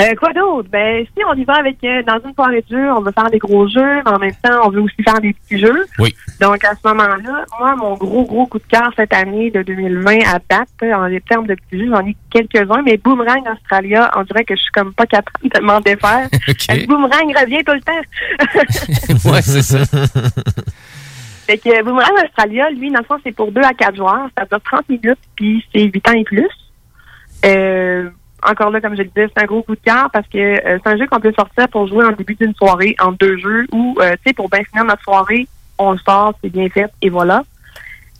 Euh, 0.00 0.12
quoi 0.18 0.32
d'autre? 0.32 0.68
Ben, 0.72 1.06
si 1.06 1.22
on 1.24 1.34
y 1.34 1.44
va 1.44 1.54
avec, 1.54 1.76
euh, 1.84 2.02
dans 2.02 2.18
une 2.24 2.34
soirée 2.34 2.64
de 2.68 2.76
jeu, 2.76 2.92
on 2.92 3.00
veut 3.00 3.12
faire 3.12 3.30
des 3.30 3.38
gros 3.38 3.68
jeux, 3.68 4.02
mais 4.04 4.10
en 4.10 4.18
même 4.18 4.34
temps, 4.42 4.66
on 4.66 4.70
veut 4.70 4.80
aussi 4.80 5.00
faire 5.04 5.20
des 5.20 5.32
petits 5.32 5.60
jeux. 5.60 5.86
Oui. 6.00 6.12
Donc, 6.40 6.64
à 6.64 6.72
ce 6.74 6.88
moment-là, 6.88 7.44
moi, 7.60 7.76
mon 7.76 7.94
gros, 7.94 8.24
gros 8.24 8.46
coup 8.46 8.58
de 8.58 8.64
cœur 8.64 8.90
cette 8.96 9.12
année 9.12 9.52
de 9.52 9.62
2020 9.62 10.18
à 10.26 10.40
date, 10.50 10.68
en 10.82 11.08
termes 11.28 11.46
de 11.46 11.54
petits 11.54 11.84
jeux, 11.84 11.90
j'en 11.90 12.04
ai 12.04 12.16
quelques-uns, 12.28 12.82
mais 12.82 12.96
Boomerang 12.96 13.44
Australia, 13.52 14.10
on 14.16 14.24
dirait 14.24 14.44
que 14.44 14.56
je 14.56 14.62
suis 14.62 14.72
comme 14.72 14.92
pas 14.92 15.06
capable 15.06 15.48
de 15.48 15.60
m'en 15.60 15.80
défaire. 15.80 16.26
OK. 16.48 16.66
Euh, 16.70 16.86
Boomerang 16.88 17.32
revient 17.40 17.62
tout 17.64 17.74
le 17.74 17.80
temps? 17.80 19.30
ouais, 19.30 19.42
c'est 19.42 19.62
ça. 19.62 19.78
Fait 21.46 21.58
que 21.58 21.82
Boomerang 21.82 22.14
Australia, 22.24 22.70
lui, 22.70 22.90
dans 22.90 23.00
le 23.00 23.04
fond, 23.04 23.16
c'est 23.22 23.32
pour 23.32 23.52
2 23.52 23.60
à 23.60 23.74
4 23.74 23.96
joueurs. 23.96 24.28
Ça 24.36 24.44
dure 24.46 24.60
30 24.62 24.88
minutes, 24.88 25.18
puis 25.36 25.64
c'est 25.72 25.82
8 25.82 26.08
ans 26.08 26.12
et 26.12 26.24
plus. 26.24 26.48
Euh, 27.44 28.08
encore 28.46 28.70
là, 28.70 28.80
comme 28.80 28.96
je 28.96 29.02
le 29.02 29.08
disais, 29.08 29.28
c'est 29.34 29.42
un 29.42 29.46
gros 29.46 29.62
coup 29.62 29.74
de 29.74 29.80
cœur 29.80 30.10
parce 30.12 30.26
que 30.28 30.38
euh, 30.38 30.78
c'est 30.82 30.90
un 30.90 30.96
jeu 30.96 31.06
qu'on 31.06 31.20
peut 31.20 31.32
sortir 31.36 31.68
pour 31.68 31.86
jouer 31.86 32.04
en 32.04 32.12
début 32.12 32.34
d'une 32.34 32.54
soirée, 32.54 32.94
en 33.00 33.12
deux 33.12 33.38
jeux, 33.38 33.66
ou, 33.72 33.96
euh, 34.00 34.12
tu 34.12 34.28
sais, 34.28 34.32
pour 34.34 34.48
bien 34.48 34.62
finir 34.64 34.84
notre 34.84 35.02
soirée, 35.02 35.46
on 35.78 35.92
le 35.92 35.98
sort, 35.98 36.34
c'est 36.42 36.50
bien 36.50 36.68
fait, 36.68 36.90
et 37.02 37.10
voilà. 37.10 37.42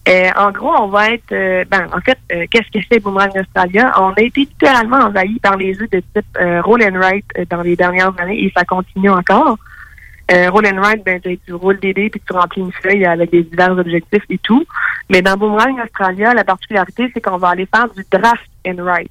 Euh, 0.07 0.29
en 0.37 0.51
gros, 0.51 0.73
on 0.79 0.89
va 0.89 1.11
être... 1.11 1.33
euh, 1.33 1.65
ben, 1.71 1.87
en 1.95 2.01
fait, 2.01 2.19
qu'est-ce 2.51 2.71
que 2.71 2.85
c'est 2.91 3.01
Boomerang 3.01 3.33
Australia? 3.39 3.93
On 3.99 4.13
a 4.13 4.21
été 4.21 4.41
littéralement 4.41 4.99
envahi 4.99 5.39
par 5.41 5.57
les 5.57 5.73
jeux 5.73 5.89
de 5.91 6.01
type 6.01 6.39
Roll 6.63 6.83
and 6.83 6.99
Write 6.99 7.25
dans 7.49 7.63
les 7.63 7.77
dernières 7.77 8.13
années, 8.21 8.45
et 8.45 8.53
ça 8.55 8.65
continue 8.65 9.11
encore. 9.11 9.57
Euh, 10.33 10.49
roll 10.51 10.67
and 10.67 10.81
write, 10.81 11.05
ben, 11.05 11.21
tu 11.21 11.39
tu 11.45 11.53
roules 11.53 11.79
des 11.81 11.93
dés 11.93 12.09
puis 12.09 12.21
tu 12.27 12.33
remplis 12.33 12.63
une 12.63 12.73
feuille 12.73 13.05
avec 13.05 13.31
des 13.31 13.43
divers 13.43 13.77
objectifs 13.77 14.23
et 14.31 14.39
tout. 14.39 14.65
Mais 15.11 15.21
dans 15.21 15.37
Boomerang 15.37 15.79
Australia, 15.85 16.33
la 16.33 16.45
particularité, 16.45 17.11
c'est 17.13 17.21
qu'on 17.21 17.37
va 17.37 17.49
aller 17.51 17.67
faire 17.67 17.87
du 17.91 18.03
draft 18.11 18.49
and 18.67 18.77
write. 18.83 19.11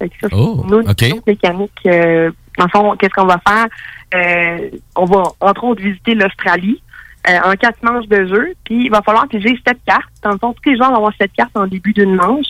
Fait 0.00 0.08
que 0.08 0.14
ça, 0.20 0.28
c'est 0.28 0.34
Oh, 0.36 0.64
une 0.66 0.74
autre 0.74 0.90
OK. 0.90 1.12
autre 1.12 1.22
mécanique. 1.28 1.72
euh, 1.86 2.30
dans 2.56 2.64
le 2.64 2.70
fond, 2.70 2.96
qu'est-ce 2.96 3.14
qu'on 3.14 3.26
va 3.26 3.40
faire? 3.46 3.66
Euh, 4.14 4.70
on 4.96 5.04
va, 5.04 5.22
entre 5.40 5.62
autres, 5.64 5.80
visiter 5.82 6.14
l'Australie 6.14 6.82
euh, 7.28 7.38
en 7.44 7.52
quatre 7.54 7.82
manches 7.82 8.06
de 8.06 8.26
jeu. 8.26 8.54
Puis 8.64 8.84
il 8.84 8.90
va 8.90 9.02
falloir 9.02 9.28
piger 9.28 9.58
sept 9.66 9.78
cartes. 9.86 10.10
Dans 10.22 10.30
le 10.30 10.38
fond, 10.38 10.52
tous 10.52 10.70
les 10.70 10.76
joueurs 10.76 10.90
vont 10.90 10.96
avoir 10.96 11.12
sept 11.20 11.32
cartes 11.32 11.56
en 11.56 11.66
début 11.66 11.92
d'une 11.92 12.14
manche. 12.14 12.46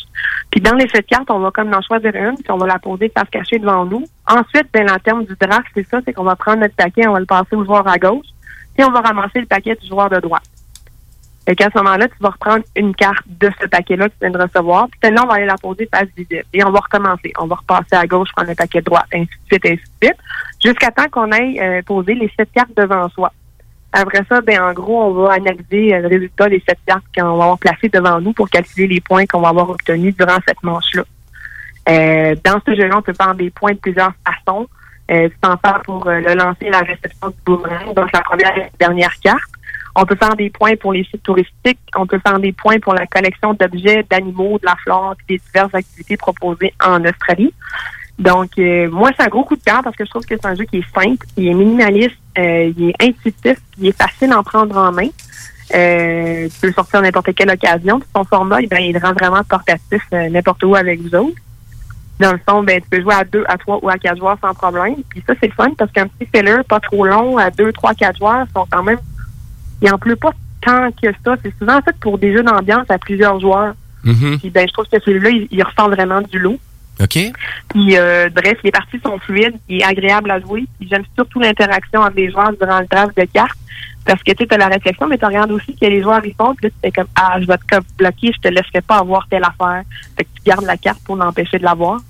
Puis 0.50 0.60
dans 0.60 0.74
les 0.74 0.88
sept 0.88 1.06
cartes, 1.06 1.30
on 1.30 1.40
va 1.40 1.50
comme 1.50 1.72
en 1.74 1.82
choisir 1.82 2.14
une, 2.14 2.36
puis 2.36 2.50
on 2.50 2.58
va 2.58 2.66
la 2.66 2.78
poser 2.78 3.10
face 3.14 3.28
cachée 3.30 3.58
devant 3.58 3.84
nous. 3.84 4.04
Ensuite, 4.26 4.68
ben, 4.72 4.90
en 4.90 4.98
termes 4.98 5.24
du 5.24 5.34
draft, 5.40 5.66
c'est 5.74 5.86
ça, 5.88 6.00
c'est 6.04 6.12
qu'on 6.12 6.24
va 6.24 6.36
prendre 6.36 6.60
notre 6.60 6.74
paquet, 6.74 7.06
on 7.06 7.12
va 7.12 7.20
le 7.20 7.26
passer 7.26 7.54
au 7.54 7.64
joueur 7.64 7.86
à 7.86 7.98
gauche, 7.98 8.26
puis 8.74 8.84
on 8.84 8.90
va 8.90 9.00
ramasser 9.00 9.40
le 9.40 9.46
paquet 9.46 9.76
du 9.80 9.86
joueur 9.86 10.10
de 10.10 10.20
droite. 10.20 10.42
Fait 11.48 11.56
qu'à 11.56 11.70
ce 11.72 11.78
moment-là, 11.78 12.08
tu 12.08 12.14
vas 12.20 12.28
reprendre 12.28 12.62
une 12.76 12.94
carte 12.94 13.24
de 13.26 13.50
ce 13.58 13.66
paquet-là 13.66 14.08
que 14.10 14.12
tu 14.12 14.18
viens 14.20 14.30
de 14.30 14.42
recevoir, 14.42 14.86
puis 14.90 15.00
celle-là, 15.02 15.22
on 15.24 15.28
va 15.28 15.34
aller 15.36 15.46
la 15.46 15.56
poser 15.56 15.88
face 15.90 16.08
visible. 16.14 16.44
Et 16.52 16.62
on 16.62 16.70
va 16.70 16.80
recommencer. 16.80 17.32
On 17.38 17.46
va 17.46 17.56
repasser 17.56 17.96
à 17.96 18.06
gauche, 18.06 18.28
prendre 18.36 18.50
le 18.50 18.54
paquet 18.54 18.80
de 18.80 18.84
droite, 18.84 19.06
ainsi 19.14 19.30
de 19.30 19.46
suite, 19.46 19.64
ainsi 19.64 19.82
de 20.02 20.06
suite, 20.06 20.18
jusqu'à 20.62 20.90
temps 20.90 21.08
qu'on 21.10 21.32
aille 21.32 21.58
euh, 21.58 21.80
poser 21.86 22.14
les 22.14 22.30
sept 22.36 22.52
cartes 22.52 22.76
devant 22.76 23.08
soi. 23.08 23.32
Après 23.92 24.22
ça, 24.28 24.40
ben 24.42 24.60
en 24.60 24.72
gros, 24.72 25.02
on 25.04 25.12
va 25.12 25.34
analyser 25.34 25.94
euh, 25.94 26.00
le 26.00 26.08
résultat 26.08 26.48
des 26.48 26.62
sept 26.68 26.78
cartes 26.86 27.04
qu'on 27.14 27.36
va 27.36 27.44
avoir 27.44 27.58
placées 27.58 27.88
devant 27.88 28.20
nous 28.20 28.32
pour 28.32 28.50
calculer 28.50 28.86
les 28.86 29.00
points 29.00 29.24
qu'on 29.26 29.40
va 29.40 29.48
avoir 29.48 29.70
obtenus 29.70 30.14
durant 30.16 30.38
cette 30.46 30.62
manche-là. 30.62 31.04
Euh, 31.88 32.34
dans 32.44 32.60
ce 32.66 32.74
jeu-là, 32.74 32.98
on 32.98 33.02
peut 33.02 33.14
faire 33.14 33.34
des 33.34 33.50
points 33.50 33.72
de 33.72 33.78
plusieurs 33.78 34.12
façons. 34.26 34.68
Euh, 35.10 35.28
tu 35.28 35.36
t'en 35.40 35.56
faire 35.56 35.80
pour 35.84 36.06
euh, 36.06 36.20
le 36.20 36.34
lancer 36.34 36.66
et 36.66 36.70
la 36.70 36.80
réception 36.80 37.28
du 37.28 37.36
boomerang, 37.46 37.94
donc 37.94 38.12
la 38.12 38.20
première 38.20 38.56
et 38.58 38.60
la 38.60 38.68
dernière 38.78 39.14
carte. 39.20 39.40
On 39.96 40.04
peut 40.04 40.16
faire 40.16 40.36
des 40.36 40.50
points 40.50 40.76
pour 40.76 40.92
les 40.92 41.02
sites 41.04 41.22
touristiques. 41.22 41.80
On 41.96 42.06
peut 42.06 42.20
faire 42.24 42.38
des 42.38 42.52
points 42.52 42.78
pour 42.78 42.92
la 42.92 43.06
collection 43.06 43.54
d'objets, 43.54 44.04
d'animaux, 44.08 44.58
de 44.58 44.66
la 44.66 44.76
flore, 44.76 45.14
puis 45.16 45.36
des 45.36 45.42
diverses 45.46 45.74
activités 45.74 46.16
proposées 46.18 46.74
en 46.84 47.02
Australie. 47.04 47.52
Donc, 48.18 48.50
euh, 48.58 48.90
moi, 48.90 49.10
c'est 49.16 49.24
un 49.24 49.28
gros 49.28 49.44
coup 49.44 49.56
de 49.56 49.62
cœur 49.62 49.80
parce 49.82 49.94
que 49.94 50.04
je 50.04 50.10
trouve 50.10 50.24
que 50.24 50.34
c'est 50.34 50.46
un 50.46 50.54
jeu 50.54 50.64
qui 50.64 50.78
est 50.78 50.94
simple, 50.94 51.24
il 51.36 51.48
est 51.48 51.54
minimaliste, 51.54 52.16
euh, 52.36 52.72
il 52.76 52.90
est 52.90 53.02
intuitif, 53.02 53.58
il 53.78 53.88
est 53.88 53.96
facile 53.96 54.32
à 54.32 54.38
en 54.38 54.42
prendre 54.42 54.76
en 54.76 54.90
main. 54.90 55.08
Euh, 55.74 56.48
tu 56.48 56.60
peux 56.60 56.66
le 56.68 56.72
sortir 56.72 57.00
à 57.00 57.02
n'importe 57.02 57.34
quelle 57.34 57.50
occasion. 57.50 58.00
Puis 58.00 58.08
son 58.16 58.24
format, 58.24 58.58
ben, 58.68 58.80
il 58.80 58.96
rend 58.98 59.12
vraiment 59.12 59.42
portatif 59.44 60.02
euh, 60.12 60.28
n'importe 60.30 60.62
où 60.64 60.74
avec 60.74 61.00
vous 61.00 61.14
autres. 61.14 61.36
Dans 62.18 62.32
le 62.32 62.40
fond, 62.48 62.62
ben, 62.62 62.80
tu 62.80 62.88
peux 62.88 63.00
jouer 63.00 63.14
à 63.14 63.24
deux, 63.24 63.44
à 63.46 63.56
trois 63.56 63.78
ou 63.82 63.88
à 63.88 63.98
quatre 63.98 64.18
joueurs 64.18 64.38
sans 64.40 64.54
problème. 64.54 64.96
Puis 65.10 65.22
ça, 65.26 65.34
c'est 65.40 65.46
le 65.46 65.52
fun 65.52 65.70
parce 65.76 65.92
qu'un 65.92 66.08
petit 66.08 66.28
filler 66.34 66.56
pas 66.68 66.80
trop 66.80 67.06
long, 67.06 67.38
à 67.38 67.50
deux, 67.50 67.72
trois, 67.72 67.94
quatre 67.94 68.18
joueurs, 68.18 68.46
sont 68.54 68.66
quand 68.70 68.82
même. 68.82 68.98
Il 69.80 69.92
en 69.92 69.98
pleut 69.98 70.16
pas 70.16 70.32
tant 70.62 70.90
que 70.90 71.08
ça. 71.24 71.36
C'est 71.42 71.56
souvent 71.58 71.80
fait 71.82 71.94
pour 72.00 72.18
des 72.18 72.32
jeux 72.32 72.42
d'ambiance 72.42 72.90
à 72.90 72.98
plusieurs 72.98 73.38
joueurs. 73.38 73.74
Mhm. 74.02 74.38
Puis 74.38 74.50
ben, 74.50 74.66
je 74.66 74.72
trouve 74.72 74.86
que 74.86 74.98
celui-là, 75.00 75.30
il, 75.30 75.48
il 75.50 75.62
ressent 75.62 75.88
vraiment 75.88 76.22
du 76.22 76.38
lot. 76.38 76.58
OK? 77.00 77.32
Puis 77.68 77.96
euh, 77.96 78.28
bref, 78.34 78.58
les 78.64 78.70
parties 78.70 79.00
sont 79.04 79.18
fluides, 79.18 79.56
il 79.68 79.80
est 79.80 79.84
agréable 79.84 80.30
à 80.30 80.40
jouer. 80.40 80.64
J'aime 80.80 81.04
surtout 81.14 81.40
l'interaction 81.40 82.02
avec 82.02 82.16
les 82.16 82.30
joueurs 82.30 82.52
durant 82.60 82.80
le 82.80 82.86
draft 82.86 83.16
de 83.16 83.24
cartes. 83.24 83.58
Parce 84.04 84.22
que 84.22 84.32
tu 84.32 84.46
as 84.50 84.56
la 84.56 84.68
réflexion, 84.68 85.06
mais 85.06 85.18
tu 85.18 85.26
regardes 85.26 85.50
aussi 85.50 85.76
que 85.76 85.84
les 85.84 86.00
joueurs 86.00 86.24
y 86.24 86.32
font, 86.32 86.54
puis 86.54 86.66
là, 86.66 86.70
tu 86.70 86.76
fais 86.82 86.90
comme 86.90 87.08
Ah, 87.14 87.38
je 87.40 87.46
vais 87.46 87.58
te 87.58 87.76
bloquer, 87.98 88.32
je 88.32 88.40
te 88.40 88.48
laisserai 88.48 88.80
pas 88.80 88.96
avoir 88.96 89.28
telle 89.28 89.44
affaire. 89.44 89.82
Fait 90.16 90.24
que 90.24 90.28
tu 90.34 90.42
gardes 90.46 90.64
la 90.64 90.78
carte 90.78 91.00
pour 91.04 91.16
l'empêcher 91.16 91.58
de 91.58 91.64
l'avoir. 91.64 92.00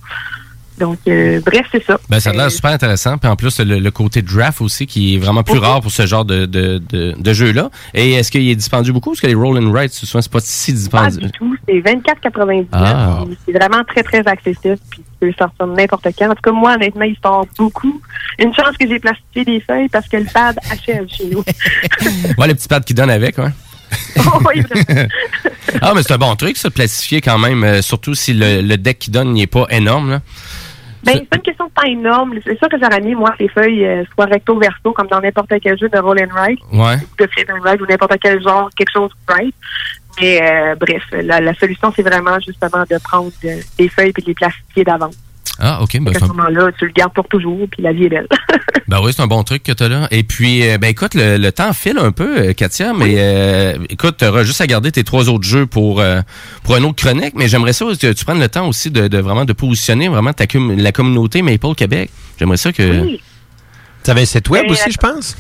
Donc 0.79 0.99
euh, 1.09 1.41
bref, 1.45 1.67
c'est 1.73 1.85
ça. 1.85 1.99
Ben, 2.09 2.21
ça 2.21 2.31
a 2.31 2.33
l'air 2.33 2.51
super 2.51 2.71
intéressant. 2.71 3.19
Puis 3.19 3.29
en 3.29 3.37
plus, 3.37 3.59
le, 3.61 3.79
le 3.79 3.91
côté 3.91 4.23
draft 4.23 4.61
aussi, 4.61 4.87
qui 4.87 5.15
est 5.15 5.19
vraiment 5.19 5.43
plus 5.43 5.59
rare 5.59 5.81
pour 5.81 5.91
ce 5.91 6.07
genre 6.07 6.25
de, 6.25 6.47
de, 6.47 6.79
de, 6.89 7.15
de 7.19 7.33
jeu-là. 7.33 7.71
Et 7.95 8.13
est-ce 8.13 8.31
qu'il 8.31 8.49
est 8.49 8.55
dispendieux 8.55 8.93
beaucoup? 8.93 9.11
Parce 9.11 9.21
que 9.21 9.27
les 9.27 9.35
roll 9.35 9.59
and 9.59 9.71
write, 9.73 9.93
souvent, 9.93 10.23
c'est 10.23 10.31
pas 10.33 10.41
si 10.41 10.73
Pas 10.73 11.09
dispendieux? 11.09 11.21
du 11.27 11.31
tout. 11.33 11.57
C'est 11.67 11.81
24,99. 11.81 12.67
Ah. 12.73 13.25
C'est 13.47 13.53
vraiment 13.53 13.83
très, 13.85 14.03
très 14.03 14.27
accessible. 14.27 14.79
Puis 14.91 15.01
tu 15.01 15.05
peux 15.21 15.27
le 15.27 15.35
sortir 15.39 15.67
n'importe 15.67 16.07
quand. 16.19 16.27
En 16.31 16.35
tout 16.35 16.43
cas, 16.43 16.53
moi, 16.53 16.75
honnêtement, 16.75 17.05
il 17.05 17.17
sort 17.23 17.47
beaucoup. 17.59 18.01
Une 18.39 18.55
chance 18.55 18.77
que 18.79 18.87
j'ai 18.89 18.99
plastifié 18.99 19.45
des 19.45 19.61
feuilles 19.61 19.89
parce 19.89 20.09
que 20.09 20.17
le 20.19 20.27
pad 20.33 20.59
achève 20.71 21.07
chez 21.09 21.27
nous. 21.27 21.39
ouais, 22.39 22.47
les 22.47 22.55
petits 22.55 22.69
pads 22.69 22.81
qui 22.81 22.95
donnent 22.95 23.11
avec, 23.11 23.37
ouais. 23.39 23.51
Oui, 24.47 24.61
vraiment. 24.61 25.09
Ah, 25.81 25.93
mais 25.95 26.03
c'est 26.03 26.13
un 26.13 26.19
bon 26.19 26.35
truc, 26.37 26.57
ça, 26.57 26.69
de 26.69 26.75
plastifier 26.75 27.21
quand 27.21 27.39
même, 27.39 27.65
euh, 27.65 27.83
surtout 27.83 28.15
si 28.15 28.35
le, 28.35 28.61
le 28.61 28.77
deck 28.77 28.99
qui 28.99 29.11
donne 29.11 29.33
n'est 29.33 29.47
pas 29.47 29.67
énorme. 29.71 30.11
Là. 30.11 30.21
Ben, 31.05 31.13
c'est 31.15 31.29
pas 31.29 31.37
une 31.37 31.43
question 31.43 31.67
de 31.67 31.71
temps 31.73 31.87
énorme. 31.87 32.35
C'est 32.45 32.59
sûr 32.59 32.69
que 32.69 32.77
j'aurais 32.81 33.01
mis, 33.01 33.15
moi, 33.15 33.33
les 33.39 33.49
feuilles 33.49 33.85
euh, 33.87 34.05
soit 34.15 34.27
recto 34.27 34.59
verso, 34.59 34.93
comme 34.93 35.07
dans 35.07 35.21
n'importe 35.21 35.53
quel 35.63 35.79
jeu 35.79 35.89
de 35.89 35.99
roll 35.99 36.19
and 36.21 36.35
write, 36.35 36.59
Ouais. 36.73 36.97
de 37.19 37.27
flip 37.29 37.51
and 37.51 37.61
write, 37.63 37.81
ou 37.81 37.87
n'importe 37.87 38.17
quel 38.21 38.43
genre, 38.43 38.69
quelque 38.77 38.91
chose 38.93 39.11
de 39.11 39.33
write. 39.33 39.55
Mais 40.21 40.41
euh, 40.43 40.75
bref, 40.75 41.03
la, 41.13 41.41
la 41.41 41.55
solution, 41.55 41.93
c'est 41.95 42.03
vraiment 42.03 42.39
justement 42.45 42.83
de 42.91 42.99
prendre 43.03 43.31
euh, 43.45 43.61
des 43.79 43.89
feuilles 43.89 44.13
et 44.17 44.21
de 44.21 44.27
les 44.27 44.35
plastifier 44.35 44.83
d'avance. 44.85 45.17
Ah, 45.59 45.83
OK. 45.83 45.99
Ben, 45.99 46.07
Fait 46.07 46.13
qu'à 46.13 46.19
c'est 46.21 46.27
ce 46.27 46.37
moment-là, 46.37 46.71
tu 46.79 46.87
le 46.87 46.93
gardes 46.93 47.13
pour 47.13 47.27
toujours, 47.29 47.67
puis 47.71 47.83
la 47.83 47.93
vie 47.93 48.05
est 48.05 48.09
belle. 48.09 48.29
Ben 48.89 49.01
oui, 49.05 49.13
c'est 49.15 49.21
un 49.21 49.27
bon 49.27 49.43
truc 49.43 49.63
que 49.63 49.73
tu 49.73 49.83
as 49.83 49.89
là. 49.91 50.09
Et 50.11 50.23
puis, 50.23 50.67
euh, 50.67 50.79
ben 50.79 50.89
écoute, 50.89 51.13
le, 51.13 51.37
le 51.37 51.53
temps 51.53 51.75
file 51.75 51.99
un 51.99 52.11
peu, 52.11 52.39
euh, 52.39 52.53
Katia, 52.55 52.95
mais 52.95 53.17
euh, 53.19 53.75
écoute, 53.91 54.17
tu 54.19 54.25
auras 54.25 54.45
juste 54.45 54.63
à 54.63 54.67
garder 54.67 54.91
tes 54.91 55.05
trois 55.05 55.29
autres 55.29 55.47
jeux 55.47 55.67
pour 55.67 56.01
euh, 56.01 56.23
pour 56.63 56.75
un 56.75 56.83
autre 56.85 56.97
chronique, 56.97 57.35
mais 57.37 57.49
j'aimerais 57.49 57.75
ça 57.75 57.85
que 57.85 58.13
tu 58.15 58.25
prennes 58.25 58.41
le 58.41 58.49
temps 58.49 58.67
aussi 58.67 58.91
de, 58.91 59.07
de 59.07 59.19
vraiment 59.19 59.45
de 59.45 59.53
positionner 59.53 60.09
vraiment 60.09 60.33
ta 60.33 60.45
la 60.55 60.93
communauté 60.93 61.43
Maple 61.43 61.75
Québec. 61.77 62.11
J'aimerais 62.39 62.57
ça 62.57 62.73
que... 62.73 63.03
Oui. 63.03 63.21
Tu 64.05 64.11
avais 64.11 64.23
un 64.23 64.25
site 64.25 64.49
web 64.49 64.63
Mais, 64.65 64.73
aussi, 64.73 64.91
je 64.91 64.97
pense? 64.97 65.37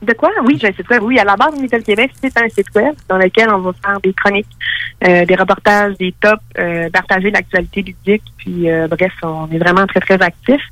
De 0.00 0.12
quoi? 0.12 0.30
Oui, 0.44 0.56
j'ai 0.60 0.68
un 0.68 0.72
site 0.72 0.88
web. 0.90 1.02
Oui, 1.02 1.18
à 1.18 1.24
la 1.24 1.34
base, 1.34 1.58
Metal 1.60 1.82
Québec, 1.82 2.12
c'est 2.22 2.36
un 2.38 2.48
site 2.48 2.68
web 2.74 2.94
dans 3.08 3.18
lequel 3.18 3.50
on 3.50 3.58
va 3.58 3.72
faire 3.84 4.00
des 4.00 4.12
chroniques, 4.12 4.46
euh, 5.04 5.24
des 5.24 5.34
reportages, 5.34 5.96
des 5.96 6.14
tops, 6.20 6.40
euh, 6.56 6.88
partager 6.90 7.30
l'actualité 7.30 7.82
ludique. 7.82 8.22
Puis, 8.36 8.70
euh, 8.70 8.86
bref, 8.86 9.12
on 9.22 9.50
est 9.50 9.58
vraiment 9.58 9.86
très, 9.86 10.00
très 10.00 10.22
actifs. 10.22 10.62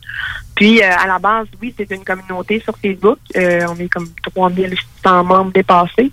Puis, 0.55 0.81
euh, 0.81 0.91
à 0.91 1.09
la 1.09 1.19
base, 1.19 1.49
oui, 1.61 1.75
c'est 1.77 1.91
une 1.91 2.05
communauté 2.05 2.61
sur 2.61 2.77
Facebook. 2.79 3.19
Euh, 3.37 3.67
on 3.69 3.77
est 3.81 3.89
comme 3.89 4.09
3600 4.35 5.25
membres 5.25 5.51
dépassés. 5.53 6.13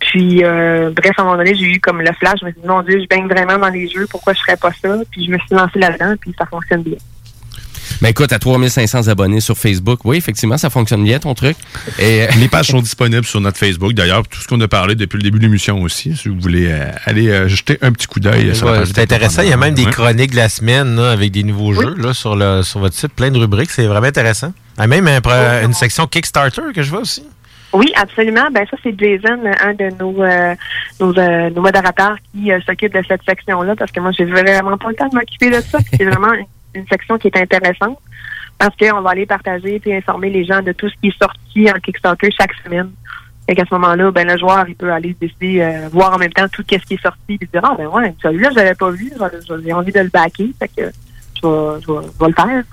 Puis, 0.00 0.44
euh, 0.44 0.90
bref, 0.90 1.12
à 1.16 1.22
un 1.22 1.24
moment 1.26 1.36
donné, 1.36 1.54
j'ai 1.54 1.66
eu 1.66 1.80
comme 1.80 2.02
le 2.02 2.12
flash. 2.12 2.40
Je 2.40 2.46
me 2.46 2.50
suis 2.50 2.60
dit, 2.60 2.66
mon 2.66 2.82
Dieu, 2.82 3.00
je 3.00 3.06
baigne 3.06 3.28
vraiment 3.28 3.56
dans 3.56 3.68
les 3.68 3.88
jeux. 3.88 4.06
Pourquoi 4.10 4.32
je 4.32 4.40
ferais 4.40 4.56
pas 4.56 4.72
ça? 4.72 4.96
Puis, 5.12 5.26
je 5.26 5.30
me 5.30 5.38
suis 5.38 5.54
lancée 5.54 5.78
là-dedans. 5.78 6.14
Puis, 6.20 6.34
ça 6.36 6.44
fonctionne 6.46 6.82
bien. 6.82 6.98
Ben 8.00 8.08
écoute, 8.08 8.32
à 8.32 8.38
3500 8.38 9.08
abonnés 9.08 9.40
sur 9.40 9.56
Facebook, 9.56 10.00
oui, 10.04 10.16
effectivement, 10.16 10.56
ça 10.58 10.70
fonctionne 10.70 11.04
bien 11.04 11.18
ton 11.18 11.34
truc. 11.34 11.56
Et, 11.98 12.22
euh, 12.22 12.26
Les 12.38 12.48
pages 12.48 12.68
sont 12.68 12.80
disponibles 12.80 13.24
sur 13.24 13.40
notre 13.40 13.58
Facebook. 13.58 13.92
D'ailleurs, 13.92 14.26
tout 14.26 14.40
ce 14.40 14.46
qu'on 14.46 14.60
a 14.60 14.68
parlé 14.68 14.94
depuis 14.94 15.16
le 15.16 15.22
début 15.22 15.38
de 15.38 15.44
l'émission 15.44 15.82
aussi, 15.82 16.16
si 16.16 16.28
vous 16.28 16.38
voulez 16.40 16.66
euh, 16.68 16.90
aller 17.04 17.28
euh, 17.28 17.48
jeter 17.48 17.78
un 17.82 17.92
petit 17.92 18.06
coup 18.06 18.20
d'œil. 18.20 18.50
Ouais, 18.50 18.84
c'est 18.86 18.98
intéressant. 18.98 19.42
Il 19.42 19.48
y 19.48 19.52
a 19.52 19.56
même 19.56 19.74
des 19.74 19.86
chroniques 19.86 20.32
de 20.32 20.36
la 20.36 20.48
semaine 20.48 20.96
là, 20.96 21.10
avec 21.10 21.32
des 21.32 21.42
nouveaux 21.42 21.72
jeux 21.72 21.94
là, 21.96 22.14
sur, 22.14 22.36
le, 22.36 22.62
sur 22.62 22.80
votre 22.80 22.94
site, 22.94 23.12
plein 23.12 23.30
de 23.30 23.38
rubriques. 23.38 23.70
C'est 23.70 23.86
vraiment 23.86 24.06
intéressant. 24.06 24.52
Il 24.76 24.82
y 24.82 24.84
a 24.84 24.86
même 24.86 25.08
une 25.64 25.74
section 25.74 26.06
Kickstarter 26.06 26.62
que 26.74 26.82
je 26.82 26.90
vois 26.90 27.00
aussi. 27.00 27.24
Oui, 27.72 27.92
absolument. 27.96 28.48
Ben 28.50 28.66
ça, 28.70 28.76
c'est 28.82 28.98
Jason, 28.98 29.40
un 29.60 29.74
de 29.74 29.90
nos 29.98 30.22
euh, 30.22 30.54
nos, 31.00 31.18
euh, 31.18 31.50
nos 31.50 31.60
modérateurs 31.60 32.16
qui 32.32 32.50
euh, 32.50 32.60
s'occupe 32.66 32.94
de 32.94 33.02
cette 33.06 33.22
section-là, 33.28 33.76
parce 33.76 33.92
que 33.92 34.00
moi, 34.00 34.10
j'ai 34.12 34.24
vraiment 34.24 34.78
pas 34.78 34.88
le 34.88 34.94
temps 34.94 35.08
de 35.08 35.14
m'occuper 35.14 35.50
de 35.50 35.60
ça. 35.60 35.78
C'est 35.92 36.04
vraiment 36.04 36.32
une, 36.32 36.46
une 36.78 36.86
section 36.88 37.18
qui 37.18 37.28
est 37.28 37.36
intéressante 37.36 37.98
parce 38.58 38.74
qu'on 38.76 39.00
va 39.00 39.10
aller 39.10 39.26
partager 39.26 39.80
et 39.84 39.96
informer 39.96 40.30
les 40.30 40.44
gens 40.44 40.62
de 40.62 40.72
tout 40.72 40.88
ce 40.88 40.94
qui 41.00 41.08
est 41.08 41.18
sorti 41.18 41.70
en 41.70 41.78
Kickstarter 41.78 42.30
chaque 42.36 42.52
semaine. 42.64 42.90
Et 43.50 43.54
qu'à 43.54 43.64
ce 43.64 43.74
moment-là, 43.74 44.10
ben 44.10 44.26
le 44.28 44.36
joueur, 44.36 44.68
il 44.68 44.74
peut 44.74 44.92
aller 44.92 45.16
décider, 45.18 45.62
euh, 45.62 45.88
voir 45.90 46.12
en 46.14 46.18
même 46.18 46.32
temps 46.32 46.46
tout 46.48 46.62
ce 46.68 46.76
qui 46.76 46.94
est 46.94 47.02
sorti, 47.02 47.38
et 47.40 47.46
dire 47.46 47.62
ah 47.62 47.74
ben 47.78 47.86
ouais, 47.86 48.14
celui-là, 48.22 48.50
je 48.50 48.56
l'avais 48.56 48.74
pas 48.74 48.90
vu, 48.90 49.10
j'ai 49.64 49.72
envie 49.72 49.92
de 49.92 50.00
le 50.00 50.08
backer, 50.08 50.48
fait 50.58 50.68
que 50.68 50.90
je 51.42 51.46
vais, 51.48 51.80
je 51.80 51.92
vais, 51.92 52.06
je 52.12 52.24
vais 52.24 52.28
le 52.28 52.34
faire. 52.34 52.64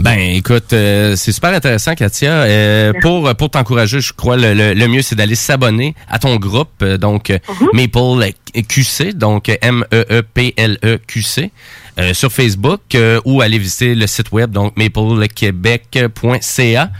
Ben, 0.00 0.18
écoute, 0.18 0.72
euh, 0.72 1.14
c'est 1.14 1.30
super 1.30 1.50
intéressant, 1.54 1.94
Katia. 1.94 2.32
Euh, 2.32 2.92
pour 3.00 3.32
pour 3.36 3.50
t'encourager, 3.50 4.00
je 4.00 4.12
crois 4.12 4.36
le, 4.36 4.52
le, 4.52 4.74
le 4.74 4.88
mieux 4.88 5.02
c'est 5.02 5.14
d'aller 5.14 5.36
s'abonner 5.36 5.94
à 6.08 6.18
ton 6.18 6.36
groupe, 6.36 6.82
donc 6.82 7.30
euh, 7.30 7.38
Maple 7.72 8.32
QC, 8.68 9.12
donc 9.14 9.48
M 9.62 9.84
E 9.94 10.04
E 10.10 10.22
P 10.22 10.54
L 10.56 10.78
E 10.84 10.98
Q 11.06 11.22
C. 11.22 11.52
euh, 11.98 12.14
sur 12.14 12.32
Facebook 12.32 12.80
euh, 12.94 13.20
ou 13.24 13.40
aller 13.40 13.58
visiter 13.58 13.94
le 13.94 14.06
site 14.06 14.32
web 14.32 14.50
donc 14.50 14.76
maplequebec.ca 14.76 16.90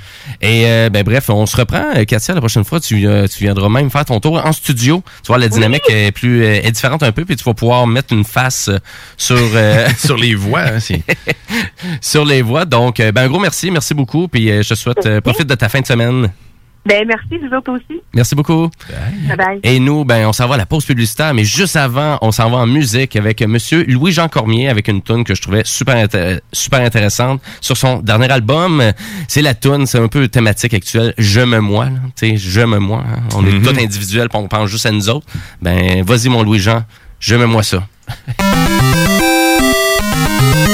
et 0.41 0.67
euh, 0.67 0.91
ben 0.91 1.03
bref 1.03 1.31
on 1.31 1.47
se 1.47 1.57
reprend 1.57 2.05
Katia 2.05 2.35
la 2.35 2.41
prochaine 2.41 2.65
fois 2.65 2.81
tu, 2.81 3.07
tu 3.31 3.43
viendras 3.43 3.69
même 3.69 3.91
faire 3.91 4.05
ton 4.05 4.21
tour 4.21 4.45
en 4.45 4.53
studio 4.53 5.03
tu 5.23 5.29
vois 5.29 5.39
la 5.39 5.49
dynamique 5.49 5.83
est 5.89 6.13
plus 6.13 6.45
est 6.45 6.71
différente 6.71 7.03
un 7.03 7.13
peu 7.13 7.25
puis 7.25 7.37
tu 7.37 7.45
vas 7.45 7.55
pouvoir 7.55 7.87
mettre 7.87 8.13
une 8.13 8.25
face 8.25 8.71
sur 9.17 9.37
sur 9.99 10.17
les 10.17 10.35
voix 10.35 10.63
hein, 10.63 10.79
sur 12.01 12.25
les 12.25 12.43
voix. 12.43 12.65
Donc, 12.65 12.99
ben, 12.99 13.17
un 13.17 13.29
gros 13.29 13.41
merci. 13.41 13.71
Merci 13.71 13.95
beaucoup. 13.95 14.29
Puis, 14.29 14.49
je 14.49 14.69
te 14.69 14.75
souhaite, 14.75 15.21
profite 15.21 15.47
de 15.47 15.55
ta 15.55 15.69
fin 15.69 15.81
de 15.81 15.87
semaine. 15.87 16.31
Ben 16.87 17.07
merci, 17.09 17.39
vous 17.39 17.57
autres 17.57 17.73
aussi. 17.73 17.99
Merci 18.15 18.35
beaucoup. 18.35 18.69
Bye 19.29 19.37
bye. 19.37 19.61
Et 19.63 19.81
nous, 19.81 20.05
ben, 20.05 20.27
on 20.27 20.35
s'en 20.35 20.47
va 20.47 20.57
à 20.57 20.59
la 20.59 20.67
pause 20.67 20.85
publicitaire, 20.85 21.33
mais 21.33 21.45
juste 21.45 21.77
avant, 21.77 22.19
on 22.21 22.31
s'en 22.31 22.51
va 22.51 22.59
en 22.59 22.67
musique 22.67 23.17
avec 23.17 23.41
Monsieur 23.41 23.85
Louis-Jean 23.89 24.29
Cormier 24.29 24.69
avec 24.69 24.89
une 24.89 25.01
tune 25.01 25.25
que 25.25 25.35
je 25.35 25.41
trouvais 25.41 25.63
super, 25.65 26.07
super 26.53 26.81
intéressante 26.81 27.41
sur 27.63 27.79
son 27.79 28.01
dernier 28.01 28.31
album. 28.31 28.83
C'est 29.29 29.41
la 29.41 29.55
tune, 29.55 29.87
c'est 29.87 29.99
un 29.99 30.09
peu 30.09 30.29
thématique 30.29 30.75
actuelle. 30.75 31.15
Je 31.17 31.41
me 31.41 31.59
moi, 31.61 31.87
là. 31.87 31.93
tu 32.17 32.29
sais, 32.29 32.37
je 32.37 32.61
me 32.61 32.79
moi. 32.79 33.03
hein. 33.09 33.21
On 33.35 33.47
est 33.47 33.53
Mhm. 33.53 33.63
tous 33.63 33.79
individuels, 33.81 34.29
puis 34.29 34.39
on 34.39 34.47
pense 34.49 34.69
juste 34.69 34.85
à 34.85 34.91
nous 34.91 35.09
autres. 35.09 35.27
Ben, 35.63 36.03
vas-y 36.05 36.29
mon 36.29 36.43
Louis-Jean, 36.43 36.85
je 37.19 37.35
me 37.37 37.47
moi 37.47 37.63
ça. 37.63 37.83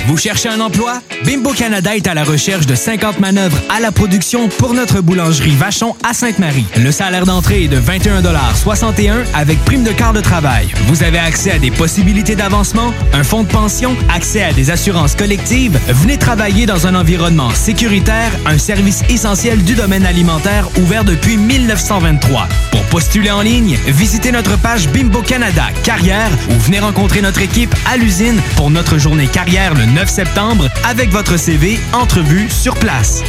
Vous 0.07 0.17
cherchez 0.17 0.49
un 0.49 0.59
emploi? 0.59 1.01
Bimbo 1.25 1.51
Canada 1.51 1.95
est 1.95 2.07
à 2.07 2.13
la 2.13 2.23
recherche 2.23 2.65
de 2.65 2.73
50 2.73 3.19
manœuvres 3.19 3.57
à 3.69 3.79
la 3.79 3.91
production 3.91 4.49
pour 4.49 4.73
notre 4.73 5.01
boulangerie 5.01 5.55
Vachon 5.55 5.95
à 6.03 6.13
Sainte-Marie. 6.13 6.65
Le 6.77 6.91
salaire 6.91 7.25
d'entrée 7.25 7.65
est 7.65 7.67
de 7.67 7.79
21,61 7.79 9.23
avec 9.35 9.63
prime 9.63 9.83
de 9.83 9.91
quart 9.91 10.13
de 10.13 10.21
travail. 10.21 10.67
Vous 10.87 11.03
avez 11.03 11.19
accès 11.19 11.51
à 11.51 11.59
des 11.59 11.69
possibilités 11.69 12.35
d'avancement, 12.35 12.93
un 13.13 13.23
fonds 13.23 13.43
de 13.43 13.47
pension, 13.47 13.95
accès 14.13 14.43
à 14.43 14.53
des 14.53 14.71
assurances 14.71 15.15
collectives. 15.15 15.79
Venez 15.87 16.17
travailler 16.17 16.65
dans 16.65 16.87
un 16.87 16.95
environnement 16.95 17.51
sécuritaire, 17.51 18.31
un 18.47 18.57
service 18.57 19.03
essentiel 19.09 19.63
du 19.63 19.75
domaine 19.75 20.05
alimentaire 20.05 20.67
ouvert 20.79 21.03
depuis 21.03 21.37
1923. 21.37 22.47
Pour 22.71 22.83
postuler 22.85 23.31
en 23.31 23.41
ligne, 23.41 23.77
visitez 23.87 24.31
notre 24.31 24.57
page 24.57 24.89
Bimbo 24.89 25.21
Canada 25.21 25.67
Carrière 25.83 26.31
ou 26.49 26.59
venez 26.59 26.79
rencontrer 26.79 27.21
notre 27.21 27.41
équipe 27.41 27.73
à 27.85 27.97
l'usine 27.97 28.41
pour 28.55 28.71
notre 28.71 28.97
journée 28.97 29.27
carrière 29.27 29.75
le 29.75 29.90
9 29.93 30.09
septembre 30.09 30.67
avec 30.85 31.09
votre 31.09 31.37
CV, 31.37 31.79
entrevue 31.91 32.49
sur 32.49 32.75
place. 32.75 33.23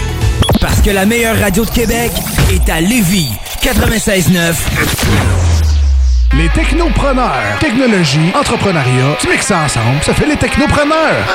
Parce 0.61 0.81
que 0.81 0.91
la 0.91 1.07
meilleure 1.07 1.39
radio 1.39 1.65
de 1.65 1.71
Québec 1.71 2.13
est 2.51 2.69
à 2.71 2.81
Lévis. 2.81 3.33
96.9. 3.63 4.55
Les 6.35 6.49
technopreneurs. 6.51 7.59
Technologie, 7.59 8.33
entrepreneuriat, 8.35 9.17
tu 9.21 9.29
mixes 9.29 9.47
ça 9.47 9.59
ensemble, 9.65 10.03
ça 10.03 10.15
fait 10.15 10.27
les 10.27 10.37
technopreneurs. 10.37 11.27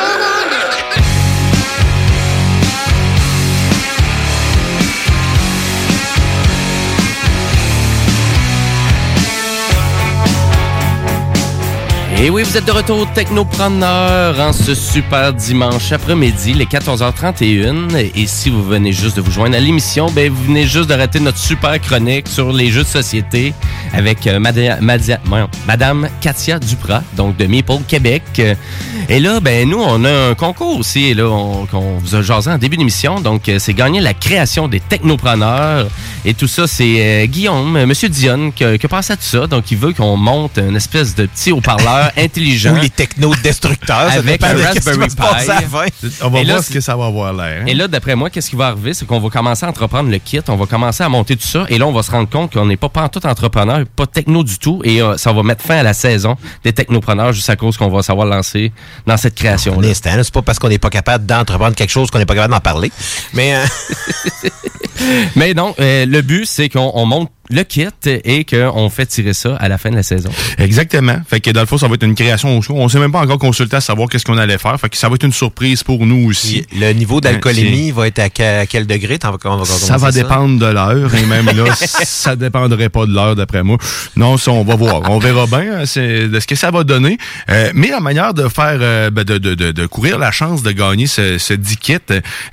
Et 12.20 12.32
oui, 12.32 12.42
vous 12.42 12.58
êtes 12.58 12.66
de 12.66 12.72
retour 12.72 13.08
Technopreneur 13.14 14.40
en 14.40 14.52
ce 14.52 14.74
super 14.74 15.34
dimanche 15.34 15.92
après-midi, 15.92 16.54
les 16.54 16.66
14h31. 16.66 17.96
Et 18.16 18.26
si 18.26 18.50
vous 18.50 18.64
venez 18.64 18.92
juste 18.92 19.18
de 19.18 19.22
vous 19.22 19.30
joindre 19.30 19.56
à 19.56 19.60
l'émission, 19.60 20.10
ben 20.10 20.32
vous 20.32 20.44
venez 20.46 20.66
juste 20.66 20.90
de 20.90 20.96
rater 20.96 21.20
notre 21.20 21.38
super 21.38 21.80
chronique 21.80 22.28
sur 22.28 22.52
les 22.52 22.72
jeux 22.72 22.82
de 22.82 22.88
société 22.88 23.54
avec 23.94 24.26
euh, 24.26 24.40
Madame 24.40 26.10
Katia 26.20 26.58
Duprat, 26.58 27.04
donc 27.16 27.38
de 27.38 27.46
Meeple 27.46 27.84
Québec. 27.88 28.24
Et 29.10 29.20
là, 29.20 29.40
ben 29.40 29.70
nous, 29.70 29.80
on 29.80 30.04
a 30.04 30.30
un 30.30 30.34
concours 30.34 30.80
aussi, 30.80 31.14
là, 31.14 31.26
on, 31.26 31.68
vous 32.00 32.16
a 32.16 32.24
jasé 32.24 32.50
en 32.50 32.58
début 32.58 32.78
d'émission. 32.78 33.22
Donc, 33.22 33.48
euh, 33.48 33.60
c'est 33.60 33.76
gagner 33.76 34.02
la 34.02 34.16
création 34.16 34.68
des 34.68 34.80
technopreneurs. 34.80 35.88
Et 36.26 36.34
tout 36.34 36.48
ça, 36.48 36.66
c'est 36.66 37.24
euh, 37.24 37.26
Guillaume, 37.28 37.86
Monsieur 37.86 38.10
Dionne, 38.10 38.52
qui 38.52 38.64
a 38.64 38.78
pensé 38.90 39.14
à 39.14 39.16
tout 39.16 39.24
ça. 39.24 39.46
Donc, 39.46 39.70
il 39.70 39.78
veut 39.78 39.94
qu'on 39.94 40.18
monte 40.18 40.58
une 40.58 40.76
espèce 40.76 41.14
de 41.14 41.28
petit 41.28 41.52
haut-parleur 41.52 42.07
ordinateurs 42.08 42.24
intelligents. 42.24 42.74
Ou 42.78 42.82
les 42.82 42.90
techno-destructeurs. 42.90 44.12
ça 44.12 44.20
Avec 44.20 44.44
un 44.44 44.56
Raspberry 44.58 45.08
Pi. 45.08 45.16
fin. 45.16 45.86
On 46.24 46.30
va 46.30 46.40
Et 46.40 46.44
là, 46.44 46.54
voir 46.56 46.64
ce 46.64 46.72
que 46.72 46.80
ça 46.82 46.96
va 46.96 47.06
avoir 47.06 47.34
l'air. 47.34 47.62
hein. 47.62 47.66
Et 47.68 47.74
là, 47.74 47.88
d'après 47.88 48.16
moi, 48.16 48.30
qu'est-ce 48.30 48.50
qui 48.50 48.56
va 48.56 48.68
arriver? 48.68 48.94
C'est 48.94 49.06
qu'on 49.06 49.20
va 49.20 49.30
commencer 49.30 49.66
à 49.66 49.70
entreprendre 49.70 50.10
le 50.10 50.18
kit, 50.18 50.40
on 50.48 50.56
va 50.56 50.66
commencer 50.66 51.04
à 51.04 51.10
monter 51.10 51.36
tout 51.36 51.48
ça, 51.48 51.66
et 51.70 51.78
là, 51.78 51.88
on 51.88 51.92
va 51.94 52.04
se 52.04 52.12
rendre 52.12 52.30
compte 52.30 52.54
qu'on 52.54 52.66
n'est 52.66 52.78
pas, 52.78 52.90
pas 52.90 53.08
tout 53.10 53.26
entrepreneur, 53.26 53.84
pas 53.96 54.06
techno 54.08 54.44
du 54.44 54.58
tout, 54.60 54.82
et 54.84 55.02
euh, 55.02 55.18
ça 55.18 55.32
va 55.34 55.44
mettre 55.44 55.64
fin 55.64 55.78
à 55.78 55.84
la 55.84 55.94
saison 55.94 56.36
des 56.64 56.74
technopreneurs 56.74 57.34
juste 57.34 57.50
à 57.50 57.56
cause 57.56 57.78
qu'on 57.78 57.90
va 57.90 58.02
savoir 58.04 58.28
lancer 58.28 58.72
dans 59.06 59.18
cette 59.18 59.36
création-là. 59.36 59.94
c'est 59.94 60.32
pas 60.32 60.42
parce 60.42 60.60
qu'on 60.60 60.70
n'est 60.70 60.78
pas 60.80 60.90
capable 60.90 61.26
d'entreprendre 61.26 61.76
quelque 61.76 61.92
chose 61.92 62.10
qu'on 62.12 62.20
n'est 62.20 62.26
pas 62.26 62.36
capable 62.36 62.54
d'en 62.54 62.60
parler. 62.60 62.92
Mais 63.34 63.56
euh, 63.56 63.66
Mais 65.36 65.54
non, 65.54 65.76
euh, 65.80 66.06
le 66.06 66.22
but, 66.22 66.46
c'est 66.46 66.70
qu'on 66.70 66.92
on 66.94 67.06
monte 67.06 67.32
le 67.50 67.64
kit 67.64 67.88
et 68.06 68.46
qu'on 68.46 68.90
fait 68.90 69.06
tirer 69.06 69.34
ça 69.34 69.56
à 69.56 69.68
la 69.70 69.78
fin 69.78 69.90
de 69.90 69.96
la 69.96 70.04
saison. 70.04 70.30
Exactement. 70.58 71.18
Fait 71.30 71.40
que 71.40 71.50
dans 71.52 71.62
le 71.62 71.66
fond, 71.66 71.78
ça 71.78 71.88
va 71.88 71.96
être 71.96 72.04
une 72.04 72.16
création 72.16 72.58
au 72.58 72.62
show. 72.62 72.74
On 72.78 72.90
sait 72.90 73.00
même 73.00 73.12
pas 73.12 73.22
encore 73.22 73.38
consulter 73.40 73.78
à 73.78 73.82
savoir 73.82 74.10
qu'est-ce 74.10 74.26
qu'on 74.26 74.38
allait 74.38 74.58
faire. 74.58 74.80
Fait 74.80 74.90
que 74.90 74.98
ça 74.98 75.10
va 75.10 75.16
être 75.16 75.24
une 75.24 75.34
surprise 75.34 75.84
pour 75.84 76.06
nous 76.06 76.28
aussi. 76.28 76.66
le 76.78 76.92
niveau 76.94 77.22
d'alcoolémie 77.22 77.92
va 77.92 78.08
être 78.08 78.20
à, 78.20 78.30
que- 78.30 78.62
à 78.62 78.66
quel 78.66 78.86
degré? 78.88 79.18
On 79.46 79.58
va 79.58 79.66
Ça 79.66 79.98
va 79.98 80.12
dépendre 80.12 80.60
de 80.60 80.66
l'heure 80.72 81.14
et 81.16 81.26
même 81.26 81.46
là, 81.48 81.74
ça 81.76 82.36
dépendrait 82.36 82.90
pas 82.90 83.06
de 83.06 83.14
l'heure 83.14 83.36
d'après 83.36 83.64
moi. 83.64 83.78
Non, 84.16 84.38
ça 84.38 84.52
on 84.52 84.64
va 84.64 84.76
voir, 84.76 85.10
on 85.10 85.20
verra 85.20 85.46
bien 85.48 85.80
hein, 85.82 85.86
c'est 85.86 86.28
de 86.28 86.40
ce 86.40 86.48
que 86.48 86.56
ça 86.56 86.72
va 86.72 86.84
donner. 86.84 87.18
Euh, 87.50 87.72
mais 87.74 87.88
la 87.90 88.00
manière 88.00 88.34
de 88.34 88.48
faire, 88.48 88.78
euh, 88.82 89.10
ben, 89.10 89.24
de, 89.24 89.38
de, 89.38 89.56
de, 89.56 89.72
de 89.72 89.86
courir 89.86 90.18
la 90.20 90.32
chance 90.32 90.64
de 90.64 90.72
gagner 90.72 91.08
ce, 91.08 91.38
ce 91.38 91.54
10 91.54 91.78
kit, 91.78 91.98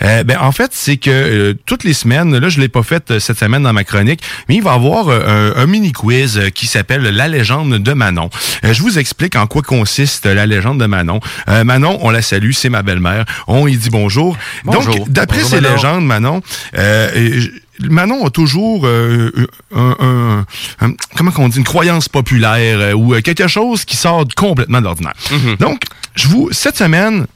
euh, 0.02 0.24
ben 0.24 0.38
en 0.40 0.52
fait 0.52 0.70
c'est 0.72 0.96
que 0.96 1.10
euh, 1.10 1.54
toutes 1.66 1.84
les 1.84 1.92
semaines, 1.94 2.36
là 2.36 2.48
je 2.48 2.60
l'ai 2.60 2.68
pas 2.68 2.82
fait 2.82 3.10
euh, 3.10 3.18
cette 3.20 3.38
semaine 3.38 3.62
dans 3.62 3.72
ma 3.72 3.84
chronique, 3.84 4.20
mais 4.48 4.56
il 4.56 4.62
va 4.62 4.72
y 4.72 4.74
avoir 4.74 4.83
euh, 4.92 5.52
un, 5.56 5.62
un 5.62 5.66
mini 5.66 5.92
quiz 5.92 6.38
euh, 6.38 6.50
qui 6.50 6.66
s'appelle 6.66 7.02
la 7.02 7.28
légende 7.28 7.78
de 7.78 7.92
Manon. 7.92 8.30
Euh, 8.64 8.72
je 8.74 8.82
vous 8.82 8.98
explique 8.98 9.36
en 9.36 9.46
quoi 9.46 9.62
consiste 9.62 10.26
la 10.26 10.46
légende 10.46 10.78
de 10.80 10.86
Manon. 10.86 11.20
Euh, 11.48 11.64
Manon, 11.64 11.98
on 12.02 12.10
la 12.10 12.22
salue, 12.22 12.52
c'est 12.52 12.68
ma 12.68 12.82
belle-mère. 12.82 13.24
On 13.46 13.66
y 13.66 13.76
dit 13.76 13.90
bonjour. 13.90 14.36
Bonjour. 14.64 14.94
Donc 14.96 15.08
d'après 15.10 15.42
ces 15.42 15.60
Manon. 15.60 15.74
légendes, 15.74 16.04
Manon, 16.06 16.42
euh, 16.76 17.46
Manon 17.80 18.26
a 18.26 18.30
toujours 18.30 18.86
euh, 18.86 19.32
un, 19.74 19.96
un- 20.00 20.86
un- 20.86 20.92
comment 21.16 21.30
qu'on 21.32 21.48
dit 21.48 21.58
une 21.58 21.64
croyance 21.64 22.08
populaire 22.08 22.78
euh, 22.80 22.92
ou 22.92 23.20
quelque 23.22 23.48
chose 23.48 23.84
qui 23.84 23.96
sort 23.96 24.24
complètement 24.36 24.78
de 24.78 24.84
l'ordinaire. 24.84 25.14
Donc, 25.58 25.80
je 26.14 26.28
vous 26.28 26.48
cette 26.52 26.76
semaine 26.76 27.26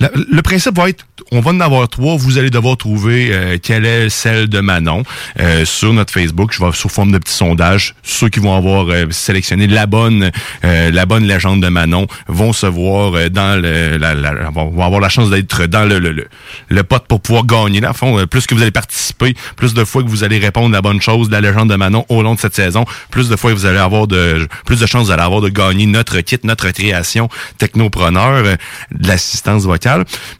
le 0.00 0.42
principe 0.42 0.76
va 0.76 0.88
être, 0.88 1.06
on 1.32 1.40
va 1.40 1.52
en 1.52 1.60
avoir 1.60 1.88
trois. 1.88 2.16
Vous 2.16 2.36
allez 2.38 2.50
devoir 2.50 2.76
trouver 2.76 3.28
euh, 3.32 3.58
quelle 3.62 3.86
est 3.86 4.08
celle 4.08 4.48
de 4.48 4.60
Manon 4.60 5.02
euh, 5.40 5.64
sur 5.64 5.92
notre 5.92 6.12
Facebook. 6.12 6.52
Je 6.52 6.62
vais 6.64 6.72
sous 6.72 6.88
forme 6.88 7.12
de 7.12 7.18
petit 7.18 7.32
sondage. 7.32 7.94
Ceux 8.02 8.28
qui 8.28 8.40
vont 8.40 8.56
avoir 8.56 8.88
euh, 8.88 9.06
sélectionné 9.10 9.66
la 9.66 9.86
bonne, 9.86 10.30
euh, 10.64 10.90
la 10.90 11.06
bonne 11.06 11.24
légende 11.24 11.62
de 11.62 11.68
Manon 11.68 12.06
vont 12.28 12.52
se 12.52 12.66
voir 12.66 13.14
euh, 13.14 13.28
dans 13.28 13.60
le, 13.60 13.96
la, 13.96 14.14
la- 14.14 14.50
vont 14.50 14.82
avoir 14.84 15.00
la 15.00 15.08
chance 15.08 15.30
d'être 15.30 15.66
dans 15.66 15.88
le, 15.88 15.98
le, 15.98 16.12
le, 16.12 16.26
le 16.68 16.82
pot 16.82 17.02
pour 17.06 17.20
pouvoir 17.20 17.46
gagner. 17.46 17.80
Là, 17.80 17.90
à 17.90 17.92
fond, 17.92 18.18
euh, 18.18 18.26
plus 18.26 18.46
que 18.46 18.54
vous 18.54 18.62
allez 18.62 18.70
participer, 18.72 19.34
plus 19.56 19.74
de 19.74 19.84
fois 19.84 20.02
que 20.02 20.08
vous 20.08 20.24
allez 20.24 20.38
répondre 20.38 20.72
la 20.72 20.82
bonne 20.82 21.00
chose 21.00 21.30
la 21.30 21.40
légende 21.40 21.70
de 21.70 21.76
Manon 21.76 22.04
au 22.08 22.22
long 22.22 22.34
de 22.34 22.40
cette 22.40 22.54
saison, 22.56 22.84
plus 23.10 23.28
de 23.28 23.36
fois 23.36 23.52
que 23.52 23.56
vous 23.56 23.66
allez 23.66 23.78
avoir 23.78 24.06
de, 24.06 24.46
plus 24.66 24.80
de 24.80 24.86
chances 24.86 25.06
vous 25.06 25.12
allez 25.12 25.22
avoir 25.22 25.40
de 25.40 25.48
gagner 25.48 25.86
notre 25.86 26.20
kit, 26.20 26.38
notre 26.44 26.70
création 26.70 27.28
technopreneur, 27.58 28.44
euh, 28.44 28.56
de 28.92 29.08
l'assistance 29.08 29.62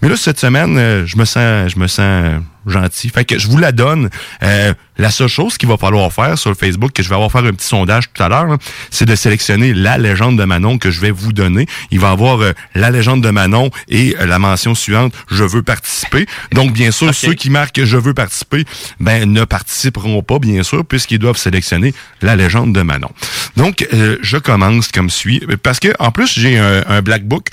Mais 0.03 0.09
là, 0.09 0.17
cette 0.17 0.39
semaine, 0.39 0.77
euh, 0.79 1.07
je 1.07 1.17
me 1.17 1.25
sens, 1.25 1.71
je 1.73 1.79
me 1.79 1.87
sens 1.87 2.41
gentil. 2.67 3.09
Fait 3.09 3.25
que 3.25 3.39
je 3.39 3.49
vous 3.49 3.59
la 3.59 3.73
donne. 3.73 4.11
Euh, 4.43 4.75
la 4.97 5.11
seule 5.11 5.29
chose 5.29 5.59
qu'il 5.59 5.69
va 5.69 5.77
falloir 5.77 6.13
faire 6.13 6.39
sur 6.39 6.51
le 6.51 6.57
Facebook, 6.57 6.93
que 6.93 7.03
je 7.03 7.09
vais 7.09 7.17
avoir 7.17 7.33
faire 7.33 7.45
un 7.45 7.53
petit 7.53 7.67
sondage 7.67 8.13
tout 8.13 8.23
à 8.23 8.29
l'heure, 8.29 8.57
c'est 8.91 9.07
de 9.07 9.17
sélectionner 9.17 9.75
la 9.75 9.99
légende 9.99 10.39
de 10.39 10.45
Manon 10.45 10.79
que 10.79 10.91
je 10.91 11.01
vais 11.01 11.11
vous 11.11 11.33
donner. 11.33 11.67
Il 11.91 11.99
va 11.99 12.11
avoir 12.11 12.41
euh, 12.41 12.53
la 12.75 12.91
légende 12.91 13.23
de 13.23 13.31
Manon 13.31 13.71
et 13.89 14.17
euh, 14.21 14.27
la 14.27 14.39
mention 14.39 14.75
suivante, 14.75 15.13
je 15.31 15.43
veux 15.43 15.63
participer. 15.63 16.27
Donc, 16.53 16.73
bien 16.73 16.93
sûr, 16.93 17.13
ceux 17.13 17.35
qui 17.35 17.51
marquent 17.51 17.85
je 17.85 17.97
veux 17.97 18.15
participer, 18.15 18.65
ben, 19.01 19.31
ne 19.31 19.45
participeront 19.45 20.23
pas, 20.23 20.39
bien 20.39 20.63
sûr, 20.63 20.85
puisqu'ils 20.85 21.19
doivent 21.19 21.37
sélectionner 21.37 21.93
la 22.23 22.37
légende 22.37 22.73
de 22.73 22.83
Manon. 22.83 23.11
Donc, 23.57 23.87
euh, 23.93 24.17
je 24.23 24.37
commence 24.37 24.89
comme 24.93 25.11
suit. 25.11 25.43
Parce 25.63 25.81
que, 25.81 25.89
en 25.99 26.13
plus, 26.13 26.39
j'ai 26.39 26.59
un, 26.59 26.85
un 26.89 27.03
black 27.03 27.25
book. 27.25 27.49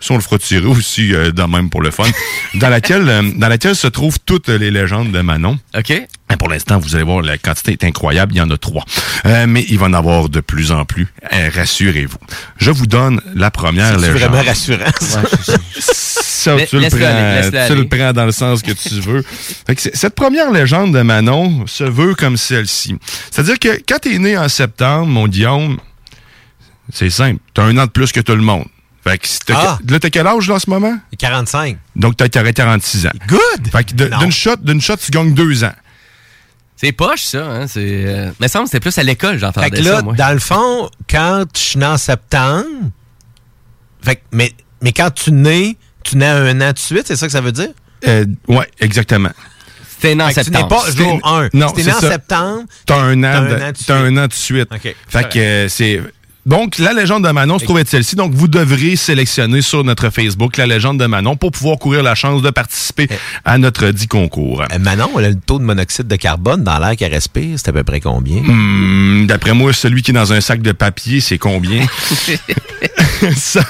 Ça, 0.00 0.14
on 0.14 0.16
le 0.16 0.22
fera 0.22 0.38
tirer 0.38 0.66
aussi 0.66 1.14
euh, 1.14 1.30
dans 1.30 1.46
même 1.48 1.68
pour 1.70 1.82
le 1.82 1.90
fun. 1.90 2.04
dans 2.54 2.68
laquelle 2.68 3.08
euh, 3.08 3.22
dans 3.36 3.48
laquelle 3.48 3.76
se 3.76 3.86
trouvent 3.86 4.18
toutes 4.24 4.48
les 4.48 4.70
légendes 4.70 5.12
de 5.12 5.20
Manon. 5.20 5.58
OK. 5.76 5.90
Et 5.90 6.36
pour 6.38 6.48
l'instant, 6.48 6.78
vous 6.78 6.94
allez 6.94 7.04
voir, 7.04 7.22
la 7.22 7.38
quantité 7.38 7.72
est 7.72 7.84
incroyable. 7.84 8.32
Il 8.34 8.38
y 8.38 8.40
en 8.40 8.50
a 8.50 8.56
trois. 8.56 8.84
Euh, 9.26 9.46
mais 9.48 9.64
il 9.68 9.78
va 9.78 9.86
en 9.86 9.92
avoir 9.92 10.28
de 10.28 10.40
plus 10.40 10.70
en 10.72 10.84
plus. 10.84 11.08
Rassurez-vous. 11.30 12.18
Je 12.58 12.70
vous 12.70 12.86
donne 12.86 13.20
la 13.34 13.50
première 13.50 13.98
C'est 13.98 14.12
légende. 14.12 14.30
vraiment 14.30 14.42
rassurant. 14.42 14.90
ça? 15.00 16.56
Tu, 16.66 16.78
le 16.78 16.88
prends, 16.88 17.04
aller, 17.04 17.66
tu 17.68 17.74
le 17.74 17.86
prends 17.88 18.12
dans 18.12 18.24
le 18.24 18.32
sens 18.32 18.62
que 18.62 18.70
tu 18.72 19.00
veux. 19.00 19.22
Fait 19.66 19.74
que 19.74 19.82
c'est- 19.82 19.94
cette 19.96 20.14
première 20.14 20.50
légende 20.50 20.94
de 20.96 21.02
Manon 21.02 21.66
se 21.66 21.84
veut 21.84 22.14
comme 22.14 22.36
celle-ci. 22.38 22.94
C'est-à-dire 23.30 23.58
que 23.58 23.80
quand 23.86 23.98
tu 24.00 24.14
es 24.14 24.18
né 24.18 24.38
en 24.38 24.48
septembre, 24.48 25.06
mon 25.06 25.28
Guillaume, 25.28 25.78
c'est 26.92 27.10
simple. 27.10 27.40
Tu 27.54 27.60
as 27.60 27.64
un 27.64 27.76
an 27.76 27.84
de 27.86 27.90
plus 27.90 28.12
que 28.12 28.20
tout 28.20 28.34
le 28.36 28.40
monde. 28.42 28.64
Fait 29.02 29.16
que 29.18 29.26
si 29.26 29.38
t'as- 29.40 29.54
Ah. 29.56 29.78
là, 29.88 29.98
t'as 29.98 30.10
quel 30.10 30.26
âge 30.26 30.48
là, 30.48 30.54
en 30.56 30.58
ce 30.58 30.68
moment? 30.68 30.98
45. 31.18 31.78
Donc, 31.96 32.16
t'as 32.16 32.28
t'aurais 32.28 32.52
46 32.52 33.06
ans. 33.06 33.10
Good! 33.28 33.70
Fait 33.72 33.84
que 33.84 33.94
d'une 33.94 34.30
shot, 34.32 34.56
d'une 34.56 34.80
shot, 34.80 34.96
tu 34.96 35.10
gagnes 35.10 35.32
deux 35.34 35.64
ans. 35.64 35.72
C'est 36.76 36.92
poche, 36.92 37.22
ça. 37.24 37.44
Hein? 37.46 37.66
C'est, 37.66 37.80
euh, 38.06 38.30
mais 38.40 38.48
ça 38.48 38.58
me 38.60 38.64
semble 38.64 38.64
que 38.64 38.70
c'était 38.70 38.80
plus 38.80 38.98
à 38.98 39.02
l'école, 39.02 39.34
Fait 39.34 39.38
j'entendais 39.40 39.70
que 39.70 39.76
là, 39.82 39.96
ça, 39.96 40.02
moi. 40.02 40.14
dans 40.14 40.32
le 40.32 40.38
fond, 40.38 40.90
quand 41.08 41.44
je 41.54 41.60
suis 41.60 41.78
né 41.78 41.86
en 41.86 41.96
septembre, 41.98 42.64
fait 44.02 44.16
que- 44.16 44.20
mais, 44.32 44.52
mais 44.82 44.92
quand 44.92 45.10
tu 45.10 45.32
nais, 45.32 45.76
tu 46.04 46.16
nais 46.16 46.26
un 46.26 46.60
an 46.60 46.68
tout 46.68 46.72
de 46.74 46.78
suite, 46.78 47.06
c'est 47.06 47.16
ça 47.16 47.26
que 47.26 47.32
ça 47.32 47.40
veut 47.42 47.52
dire? 47.52 47.68
Euh, 48.08 48.24
ouais, 48.48 48.66
exactement. 48.80 49.30
C'était 49.90 50.14
né 50.14 50.24
en 50.24 50.28
Fait 50.28 50.34
que 50.36 50.40
tu 50.40 50.44
septembre. 50.52 50.86
n'es 50.86 50.92
pas 50.94 51.02
jour 51.02 51.20
1. 51.22 51.48
Non, 51.52 51.68
si 51.68 51.74
t'es 51.74 51.82
c'est 51.82 51.88
né 51.90 51.94
en 51.96 52.00
ça. 52.00 52.10
septembre, 52.12 52.62
T'as 52.86 52.96
un 52.96 53.18
an, 53.18 53.22
T'as 53.22 53.40
de- 53.40 53.46
un 53.46 53.52
an 53.52 53.58
de 53.58 53.58
t'as 53.58 53.74
suite. 53.74 53.90
un 53.90 54.16
an 54.16 54.26
de 54.26 54.32
suite. 54.32 54.68
OK. 54.72 54.96
Fait 55.08 55.28
que 55.28 55.38
euh, 55.38 55.68
c'est. 55.68 56.00
Donc, 56.46 56.78
la 56.78 56.92
légende 56.94 57.26
de 57.26 57.30
Manon 57.30 57.58
se 57.58 57.64
trouve 57.64 57.78
être 57.78 57.88
celle-ci. 57.88 58.16
Donc, 58.16 58.32
vous 58.32 58.48
devrez 58.48 58.96
sélectionner 58.96 59.60
sur 59.60 59.84
notre 59.84 60.08
Facebook 60.10 60.56
la 60.56 60.66
légende 60.66 60.98
de 60.98 61.04
Manon 61.06 61.36
pour 61.36 61.52
pouvoir 61.52 61.78
courir 61.78 62.02
la 62.02 62.14
chance 62.14 62.40
de 62.40 62.48
participer 62.50 63.08
à 63.44 63.58
notre 63.58 63.88
dit 63.90 64.06
concours. 64.08 64.62
Euh, 64.72 64.78
Manon, 64.78 65.10
elle 65.18 65.24
a 65.26 65.28
le 65.30 65.34
taux 65.34 65.58
de 65.58 65.64
monoxyde 65.64 66.06
de 66.08 66.16
carbone 66.16 66.64
dans 66.64 66.78
l'air 66.78 66.96
qu'elle 66.96 67.12
respire, 67.12 67.56
c'est 67.58 67.68
à 67.68 67.72
peu 67.72 67.84
près 67.84 68.00
combien? 68.00 68.40
Hmm, 68.42 69.26
D'après 69.26 69.52
moi, 69.52 69.72
celui 69.74 70.02
qui 70.02 70.12
est 70.12 70.14
dans 70.14 70.32
un 70.32 70.40
sac 70.40 70.62
de 70.62 70.72
papier, 70.72 71.20
c'est 71.20 71.36
combien? 71.38 71.84
Ça- 73.36 73.60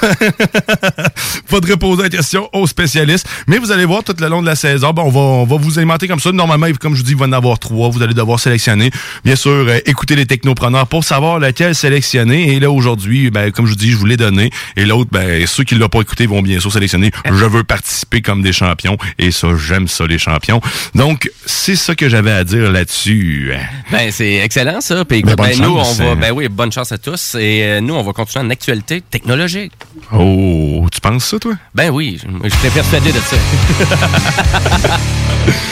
Faudrait 1.45 1.75
poser 1.75 2.03
la 2.03 2.09
question 2.09 2.49
aux 2.53 2.67
spécialistes. 2.67 3.27
Mais 3.47 3.57
vous 3.57 3.71
allez 3.71 3.83
voir 3.85 4.03
tout 4.03 4.15
le 4.17 4.27
long 4.29 4.41
de 4.41 4.47
la 4.47 4.55
saison, 4.55 4.91
ben, 4.93 5.03
on, 5.05 5.09
va, 5.09 5.19
on 5.19 5.45
va 5.45 5.57
vous 5.57 5.77
alimenter 5.77 6.07
comme 6.07 6.21
ça. 6.21 6.31
Normalement, 6.31 6.67
comme 6.79 6.93
je 6.93 6.99
vous 6.99 7.03
dis, 7.05 7.11
il 7.11 7.17
va 7.17 7.25
en 7.25 7.33
avoir 7.33 7.59
trois. 7.59 7.89
Vous 7.89 8.01
allez 8.01 8.13
devoir 8.13 8.39
sélectionner. 8.39 8.91
Bien 9.25 9.35
sûr, 9.35 9.51
euh, 9.51 9.79
écoutez 9.85 10.15
les 10.15 10.25
technopreneurs 10.25 10.87
pour 10.87 11.03
savoir 11.03 11.39
lequel 11.39 11.75
sélectionner. 11.75 12.53
Et 12.55 12.59
là, 12.61 12.71
aujourd'hui, 12.71 13.29
ben, 13.29 13.51
comme 13.51 13.65
je 13.65 13.71
vous 13.71 13.77
dis, 13.77 13.91
je 13.91 13.97
vous 13.97 14.05
l'ai 14.05 14.17
donné. 14.17 14.49
Et 14.77 14.85
l'autre, 14.85 15.09
ben, 15.11 15.45
ceux 15.45 15.63
qui 15.65 15.75
ne 15.75 15.79
l'ont 15.79 15.89
pas 15.89 16.01
écouté 16.01 16.25
vont 16.27 16.41
bien 16.41 16.59
sûr 16.59 16.71
sélectionner. 16.71 17.11
Je 17.25 17.45
veux 17.45 17.63
participer 17.63 18.21
comme 18.21 18.41
des 18.41 18.53
champions. 18.53 18.97
Et 19.19 19.31
ça, 19.31 19.49
j'aime 19.57 19.87
ça, 19.87 20.05
les 20.07 20.17
champions. 20.19 20.61
Donc, 20.95 21.29
c'est 21.45 21.75
ça 21.75 21.95
que 21.95 22.07
j'avais 22.07 22.31
à 22.31 22.43
dire 22.43 22.71
là-dessus. 22.71 23.51
Ben, 23.91 24.11
c'est 24.11 24.35
excellent, 24.35 24.79
ça. 24.81 25.03
Puis, 25.05 25.21
Ben, 25.23 25.35
ben, 25.35 25.59
nous, 25.59 25.77
on 25.77 25.93
va, 25.93 26.03
euh. 26.05 26.15
ben 26.15 26.31
oui, 26.31 26.47
bonne 26.47 26.71
chance 26.71 26.91
à 26.91 26.97
tous. 26.97 27.35
Et 27.35 27.63
euh, 27.63 27.81
nous, 27.81 27.93
on 27.95 28.03
va 28.03 28.13
continuer 28.13 28.45
en 28.45 28.49
actualité 28.49 29.01
technologique. 29.01 29.73
Oh, 30.13 30.85
tu 30.91 31.01
penses 31.01 31.25
ça, 31.25 31.39
toi? 31.39 31.53
Ben 31.75 31.89
oui, 31.89 32.19
je- 32.21 32.49
j'étais 32.49 32.69
persuadé 32.69 33.11
de 33.11 33.19
ça. 33.19 33.37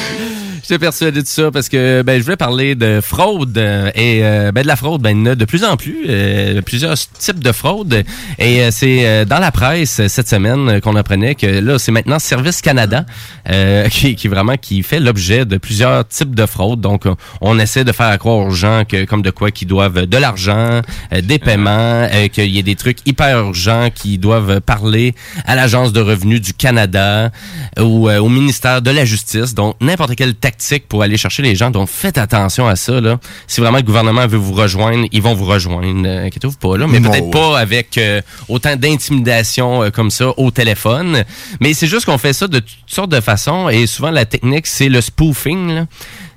J'étais 0.69 0.85
persuadé 0.85 1.23
de 1.23 1.27
ça 1.27 1.49
parce 1.49 1.67
que 1.67 2.03
ben, 2.03 2.19
je 2.19 2.23
voulais 2.23 2.37
parler 2.37 2.75
de 2.75 2.99
fraude 3.01 3.57
euh, 3.57 3.89
et 3.95 4.19
euh, 4.23 4.51
ben, 4.51 4.61
de 4.61 4.67
la 4.67 4.75
fraude, 4.75 5.01
ben, 5.01 5.17
il 5.17 5.25
y 5.25 5.29
en 5.29 5.31
a 5.31 5.35
de 5.35 5.45
plus 5.45 5.63
en 5.63 5.75
plus, 5.77 6.05
euh, 6.07 6.61
plusieurs 6.61 6.93
types 6.95 7.39
de 7.39 7.51
fraude. 7.51 8.03
Et 8.37 8.61
euh, 8.61 8.69
c'est 8.69 9.07
euh, 9.07 9.25
dans 9.25 9.39
la 9.39 9.51
presse 9.51 9.99
cette 10.07 10.29
semaine 10.29 10.79
qu'on 10.81 10.95
apprenait 10.95 11.33
que 11.33 11.47
là, 11.47 11.79
c'est 11.79 11.91
maintenant 11.91 12.19
Service 12.19 12.61
Canada 12.61 13.03
euh, 13.49 13.87
qui, 13.89 14.15
qui 14.15 14.27
vraiment 14.27 14.57
qui 14.57 14.83
fait 14.83 14.99
l'objet 14.99 15.43
de 15.43 15.57
plusieurs 15.57 16.07
types 16.07 16.35
de 16.35 16.45
fraude. 16.45 16.81
Donc, 16.81 17.05
on- 17.41 17.57
essaie 17.57 17.83
de 17.83 17.91
faire 17.91 18.15
croire 18.19 18.37
aux 18.37 18.51
gens 18.51 18.83
que 18.87 19.05
comme 19.05 19.23
de 19.23 19.31
quoi 19.31 19.49
qu'ils 19.49 19.67
doivent 19.67 20.05
de 20.05 20.17
l'argent, 20.17 20.81
euh, 21.13 21.21
des 21.23 21.39
paiements, 21.39 22.07
euh, 22.13 22.27
qu'il 22.27 22.45
y 22.45 22.59
ait 22.59 22.63
des 22.63 22.75
trucs 22.75 22.99
hyper 23.07 23.39
urgents 23.39 23.89
qui 23.91 24.19
doivent 24.19 24.61
parler 24.61 25.15
à 25.45 25.55
l'Agence 25.55 25.93
de 25.93 25.99
revenus 25.99 26.41
du 26.41 26.53
Canada 26.53 27.31
ou 27.79 28.07
euh, 28.07 28.19
au 28.19 28.29
ministère 28.29 28.83
de 28.83 28.91
la 28.91 29.03
Justice. 29.03 29.55
Donc, 29.55 29.75
n'importe 29.81 30.13
quelle 30.15 30.35
tactique 30.35 30.58
pour 30.87 31.03
aller 31.03 31.17
chercher 31.17 31.41
les 31.43 31.55
gens. 31.55 31.71
Donc, 31.71 31.89
faites 31.89 32.17
attention 32.17 32.67
à 32.67 32.75
ça. 32.75 32.99
Là. 33.01 33.19
Si 33.47 33.61
vraiment 33.61 33.77
le 33.77 33.83
gouvernement 33.83 34.27
veut 34.27 34.37
vous 34.37 34.53
rejoindre, 34.53 35.07
ils 35.11 35.21
vont 35.21 35.33
vous 35.33 35.45
rejoindre. 35.45 36.07
Euh, 36.07 36.25
Inquiétez-vous 36.25 36.57
pas. 36.57 36.77
Là. 36.77 36.87
Mais 36.87 36.99
peut-être 36.99 37.31
pas 37.31 37.59
avec 37.59 37.97
euh, 37.97 38.21
autant 38.47 38.75
d'intimidation 38.75 39.83
euh, 39.83 39.89
comme 39.89 40.11
ça 40.11 40.29
au 40.37 40.51
téléphone. 40.51 41.23
Mais 41.59 41.73
c'est 41.73 41.87
juste 41.87 42.05
qu'on 42.05 42.17
fait 42.17 42.33
ça 42.33 42.47
de 42.47 42.59
toutes 42.59 42.77
sortes 42.87 43.11
de 43.11 43.21
façons. 43.21 43.69
Et 43.69 43.87
souvent, 43.87 44.11
la 44.11 44.25
technique, 44.25 44.67
c'est 44.67 44.89
le 44.89 45.01
spoofing. 45.01 45.73
là. 45.73 45.85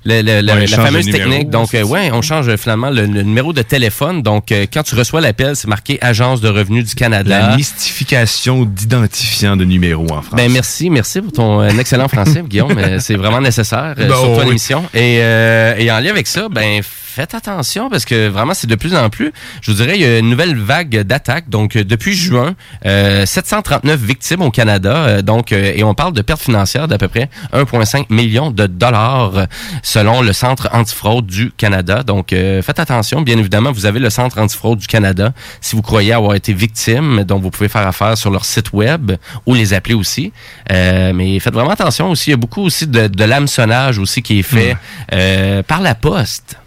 Le- 0.05 0.41
le- 0.41 0.53
Ouais, 0.53 0.65
la 0.67 0.77
fameuse 0.77 1.05
numéro, 1.07 1.29
technique. 1.29 1.49
Donc, 1.49 1.73
euh, 1.73 1.83
ouais, 1.83 2.09
on 2.11 2.21
change 2.21 2.55
finalement 2.57 2.89
le, 2.89 3.05
le 3.05 3.23
numéro 3.23 3.53
de 3.53 3.61
téléphone. 3.61 4.21
Donc, 4.21 4.51
euh, 4.51 4.65
quand 4.71 4.83
tu 4.83 4.95
reçois 4.95 5.21
l'appel, 5.21 5.55
c'est 5.55 5.67
marqué 5.67 5.97
Agence 6.01 6.41
de 6.41 6.49
revenus 6.49 6.85
du 6.89 6.95
Canada. 6.95 7.39
La 7.49 7.55
mystification 7.57 8.65
d'identifiant 8.65 9.55
de 9.55 9.63
numéro 9.65 10.03
en 10.11 10.21
France. 10.21 10.35
Ben 10.35 10.51
merci, 10.51 10.89
merci 10.89 11.21
pour 11.21 11.31
ton 11.31 11.61
euh, 11.61 11.69
excellent 11.79 12.07
français, 12.07 12.43
Guillaume. 12.47 12.77
Euh, 12.77 12.97
c'est 12.99 13.15
vraiment 13.15 13.41
nécessaire, 13.41 13.95
euh, 13.97 14.07
Ben, 14.07 14.15
surtout 14.15 14.39
à 14.39 14.43
oui. 14.43 14.45
l'émission. 14.47 14.83
Et, 14.93 15.19
euh, 15.21 15.75
et 15.77 15.91
en 15.91 15.99
lien 15.99 16.09
avec 16.11 16.27
ça, 16.27 16.47
ben 16.49 16.81
faites 16.83 17.35
attention 17.35 17.91
parce 17.91 18.05
que 18.05 18.27
vraiment 18.27 18.55
c'est 18.55 18.65
de 18.65 18.73
plus 18.73 18.95
en 18.95 19.09
plus. 19.11 19.31
Je 19.61 19.69
vous 19.71 19.77
dirais, 19.77 19.93
il 19.95 20.01
y 20.01 20.05
a 20.05 20.17
une 20.17 20.29
nouvelle 20.31 20.55
vague 20.57 21.01
d'attaques. 21.03 21.47
Donc 21.47 21.77
depuis 21.77 22.13
juin, 22.15 22.55
euh, 22.87 23.25
739 23.27 23.99
victimes 23.99 24.41
au 24.41 24.49
Canada. 24.49 24.95
euh, 24.95 25.21
donc 25.21 25.51
euh, 25.51 25.73
et 25.75 25.83
on 25.83 25.93
parle 25.93 26.13
de 26.13 26.21
pertes 26.23 26.41
financières 26.41 26.87
d'à 26.87 26.97
peu 26.97 27.07
près 27.07 27.29
1,5 27.53 28.05
million 28.09 28.49
de 28.49 28.65
dollars 28.65 29.45
selon 29.93 30.23
le 30.23 30.33
Centre 30.33 30.69
antifraude 30.73 31.27
du 31.27 31.51
Canada. 31.51 32.01
Donc 32.01 32.33
euh, 32.33 32.63
faites 32.63 32.79
attention. 32.79 33.21
Bien 33.21 33.37
évidemment, 33.37 33.71
vous 33.71 33.85
avez 33.85 33.99
le 33.99 34.09
Centre 34.09 34.39
antifraude 34.39 34.79
du 34.79 34.87
Canada. 34.87 35.33
Si 35.61 35.75
vous 35.75 35.83
croyez 35.83 36.13
avoir 36.13 36.33
été 36.33 36.51
victime, 36.51 37.23
donc 37.23 37.43
vous 37.43 37.51
pouvez 37.51 37.69
faire 37.69 37.85
affaire 37.85 38.17
sur 38.17 38.31
leur 38.31 38.43
site 38.43 38.73
web 38.73 39.11
ou 39.45 39.53
les 39.53 39.71
appeler 39.75 39.93
aussi. 39.93 40.33
Euh, 40.71 41.13
mais 41.13 41.39
faites 41.39 41.53
vraiment 41.53 41.69
attention 41.69 42.09
aussi. 42.09 42.29
Il 42.29 42.31
y 42.31 42.33
a 42.33 42.37
beaucoup 42.37 42.63
aussi 42.63 42.87
de, 42.87 43.05
de 43.05 43.23
l'hameçonnage 43.23 43.99
aussi 43.99 44.23
qui 44.23 44.39
est 44.39 44.41
fait 44.41 44.75
euh, 45.13 45.61
par 45.61 45.79
la 45.79 45.93
poste. 45.93 46.57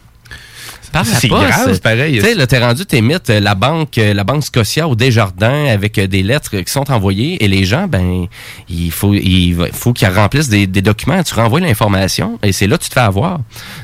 C'est 1.04 1.28
grave, 1.28 1.70
c'est 1.72 1.82
pareil. 1.82 2.18
Tu 2.18 2.20
sais, 2.22 2.34
là, 2.34 2.46
t'es 2.46 2.58
rendu, 2.58 2.86
t'émites 2.86 3.28
la 3.28 3.54
banque, 3.54 3.96
la 3.96 4.24
banque 4.24 4.44
Scotia 4.44 4.88
ou 4.88 4.94
Desjardins 4.94 5.66
avec 5.66 5.98
euh, 5.98 6.06
des 6.06 6.22
lettres 6.22 6.56
qui 6.56 6.72
sont 6.72 6.90
envoyées 6.90 7.42
et 7.44 7.48
les 7.48 7.64
gens, 7.64 7.86
ben, 7.86 8.26
il 8.68 8.90
faut, 8.90 9.14
il 9.14 9.56
faut 9.72 9.92
qu'ils 9.92 10.08
remplissent 10.08 10.48
des, 10.48 10.66
des 10.66 10.82
documents. 10.82 11.22
Tu 11.22 11.34
renvoies 11.34 11.60
l'information 11.60 12.38
et 12.42 12.52
c'est 12.52 12.66
là 12.66 12.78
que 12.78 12.82
tu 12.82 12.88
te 12.88 12.94
fais 12.94 13.00
avoir. 13.00 13.40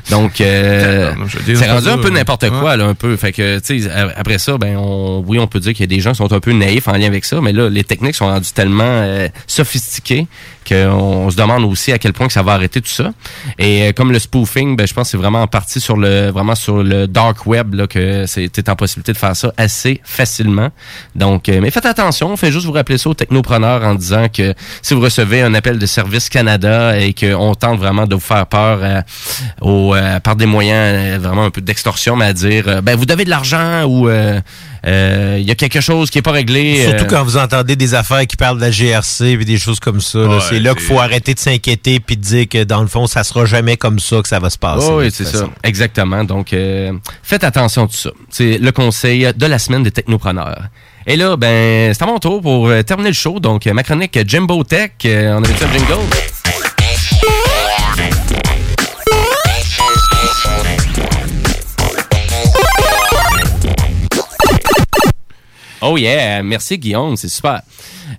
Donc, 0.09 0.41
euh, 0.41 1.13
c'est 1.55 1.71
rendu 1.71 1.89
un 1.89 1.97
peu 1.97 2.09
n'importe 2.09 2.43
ouais. 2.43 2.49
quoi, 2.49 2.77
là, 2.77 2.85
un 2.85 2.95
peu. 2.95 3.15
Fait 3.15 3.31
que, 3.31 3.59
tu 3.59 3.81
sais, 3.81 3.89
après 4.15 4.37
ça, 4.37 4.57
ben, 4.57 4.77
on, 4.77 5.23
oui, 5.27 5.39
on 5.39 5.47
peut 5.47 5.59
dire 5.59 5.73
qu'il 5.73 5.81
y 5.81 5.83
a 5.83 5.95
des 5.95 5.99
gens 5.99 6.11
qui 6.11 6.17
sont 6.17 6.33
un 6.33 6.39
peu 6.39 6.51
naïfs 6.51 6.87
en 6.87 6.93
lien 6.93 7.07
avec 7.07 7.25
ça, 7.25 7.41
mais 7.41 7.53
là, 7.53 7.69
les 7.69 7.83
techniques 7.83 8.15
sont 8.15 8.27
rendues 8.27 8.51
tellement 8.53 8.83
euh, 8.83 9.27
sophistiquées 9.47 10.27
qu'on 10.63 11.29
se 11.29 11.35
demande 11.35 11.63
aussi 11.63 11.91
à 11.91 11.99
quel 11.99 12.13
point 12.13 12.27
que 12.27 12.33
ça 12.33 12.43
va 12.43 12.53
arrêter 12.53 12.81
tout 12.81 12.89
ça. 12.89 13.11
Et 13.57 13.89
euh, 13.89 13.91
comme 13.91 14.11
le 14.11 14.19
spoofing, 14.19 14.75
ben, 14.75 14.87
je 14.87 14.93
pense 14.93 15.07
que 15.07 15.11
c'est 15.11 15.17
vraiment 15.17 15.41
en 15.41 15.47
partie 15.47 15.79
sur 15.79 15.97
le 15.97 16.29
vraiment 16.29 16.55
sur 16.55 16.83
le 16.83 17.07
dark 17.07 17.45
web 17.45 17.73
là, 17.73 17.87
que 17.87 18.25
c'est 18.25 18.69
en 18.69 18.75
possibilité 18.75 19.13
de 19.13 19.17
faire 19.17 19.35
ça 19.35 19.53
assez 19.57 20.01
facilement. 20.03 20.69
Donc, 21.15 21.49
euh, 21.49 21.59
mais 21.61 21.71
faites 21.71 21.85
attention, 21.85 22.35
faites 22.37 22.51
juste 22.51 22.65
vous 22.65 22.71
rappeler 22.71 22.97
ça 22.97 23.09
aux 23.09 23.13
technopreneurs 23.13 23.83
en 23.83 23.95
disant 23.95 24.27
que 24.29 24.53
si 24.81 24.93
vous 24.93 25.01
recevez 25.01 25.41
un 25.41 25.53
appel 25.53 25.79
de 25.79 25.85
Service 25.85 26.29
Canada 26.29 26.97
et 26.99 27.13
qu'on 27.13 27.55
tente 27.55 27.79
vraiment 27.79 28.05
de 28.05 28.15
vous 28.15 28.21
faire 28.21 28.47
peur 28.47 28.79
euh, 28.81 29.01
au, 29.61 29.95
euh, 29.95 30.19
par 30.19 30.35
des 30.35 30.45
moyens 30.45 31.15
euh, 31.15 31.17
vraiment 31.19 31.45
un 31.45 31.49
peu 31.49 31.61
d'extorsion, 31.61 32.15
mais 32.15 32.25
à 32.25 32.33
dire 32.33 32.81
ben 32.81 32.95
vous 32.95 33.05
devez 33.05 33.25
de 33.25 33.29
l'argent 33.29 33.83
ou 33.85 34.09
euh, 34.85 35.37
il 35.39 35.45
y 35.45 35.51
a 35.51 35.55
quelque 35.55 35.79
chose 35.79 36.09
qui 36.09 36.17
est 36.17 36.23
pas 36.23 36.31
réglé. 36.31 36.83
Surtout 36.83 37.05
euh, 37.05 37.07
quand 37.07 37.23
vous 37.23 37.37
entendez 37.37 37.75
des 37.75 37.93
affaires 37.93 38.27
qui 38.27 38.35
parlent 38.35 38.57
de 38.57 38.61
la 38.61 38.71
GRC 38.71 39.21
et 39.21 39.37
des 39.37 39.57
choses 39.57 39.79
comme 39.79 40.01
ça. 40.01 40.19
Ouais, 40.19 40.39
c'est 40.49 40.59
là 40.59 40.73
qu'il 40.73 40.83
faut 40.83 40.99
arrêter 40.99 41.33
de 41.33 41.39
s'inquiéter 41.39 41.99
puis 41.99 42.17
de 42.17 42.21
dire 42.21 42.49
que 42.49 42.63
dans 42.63 42.81
le 42.81 42.87
fond, 42.87 43.07
ça 43.07 43.23
sera 43.23 43.45
jamais 43.45 43.77
comme 43.77 43.99
ça 43.99 44.21
que 44.21 44.27
ça 44.27 44.39
va 44.39 44.49
se 44.49 44.57
passer. 44.57 44.87
Oh, 44.89 44.99
oui, 44.99 45.09
c'est 45.11 45.25
ça. 45.25 45.47
Exactement. 45.63 46.23
Donc, 46.25 46.53
euh, 46.53 46.91
faites 47.21 47.43
attention 47.43 47.85
à 47.85 47.87
tout 47.87 47.95
ça. 47.95 48.11
C'est 48.29 48.57
le 48.57 48.71
conseil 48.71 49.31
de 49.33 49.45
la 49.45 49.59
semaine 49.59 49.83
des 49.83 49.91
technopreneurs. 49.91 50.63
Et 51.05 51.15
là, 51.15 51.35
ben, 51.37 51.93
c'est 51.93 52.03
à 52.03 52.05
mon 52.05 52.19
tour 52.19 52.41
pour 52.41 52.67
euh, 52.67 52.81
terminer 52.81 53.09
le 53.09 53.15
show. 53.15 53.39
Donc, 53.39 53.67
euh, 53.67 53.73
ma 53.73 53.83
chronique 53.83 54.17
Jimbo 54.27 54.63
Tech. 54.63 54.91
on 55.05 55.43
avait 55.43 55.57
ça 55.57 55.67
jingle. 55.71 56.42
Oh 65.85 65.97
yeah, 65.97 66.41
merci 66.43 66.77
Guillaume, 66.77 67.17
c'est 67.17 67.27
super. 67.27 67.61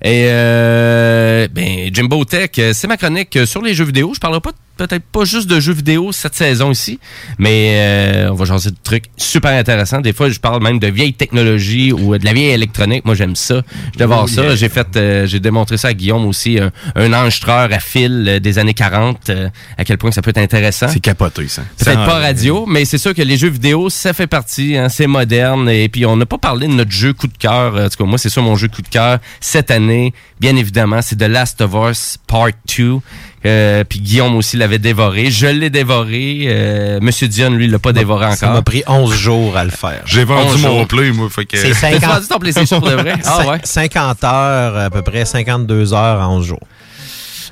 Et 0.03 0.27
euh, 0.29 1.49
ben 1.51 1.89
Jimbo 1.93 2.25
Tech, 2.25 2.51
euh, 2.59 2.73
c'est 2.75 2.87
ma 2.87 2.97
chronique 2.99 3.47
sur 3.47 3.63
les 3.63 3.75
jeux 3.75 3.85
vidéo. 3.85 4.13
Je 4.15 4.21
parlerai 4.21 4.41
pas 4.41 4.53
peut-être 4.77 5.05
pas 5.05 5.25
juste 5.25 5.49
de 5.49 5.61
jeux 5.61 5.73
vidéo 5.73 6.13
cette 6.13 6.35
saison 6.35 6.71
ici, 6.71 6.99
mais 7.39 7.75
euh, 7.77 8.31
on 8.31 8.35
va 8.35 8.45
changer 8.45 8.71
de 8.71 8.77
trucs 8.83 9.05
super 9.17 9.53
intéressants. 9.53 10.01
Des 10.01 10.13
fois, 10.13 10.29
je 10.29 10.39
parle 10.41 10.63
même 10.63 10.79
de 10.79 10.89
vieilles 10.89 11.15
technologies 11.15 11.93
ou 11.93 12.17
de 12.19 12.25
la 12.25 12.33
vieille 12.33 12.51
électronique. 12.53 13.05
Moi, 13.05 13.15
j'aime 13.15 13.37
ça. 13.37 13.63
Je 13.93 13.99
devais 13.99 14.07
voir 14.07 14.25
Oh, 14.25 14.27
ça. 14.27 14.55
J'ai 14.57 14.69
fait, 14.69 14.97
euh, 14.97 15.27
j'ai 15.27 15.41
démontré 15.41 15.77
ça 15.77 15.89
à 15.89 15.95
Guillaume 15.95 16.25
aussi, 16.27 16.59
un, 16.59 16.73
un 16.95 17.13
enregistreur 17.13 17.73
à 17.73 17.79
fil 17.79 18.25
euh, 18.29 18.41
des 18.41 18.59
années 18.59 18.75
40, 18.75 19.31
euh, 19.31 19.49
à 19.77 19.85
quel 19.85 19.99
point 19.99 20.11
ça 20.11 20.23
peut 20.23 20.31
être 20.31 20.39
intéressant. 20.39 20.89
C'est 20.89 21.01
capoté, 21.01 21.47
ça. 21.49 21.63
Peut-être 21.79 22.05
pas 22.07 22.19
euh, 22.19 22.23
radio, 22.23 22.65
mais 22.67 22.85
c'est 22.85 22.99
sûr 22.99 23.15
que 23.15 23.23
les 23.23 23.37
jeux 23.37 23.49
vidéo, 23.51 23.91
ça 23.91 24.13
fait 24.13 24.27
partie, 24.27 24.77
hein, 24.77 24.89
c'est 24.89 25.07
moderne. 25.07 25.69
Et 25.69 25.89
puis, 25.89 26.07
on 26.07 26.17
n'a 26.17 26.27
pas 26.27 26.39
parlé 26.39 26.67
de 26.67 26.73
notre 26.73 26.91
jeu 26.91 27.13
coup 27.13 27.27
de 27.27 27.37
cœur. 27.37 27.75
En 27.77 27.89
tout 27.89 27.97
cas, 27.99 28.05
moi, 28.05 28.19
c'est 28.19 28.29
ça 28.31 28.41
mon 28.41 28.57
jeu 28.57 28.69
coup 28.69 28.83
de 28.83 28.89
cœur 28.89 29.19
cette 29.41 29.71
année. 29.71 30.13
Bien 30.41 30.57
évidemment, 30.57 31.01
c'est 31.03 31.17
The 31.17 31.23
Last 31.29 31.61
of 31.61 31.73
Us 31.75 32.19
Part 32.27 32.49
2. 32.77 32.99
Euh, 33.47 33.85
puis 33.85 34.01
Guillaume 34.01 34.35
aussi 34.37 34.57
l'avait 34.57 34.79
dévoré. 34.79 35.31
Je 35.31 35.47
l'ai 35.47 35.71
dévoré. 35.71 36.47
Euh, 36.49 36.99
Monsieur 37.03 37.29
Dion, 37.29 37.51
lui, 37.51 37.67
l'a 37.69 37.79
pas 37.79 37.93
dévoré 37.93 38.27
encore. 38.27 38.39
Ça 38.39 38.51
m'a 38.51 38.63
pris 38.63 38.83
11 38.87 39.13
jours 39.15 39.57
à 39.57 39.65
le 39.65 39.71
faire. 39.71 40.03
J'ai 40.07 40.25
vendu 40.25 40.55
11 40.55 40.63
mon 40.63 40.79
jours. 40.79 40.89
play, 40.89 41.13
moi. 41.13 41.29
Fait 41.29 41.45
que... 41.45 41.59
C'est 41.59 41.71
T'as 41.71 42.01
50... 42.01 42.15
vendu 42.15 42.27
ton 42.29 42.39
PlayStation 42.39 42.81
pour 42.81 42.89
de 42.89 42.95
vrai? 42.95 43.15
Ah 43.25 43.47
ouais? 43.47 43.61
50 43.63 44.25
heures, 44.25 44.77
à 44.79 44.91
peu 44.91 45.03
près 45.03 45.25
52 45.25 45.93
heures 45.93 46.21
en 46.21 46.37
11 46.39 46.47
jours. 46.47 46.61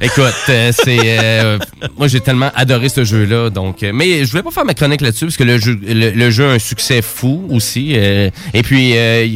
Écoute, 0.00 0.34
euh, 0.48 0.72
c'est 0.72 0.98
euh, 1.02 1.58
moi 1.96 2.08
j'ai 2.08 2.20
tellement 2.20 2.50
adoré 2.54 2.88
ce 2.88 3.04
jeu-là, 3.04 3.50
donc 3.50 3.82
euh, 3.82 3.92
mais 3.94 4.24
je 4.24 4.30
voulais 4.30 4.42
pas 4.42 4.50
faire 4.50 4.64
ma 4.64 4.74
chronique 4.74 5.00
là-dessus 5.00 5.26
parce 5.26 5.36
que 5.36 5.44
le 5.44 5.58
jeu 5.58 5.78
le, 5.82 6.30
jeu 6.30 6.48
a 6.48 6.52
un 6.52 6.58
succès 6.58 7.02
fou 7.02 7.46
aussi. 7.50 7.92
euh, 7.96 8.30
et 8.54 8.62
puis 8.62 8.96
euh, 8.96 9.26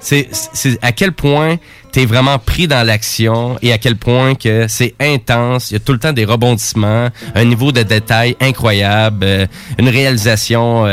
c'est 0.00 0.28
à 0.82 0.92
quel 0.92 1.12
point 1.12 1.56
t'es 1.92 2.06
vraiment 2.06 2.38
pris 2.38 2.66
dans 2.68 2.86
l'action 2.86 3.56
et 3.62 3.72
à 3.72 3.78
quel 3.78 3.96
point 3.96 4.34
que 4.34 4.66
c'est 4.68 4.94
intense. 5.00 5.70
Il 5.70 5.74
y 5.74 5.76
a 5.76 5.80
tout 5.80 5.92
le 5.92 5.98
temps 5.98 6.12
des 6.12 6.24
rebondissements, 6.24 7.08
un 7.34 7.44
niveau 7.44 7.70
de 7.72 7.82
détail 7.82 8.36
incroyable, 8.40 9.24
euh, 9.24 9.46
une 9.78 9.88
réalisation. 9.88 10.86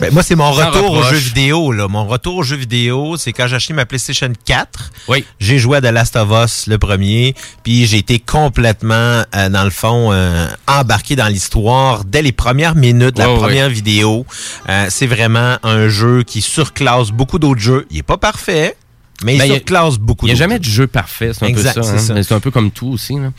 Ben, 0.00 0.12
moi, 0.12 0.22
c'est 0.22 0.36
mon 0.36 0.50
retour 0.52 0.84
aux 0.90 0.94
reproche. 0.94 1.10
jeux 1.10 1.18
vidéo. 1.18 1.72
Là. 1.72 1.86
Mon 1.86 2.06
retour 2.06 2.36
aux 2.36 2.42
jeux 2.42 2.56
vidéo, 2.56 3.16
c'est 3.18 3.32
quand 3.32 3.46
j'ai 3.46 3.56
acheté 3.56 3.74
ma 3.74 3.84
PlayStation 3.84 4.32
4. 4.46 4.90
Oui. 5.08 5.24
J'ai 5.38 5.58
joué 5.58 5.76
à 5.78 5.80
The 5.80 5.92
Last 5.92 6.16
of 6.16 6.30
Us, 6.44 6.66
le 6.66 6.78
premier, 6.78 7.34
puis 7.62 7.86
j'ai 7.86 7.98
été 7.98 8.18
complètement, 8.18 9.22
euh, 9.34 9.48
dans 9.50 9.64
le 9.64 9.70
fond, 9.70 10.10
euh, 10.12 10.46
embarqué 10.66 11.14
dans 11.16 11.26
l'histoire 11.28 12.04
dès 12.04 12.22
les 12.22 12.32
premières 12.32 12.74
minutes 12.74 13.16
de 13.16 13.20
la 13.22 13.34
première 13.34 13.68
vidéo. 13.68 14.24
Euh, 14.68 14.86
c'est 14.88 15.06
vraiment 15.06 15.56
un 15.62 15.88
jeu 15.88 16.22
qui 16.22 16.40
surclasse 16.40 17.10
beaucoup 17.10 17.38
d'autres 17.38 17.60
jeux. 17.60 17.86
Il 17.90 17.98
est 17.98 18.02
pas 18.02 18.16
parfait, 18.16 18.76
mais 19.24 19.34
il 19.34 19.38
Ben, 19.38 19.44
il 19.46 19.52
surclasse 19.56 19.98
beaucoup 19.98 20.26
Il 20.26 20.30
n'y 20.30 20.34
a 20.34 20.36
jamais 20.38 20.58
de 20.58 20.64
jeu 20.64 20.86
parfait, 20.86 21.32
c'est 21.34 21.44
un 21.44 21.48
Exact, 21.48 21.74
peu 21.74 21.82
ça. 21.82 21.98
c'est 21.98 22.12
hein. 22.12 22.22
C'est 22.22 22.34
un 22.34 22.40
peu 22.40 22.50
comme 22.50 22.70
tout 22.70 22.88
aussi. 22.88 23.14
là. 23.16 23.30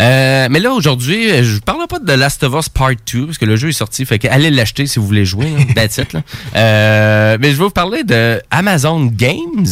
Euh, 0.00 0.46
mais 0.50 0.60
là, 0.60 0.72
aujourd'hui, 0.72 1.30
euh, 1.30 1.42
je 1.42 1.56
ne 1.56 1.60
parlerai 1.60 1.88
pas 1.88 1.98
de 1.98 2.12
Last 2.12 2.44
of 2.44 2.54
Us 2.54 2.68
Part 2.68 2.92
2, 3.12 3.26
parce 3.26 3.38
que 3.38 3.44
le 3.44 3.56
jeu 3.56 3.70
est 3.70 3.72
sorti. 3.72 4.04
Fait 4.06 4.18
que 4.18 4.28
allez 4.28 4.50
l'acheter 4.50 4.86
si 4.86 4.98
vous 4.98 5.06
voulez 5.06 5.24
jouer. 5.24 5.50
Là. 5.50 5.64
That's 5.74 5.98
it, 5.98 6.12
là. 6.12 6.22
Euh, 6.54 7.36
mais 7.40 7.50
je 7.50 7.56
vais 7.56 7.64
vous 7.64 7.70
parler 7.70 8.04
de 8.04 8.40
Amazon 8.50 9.06
Games. 9.06 9.66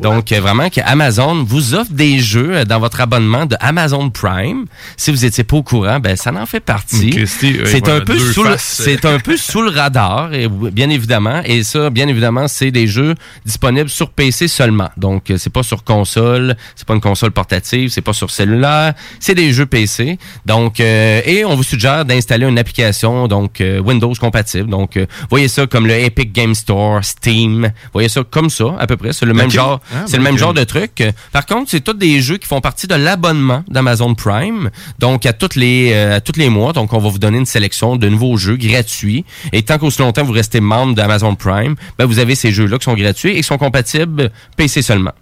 Donc, 0.00 0.32
euh, 0.32 0.40
vraiment, 0.40 0.68
que 0.68 0.80
Amazon 0.84 1.44
vous 1.44 1.74
offre 1.74 1.92
des 1.92 2.18
jeux 2.18 2.64
dans 2.64 2.80
votre 2.80 3.00
abonnement 3.00 3.46
de 3.46 3.56
Amazon 3.60 4.10
Prime. 4.10 4.66
Si 4.96 5.10
vous 5.12 5.18
n'étiez 5.18 5.44
pas 5.44 5.56
au 5.56 5.62
courant, 5.62 6.00
ben 6.00 6.16
ça 6.16 6.32
en 6.32 6.46
fait 6.46 6.60
partie. 6.60 7.26
C'est 7.26 7.52
voilà, 7.80 7.96
un 7.96 8.00
peu 8.00 8.18
sous 8.18 8.42
le, 8.42 8.56
c'est 8.58 9.04
un 9.04 9.18
peu 9.18 9.36
sous 9.36 9.62
le 9.62 9.70
radar, 9.70 10.32
et, 10.34 10.48
bien 10.48 10.90
évidemment. 10.90 11.42
Et 11.44 11.62
ça, 11.62 11.90
bien 11.90 12.08
évidemment, 12.08 12.48
c'est 12.48 12.70
des 12.70 12.86
jeux 12.86 13.14
disponibles 13.44 13.90
sur 13.90 14.10
PC 14.10 14.48
seulement. 14.48 14.90
Donc, 14.96 15.32
c'est 15.36 15.52
pas 15.52 15.62
sur 15.62 15.84
console, 15.84 16.56
c'est 16.74 16.86
pas 16.86 16.94
une 16.94 17.00
console 17.00 17.30
portative, 17.30 17.90
c'est 17.90 18.00
pas 18.00 18.12
sur 18.12 18.30
cellulaire, 18.30 18.94
c'est 19.20 19.34
des 19.34 19.51
jeux 19.52 19.66
PC. 19.66 20.18
Donc, 20.46 20.80
euh, 20.80 21.20
et 21.24 21.44
on 21.44 21.54
vous 21.54 21.62
suggère 21.62 22.04
d'installer 22.04 22.46
une 22.46 22.58
application 22.58 23.28
donc 23.28 23.60
euh, 23.60 23.80
Windows 23.80 24.12
compatible. 24.14 24.68
Donc, 24.68 24.96
euh, 24.96 25.06
voyez 25.30 25.48
ça 25.48 25.66
comme 25.66 25.86
le 25.86 25.94
Epic 25.94 26.32
Game 26.32 26.54
Store, 26.54 27.04
Steam. 27.04 27.72
Voyez 27.92 28.08
ça 28.08 28.22
comme 28.28 28.50
ça, 28.50 28.76
à 28.78 28.86
peu 28.86 28.96
près. 28.96 29.12
C'est 29.12 29.26
le 29.26 29.34
même 29.34 29.50
genre. 29.50 29.80
Ah, 29.92 30.04
c'est 30.06 30.12
ben, 30.12 30.18
le 30.18 30.24
même 30.24 30.34
ok. 30.34 30.40
genre 30.40 30.54
de 30.54 30.64
truc. 30.64 31.02
Par 31.32 31.46
contre, 31.46 31.70
c'est 31.70 31.80
tous 31.80 31.92
des 31.94 32.20
jeux 32.20 32.38
qui 32.38 32.46
font 32.46 32.60
partie 32.60 32.86
de 32.86 32.94
l'abonnement 32.94 33.64
d'Amazon 33.68 34.14
Prime. 34.14 34.70
Donc, 34.98 35.26
à 35.26 35.32
toutes 35.32 35.56
les 35.56 35.92
à 35.94 36.20
tous 36.20 36.38
les 36.38 36.48
mois, 36.48 36.72
donc 36.72 36.92
on 36.92 36.98
va 36.98 37.08
vous 37.08 37.18
donner 37.18 37.38
une 37.38 37.46
sélection 37.46 37.96
de 37.96 38.08
nouveaux 38.08 38.36
jeux 38.36 38.56
gratuits. 38.56 39.24
Et 39.52 39.62
tant 39.62 39.78
qu'aussi 39.78 40.00
longtemps 40.00 40.24
vous 40.24 40.32
restez 40.32 40.60
membre 40.60 40.94
d'Amazon 40.94 41.34
Prime, 41.34 41.74
ben 41.98 42.06
vous 42.06 42.18
avez 42.18 42.34
ces 42.34 42.52
jeux-là 42.52 42.78
qui 42.78 42.84
sont 42.84 42.94
gratuits 42.94 43.32
et 43.32 43.36
qui 43.36 43.42
sont 43.42 43.58
compatibles 43.58 44.30
PC 44.56 44.82
seulement. 44.82 45.12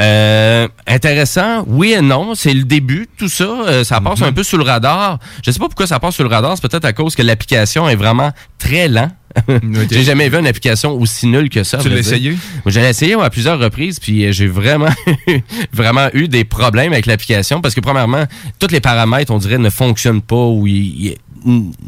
Euh, 0.00 0.66
intéressant, 0.86 1.64
oui 1.68 1.92
et 1.92 2.00
non, 2.00 2.34
c'est 2.34 2.52
le 2.52 2.64
début, 2.64 3.06
tout 3.16 3.28
ça, 3.28 3.44
euh, 3.44 3.84
ça 3.84 4.00
passe 4.00 4.22
un 4.22 4.32
peu 4.32 4.42
sous 4.42 4.56
le 4.56 4.64
radar. 4.64 5.18
Je 5.44 5.50
sais 5.50 5.58
pas 5.58 5.66
pourquoi 5.66 5.86
ça 5.86 6.00
passe 6.00 6.16
sous 6.16 6.22
le 6.24 6.28
radar, 6.28 6.56
c'est 6.56 6.68
peut-être 6.68 6.84
à 6.84 6.92
cause 6.92 7.14
que 7.14 7.22
l'application 7.22 7.88
est 7.88 7.94
vraiment 7.96 8.32
très 8.58 8.88
lent. 8.88 9.10
J'ai 9.90 10.04
jamais 10.04 10.28
vu 10.28 10.38
une 10.38 10.46
application 10.46 10.92
aussi 10.92 11.26
nulle 11.26 11.48
que 11.50 11.64
ça. 11.64 11.78
Tu 11.78 11.88
l'as 11.88 11.96
essayé? 11.98 12.36
L'ai 12.66 12.88
essayé 12.88 13.14
à 13.14 13.30
plusieurs 13.30 13.58
reprises, 13.58 13.98
puis 13.98 14.24
euh, 14.26 14.32
j'ai 14.32 14.46
vraiment, 14.46 14.90
vraiment 15.72 16.08
eu 16.12 16.28
des 16.28 16.44
problèmes 16.44 16.92
avec 16.92 17.06
l'application 17.06 17.60
parce 17.60 17.74
que 17.74 17.80
premièrement, 17.80 18.24
tous 18.60 18.68
les 18.70 18.80
paramètres, 18.80 19.32
on 19.32 19.38
dirait, 19.38 19.58
ne 19.58 19.70
fonctionnent 19.70 20.22
pas 20.22 20.36
ou 20.46 20.66
il, 20.68 20.74
il- 20.76 21.08
une 21.08 21.16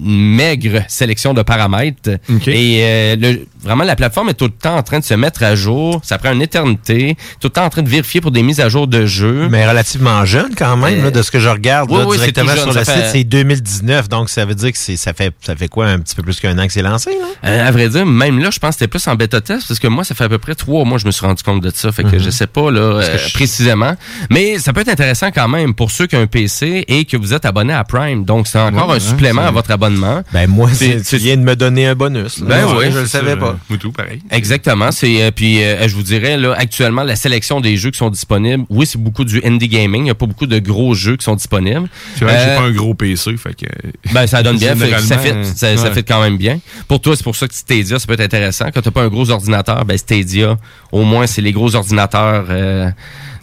maigre 0.00 0.82
sélection 0.88 1.34
de 1.34 1.42
paramètres. 1.42 2.10
Et 2.46 2.78
euh, 2.82 3.16
le- 3.16 3.46
vraiment, 3.62 3.84
la 3.84 3.96
plateforme 3.96 4.28
est 4.30 4.34
tout 4.34 4.44
le 4.46 4.50
temps 4.50 4.76
en 4.76 4.82
train 4.82 4.98
de 4.98 5.04
se 5.04 5.14
mettre 5.14 5.42
à 5.42 5.54
jour. 5.54 6.00
Ça 6.04 6.18
prend 6.18 6.32
une 6.32 6.42
éternité. 6.42 7.16
Tout 7.40 7.48
le 7.48 7.50
temps 7.52 7.64
en 7.64 7.70
train 7.70 7.82
de 7.82 7.88
vérifier 7.88 8.20
pour 8.20 8.30
des 8.30 8.42
mises 8.42 8.60
à 8.60 8.68
jour 8.68 8.86
de 8.86 9.06
jeux. 9.06 9.48
Mais 9.50 9.68
relativement 9.68 10.24
jeune 10.24 10.54
quand 10.56 10.76
même, 10.76 11.02
là, 11.04 11.10
de 11.10 11.22
ce 11.22 11.30
que 11.30 11.38
je 11.40 11.48
regarde 11.48 11.90
oui, 11.90 11.98
là, 11.98 12.06
oui, 12.06 12.16
c'est 12.18 12.32
directement 12.32 12.54
jeune, 12.54 12.70
sur 12.72 12.78
le 12.78 12.84
site, 12.84 13.04
c'est 13.12 13.24
2019, 13.24 14.08
donc 14.08 14.28
ça 14.30 14.44
veut 14.44 14.54
dire 14.54 14.72
que 14.72 14.78
ça 14.78 15.12
fait 15.12 15.32
ça 15.40 15.56
fait 15.56 15.68
quoi 15.68 15.86
un 15.86 15.98
petit 16.00 16.14
peu 16.14 16.22
plus 16.22 16.38
qu'un 16.40 16.58
an 16.58 16.66
que 16.66 16.72
c'est 16.72 16.82
lancé 16.82 17.10
là? 17.10 17.26
Euh, 17.50 17.68
à 17.68 17.70
vrai 17.70 17.88
dire, 17.88 18.06
même 18.06 18.38
là, 18.38 18.50
je 18.50 18.58
pense 18.58 18.70
que 18.70 18.78
c'était 18.80 18.88
plus 18.88 19.06
en 19.08 19.14
bêta 19.14 19.40
test 19.40 19.66
parce 19.68 19.80
que 19.80 19.88
moi, 19.88 20.04
ça 20.04 20.14
fait 20.14 20.24
à 20.24 20.28
peu 20.28 20.38
près 20.38 20.54
trois 20.54 20.84
mois 20.84 20.96
que 20.98 21.02
je 21.02 21.06
me 21.06 21.12
suis 21.12 21.24
rendu 21.26 21.42
compte 21.42 21.62
de 21.62 21.70
ça. 21.74 21.92
Fait 21.92 22.02
que 22.02 22.08
Mhm. 22.16 22.18
je 22.20 22.30
sais 22.30 22.46
pas 22.46 22.70
là 22.70 22.80
euh, 22.80 23.18
je- 23.26 23.32
précisément. 23.32 23.94
Mais 24.30 24.58
ça 24.58 24.72
peut 24.72 24.80
être 24.80 24.88
intéressant 24.88 25.30
quand 25.30 25.48
même 25.48 25.74
pour 25.74 25.90
ceux 25.90 26.06
qui 26.06 26.16
ont 26.16 26.20
un 26.20 26.26
PC 26.26 26.84
et 26.88 27.04
que 27.04 27.16
vous 27.16 27.34
êtes 27.34 27.44
abonné 27.44 27.72
à 27.72 27.84
Prime. 27.84 28.24
Donc, 28.24 28.46
c'est 28.46 28.58
encore 28.58 28.88
Ouais, 28.88 28.94
un 28.94 28.96
hein, 28.96 29.00
supplément 29.00 29.45
à 29.46 29.50
votre 29.50 29.70
abonnement. 29.70 30.22
Ben 30.32 30.46
moi, 30.48 30.68
C'est- 30.72 31.02
tu 31.08 31.16
viens 31.16 31.36
de 31.36 31.42
me 31.42 31.56
donner 31.56 31.86
un 31.86 31.94
bonus. 31.94 32.38
là. 32.40 32.46
Ben 32.46 32.66
oui, 32.76 32.86
je 32.92 32.98
le 33.00 33.06
savais 33.06 33.30
ça. 33.32 33.36
pas. 33.36 33.58
Moutou, 33.70 33.92
pareil. 33.92 34.20
Exactement. 34.30 34.92
C'est 34.92 35.22
euh, 35.22 35.30
puis 35.30 35.62
euh, 35.62 35.88
je 35.88 35.94
vous 35.94 36.02
dirais 36.02 36.36
là 36.36 36.54
actuellement 36.56 37.02
la 37.02 37.16
sélection 37.16 37.60
des 37.60 37.76
jeux 37.76 37.90
qui 37.90 37.98
sont 37.98 38.10
disponibles. 38.10 38.64
Oui, 38.70 38.86
c'est 38.86 39.00
beaucoup 39.00 39.24
du 39.24 39.42
indie 39.44 39.68
gaming. 39.68 40.02
Il 40.02 40.04
n'y 40.04 40.10
a 40.10 40.14
pas 40.14 40.26
beaucoup 40.26 40.46
de 40.46 40.58
gros 40.58 40.94
jeux 40.94 41.16
qui 41.16 41.24
sont 41.24 41.34
disponibles. 41.36 41.88
C'est 42.16 42.24
vrai 42.24 42.34
que 42.34 42.40
j'ai 42.40 42.50
Euh, 42.50 42.56
pas 42.58 42.64
un 42.64 42.72
gros 42.72 42.94
PC, 42.94 43.36
fait 43.36 43.54
que. 43.54 43.66
Ben, 44.12 44.26
ça 44.26 44.42
donne 44.42 44.58
bien. 44.58 44.74
Fait 44.76 44.90
ça, 45.00 45.18
fit, 45.18 45.28
Généralement, 45.28 45.54
ça, 45.82 45.92
fit 45.92 46.04
quand 46.04 46.20
même 46.22 46.36
bien. 46.36 46.58
Pour 46.88 47.00
toi, 47.00 47.14
c'est 47.16 47.24
pour 47.24 47.36
ça 47.36 47.46
que 47.48 47.54
Stadia, 47.54 47.98
ça 47.98 48.06
peut 48.06 48.14
être 48.14 48.20
intéressant. 48.20 48.66
Quand 48.72 48.82
t'as 48.82 48.90
pas 48.90 49.02
un 49.02 49.08
gros 49.08 49.30
ordinateur, 49.30 49.84
ben 49.84 49.96
Stadia, 49.96 50.56
au 50.92 51.02
moins, 51.04 51.26
c'est 51.26 51.42
les 51.42 51.52
gros 51.52 51.74
ordinateurs 51.74 52.46
euh, 52.50 52.90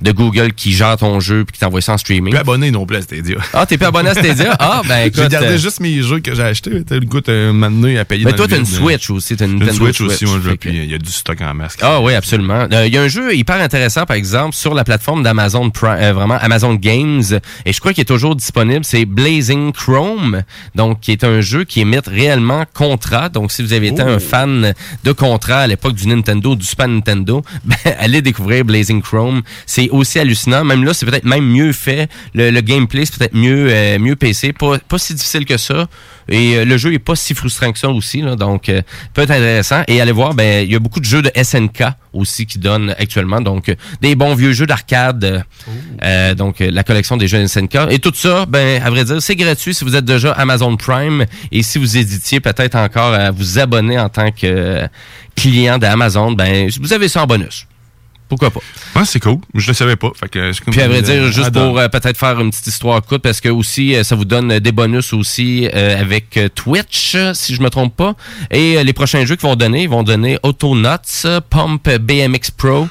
de 0.03 0.11
Google 0.11 0.53
qui 0.53 0.73
gèrent 0.73 0.97
ton 0.97 1.19
jeu 1.19 1.45
puis 1.45 1.53
qui 1.53 1.59
t'envoient 1.59 1.81
ça 1.81 1.93
en 1.93 1.97
streaming. 1.97 2.31
Plus 2.33 2.39
abonné 2.39 2.69
non 2.71 2.85
plus 2.85 2.97
à 2.97 3.01
Stadia. 3.01 3.37
Ah, 3.53 3.65
t'es 3.65 3.77
pas 3.77 3.87
abonné 3.87 4.09
à 4.09 4.13
Stadia? 4.13 4.55
Ah, 4.59 4.81
ben 4.87 5.07
écoute. 5.07 5.21
J'ai 5.23 5.29
gardé 5.29 5.47
euh, 5.47 5.57
juste 5.57 5.79
mes 5.79 6.01
jeux 6.01 6.19
que 6.19 6.35
j'ai 6.35 6.43
achetés. 6.43 6.83
T'as 6.83 6.95
le 6.95 7.05
goût 7.05 7.21
un 7.27 7.53
moment 7.53 7.71
donné 7.71 7.97
à 7.97 8.05
payer 8.05 8.25
Ben 8.25 8.31
dans 8.31 8.37
toi, 8.37 8.47
t'as 8.49 8.57
une 8.57 8.65
Switch 8.65 9.09
aussi. 9.09 9.35
T'as 9.37 9.45
une 9.45 9.59
Nintendo 9.59 9.73
Switch 9.85 10.01
aussi, 10.01 10.25
moi, 10.25 10.39
je 10.43 10.51
Puis 10.51 10.69
il 10.71 10.91
y 10.91 10.93
a 10.93 10.97
du 10.97 11.11
stock 11.11 11.39
en 11.41 11.53
masque. 11.53 11.79
Ah 11.81 12.01
oui, 12.01 12.13
absolument. 12.13 12.67
Euh, 12.71 12.85
Il 12.85 12.93
y 12.93 12.97
a 12.97 13.01
un 13.01 13.07
jeu 13.07 13.33
hyper 13.35 13.55
intéressant, 13.61 14.05
par 14.05 14.17
exemple, 14.17 14.55
sur 14.55 14.73
la 14.73 14.83
plateforme 14.83 15.23
d'Amazon 15.23 15.69
Pri- 15.69 15.97
euh, 16.01 16.13
vraiment 16.13 16.35
Amazon 16.35 16.75
Games, 16.75 17.23
et 17.65 17.71
je 17.73 17.79
crois 17.79 17.93
qu'il 17.93 18.01
est 18.01 18.05
toujours 18.05 18.35
disponible, 18.35 18.83
c'est 18.83 19.05
Blazing 19.05 19.71
Chrome, 19.71 20.43
donc 20.75 20.99
qui 20.99 21.11
est 21.11 21.23
un 21.23 21.41
jeu 21.41 21.63
qui 21.63 21.79
émite 21.81 22.07
réellement 22.07 22.65
Contra. 22.73 23.29
Donc, 23.29 23.51
si 23.51 23.61
vous 23.63 23.71
avez 23.73 23.87
été 23.87 24.01
Oh. 24.05 24.09
un 24.09 24.19
fan 24.19 24.73
de 25.03 25.11
Contra 25.13 25.59
à 25.59 25.67
l'époque 25.67 25.93
du 25.95 26.07
Nintendo, 26.07 26.55
du 26.55 26.65
Super 26.65 26.87
Nintendo, 26.89 27.41
ben, 27.63 27.77
allez 27.99 28.21
découvrir 28.21 28.65
Blazing 28.65 29.01
Chrome. 29.01 29.41
C'est 29.65 29.89
aussi 29.93 30.19
hallucinant. 30.19 30.63
Même 30.63 30.83
là, 30.83 30.93
c'est 30.93 31.05
peut-être 31.05 31.25
même 31.25 31.45
mieux 31.45 31.71
fait. 31.71 32.09
Le, 32.33 32.49
le 32.51 32.61
gameplay, 32.61 33.05
c'est 33.05 33.17
peut-être 33.17 33.35
mieux, 33.35 33.67
euh, 33.69 33.99
mieux 33.99 34.15
PC. 34.15 34.53
Pas, 34.53 34.77
pas 34.79 34.97
si 34.97 35.13
difficile 35.13 35.45
que 35.45 35.57
ça. 35.57 35.87
Et 36.29 36.55
euh, 36.55 36.65
le 36.65 36.77
jeu 36.77 36.93
est 36.93 36.99
pas 36.99 37.15
si 37.15 37.33
frustrant 37.33 37.71
que 37.71 37.79
ça 37.79 37.89
aussi. 37.89 38.21
Là, 38.21 38.35
donc, 38.35 38.69
euh, 38.69 38.81
peut 39.13 39.21
être 39.21 39.31
intéressant. 39.31 39.83
Et 39.87 39.99
allez 40.01 40.11
voir, 40.11 40.33
ben 40.33 40.65
il 40.65 40.71
y 40.71 40.75
a 40.75 40.79
beaucoup 40.79 40.99
de 40.99 41.05
jeux 41.05 41.21
de 41.21 41.31
SNK 41.41 41.83
aussi 42.13 42.45
qui 42.45 42.59
donnent 42.59 42.95
actuellement. 42.97 43.41
Donc, 43.41 43.69
euh, 43.69 43.75
des 44.01 44.15
bons 44.15 44.35
vieux 44.35 44.53
jeux 44.53 44.65
d'arcade. 44.65 45.43
euh, 46.03 46.33
donc, 46.35 46.61
euh, 46.61 46.69
la 46.71 46.83
collection 46.83 47.17
des 47.17 47.27
jeux 47.27 47.45
SNK. 47.45 47.77
Et 47.89 47.99
tout 47.99 48.13
ça, 48.15 48.45
ben 48.45 48.81
à 48.81 48.89
vrai 48.89 49.03
dire, 49.05 49.21
c'est 49.21 49.35
gratuit 49.35 49.73
si 49.73 49.83
vous 49.83 49.95
êtes 49.95 50.05
déjà 50.05 50.31
Amazon 50.31 50.75
Prime. 50.77 51.25
Et 51.51 51.63
si 51.63 51.77
vous 51.77 51.97
hésitiez 51.97 52.39
peut-être 52.39 52.75
encore 52.75 53.13
à 53.13 53.31
vous 53.31 53.59
abonner 53.59 53.99
en 53.99 54.09
tant 54.09 54.31
que 54.31 54.87
client 55.35 55.77
d'Amazon, 55.77 56.31
ben 56.31 56.69
vous 56.79 56.93
avez 56.93 57.07
ça 57.07 57.23
en 57.23 57.27
bonus. 57.27 57.67
Pourquoi 58.29 58.49
pas? 58.49 58.59
Ouais, 58.95 59.05
c'est 59.05 59.19
cool. 59.19 59.37
Je 59.53 59.67
le 59.67 59.73
savais 59.73 59.95
pas. 59.95 60.09
Fait 60.19 60.29
que 60.29 60.51
Puis 60.71 60.81
à 60.81 60.87
vrai 60.87 61.01
dire, 61.01 61.31
juste 61.31 61.51
pour 61.51 61.77
euh, 61.77 61.87
peut-être 61.87 62.17
faire 62.17 62.39
une 62.39 62.49
petite 62.49 62.67
histoire 62.67 63.01
courte, 63.01 63.21
parce 63.21 63.41
que 63.41 63.49
aussi, 63.49 63.95
euh, 63.95 64.03
ça 64.03 64.15
vous 64.15 64.25
donne 64.25 64.51
euh, 64.51 64.59
des 64.59 64.71
bonus 64.71 65.13
aussi 65.13 65.69
euh, 65.73 65.99
avec 65.99 66.39
Twitch, 66.55 67.15
si 67.33 67.55
je 67.55 67.61
me 67.61 67.69
trompe 67.69 67.95
pas. 67.95 68.15
Et 68.51 68.77
euh, 68.77 68.83
les 68.83 68.93
prochains 68.93 69.25
jeux 69.25 69.35
qu'ils 69.35 69.47
vont 69.47 69.55
donner, 69.55 69.83
ils 69.83 69.89
vont 69.89 70.03
donner 70.03 70.37
Autonauts, 70.43 71.41
Pump 71.49 71.89
BMX 72.01 72.51
Pro, 72.57 72.87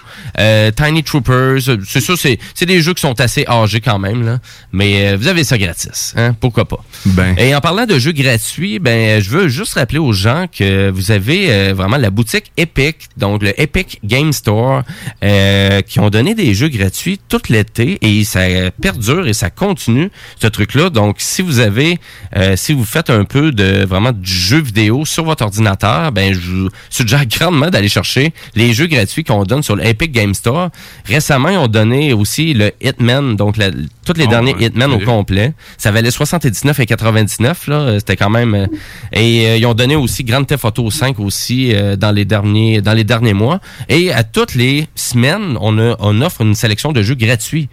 Tiny 0.77 1.03
Troopers. 1.03 1.61
C'est 1.87 2.01
sûr, 2.01 2.17
c'est 2.17 2.39
c'est 2.55 2.67
des 2.67 2.81
jeux 2.81 2.95
qui 2.95 3.01
sont 3.01 3.21
assez 3.21 3.45
âgés 3.49 3.81
quand 3.81 3.99
même, 3.99 4.25
là. 4.25 4.39
Mais 4.73 5.17
vous 5.17 5.29
avez 5.29 5.45
ça 5.45 5.59
gratis, 5.59 6.15
hein? 6.17 6.35
Pourquoi 6.39 6.67
pas? 6.67 6.85
Ben. 7.07 7.35
Et 7.39 7.55
en 7.55 7.61
parlant 7.61 7.87
de 7.87 7.99
jeux 7.99 8.13
gratuits, 8.13 8.79
ben 8.79 9.21
je 9.21 9.31
veux 9.31 9.49
juste 9.49 9.75
rappeler 9.75 9.99
aux 9.99 10.13
gens 10.13 10.47
que 10.47 10.91
vous 10.91 11.11
avez 11.11 11.73
vraiment 11.73 11.97
la 11.97 12.11
boutique 12.11 12.53
Epic, 12.57 12.97
donc 13.17 13.43
le 13.43 13.61
Epic 13.61 14.01
Game 14.05 14.33
Store, 14.33 14.83
euh, 15.23 15.81
qui 15.83 16.01
ont 16.01 16.11
donné 16.11 16.35
des 16.35 16.55
jeux 16.55 16.69
gratuits 16.69 17.21
tout 17.29 17.41
l'été 17.49 17.99
et 18.03 18.25
ça 18.25 18.41
perdure 18.81 19.27
et 19.27 19.33
ça 19.33 19.51
continue 19.51 20.11
ce 20.41 20.47
truc-là. 20.47 20.91
Donc 20.91 21.17
si 21.19 21.43
vous 21.43 21.59
avez, 21.61 21.99
euh, 22.37 22.57
si 22.57 22.73
vous 22.73 22.85
faites 22.85 23.11
un 23.11 23.25
peu 23.25 23.53
de 23.53 23.85
vraiment 23.85 24.13
du 24.13 24.31
jeu 24.33 24.61
vidéo 24.61 25.05
sur 25.05 25.25
votre 25.25 25.45
ordinateur, 25.45 26.13
ben 26.13 26.33
je 26.35 26.41
vous 26.41 26.69
suggère 26.91 27.27
grandement 27.27 27.71
d'aller 27.71 27.89
chercher 27.89 28.33
les 28.55 28.73
jeux 28.73 28.87
gratuits 28.87 29.25
qu'on 29.25 29.45
donne 29.45 29.63
sur 29.63 29.77
le 29.77 29.85
Epic 29.87 30.13
Game 30.13 30.35
Store. 30.35 30.71
Récemment, 31.07 31.49
ils 31.51 31.59
ont 31.59 31.69
donné 31.69 32.13
aussi 32.13 32.55
le 32.55 32.73
Hitman, 32.81 33.37
donc 33.37 33.57
la- 33.57 33.71
tous 34.05 34.15
les 34.15 34.25
Oh, 34.27 34.31
derniers 34.31 34.55
ouais, 34.55 34.65
Hitman 34.67 34.91
au 34.93 34.99
complet. 35.01 35.53
Ça 35.79 35.91
valait 35.91 36.11
79 36.11 36.81
et 36.81 36.87
99 36.87 37.67
là, 37.69 37.75
Euh, 37.81 37.99
c'était 37.99 38.17
quand 38.17 38.31
même 38.31 38.55
euh, 38.55 38.67
et 39.13 39.47
euh, 39.49 39.57
ils 39.57 39.67
ont 39.67 39.75
donné 39.75 39.97
aussi 39.97 40.25
Grand 40.25 40.45
Theft 40.45 40.65
Auto 40.65 40.91
5 40.91 41.19
aussi 41.21 41.75
euh, 41.75 41.97
dans 41.97 42.11
les 42.13 42.25
derniers 42.25 42.81
dans 42.81 42.93
les 42.95 43.05
derniers 43.05 43.35
mois 43.35 43.61
et 43.89 44.13
à 44.13 44.25
toutes 44.25 44.55
les 44.55 44.87
semaines, 44.95 45.57
on 45.61 45.79
a 45.79 45.97
on 46.01 46.21
offre 46.23 46.41
une 46.43 46.55
sélection 46.55 46.93
de 46.93 47.03
jeux 47.03 47.15
gratuits. 47.17 47.69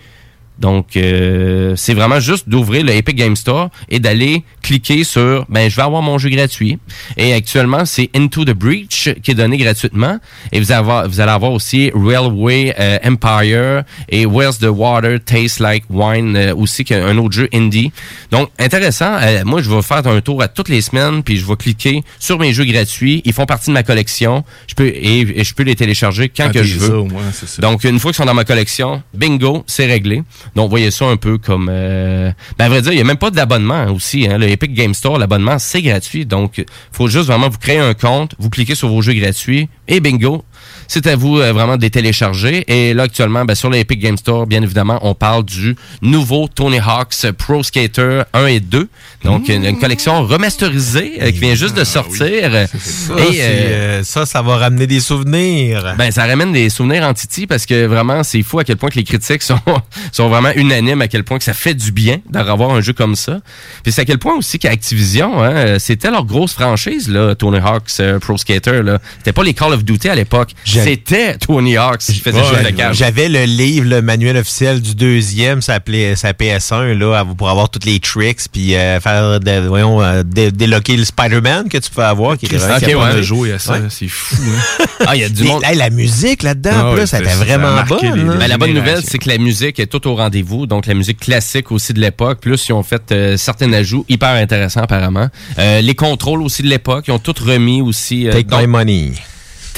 Donc, 0.60 0.98
euh, 0.98 1.74
c'est 1.76 1.94
vraiment 1.94 2.20
juste 2.20 2.50
d'ouvrir 2.50 2.84
le 2.84 2.92
Epic 2.94 3.16
Game 3.16 3.36
Store 3.36 3.70
et 3.90 4.00
d'aller 4.00 4.44
cliquer 4.62 5.04
sur 5.04 5.46
ben 5.50 5.70
je 5.70 5.76
vais 5.76 5.82
avoir 5.82 6.02
mon 6.02 6.18
jeu 6.18 6.30
gratuit. 6.30 6.78
Et 7.18 7.34
actuellement, 7.34 7.86
c'est 7.86 8.10
Into 8.16 8.44
the 8.44 8.52
Breach 8.52 9.10
qui 9.24 9.32
est 9.32 9.36
donné 9.36 9.58
gratuitement. 9.58 10.20
Et 10.52 10.60
vous, 10.60 10.72
avoir, 10.72 11.08
vous 11.08 11.22
allez 11.22 11.32
avoir 11.32 11.54
aussi 11.54 11.92
Railway 11.96 12.76
euh, 12.78 12.98
Empire 13.06 13.84
et 14.10 14.26
Where's 14.26 14.60
the 14.60 14.68
Water 14.70 15.20
Tastes 15.24 15.60
Like 15.60 15.86
Wine 15.90 16.36
euh, 16.36 16.56
aussi, 16.56 16.84
qui 16.84 16.94
est 16.94 17.02
un 17.02 17.18
autre 17.18 17.34
jeu 17.34 17.48
indie. 17.54 17.92
Donc, 18.32 18.50
intéressant. 18.60 19.18
Euh, 19.22 19.44
moi, 19.46 19.62
je 19.62 19.70
vais 19.70 19.82
faire 19.82 20.06
un 20.06 20.22
tour 20.22 20.42
à 20.42 20.48
toutes 20.48 20.70
les 20.70 20.82
semaines, 20.82 21.24
puis 21.24 21.38
je 21.38 21.46
vais 21.46 21.56
cliquer 21.56 22.04
sur 22.20 22.38
mes 22.38 22.52
jeux 22.54 22.66
gratuits. 22.66 23.22
Ils 23.26 23.34
font 23.34 23.46
partie 23.46 23.70
de 23.70 23.74
ma 23.74 23.84
collection. 23.84 24.44
Je 24.68 24.76
peux 24.76 24.88
et, 24.88 25.40
et 25.40 25.44
je 25.44 25.54
peux 25.54 25.64
les 25.64 25.76
télécharger 25.76 26.30
quand 26.30 26.48
Quand 26.48 26.54
que 26.54 26.64
je 26.64 26.80
veux. 26.80 26.88
ça, 26.88 26.98
au 26.98 27.06
moins, 27.06 27.32
ça. 27.32 27.62
Donc, 27.62 27.86
une 27.86 28.00
fois 28.00 28.12
qu'ils 28.12 28.18
sont 28.18 28.26
dans 28.26 28.34
ma 28.34 28.46
collection, 28.46 29.02
bingo, 29.14 29.64
c'est 29.68 29.86
réglé. 29.86 30.24
Donc, 30.56 30.70
voyez 30.70 30.92
ça 30.92 31.06
un 31.06 31.18
peu 31.18 31.38
comme... 31.38 31.70
Euh, 31.72 32.32
ben, 32.58 32.66
à 32.66 32.70
vrai 32.70 32.82
dire, 32.82 32.92
il 32.92 32.96
n'y 32.96 33.02
a 33.02 33.06
même 33.06 33.18
pas 33.18 33.32
d'abonnement 33.32 33.86
aussi. 33.86 34.28
Hein. 34.28 34.38
Le 34.38 34.48
Epic 34.48 34.74
Game 34.74 34.94
Store, 34.94 35.18
l'abonnement, 35.18 35.60
c'est 35.60 35.82
gratuit. 35.82 36.26
Donc, 36.26 36.64
faut 36.92 37.08
juste 37.08 37.28
vraiment 37.28 37.50
vous 37.50 37.58
créer 37.58 37.80
un 37.80 37.94
compte, 37.94 38.36
vous 38.40 38.50
cliquez 38.50 38.76
sur 38.76 38.90
vos 38.90 39.02
jeux 39.02 39.14
gratuits 39.14 39.70
et 39.88 40.00
bingo, 40.00 40.44
c'est 40.90 41.08
à 41.08 41.16
vous 41.16 41.40
euh, 41.40 41.54
vraiment 41.54 41.78
de 41.78 41.82
les 41.84 41.90
télécharger. 41.90 42.66
Et 42.68 42.94
là, 42.94 43.04
actuellement, 43.04 43.46
ben, 43.46 43.56
sur 43.56 43.70
l'Epic 43.70 44.00
Game 44.02 44.18
Store, 44.18 44.48
bien 44.48 44.62
évidemment, 44.62 45.00
on 45.04 45.14
parle 45.14 45.46
du 45.46 45.76
nouveau 46.02 46.50
Tony 46.54 46.80
Hawk's 46.80 47.28
Pro 47.38 47.64
Skater 47.64 48.24
1 48.34 48.46
et 48.48 48.60
2. 48.60 48.90
Donc, 49.24 49.48
une, 49.50 49.64
une 49.66 49.80
collection 49.80 50.26
remasterisée 50.26 51.20
euh, 51.22 51.32
qui 51.32 51.40
vient 51.40 51.56
juste 51.56 51.78
de 51.78 51.84
sortir. 51.84 52.52
Ça, 52.52 53.14
Et, 53.14 53.40
euh, 53.40 54.00
euh, 54.00 54.04
ça, 54.04 54.26
ça 54.26 54.42
va 54.42 54.58
ramener 54.58 54.88
des 54.88 55.00
souvenirs. 55.00 55.96
ben, 55.98 56.12
ça 56.12 56.26
ramène 56.26 56.52
des 56.52 56.70
souvenirs 56.70 57.04
en 57.04 57.14
Titi 57.14 57.46
parce 57.48 57.66
que 57.66 57.86
vraiment, 57.86 58.24
c'est 58.24 58.42
fou 58.42 58.60
à 58.60 58.64
quel 58.64 58.78
point 58.78 58.90
que 58.90 58.96
les 58.96 59.04
critiques 59.04 59.44
sont, 59.44 59.60
sont 60.12 60.30
vraiment 60.30 60.52
unanimes, 60.56 61.02
à 61.02 61.08
quel 61.08 61.24
point 61.24 61.38
que 61.38 61.44
ça 61.44 61.54
fait 61.54 61.76
du 61.76 61.92
bien 61.92 62.18
d'avoir 62.30 62.72
un 62.72 62.82
jeu 62.82 62.94
comme 62.94 63.16
ça. 63.16 63.40
Puis 63.84 63.92
c'est 63.92 64.02
à 64.02 64.06
quel 64.06 64.18
point 64.18 64.36
aussi 64.36 64.58
qu'Activision, 64.60 65.42
hein, 65.44 65.52
euh, 65.52 65.80
c'était 65.80 66.10
leur 66.12 66.26
grosse 66.26 66.54
franchise, 66.54 67.10
là, 67.10 67.36
Tony 67.36 67.60
Hawk's 67.60 68.00
euh, 68.00 68.20
Pro 68.20 68.38
Skater. 68.38 68.82
Là. 68.82 69.00
C'était 69.18 69.34
pas 69.34 69.44
les 69.44 69.54
Call 69.54 69.74
of 69.74 69.84
Duty 69.84 70.10
à 70.10 70.16
l'époque. 70.16 70.52
C'était 70.84 71.38
Tony 71.38 71.78
Hawk's 71.78 72.08
qui 72.08 72.20
faisait 72.20 72.40
Ouais, 72.40 72.72
de. 72.72 72.94
J'avais 72.94 73.30
le 73.30 73.44
livre, 73.46 73.88
le 73.90 74.02
manuel 74.02 74.38
officiel 74.38 74.82
du 74.82 74.96
deuxième, 74.96 75.62
ça 75.62 75.74
s'appelait 75.74 76.16
sa 76.16 76.32
PS1 76.34 76.94
là, 76.98 77.26
pour 77.38 77.50
avoir 77.50 77.70
toutes 77.70 77.86
les 77.86 78.00
tricks 78.00 78.40
puis 78.52 78.76
euh, 78.76 79.00
faire 79.00 79.40
de, 79.40 79.68
voyons 79.68 80.02
euh, 80.02 80.24
dé- 80.24 80.52
déloquer 80.52 80.98
le 80.98 81.06
Spider-Man 81.06 81.70
que 81.70 81.78
tu 81.78 81.90
peux 81.92 82.04
avoir 82.04 82.38
qui 82.38 82.48
Christ, 82.48 82.62
vraiment 82.62 82.76
ok, 82.78 82.82
capable 82.86 83.12
ouais. 83.12 83.16
de 83.18 83.22
jouer 83.22 83.54
à 83.54 83.60
ça, 83.60 83.74
Ouais. 83.74 83.80
c'est 83.90 84.08
fou. 84.08 84.36
Hein? 84.42 84.86
Ah, 85.08 85.16
il 85.16 85.22
y 85.22 85.26
a 85.26 85.30
du 85.30 85.44
monde. 85.44 85.64
hey, 85.64 85.78
la 85.78 85.90
musique 85.90 86.44
là-dedans, 86.44 86.72
Ah 86.74 86.92
ouais, 86.94 87.06
ça 87.06 87.18
c'était- 87.20 87.30
était 87.30 87.36
vraiment 87.46 87.72
marqué 87.72 88.10
bonne. 88.10 88.20
les- 88.20 88.24
là. 88.26 88.36
Ben, 88.36 88.48
la 88.48 88.58
bonne 88.58 88.74
nouvelle, 88.74 89.02
c'est 89.04 89.18
que 89.18 89.30
la 89.30 89.38
musique 89.38 89.80
est 89.80 89.88
tout 89.88 90.06
au 90.08 90.16
rendez-vous. 90.16 90.66
Donc, 90.68 90.86
la 90.88 90.94
musique 90.94 91.20
classique 91.20 91.72
aussi 91.72 91.94
de 91.94 92.00
l'époque. 92.02 92.40
Plus, 92.42 92.68
ils 92.68 92.74
ont 92.74 92.84
fait 92.84 93.12
euh, 93.12 93.38
certains 93.38 93.72
ajouts 93.74 94.06
hyper 94.10 94.30
intéressants, 94.32 94.82
apparemment. 94.82 95.30
Euh, 95.58 95.80
les 95.82 95.96
contrôles 95.96 96.42
aussi 96.42 96.64
de 96.64 96.68
l'époque, 96.68 97.06
ils 97.08 97.12
ont 97.12 97.20
tout 97.20 97.34
remis 97.42 97.82
aussi. 97.82 98.28
euh, 98.28 98.32
Take 98.34 98.44
donc- 98.50 98.60
my 98.62 98.68
money. 98.68 99.12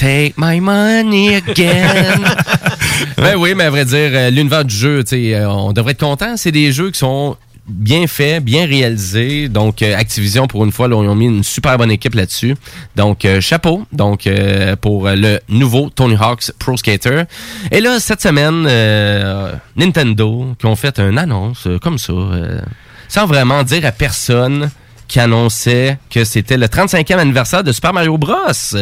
Take 0.02 0.34
my 0.36 0.58
money 0.58 1.36
again. 1.36 2.24
ben 3.16 3.36
oui, 3.36 3.54
mais 3.54 3.62
à 3.62 3.70
vrai 3.70 3.84
dire, 3.84 4.10
euh, 4.12 4.30
l'univers 4.30 4.64
du 4.64 4.74
jeu, 4.74 5.04
euh, 5.12 5.46
on 5.46 5.72
devrait 5.72 5.92
être 5.92 6.00
content. 6.00 6.36
C'est 6.36 6.50
des 6.50 6.72
jeux 6.72 6.90
qui 6.90 6.98
sont 6.98 7.36
bien 7.68 8.08
faits, 8.08 8.42
bien 8.42 8.66
réalisés. 8.66 9.48
Donc, 9.48 9.80
euh, 9.80 9.96
Activision, 9.96 10.48
pour 10.48 10.64
une 10.64 10.72
fois, 10.72 10.88
là, 10.88 11.00
ils 11.00 11.08
ont 11.08 11.14
mis 11.14 11.26
une 11.26 11.44
super 11.44 11.78
bonne 11.78 11.92
équipe 11.92 12.16
là-dessus. 12.16 12.56
Donc, 12.96 13.24
euh, 13.24 13.40
chapeau. 13.40 13.84
Donc, 13.92 14.26
euh, 14.26 14.74
pour 14.74 15.08
le 15.08 15.38
nouveau 15.48 15.88
Tony 15.88 16.16
Hawk's 16.18 16.52
Pro 16.58 16.76
Skater. 16.76 17.22
Et 17.70 17.80
là, 17.80 18.00
cette 18.00 18.22
semaine, 18.22 18.66
euh, 18.68 19.52
Nintendo, 19.76 20.46
qui 20.58 20.66
ont 20.66 20.74
fait 20.74 20.98
une 20.98 21.16
annonce 21.16 21.68
euh, 21.68 21.78
comme 21.78 21.98
ça, 21.98 22.12
euh, 22.12 22.60
sans 23.06 23.26
vraiment 23.26 23.62
dire 23.62 23.86
à 23.86 23.92
personne 23.92 24.68
qui 25.12 25.20
annonçait 25.20 25.98
que 26.08 26.24
c'était 26.24 26.56
le 26.56 26.68
35e 26.68 27.18
anniversaire 27.18 27.62
de 27.62 27.70
Super 27.70 27.92
Mario 27.92 28.16
Bros. 28.16 28.34
Et 28.74 28.80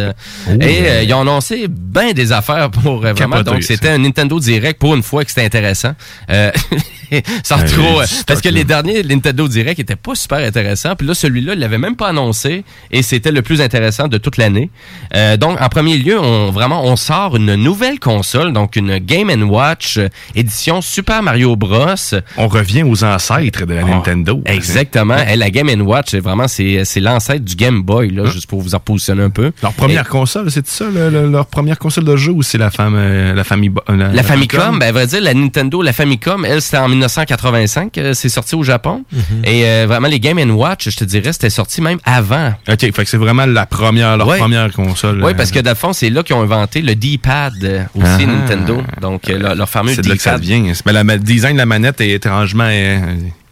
euh, 0.63 1.03
ils 1.03 1.13
ont 1.13 1.23
annoncé 1.23 1.67
bien 1.69 2.13
des 2.13 2.31
affaires 2.31 2.71
pour 2.71 3.05
euh, 3.05 3.13
vraiment. 3.13 3.39
Capoté, 3.39 3.51
Donc, 3.51 3.63
c'était 3.65 3.89
un 3.89 3.99
Nintendo 3.99 4.39
Direct 4.39 4.79
pour 4.79 4.95
une 4.95 5.03
fois 5.03 5.25
que 5.25 5.31
c'était 5.31 5.45
intéressant. 5.45 5.93
Euh, 6.31 6.53
sans 7.45 7.59
Ouais, 7.61 7.67
trop. 7.67 8.01
parce 8.27 8.41
que 8.41 8.49
les 8.49 8.65
derniers 8.65 9.03
Nintendo 9.03 9.47
Direct 9.49 9.79
étaient 9.81 9.97
pas 9.97 10.15
super 10.15 10.39
intéressants. 10.39 10.95
Puis 10.97 11.07
là, 11.07 11.15
celui-là, 11.15 11.55
il 11.55 11.61
l'avait 11.61 11.79
même 11.79 11.97
pas 11.97 12.09
annoncé. 12.09 12.65
Et 12.91 13.03
c'était 13.03 13.33
le 13.33 13.43
plus 13.43 13.61
intéressant 13.61 14.09
de 14.09 14.19
toute 14.19 14.37
l'année. 14.37 14.71
Euh, 15.15 15.37
donc, 15.37 15.61
en 15.61 15.69
premier 15.69 15.97
lieu, 15.97 16.19
on 16.19 16.51
vraiment 16.51 16.85
on 16.85 16.97
sort 16.97 17.37
une 17.37 17.55
nouvelle 17.55 17.99
console, 18.01 18.53
donc 18.53 18.77
une 18.77 18.99
Game 18.99 19.31
Watch 19.51 19.99
euh, 19.99 20.09
édition 20.35 20.81
Super 20.81 21.23
Mario 21.23 21.57
Bros. 21.57 21.87
On 22.37 22.49
revient 22.49 22.83
aux 22.83 23.05
ancêtres 23.05 23.67
de 23.67 23.75
la 23.75 23.85
Nintendo. 23.85 24.41
Exactement. 24.47 25.17
Et 25.19 25.37
la 25.37 25.51
Game 25.51 25.69
Watch, 25.83 26.09
c'est 26.11 26.21
vraiment 26.21 26.47
c'est 26.49 26.85
l'ancêtre 27.01 27.45
du 27.45 27.55
Game 27.57 27.83
Boy 27.83 28.11
là, 28.11 28.27
juste 28.27 28.47
pour 28.49 28.61
vous 28.61 28.75
en 28.75 28.81
positionner 28.81 29.23
un 29.23 29.31
peu. 29.31 29.53
Leur 29.63 29.73
première 29.73 30.09
console, 30.09 30.51
c'est 30.51 30.67
ça, 30.67 30.85
le- 30.93 31.11
le- 31.11 31.29
leur 31.31 31.47
première 31.47 31.79
console 31.79 32.05
de 32.05 32.17
jeu 32.17 32.33
ou 32.33 32.43
c'est 32.43 32.59
la, 32.59 32.71
femme, 32.71 32.95
euh, 32.97 33.35
la 33.35 33.45
famille 33.45 33.71
la, 33.89 34.09
La 34.13 34.23
Famicom, 34.23 34.79
ben, 34.79 34.89
à 34.89 34.93
vrai 34.93 35.07
dire, 35.07 35.21
la 35.21 35.35
Nintendo, 35.35 35.83
la 35.83 35.93
Famicom, 35.93 36.45
elle, 36.45 36.61
c'était 36.63 36.79
en 36.79 36.89
1985, 37.01 37.97
euh, 37.99 38.15
c'est 38.15 38.29
sorti 38.29 38.55
au 38.55 38.63
Japon. 38.63 39.05
Et 39.45 39.65
euh, 39.65 39.87
vraiment, 39.89 40.09
les 40.09 40.21
Game 40.21 40.39
Watch, 40.51 40.89
je 40.91 40.97
te 40.97 41.05
dirais, 41.05 41.33
c'était 41.33 41.51
sorti 41.51 41.81
même 41.81 41.99
avant. 42.05 42.53
OK, 42.69 42.81
fait 42.81 42.93
que 42.93 43.05
c'est 43.07 43.17
vraiment 43.17 43.47
la 43.47 43.67
première, 43.67 44.17
leur 44.17 44.27
Ouais. 44.29 44.39
première 44.39 44.73
console. 44.73 45.23
Oui, 45.23 45.33
euh, 45.33 45.35
parce 45.35 45.51
que 45.51 45.59
dans 45.61 45.71
le 45.71 45.77
fond, 45.77 45.93
c'est 45.93 46.11
là 46.11 46.23
qu'ils 46.23 46.37
ont 46.37 46.43
inventé 46.43 46.81
le 46.83 46.95
D-pad 46.95 47.55
aussi, 47.95 48.07
Ah. 48.07 48.27
Nintendo. 48.27 48.83
Donc, 49.01 49.27
leur, 49.29 49.55
leur 49.55 49.69
fameux 49.69 49.95
c'est 49.95 50.03
de 50.03 50.09
là 50.09 50.17
que 50.17 50.23
ça 50.23 50.39
D-pad. 50.39 50.45
vient. 50.45 50.73
Mais 50.87 50.93
le 51.17 51.19
design 51.19 51.55
de 51.55 51.59
la 51.59 51.67
manette 51.67 52.01
est 52.01 52.11
étrangement 52.11 52.69
euh, 52.69 52.99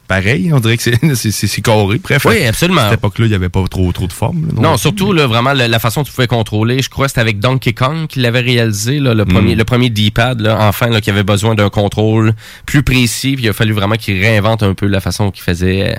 pareil. 0.08 0.50
On 0.52 0.58
dirait 0.58 0.76
que 0.76 0.82
c'est- 1.14 1.60
carré. 1.62 2.00
Bref, 2.02 2.24
Oui, 2.28 2.44
absolument. 2.44 2.80
À 2.80 2.84
cette 2.90 2.98
époque-là, 2.98 3.26
il 3.26 3.28
n'y 3.28 3.34
avait 3.34 3.48
pas 3.48 3.62
trop, 3.70 3.92
trop 3.92 4.06
de 4.06 4.12
forme. 4.12 4.46
là, 4.46 4.60
Non, 4.62 4.76
surtout 4.76 5.12
là, 5.12 5.26
vraiment 5.26 5.52
la, 5.52 5.68
la 5.68 5.78
façon 5.78 6.00
dont 6.00 6.04
tu 6.04 6.12
pouvais 6.12 6.26
contrôler. 6.26 6.82
Je 6.82 6.88
crois 6.90 7.06
que 7.06 7.10
c'était 7.10 7.20
avec 7.20 7.38
Donkey 7.38 7.72
Kong 7.74 8.06
qu'il 8.08 8.22
l'avait 8.22 8.40
réalisé, 8.40 8.98
là, 8.98 9.14
le 9.14 9.24
premier, 9.24 9.54
le 9.54 9.64
premier 9.64 9.90
D-pad, 9.90 10.40
là, 10.40 10.56
enfin, 10.62 10.88
là, 10.88 11.00
qui 11.00 11.10
avait 11.10 11.22
besoin 11.22 11.54
d'un 11.54 11.70
contrôle 11.70 12.32
plus 12.66 12.82
précis. 12.82 13.34
Puis 13.36 13.44
il 13.44 13.48
a 13.48 13.52
fallu 13.52 13.72
vraiment 13.72 13.96
qu'il 13.96 14.18
réinvente 14.20 14.62
un 14.62 14.74
peu 14.74 14.86
la 14.86 15.00
façon 15.00 15.30
qu'il 15.30 15.42
faisait 15.44 15.92
euh, 15.92 15.98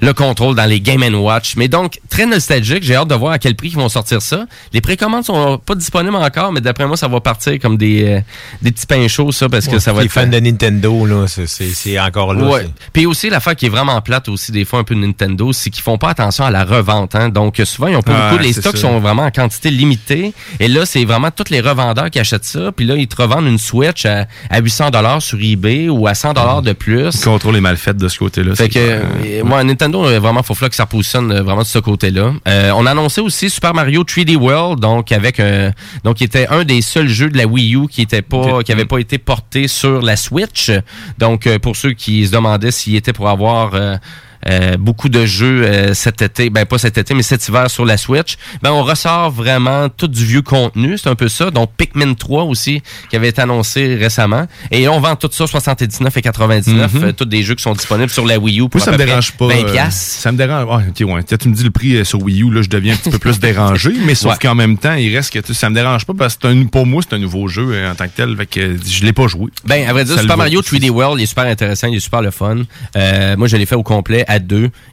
le 0.00 0.12
contrôle 0.12 0.54
dans 0.54 0.64
les 0.66 0.80
Game 0.80 1.02
Watch. 1.14 1.56
Mais 1.56 1.68
donc, 1.68 1.98
très 2.08 2.26
nostalgique. 2.26 2.82
J'ai 2.82 2.96
hâte 2.96 3.08
de 3.08 3.14
voir 3.14 3.32
à 3.32 3.38
quel 3.38 3.54
prix 3.54 3.68
ils 3.68 3.76
vont 3.76 3.88
sortir 3.88 4.20
ça. 4.22 4.46
Les 4.72 4.80
précommandes 4.80 5.24
sont 5.24 5.58
pas 5.58 5.74
disponibles 5.74 6.16
encore, 6.16 6.52
mais 6.52 6.60
d'après 6.60 6.86
moi, 6.86 6.96
ça 6.96 7.08
va 7.08 7.20
partir 7.20 7.58
comme 7.60 7.76
des, 7.76 8.04
euh, 8.04 8.20
des 8.62 8.72
petits 8.72 8.86
pains 8.86 9.06
chauds, 9.08 9.32
ça, 9.32 9.48
parce 9.48 9.66
que 9.66 9.72
Ouais, 9.74 9.80
ça 9.80 9.92
va 9.92 10.00
les 10.00 10.06
être 10.06 10.12
fans 10.12 10.26
de 10.26 10.38
Nintendo, 10.38 11.06
là, 11.06 11.26
c'est- 11.28 11.98
encore 12.00 12.34
là. 12.34 12.44
Ouais. 12.46 12.68
Puis 12.92 13.06
aussi, 13.06 13.30
l'affaire 13.30 13.56
qui 13.56 13.66
est 13.66 13.70
vraiment 13.70 14.00
plate 14.00 14.28
aussi, 14.28 14.52
des 14.52 14.64
fois, 14.64 14.78
un 14.80 14.84
peu 14.84 14.94
de 14.94 15.00
Nintendo, 15.00 15.52
c'est 15.52 15.70
qu'ils 15.70 15.82
font 15.82 15.98
pas 15.98 16.10
attention 16.10 16.44
à 16.44 16.50
la 16.50 16.64
revente. 16.64 17.14
Hein. 17.14 17.28
Donc, 17.28 17.60
souvent, 17.64 17.88
ils 17.88 17.96
ont 17.96 18.02
pas 18.02 18.12
Ah, 18.14 18.30
beaucoup. 18.32 18.42
Les 18.42 18.52
stocks 18.52 18.76
ça. 18.76 18.82
sont 18.82 19.00
vraiment 19.00 19.24
en 19.24 19.30
quantité 19.30 19.70
limitée. 19.70 20.32
Et 20.60 20.68
là, 20.68 20.84
c'est 20.86 21.04
vraiment 21.04 21.30
tous 21.30 21.50
les 21.50 21.60
revendeurs 21.60 22.10
qui 22.10 22.18
achètent 22.18 22.44
ça. 22.44 22.72
Puis 22.72 22.86
là, 22.86 22.96
ils 22.96 23.08
te 23.08 23.20
revendent 23.20 23.46
une 23.46 23.58
Switch 23.58 24.04
à, 24.06 24.26
à 24.50 24.60
800 24.60 24.90
dollars 24.90 25.22
sur 25.22 25.38
eBay 25.40 25.88
ou 25.88 26.06
à 26.06 26.14
100 26.14 26.32
dollars 26.34 26.62
de 26.62 26.72
plus. 26.72 27.04
Le 27.04 27.24
contrôle 27.24 27.56
est 27.56 27.60
mal 27.60 27.76
fait 27.76 27.96
de 27.96 28.08
ce 28.08 28.18
côté-là. 28.18 28.54
Fait 28.54 28.64
c'est 28.64 28.68
que, 28.70 28.78
euh, 28.78 29.42
moi, 29.44 29.62
Nintendo, 29.64 29.85
euh, 29.94 30.18
vraiment, 30.18 30.42
faut 30.42 30.54
falloir 30.54 30.70
que 30.70 30.76
ça 30.76 30.84
repositionne 30.84 31.30
euh, 31.32 31.42
vraiment 31.42 31.62
de 31.62 31.66
ce 31.66 31.78
côté-là. 31.78 32.32
Euh, 32.48 32.72
on 32.74 32.86
a 32.86 32.90
annoncé 32.90 33.20
aussi 33.20 33.50
Super 33.50 33.74
Mario 33.74 34.02
3D 34.02 34.36
World, 34.36 34.80
donc 34.80 35.12
avec, 35.12 35.40
donc, 36.04 36.16
qui 36.16 36.24
était 36.24 36.46
un 36.48 36.64
des 36.64 36.82
seuls 36.82 37.08
jeux 37.08 37.30
de 37.30 37.38
la 37.38 37.46
Wii 37.46 37.76
U 37.76 37.88
qui 37.88 38.02
était 38.02 38.22
pas, 38.22 38.62
qui 38.62 38.72
avait 38.72 38.84
pas 38.84 38.98
été 38.98 39.18
porté 39.18 39.68
sur 39.68 40.02
la 40.02 40.16
Switch. 40.16 40.70
Donc, 41.18 41.48
pour 41.58 41.76
ceux 41.76 41.92
qui 41.92 42.26
se 42.26 42.32
demandaient 42.32 42.70
s'il 42.70 42.96
était 42.96 43.12
pour 43.12 43.28
avoir 43.28 43.72
euh, 44.48 44.76
beaucoup 44.76 45.08
de 45.08 45.24
jeux 45.26 45.62
euh, 45.64 45.94
cet 45.94 46.22
été, 46.22 46.50
ben 46.50 46.64
pas 46.66 46.78
cet 46.78 46.98
été, 46.98 47.14
mais 47.14 47.22
cet 47.22 47.46
hiver 47.48 47.70
sur 47.70 47.84
la 47.84 47.96
Switch, 47.96 48.36
ben 48.62 48.70
on 48.72 48.82
ressort 48.82 49.30
vraiment 49.30 49.88
tout 49.88 50.08
du 50.08 50.24
vieux 50.24 50.42
contenu, 50.42 50.98
c'est 50.98 51.08
un 51.08 51.14
peu 51.14 51.28
ça. 51.28 51.50
Donc 51.50 51.70
Pikmin 51.76 52.14
3 52.14 52.44
aussi, 52.44 52.82
qui 53.10 53.16
avait 53.16 53.28
été 53.28 53.40
annoncé 53.42 53.94
récemment. 53.96 54.46
Et 54.70 54.88
on 54.88 55.00
vend 55.00 55.16
tout 55.16 55.28
ça 55.32 55.46
79 55.46 56.16
et 56.16 56.22
99, 56.22 56.94
Mhm. 56.94 57.04
euh, 57.04 57.12
tous 57.12 57.24
des 57.24 57.42
jeux 57.42 57.54
qui 57.54 57.62
sont 57.62 57.72
disponibles 57.74 58.10
sur 58.10 58.24
la 58.26 58.38
Wii 58.38 58.60
U 58.60 58.68
pour 58.68 58.78
Moi, 58.80 58.84
ça 58.84 58.92
me 58.92 58.96
dérange 58.98 59.32
pas. 59.32 59.46
20 59.48 59.54
euh, 59.64 59.72
piastres. 59.72 60.20
ça 60.22 60.32
me 60.32 60.38
dérange. 60.38 60.66
Ah, 60.70 60.80
ok, 60.88 61.08
ouais. 61.08 61.20
Quand 61.28 61.36
tu 61.38 61.48
me 61.48 61.54
dis 61.54 61.64
le 61.64 61.70
prix 61.70 62.04
sur 62.04 62.22
Wii 62.22 62.42
U, 62.42 62.50
là, 62.52 62.62
je 62.62 62.68
deviens 62.68 62.94
un 62.94 62.96
petit 62.96 63.10
peu 63.10 63.18
plus 63.18 63.38
dérangé, 63.40 63.92
mais 64.06 64.14
sauf 64.14 64.32
Ouais. 64.32 64.38
qu'en 64.40 64.54
même 64.54 64.78
temps, 64.78 64.94
il 64.94 65.14
reste 65.14 65.32
que 65.32 65.38
tu- 65.40 65.54
ça 65.54 65.68
me 65.70 65.74
dérange 65.74 66.04
pas 66.06 66.14
parce 66.16 66.36
que 66.36 66.48
c'est 66.48 66.48
un- 66.56 66.64
pour 66.66 66.86
moi, 66.86 67.02
c'est 67.08 67.14
un 67.14 67.18
nouveau 67.18 67.48
jeu 67.48 67.86
en 67.90 67.94
tant 67.94 68.04
que 68.06 68.16
tel. 68.16 68.36
Fait 68.36 68.46
que 68.46 68.76
je 68.86 69.04
l'ai 69.04 69.12
pas 69.12 69.26
joué. 69.26 69.50
Ben, 69.64 69.88
à 69.88 69.92
vrai 69.92 70.04
dire, 70.04 70.14
Ça 70.16 70.22
Super. 70.22 70.36
Mario 70.36 70.60
3D 70.62 70.90
World, 70.90 71.20
il 71.20 71.24
est 71.24 71.26
super 71.26 71.44
intéressant, 71.46 71.88
il 71.88 71.96
est 71.96 72.00
super 72.00 72.22
le 72.22 72.30
fun. 72.30 72.58
Euh, 72.96 73.36
moi, 73.36 73.48
je 73.48 73.56
l'ai 73.56 73.66
fait 73.66 73.74
au 73.74 73.82
complet, 73.82 74.24
à 74.28 74.35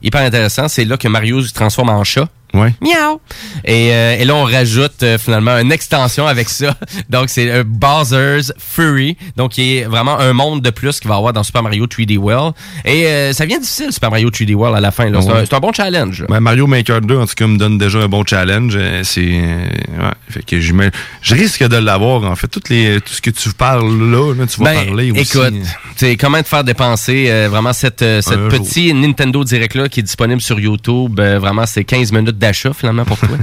Hyper 0.01 0.21
intéressant. 0.21 0.67
C'est 0.67 0.85
là 0.85 0.97
que 0.97 1.07
Mario 1.07 1.41
se 1.41 1.53
transforme 1.53 1.89
en 1.89 2.03
chat. 2.03 2.29
Ouais. 2.53 2.73
Miaou! 2.81 3.19
Et, 3.65 3.91
euh, 3.93 4.17
et 4.19 4.25
là, 4.25 4.35
on 4.35 4.43
rajoute 4.43 5.01
euh, 5.01 5.17
finalement 5.17 5.57
une 5.57 5.71
extension 5.71 6.27
avec 6.27 6.49
ça. 6.49 6.75
Donc, 7.09 7.29
c'est 7.29 7.49
euh, 7.49 7.63
Bowser's 7.65 8.53
Fury. 8.59 9.17
Donc, 9.37 9.51
qui 9.53 9.77
est 9.77 9.83
vraiment 9.85 10.19
un 10.19 10.33
monde 10.33 10.61
de 10.61 10.69
plus 10.69 10.99
qu'il 10.99 11.09
va 11.09 11.15
avoir 11.15 11.33
dans 11.33 11.43
Super 11.43 11.63
Mario 11.63 11.85
3D 11.87 12.17
World. 12.17 12.53
Et 12.85 13.07
euh, 13.07 13.33
ça 13.33 13.45
vient 13.45 13.59
difficile, 13.59 13.91
Super 13.91 14.11
Mario 14.11 14.29
3D 14.29 14.53
World, 14.53 14.77
à 14.77 14.81
la 14.81 14.91
fin. 14.91 15.09
là. 15.09 15.19
C'est 15.21 15.31
Ouais. 15.31 15.45
un- 15.51 15.59
bon 15.59 15.71
challenge. 15.73 16.25
Ben, 16.29 16.39
Mario 16.41 16.67
Maker 16.67 17.01
2, 17.01 17.17
en 17.17 17.25
tout 17.25 17.33
cas, 17.35 17.47
me 17.47 17.57
donne 17.57 17.77
déjà 17.77 17.99
un 17.99 18.07
bon 18.07 18.23
challenge. 18.25 18.73
Euh, 18.75 19.01
C'est, 19.03 19.21
euh, 19.31 19.65
ouais. 20.01 20.11
Fait 20.29 20.43
que 20.45 20.59
je, 20.59 20.73
me, 20.73 20.91
je 21.21 21.35
risque 21.35 21.63
de 21.63 21.77
l'avoir, 21.77 22.23
en 22.23 22.35
fait. 22.35 22.47
Toutes 22.47 22.69
les, 22.69 22.99
tout 23.01 23.13
ce 23.13 23.21
que 23.21 23.29
tu 23.31 23.49
parles 23.53 23.89
là, 24.11 24.33
là, 24.35 24.45
tu 24.45 24.59
vas 24.61 24.73
Ben, 24.73 24.85
parler 24.85 25.11
aussi. 25.11 25.21
Écoute, 25.37 25.53
c'est 25.95 26.17
comment 26.17 26.41
te 26.41 26.47
faire 26.47 26.63
dépenser 26.63 27.27
euh, 27.29 27.47
vraiment 27.49 27.73
cette, 27.73 28.01
euh, 28.01 28.21
cette 28.21 28.47
petit 28.49 28.93
Nintendo 28.93 29.43
Direct 29.43 29.75
là 29.75 29.89
qui 29.89 30.01
est 30.01 30.03
disponible 30.03 30.41
sur 30.41 30.59
YouTube. 30.59 31.19
euh, 31.19 31.39
vraiment, 31.39 31.65
c'est 31.65 31.83
15 31.83 32.11
minutes 32.11 32.37
d'achat 32.43 32.73
finalement 32.73 33.05
pour 33.05 33.17
toi. 33.17 33.29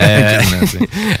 Euh, 0.00 0.40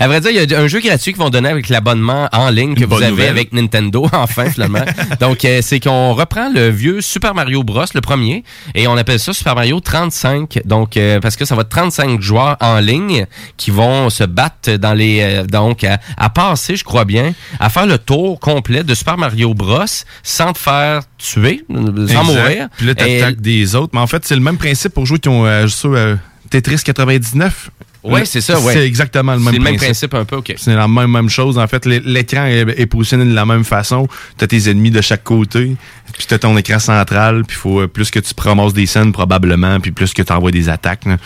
à 0.00 0.08
vrai 0.08 0.20
dire, 0.22 0.30
il 0.30 0.50
y 0.50 0.54
a 0.54 0.58
un 0.58 0.66
jeu 0.68 0.80
gratuit 0.80 1.12
qu'ils 1.12 1.20
vont 1.22 1.28
donner 1.28 1.50
avec 1.50 1.68
l'abonnement 1.68 2.28
en 2.32 2.48
ligne 2.48 2.74
que 2.74 2.80
Une 2.80 2.86
vous 2.86 2.96
avez 2.96 3.10
nouvelle. 3.10 3.28
avec 3.28 3.52
Nintendo, 3.52 4.08
enfin 4.12 4.50
finalement. 4.50 4.80
Donc, 5.20 5.44
euh, 5.44 5.60
c'est 5.62 5.80
qu'on 5.80 6.14
reprend 6.14 6.50
le 6.50 6.70
vieux 6.70 7.00
Super 7.02 7.34
Mario 7.34 7.62
Bros, 7.62 7.84
le 7.94 8.00
premier, 8.00 8.42
et 8.74 8.86
on 8.88 8.96
appelle 8.96 9.20
ça 9.20 9.32
Super 9.34 9.54
Mario 9.54 9.80
35. 9.80 10.60
Donc, 10.64 10.96
euh, 10.96 11.20
parce 11.20 11.36
que 11.36 11.44
ça 11.44 11.54
va 11.54 11.60
être 11.60 11.68
35 11.68 12.20
joueurs 12.22 12.56
en 12.60 12.80
ligne 12.80 13.26
qui 13.58 13.70
vont 13.70 14.08
se 14.08 14.24
battre 14.24 14.72
dans 14.76 14.94
les, 14.94 15.42
donc 15.50 15.84
à, 15.84 15.98
à 16.16 16.30
passer, 16.30 16.76
je 16.76 16.84
crois 16.84 17.04
bien, 17.04 17.34
à 17.60 17.68
faire 17.68 17.86
le 17.86 17.98
tour 17.98 18.40
complet 18.40 18.82
de 18.82 18.94
Super 18.94 19.18
Mario 19.18 19.52
Bros 19.54 19.84
sans 20.22 20.52
te 20.54 20.58
faire 20.58 21.02
tuer, 21.18 21.64
sans 21.70 21.86
Exact. 22.02 22.22
mourir. 22.24 22.68
Puis 22.78 22.86
là, 22.86 22.94
t'attaques 22.94 23.40
des 23.40 23.74
autres. 23.74 23.90
Mais 23.92 24.00
en 24.00 24.06
fait, 24.06 24.24
c'est 24.24 24.34
le 24.36 24.40
même 24.42 24.56
principe 24.56 24.94
pour 24.94 25.04
jouer 25.06 25.18
qui 25.18 25.28
ont 25.28 25.46
euh, 25.46 25.66
euh, 25.84 26.16
Tetris 26.50 26.82
99. 26.84 27.70
Ouais, 28.04 28.20
Là, 28.20 28.26
c'est 28.26 28.42
ça, 28.42 28.60
ouais. 28.60 28.74
C'est 28.74 28.86
exactement 28.86 29.32
le 29.32 29.38
même 29.38 29.52
C'est 29.54 29.58
le 29.58 29.64
même 29.64 29.76
principe. 29.76 30.10
principe 30.10 30.14
un 30.14 30.24
peu, 30.26 30.36
ok. 30.36 30.52
C'est 30.58 30.74
la 30.74 30.86
même, 30.86 31.10
même 31.10 31.30
chose. 31.30 31.56
En 31.56 31.66
fait, 31.66 31.86
l'é- 31.86 32.02
l'écran 32.04 32.44
est, 32.44 32.66
est 32.78 32.84
positionné 32.86 33.24
de 33.24 33.34
la 33.34 33.46
même 33.46 33.64
façon. 33.64 34.06
Tu 34.36 34.44
as 34.44 34.46
tes 34.46 34.68
ennemis 34.70 34.90
de 34.90 35.00
chaque 35.00 35.24
côté. 35.24 35.74
Puis 36.12 36.26
tu 36.28 36.34
as 36.34 36.38
ton 36.38 36.54
écran 36.58 36.78
central. 36.78 37.44
Puis 37.46 37.56
faut 37.56 37.80
euh, 37.80 37.88
plus 37.88 38.10
que 38.10 38.18
tu 38.20 38.34
te 38.34 38.42
ramasses 38.42 38.74
des 38.74 38.84
scènes, 38.84 39.10
probablement. 39.12 39.80
Puis 39.80 39.90
plus 39.90 40.12
que 40.12 40.20
tu 40.20 40.30
envoies 40.34 40.50
des 40.50 40.68
attaques. 40.68 41.06
là. 41.06 41.16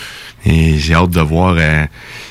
Et 0.47 0.79
j'ai 0.79 0.95
hâte 0.95 1.11
de 1.11 1.21
voir. 1.21 1.57
euh, 1.59 1.85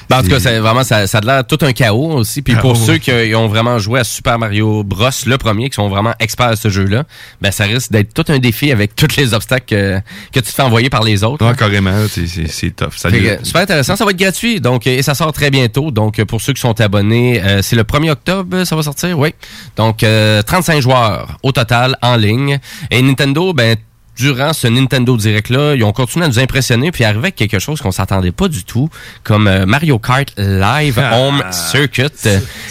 Ben, 0.09 0.19
en 0.19 0.23
tout 0.23 0.29
cas, 0.29 0.39
ça, 0.39 0.59
vraiment, 0.59 0.84
ça, 0.84 1.05
ça 1.07 1.17
a 1.17 1.21
l'air 1.21 1.45
tout 1.47 1.57
un 1.61 1.73
chaos 1.73 2.13
aussi. 2.13 2.41
Puis 2.41 2.53
Ah, 2.57 2.61
pour 2.61 2.79
ouais. 2.79 2.85
ceux 2.85 2.97
qui 2.97 3.11
ont 3.35 3.47
vraiment 3.47 3.77
joué 3.79 3.99
à 3.99 4.03
Super 4.03 4.39
Mario 4.39 4.84
Bros, 4.84 5.09
le 5.25 5.38
premier, 5.38 5.69
qui 5.69 5.75
sont 5.75 5.89
vraiment 5.89 6.13
experts 6.19 6.47
à 6.47 6.55
ce 6.55 6.69
jeu-là, 6.69 7.03
ben 7.41 7.51
ça 7.51 7.65
risque 7.65 7.91
d'être 7.91 8.13
tout 8.13 8.25
un 8.31 8.39
défi 8.39 8.71
avec 8.71 8.95
tous 8.95 9.15
les 9.17 9.34
obstacles 9.34 9.65
que, 9.67 9.99
que 10.31 10.39
tu 10.39 10.43
te 10.43 10.49
fais 10.49 10.61
envoyer 10.61 10.89
par 10.89 11.03
les 11.03 11.23
autres. 11.23 11.45
ouais, 11.45 11.55
carrément. 11.55 11.91
c'est- 12.09 12.27
C'est 12.27 12.47
c'est 12.47 12.71
tough. 12.75 12.93
Ça 12.95 13.09
que, 13.11 13.43
super 13.43 13.61
intéressant, 13.61 13.95
ça 13.95 14.05
va 14.05 14.11
être 14.11 14.17
gratuit. 14.19 14.61
Donc, 14.61 14.88
et 14.88 15.01
ça 15.01 15.13
sort 15.13 15.34
très 15.34 15.49
bientôt. 15.51 15.91
Donc, 15.91 16.23
pour 16.25 16.41
ceux 16.41 16.53
qui 16.53 16.61
sont 16.61 16.79
abonnés, 16.79 17.41
euh, 17.43 17.61
c'est 17.61 17.75
le 17.75 17.84
1er 17.84 18.09
octobre, 18.11 18.63
ça 18.63 18.75
va 18.75 18.84
sortir, 18.84 19.17
oui. 19.19 19.34
Donc, 19.75 20.03
euh, 20.03 20.41
35 20.41 20.81
joueurs 20.81 21.38
au 21.43 21.51
total 21.51 21.97
en 22.01 22.15
ligne. 22.15 22.59
Et 22.91 23.01
Nintendo, 23.01 23.53
ben, 23.53 23.75
durant 24.18 24.53
ce 24.53 24.68
Nintendo 24.68 25.15
Direct-là, 25.15 25.76
ils 25.76 25.84
ont 25.84 25.91
continué 25.94 26.26
à 26.26 26.27
nous 26.27 26.39
impressionner 26.39 26.91
puis 26.91 27.03
arriver 27.03 27.19
avec 27.19 27.35
quelque 27.35 27.60
chose 27.60 27.81
qu'on 27.81 27.91
s'attendait 27.91 28.31
pas 28.31 28.48
du 28.48 28.64
tout, 28.64 28.89
comme 29.23 29.48
euh, 29.48 29.65
Mario 29.65 29.99
Kart 29.99 30.31
Live 30.38 30.99
Ah, 31.02 31.19
Home 31.19 31.44
Circuit. 31.52 32.03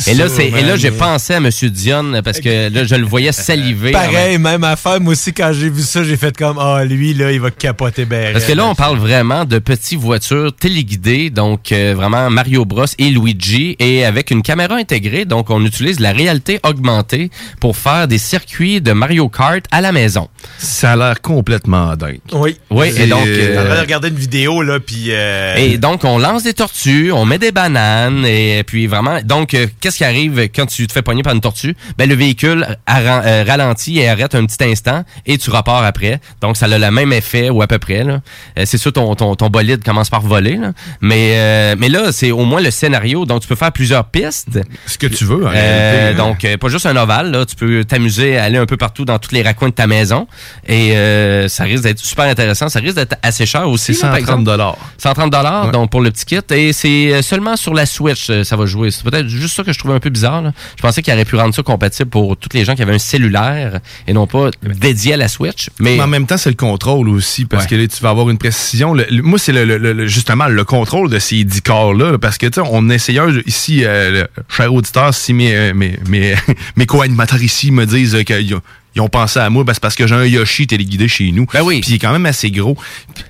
et 0.07 0.15
là, 0.15 0.29
c'est, 0.29 0.49
et 0.49 0.63
là, 0.63 0.77
j'ai 0.77 0.91
pensé 0.91 1.35
à 1.35 1.41
Monsieur 1.41 1.71
Dion 1.71 2.21
parce 2.25 2.41
que 2.41 2.73
là, 2.73 2.85
je 2.85 2.95
le 2.95 3.05
voyais 3.05 3.33
saliver. 3.33 3.93
Pareil, 3.93 4.39
même 4.39 4.65
affaire. 4.65 5.01
Moi 5.01 5.13
aussi, 5.13 5.33
quand 5.33 5.53
j'ai 5.53 5.71
vu 5.71 5.83
ça, 5.83 6.03
j'ai 6.03 6.17
fait 6.17 6.37
comme, 6.37 6.59
ah, 6.59 6.85
lui, 6.85 7.15
là, 7.15 7.33
il 7.33 7.41
va 7.41 7.51
capoter 7.51 8.05
ben. 8.05 8.33
Parce 8.33 8.45
que 8.45 8.53
là, 8.53 8.67
on 8.67 8.75
parle 8.75 8.99
vraiment 8.99 9.45
de 9.45 9.59
petites 9.59 9.99
voitures 9.99 10.55
téléguidées, 10.55 11.31
donc 11.31 11.73
euh, 11.73 11.95
vraiment 11.97 12.29
Mario 12.31 12.65
Bros 12.65 12.85
et 12.99 13.11
Luigi, 13.11 13.77
et 13.79 14.05
avec 14.05 14.31
une 14.31 14.43
caméra 14.43 14.77
intégrée, 14.77 15.25
donc 15.25 15.51
on 15.51 15.65
utilise 15.65 16.01
la 16.01 16.13
réalité 16.13 16.61
augmentée 16.65 17.31
pour 17.61 17.77
faire 17.77 18.09
des 18.09 18.19
circuits 18.19 18.81
de 18.81 18.93
Mario 18.93 19.29
Kart 19.29 19.65
à 19.71 19.81
la 19.81 19.93
maison. 19.93 20.29
Ça 20.59 20.93
a 20.93 20.97
l'air 20.97 21.21
complètement 21.37 21.95
dingue. 21.97 22.21
Oui. 22.33 22.57
Oui, 22.71 22.89
et 22.97 23.07
donc, 23.07 23.27
Euh, 23.27 23.57
euh, 23.57 23.61
en 23.63 23.65
train 23.67 23.75
de 23.77 23.81
regarder 23.81 24.09
une 24.09 24.15
vidéo, 24.17 24.63
là, 24.63 24.81
puis... 24.81 25.09
euh, 25.11 25.55
Et 25.57 25.77
donc, 25.77 26.03
on 26.05 26.17
lance 26.19 26.45
des 26.45 26.55
tortues, 26.55 27.13
on 27.13 27.27
met 27.27 27.39
des 27.39 27.53
bananes, 27.53 28.25
et 28.25 28.63
puis 28.67 28.87
vraiment... 28.87 29.21
Donc, 29.23 29.53
euh, 29.53 29.67
qu'est-ce 29.81 29.99
qui 29.99 30.05
arrive 30.05 30.49
quand 30.55 30.65
tu 30.65 30.87
te 30.87 30.93
fais 30.95 31.03
pogner 31.03 31.23
par 31.23 31.35
une 31.35 31.43
tortue? 31.43 31.77
Ben, 31.99 32.09
le 32.09 32.15
véhicule 32.15 32.67
euh, 32.89 33.45
ralentit 33.47 33.99
et 33.99 34.09
arrête 34.09 34.35
un 34.35 34.47
petit 34.47 34.65
instant, 34.65 35.05
et 35.27 35.37
tu 35.37 35.51
repars 35.51 35.85
après. 35.85 36.21
Donc, 36.41 36.57
ça 36.57 36.65
a 36.65 36.79
le 36.79 36.91
même 36.91 37.13
effet, 37.13 37.51
ou 37.51 37.61
à 37.61 37.67
peu 37.67 37.79
près. 37.79 38.03
là. 38.03 38.21
Euh, 38.59 38.63
c'est 38.65 38.79
sûr, 38.79 38.93
ton, 38.95 39.15
ton, 39.15 39.35
ton 39.35 39.49
bolide 39.51 39.85
commence 39.85 40.09
par 40.09 40.23
voler, 40.23 40.57
là. 40.57 40.73
Mais, 41.03 41.33
euh, 41.35 41.75
mais 41.79 41.91
là, 41.91 42.13
c'est 42.13 42.31
au 42.31 42.45
moins 42.47 42.63
le 42.63 42.71
scénario. 42.71 43.27
Donc, 43.27 43.43
tu 43.43 43.49
peux 43.49 43.57
faire 43.57 43.73
plusieurs 43.73 44.07
pistes. 44.07 44.59
Ce 44.87 44.97
que 44.97 45.07
tu 45.07 45.25
veux, 45.27 45.45
en 45.45 45.49
Euh, 45.49 45.53
réalité, 45.53 46.15
hein. 46.23 46.25
donc, 46.27 46.45
euh, 46.47 46.57
pas 46.57 46.69
juste 46.69 46.87
un 46.87 46.97
ovale, 46.97 47.31
là. 47.31 47.45
Tu 47.45 47.57
peux 47.57 47.85
t'amuser 47.85 48.39
à 48.39 48.45
aller 48.45 48.57
un 48.59 48.67
peu 48.67 48.79
partout 48.79 49.05
dans 49.05 49.19
tous 49.19 49.33
les 49.33 49.43
raccoins 49.43 49.69
de 49.69 49.75
ta 49.75 49.87
maison. 49.87 50.27
Et 50.67 50.93
euh, 51.27 51.49
ça 51.49 51.65
risque 51.65 51.83
d'être 51.83 51.99
super 51.99 52.25
intéressant. 52.27 52.69
Ça 52.69 52.81
risque 52.81 52.97
d'être 52.97 53.17
assez 53.23 53.47
cher 53.47 53.69
aussi. 53.69 53.95
C'est 53.95 54.03
là, 54.07 54.11
par 54.13 54.19
130 54.19 54.21
exemple. 54.21 54.45
dollars. 54.45 54.77
130 54.99 55.31
dollars 55.33 55.67
Ouais. 55.67 55.73
donc 55.73 55.91
pour 55.91 56.01
le 56.01 56.11
petit 56.11 56.25
kit 56.25 56.41
et 56.55 56.73
c'est 56.73 57.13
euh, 57.15 57.23
seulement 57.23 57.57
sur 57.57 57.75
la 57.75 57.87
Switch 57.87 58.29
euh, 58.31 58.45
ça 58.45 58.57
va 58.57 58.67
jouer. 58.67 58.91
C'est 58.91 59.03
peut-être 59.05 59.29
juste 59.29 59.57
ça 59.57 59.63
que 59.65 59.73
je 59.73 59.79
trouvais 59.79 59.95
un 59.95 60.01
peu 60.01 60.11
bizarre. 60.11 60.43
là. 60.43 60.53
Je 60.77 60.83
pensais 60.83 61.03
qu'il 61.03 61.13
aurait 61.13 61.25
pu 61.25 61.37
rendre 61.37 61.55
ça 61.55 61.63
compatible 61.63 62.11
pour 62.11 62.37
tous 62.37 62.51
les 62.55 62.65
gens 62.65 62.75
qui 62.75 62.83
avaient 62.83 62.95
un 62.95 62.99
cellulaire 62.99 63.81
et 64.07 64.13
non 64.13 64.27
pas 64.27 64.51
dédié 64.63 65.15
à 65.15 65.17
la 65.17 65.29
Switch. 65.29 65.69
Mais 65.79 65.97
Mais 65.97 66.03
en 66.03 66.07
même 66.07 66.27
temps, 66.27 66.37
c'est 66.37 66.51
le 66.51 66.57
contrôle 66.57 67.09
aussi, 67.09 67.45
parce 67.45 67.67
que 67.67 67.75
là, 67.75 67.87
tu 67.87 68.03
vas 68.03 68.11
avoir 68.11 68.31
une 68.31 68.39
précision. 68.39 68.95
Le- 68.95 69.07
le- 69.11 69.23
moi, 69.23 69.39
c'est 69.39 69.53
le, 69.53 70.07
justement 70.07 70.47
le 70.47 70.65
contrôle 70.65 71.11
de 71.11 71.19
ces 71.19 71.43
10 71.45 71.61
corps-là, 71.63 72.19
parce 72.19 72.39
que, 72.39 72.47
tu 72.47 72.61
sais, 72.61 72.69
on 72.71 72.89
essayait 72.91 73.21
ici, 73.47 73.83
euh, 73.85 74.25
cher 74.49 74.73
auditeur, 74.73 75.13
si 75.15 75.33
mes, 75.33 75.73
mes, 75.73 75.99
mes, 76.09 76.35
mes 76.77 76.87
co-animateurs 76.87 77.43
ici 77.43 77.71
me 77.71 77.87
disent 77.87 78.17
qu'ils 78.27 78.55
ont, 78.55 78.63
ils 78.97 79.03
ont 79.03 79.09
pensé 79.09 79.39
à 79.39 79.51
moi, 79.51 79.63
ben, 79.63 79.75
c'est 79.75 79.83
parce 79.83 79.95
que 79.95 80.07
j'ai 80.07 80.15
un 80.15 80.25
Yoshi 80.25 80.67
téléguidé 80.67 81.07
chez 81.07 81.31
nous. 81.31 81.47
Ben 81.53 81.63
oui. 81.63 81.83
Puis 81.83 81.91
il 81.91 81.95
est 81.97 81.99
quand 81.99 82.13
même 82.13 82.25
assez 82.25 82.51
gros. 82.51 82.77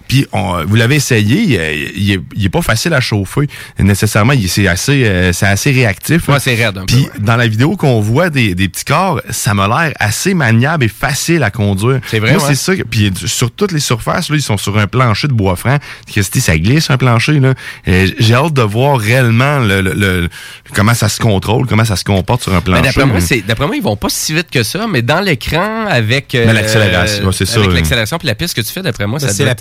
Puis 0.08 0.26
on- 0.32 0.64
vous 0.64 0.74
l'avez 0.76 0.96
essayé, 0.96 1.58
euh, 1.58 1.72
il 1.96 2.12
est, 2.12 2.20
il 2.36 2.44
est 2.44 2.48
pas 2.48 2.62
facile 2.62 2.94
à 2.94 3.00
chauffer. 3.00 3.48
Nécessairement, 3.78 4.32
il- 4.32 4.48
c'est 4.48 4.66
assez, 4.68 5.04
euh, 5.04 5.32
c'est 5.32 5.46
assez 5.46 5.70
réactif. 5.70 6.28
Ouais, 6.28 6.40
c'est 6.40 6.54
raide 6.54 6.78
un 6.78 6.80
peu, 6.80 6.86
Puis 6.86 7.08
dans 7.18 7.36
la 7.36 7.46
vidéo 7.46 7.76
qu'on 7.76 8.00
voit 8.00 8.30
des, 8.30 8.54
des 8.54 8.68
petits 8.68 8.84
corps, 8.84 9.20
ça 9.30 9.54
m'a 9.54 9.66
l'air 9.68 9.92
assez 9.98 10.34
maniable 10.34 10.84
et 10.84 10.88
facile 10.88 11.42
à 11.42 11.50
conduire. 11.50 12.00
C'est 12.06 12.18
vrai, 12.18 12.32
Moi, 12.32 12.42
ouais. 12.42 12.54
c'est 12.54 12.76
ça. 12.76 12.84
Puis 12.90 13.12
sur 13.26 13.50
toutes 13.50 13.72
les 13.72 13.80
surfaces, 13.80 14.28
là, 14.30 14.36
ils 14.36 14.42
sont 14.42 14.56
sur 14.56 14.78
un 14.78 14.86
plancher 14.86 15.28
de 15.28 15.32
bois 15.32 15.56
franc. 15.56 15.76
Christy, 16.06 16.40
ça 16.40 16.56
glisse 16.58 16.90
un 16.90 16.96
plancher. 16.96 17.40
Là. 17.40 17.54
Euh, 17.88 18.08
J'ai 18.18 18.34
hâte 18.34 18.52
de 18.54 18.62
voir 18.62 18.98
réellement 18.98 19.58
le, 19.58 19.80
le- 19.80 19.92
le- 19.94 20.28
comment 20.74 20.94
ça 20.94 21.08
se 21.08 21.20
contrôle, 21.20 21.66
comment 21.66 21.84
ça 21.84 21.96
se 21.96 22.04
comporte 22.04 22.42
sur 22.42 22.54
un 22.54 22.60
plancher. 22.60 22.82
d'après 22.82 23.04
moi, 23.06 23.16
Mais- 23.16 23.20
c'est 23.20 23.40
d'après 23.42 23.66
moi, 23.66 23.76
ils 23.76 23.82
vont 23.82 23.96
pas 23.96 24.08
si 24.08 24.32
vite 24.34 24.50
que 24.50 24.62
ça, 24.62 24.86
mais 24.90 25.02
dans 25.02 25.20
l'écran 25.20 25.86
avec 25.88 26.34
euh, 26.34 26.52
l'accélération, 26.52 27.24
ouais, 27.26 27.32
c'est 27.32 27.46
ça, 27.46 27.60
Avec 27.60 27.72
l'accélération 27.72 28.18
puis 28.18 28.26
la 28.28 28.34
piste 28.34 28.54
que 28.54 28.60
tu 28.60 28.72
fais, 28.72 28.82
d'après 28.82 29.06
moi, 29.06 29.18
ça 29.20 29.28
c'est 29.28 29.44
la 29.44 29.52
être- 29.52 29.58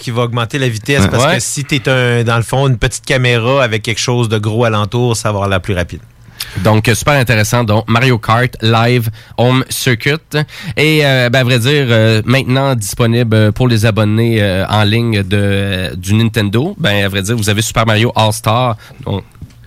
qui 0.00 0.10
va 0.10 0.22
augmenter 0.22 0.58
la 0.58 0.68
vitesse 0.68 1.06
parce 1.08 1.24
Ouais. 1.24 1.34
que 1.36 1.40
si 1.40 1.64
tu 1.64 1.76
es 1.76 2.24
dans 2.24 2.36
le 2.36 2.42
fond 2.42 2.66
une 2.68 2.78
petite 2.78 3.04
caméra 3.04 3.62
avec 3.62 3.82
quelque 3.82 4.00
chose 4.00 4.28
de 4.28 4.38
gros 4.38 4.64
alentour, 4.64 5.16
ça 5.16 5.28
va 5.28 5.36
avoir 5.36 5.48
la 5.48 5.60
plus 5.60 5.74
rapide. 5.74 6.00
Donc, 6.64 6.88
euh, 6.88 6.94
super 6.94 7.14
intéressant. 7.14 7.64
Donc, 7.64 7.84
Mario 7.88 8.18
Kart 8.18 8.56
Live 8.62 9.10
Home 9.36 9.64
Circuit. 9.68 10.12
Et, 10.76 11.00
euh, 11.04 11.28
ben, 11.28 11.40
à 11.40 11.44
vrai 11.44 11.58
dire, 11.58 11.86
euh, 11.90 12.22
maintenant 12.24 12.74
disponible 12.74 13.52
pour 13.52 13.68
les 13.68 13.84
abonnés 13.84 14.40
euh, 14.40 14.64
en 14.68 14.84
ligne 14.84 15.22
de, 15.22 15.94
du 15.96 16.14
Nintendo. 16.14 16.74
Ben, 16.78 17.04
à 17.04 17.08
vrai 17.08 17.22
dire, 17.22 17.36
vous 17.36 17.50
avez 17.50 17.60
Super 17.60 17.84
Mario 17.86 18.12
All-Star. 18.16 18.76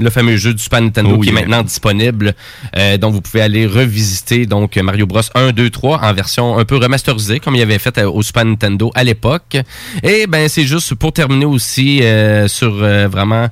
Le 0.01 0.09
fameux 0.09 0.35
jeu 0.37 0.53
du 0.53 0.61
Super 0.61 0.81
Nintendo 0.81 1.15
Oh, 1.17 1.19
qui 1.19 1.29
est 1.29 1.31
maintenant 1.31 1.61
disponible. 1.61 2.33
Euh, 2.77 2.97
donc, 2.97 3.13
vous 3.13 3.21
pouvez 3.21 3.41
aller 3.41 3.65
revisiter 3.65 4.45
donc 4.45 4.75
Mario 4.77 5.05
Bros 5.05 5.21
1, 5.35 5.51
2, 5.51 5.69
3 5.69 5.99
en 6.01 6.13
version 6.13 6.57
un 6.57 6.65
peu 6.65 6.77
remasterisée, 6.77 7.39
comme 7.39 7.55
il 7.55 7.61
avait 7.61 7.79
fait 7.79 7.97
euh, 7.97 8.09
au 8.09 8.21
Super 8.23 8.45
Nintendo 8.45 8.91
à 8.95 9.03
l'époque. 9.03 9.57
Et 10.03 10.27
ben, 10.27 10.47
c'est 10.49 10.63
juste 10.63 10.95
pour 10.95 11.13
terminer 11.13 11.45
aussi 11.45 12.01
euh, 12.01 12.47
sur 12.47 12.81
euh, 12.81 13.07
vraiment 13.07 13.47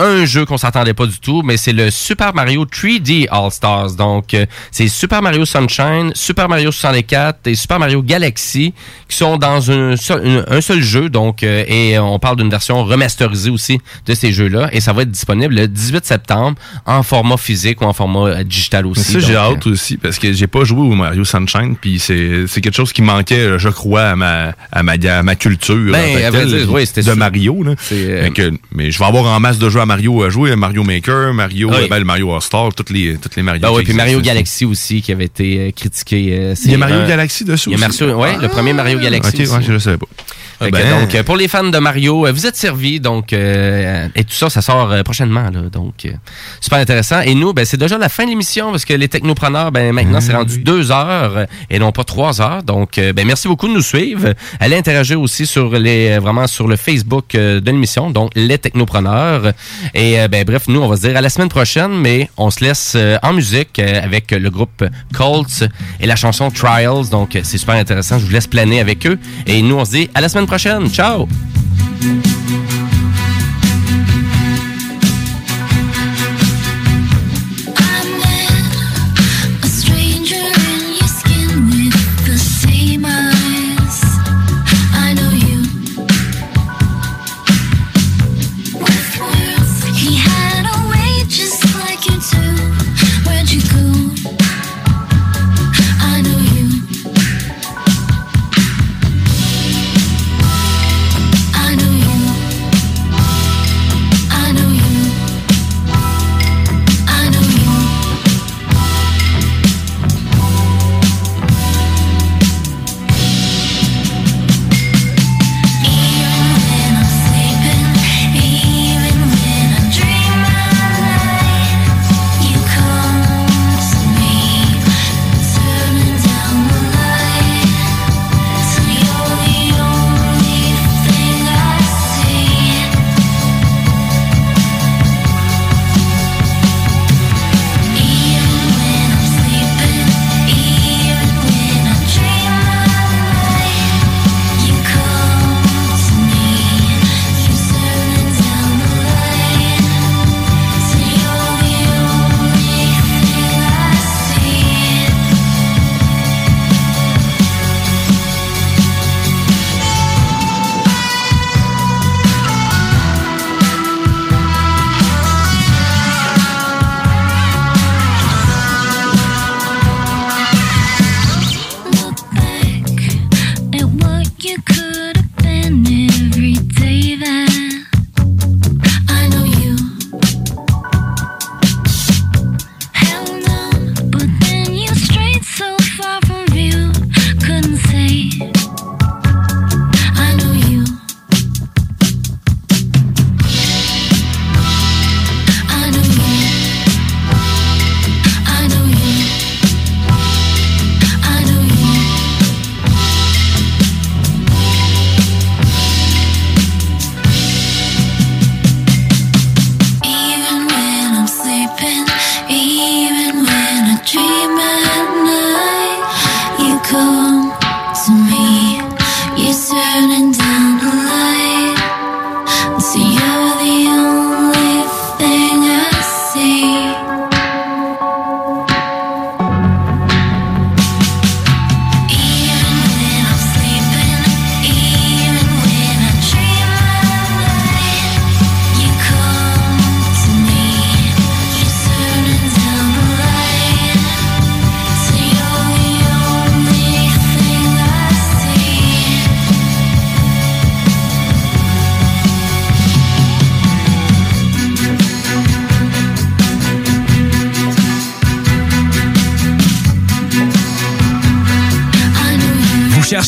un 0.00 0.24
jeu 0.24 0.44
qu'on 0.44 0.56
s'attendait 0.56 0.94
pas 0.94 1.06
du 1.06 1.18
tout, 1.20 1.42
mais 1.42 1.56
c'est 1.56 1.72
le 1.72 1.90
Super 1.90 2.34
Mario 2.34 2.64
3D 2.64 3.26
All 3.30 3.50
Stars. 3.50 3.92
Donc, 3.96 4.34
euh, 4.34 4.46
c'est 4.70 4.88
Super 4.88 5.22
Mario 5.22 5.44
Sunshine, 5.44 6.12
Super 6.14 6.48
Mario 6.48 6.72
64 6.72 7.46
et 7.46 7.54
Super 7.54 7.78
Mario 7.78 8.02
Galaxy 8.02 8.72
qui 9.08 9.16
sont 9.16 9.36
dans 9.36 9.70
un 9.70 9.96
seul, 9.96 10.26
un- 10.48 10.56
un 10.56 10.60
seul 10.60 10.80
jeu. 10.82 11.08
Donc, 11.08 11.42
euh, 11.42 11.64
et 11.68 11.98
on 11.98 12.18
parle 12.18 12.36
d'une 12.36 12.50
version 12.50 12.84
remasterisée 12.84 13.50
aussi 13.50 13.78
de 14.06 14.14
ces 14.14 14.32
jeux-là. 14.32 14.68
Et 14.72 14.80
ça 14.80 14.92
va 14.92 15.02
être 15.02 15.10
disponible 15.10 15.54
le 15.54 15.68
18 15.68 16.04
septembre 16.06 16.56
en 16.86 17.02
format 17.02 17.36
physique 17.36 17.80
ou 17.80 17.84
en 17.84 17.92
format 17.92 18.20
euh, 18.28 18.42
digital 18.44 18.86
aussi. 18.86 19.14
Mais 19.16 19.20
ça, 19.20 19.26
j'ai 19.26 19.36
hâte 19.36 19.66
aussi, 19.66 19.96
parce 19.96 20.18
que 20.18 20.32
j'ai 20.32 20.46
pas 20.46 20.64
joué 20.64 20.80
au 20.80 20.94
Mario 20.94 21.24
Sunshine, 21.24 21.76
puis 21.80 21.98
c'est 21.98 22.46
quelque 22.60 22.74
chose 22.76 22.92
qui 22.92 23.02
manquait, 23.02 23.58
je 23.58 23.68
crois, 23.68 24.02
à 24.04 24.16
ma, 24.16 24.52
à 24.72 24.82
ma, 24.82 24.92
à 24.92 25.22
ma 25.22 25.34
culture 25.36 25.76
Ben, 25.92 26.24
à 26.24 26.30
dire, 26.30 26.72
oui, 26.72 26.84
de 26.94 27.02
sûr. 27.02 27.16
Mario. 27.16 27.62
Là. 27.62 27.74
que- 28.30 28.52
mais 28.74 28.90
je 28.90 28.98
vais 28.98 29.04
avoir 29.04 29.24
en 29.26 29.40
masse 29.40 29.58
de 29.58 29.68
jeux 29.68 29.80
à 29.80 29.86
Mario 29.90 30.22
à 30.22 30.30
jouer, 30.30 30.54
Mario 30.54 30.84
Maker, 30.84 31.34
Mario, 31.34 31.68
Oui. 31.70 31.76
euh, 31.82 31.86
ben, 31.90 31.98
le 31.98 32.04
Mario 32.04 32.32
All-Star, 32.32 32.72
toutes 32.74 32.90
les, 32.90 33.16
toutes 33.16 33.34
les 33.34 33.42
Mario 33.42 33.60
Ben 33.60 33.76
qui 33.78 33.84
puis 33.86 33.92
Mario. 33.94 34.20
Galaxy 34.20 34.64
aussi 34.64 35.02
qui 35.02 35.10
avait 35.10 35.24
été 35.24 35.58
euh, 35.58 35.70
critiqué. 35.72 36.28
euh, 36.38 36.54
Il 36.64 36.70
y 36.70 36.74
a 36.74 36.78
Mario 36.78 37.06
Galaxy 37.08 37.44
dessus 37.44 37.70
Il 37.70 37.78
y 37.78 37.82
a 37.82 37.88
aussi? 37.88 38.04
Mario, 38.04 38.16
ouais, 38.20 38.36
le 38.40 38.48
premier 38.48 38.72
Mario 38.72 39.00
Galaxy. 39.00 39.34
Ok, 39.34 39.40
aussi. 39.42 39.52
ouais, 39.52 39.62
je 39.62 39.72
le 39.72 39.78
savais 39.80 39.98
pas. 39.98 40.06
Que, 40.60 40.70
Ben. 40.70 41.00
donc, 41.00 41.14
euh, 41.14 41.22
pour 41.22 41.36
les 41.36 41.48
fans 41.48 41.64
de 41.64 41.78
Mario, 41.78 42.26
euh, 42.26 42.32
vous 42.32 42.46
êtes 42.46 42.56
servis. 42.56 43.00
Donc, 43.00 43.32
euh, 43.32 44.08
et 44.14 44.24
tout 44.24 44.34
ça, 44.34 44.50
ça 44.50 44.60
sort 44.60 44.92
euh, 44.92 45.02
prochainement. 45.02 45.44
Là, 45.50 45.70
donc, 45.72 46.04
euh, 46.04 46.10
super 46.60 46.78
intéressant. 46.78 47.20
Et 47.22 47.34
nous, 47.34 47.54
ben, 47.54 47.64
c'est 47.64 47.78
déjà 47.78 47.96
la 47.96 48.10
fin 48.10 48.24
de 48.24 48.28
l'émission 48.28 48.70
parce 48.70 48.84
que 48.84 48.92
les 48.92 49.08
technopreneurs, 49.08 49.72
ben, 49.72 49.90
maintenant, 49.92 50.20
c'est 50.20 50.34
rendu 50.34 50.58
deux 50.58 50.90
heures 50.92 51.46
et 51.70 51.78
non 51.78 51.92
pas 51.92 52.04
trois 52.04 52.42
heures. 52.42 52.62
Donc, 52.62 52.96
ben, 52.96 53.26
merci 53.26 53.48
beaucoup 53.48 53.68
de 53.68 53.72
nous 53.72 53.80
suivre. 53.80 54.34
Allez 54.60 54.76
interagir 54.76 55.18
aussi 55.18 55.46
sur 55.46 55.70
les, 55.70 56.18
vraiment 56.18 56.46
sur 56.46 56.68
le 56.68 56.76
Facebook 56.76 57.30
de 57.32 57.62
l'émission, 57.64 58.10
donc 58.10 58.32
les 58.34 58.58
technopreneurs. 58.58 59.52
Et 59.94 60.28
ben, 60.28 60.44
bref, 60.44 60.64
nous, 60.68 60.82
on 60.82 60.88
va 60.88 60.96
se 60.96 61.02
dire 61.02 61.16
à 61.16 61.22
la 61.22 61.30
semaine 61.30 61.48
prochaine, 61.48 61.92
mais 61.92 62.28
on 62.36 62.50
se 62.50 62.62
laisse 62.62 62.98
en 63.22 63.32
musique 63.32 63.78
avec 63.78 64.30
le 64.30 64.50
groupe 64.50 64.84
Colts 65.14 65.64
et 66.00 66.06
la 66.06 66.16
chanson 66.16 66.50
Trials. 66.50 67.08
Donc, 67.10 67.30
c'est 67.42 67.56
super 67.58 67.76
intéressant. 67.76 68.18
Je 68.18 68.26
vous 68.26 68.32
laisse 68.32 68.46
planer 68.46 68.78
avec 68.80 69.06
eux. 69.06 69.18
Et 69.46 69.62
nous, 69.62 69.76
on 69.76 69.86
se 69.86 69.92
dit 69.92 70.10
à 70.14 70.20
la 70.20 70.28
semaine 70.28 70.44
prochaine. 70.44 70.49
Ciao! 70.88 71.28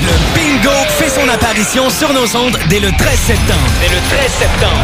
Le 0.00 0.12
bingo 0.34 0.70
fait 0.98 1.08
son 1.08 1.28
apparition 1.28 1.88
sur 1.90 2.12
nos 2.12 2.36
ondes 2.36 2.58
dès 2.68 2.80
le 2.80 2.90
13 2.92 3.18
septembre. 3.18 3.70
Dès 3.80 3.94
le 3.94 4.00
13 4.18 4.32
septembre. 4.32 4.82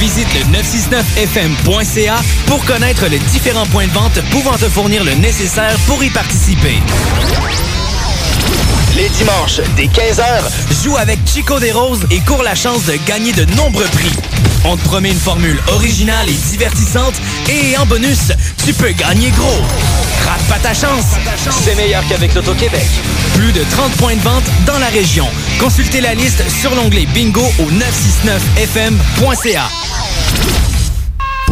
Visite 0.00 0.28
le 0.34 0.40
969fm.ca 0.58 2.16
pour 2.46 2.64
connaître 2.64 3.06
les 3.06 3.18
différents 3.18 3.66
points 3.66 3.86
de 3.86 3.92
vente 3.92 4.20
pouvant 4.30 4.56
te 4.56 4.68
fournir 4.68 5.04
le 5.04 5.14
nécessaire 5.14 5.76
pour 5.86 6.02
y 6.02 6.10
participer. 6.10 6.78
Les 8.96 9.08
dimanches, 9.08 9.60
dès 9.76 9.86
15h, 9.86 10.82
joue 10.84 10.96
avec 10.96 11.18
Chico 11.26 11.58
des 11.58 11.72
Roses 11.72 12.06
et 12.10 12.20
cours 12.20 12.42
la 12.42 12.54
chance 12.54 12.84
de 12.84 12.96
gagner 13.06 13.32
de 13.32 13.44
nombreux 13.56 13.86
prix. 13.86 14.12
On 14.64 14.76
te 14.76 14.84
promet 14.84 15.10
une 15.10 15.18
formule 15.18 15.60
originale 15.68 16.28
et 16.28 16.50
divertissante 16.50 17.14
et 17.48 17.76
en 17.76 17.86
bonus, 17.86 18.32
tu 18.64 18.72
peux 18.72 18.92
gagner 18.92 19.30
gros. 19.30 19.62
Rate 20.26 20.42
pas 20.48 20.58
ta 20.58 20.74
chance. 20.74 21.16
C'est 21.50 21.74
meilleur 21.74 22.02
qu'avec 22.08 22.34
l'Auto-Québec. 22.34 22.86
Plus 23.34 23.52
de 23.52 23.62
30 23.70 23.92
points 23.96 24.16
de 24.16 24.20
vente 24.20 24.44
dans 24.66 24.78
la 24.78 24.88
région. 24.88 25.26
Consultez 25.60 26.00
la 26.00 26.14
liste 26.14 26.48
sur 26.48 26.74
l'onglet 26.74 27.06
bingo 27.06 27.44
au 27.58 27.70
969fm.ca. 27.70 29.68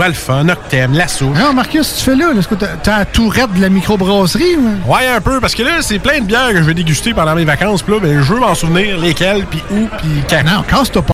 Alpha, 0.00 0.42
Noctem, 0.42 0.92
Lasso. 0.92 1.26
Non, 1.26 1.52
Marcus, 1.52 1.96
tu 1.96 2.04
fais 2.04 2.16
là? 2.16 2.32
Est-ce 2.36 2.48
que 2.48 2.54
t'as 2.54 2.76
t'as 2.82 2.98
la 3.00 3.04
tourette 3.04 3.52
de 3.54 3.60
la 3.60 3.68
microbrasserie? 3.68 4.56
ou? 4.56 4.92
Ouais, 4.92 5.06
un 5.06 5.20
peu, 5.20 5.40
parce 5.40 5.54
que 5.54 5.62
là, 5.62 5.80
c'est 5.80 5.98
plein 5.98 6.20
de 6.20 6.26
bières 6.26 6.50
que 6.50 6.58
je 6.58 6.62
vais 6.62 6.74
déguster 6.74 7.14
pendant 7.14 7.34
mes 7.34 7.44
vacances. 7.44 7.82
Puis 7.82 7.94
là, 7.94 8.00
ben, 8.00 8.22
je 8.22 8.32
veux 8.32 8.40
m'en 8.40 8.54
souvenir 8.54 8.98
lesquelles, 8.98 9.44
puis 9.46 9.62
où, 9.70 9.88
puis 9.98 10.08
quand. 10.28 10.44
Non, 10.44 10.62
casse-toi 10.68 11.02
pas. 11.02 11.13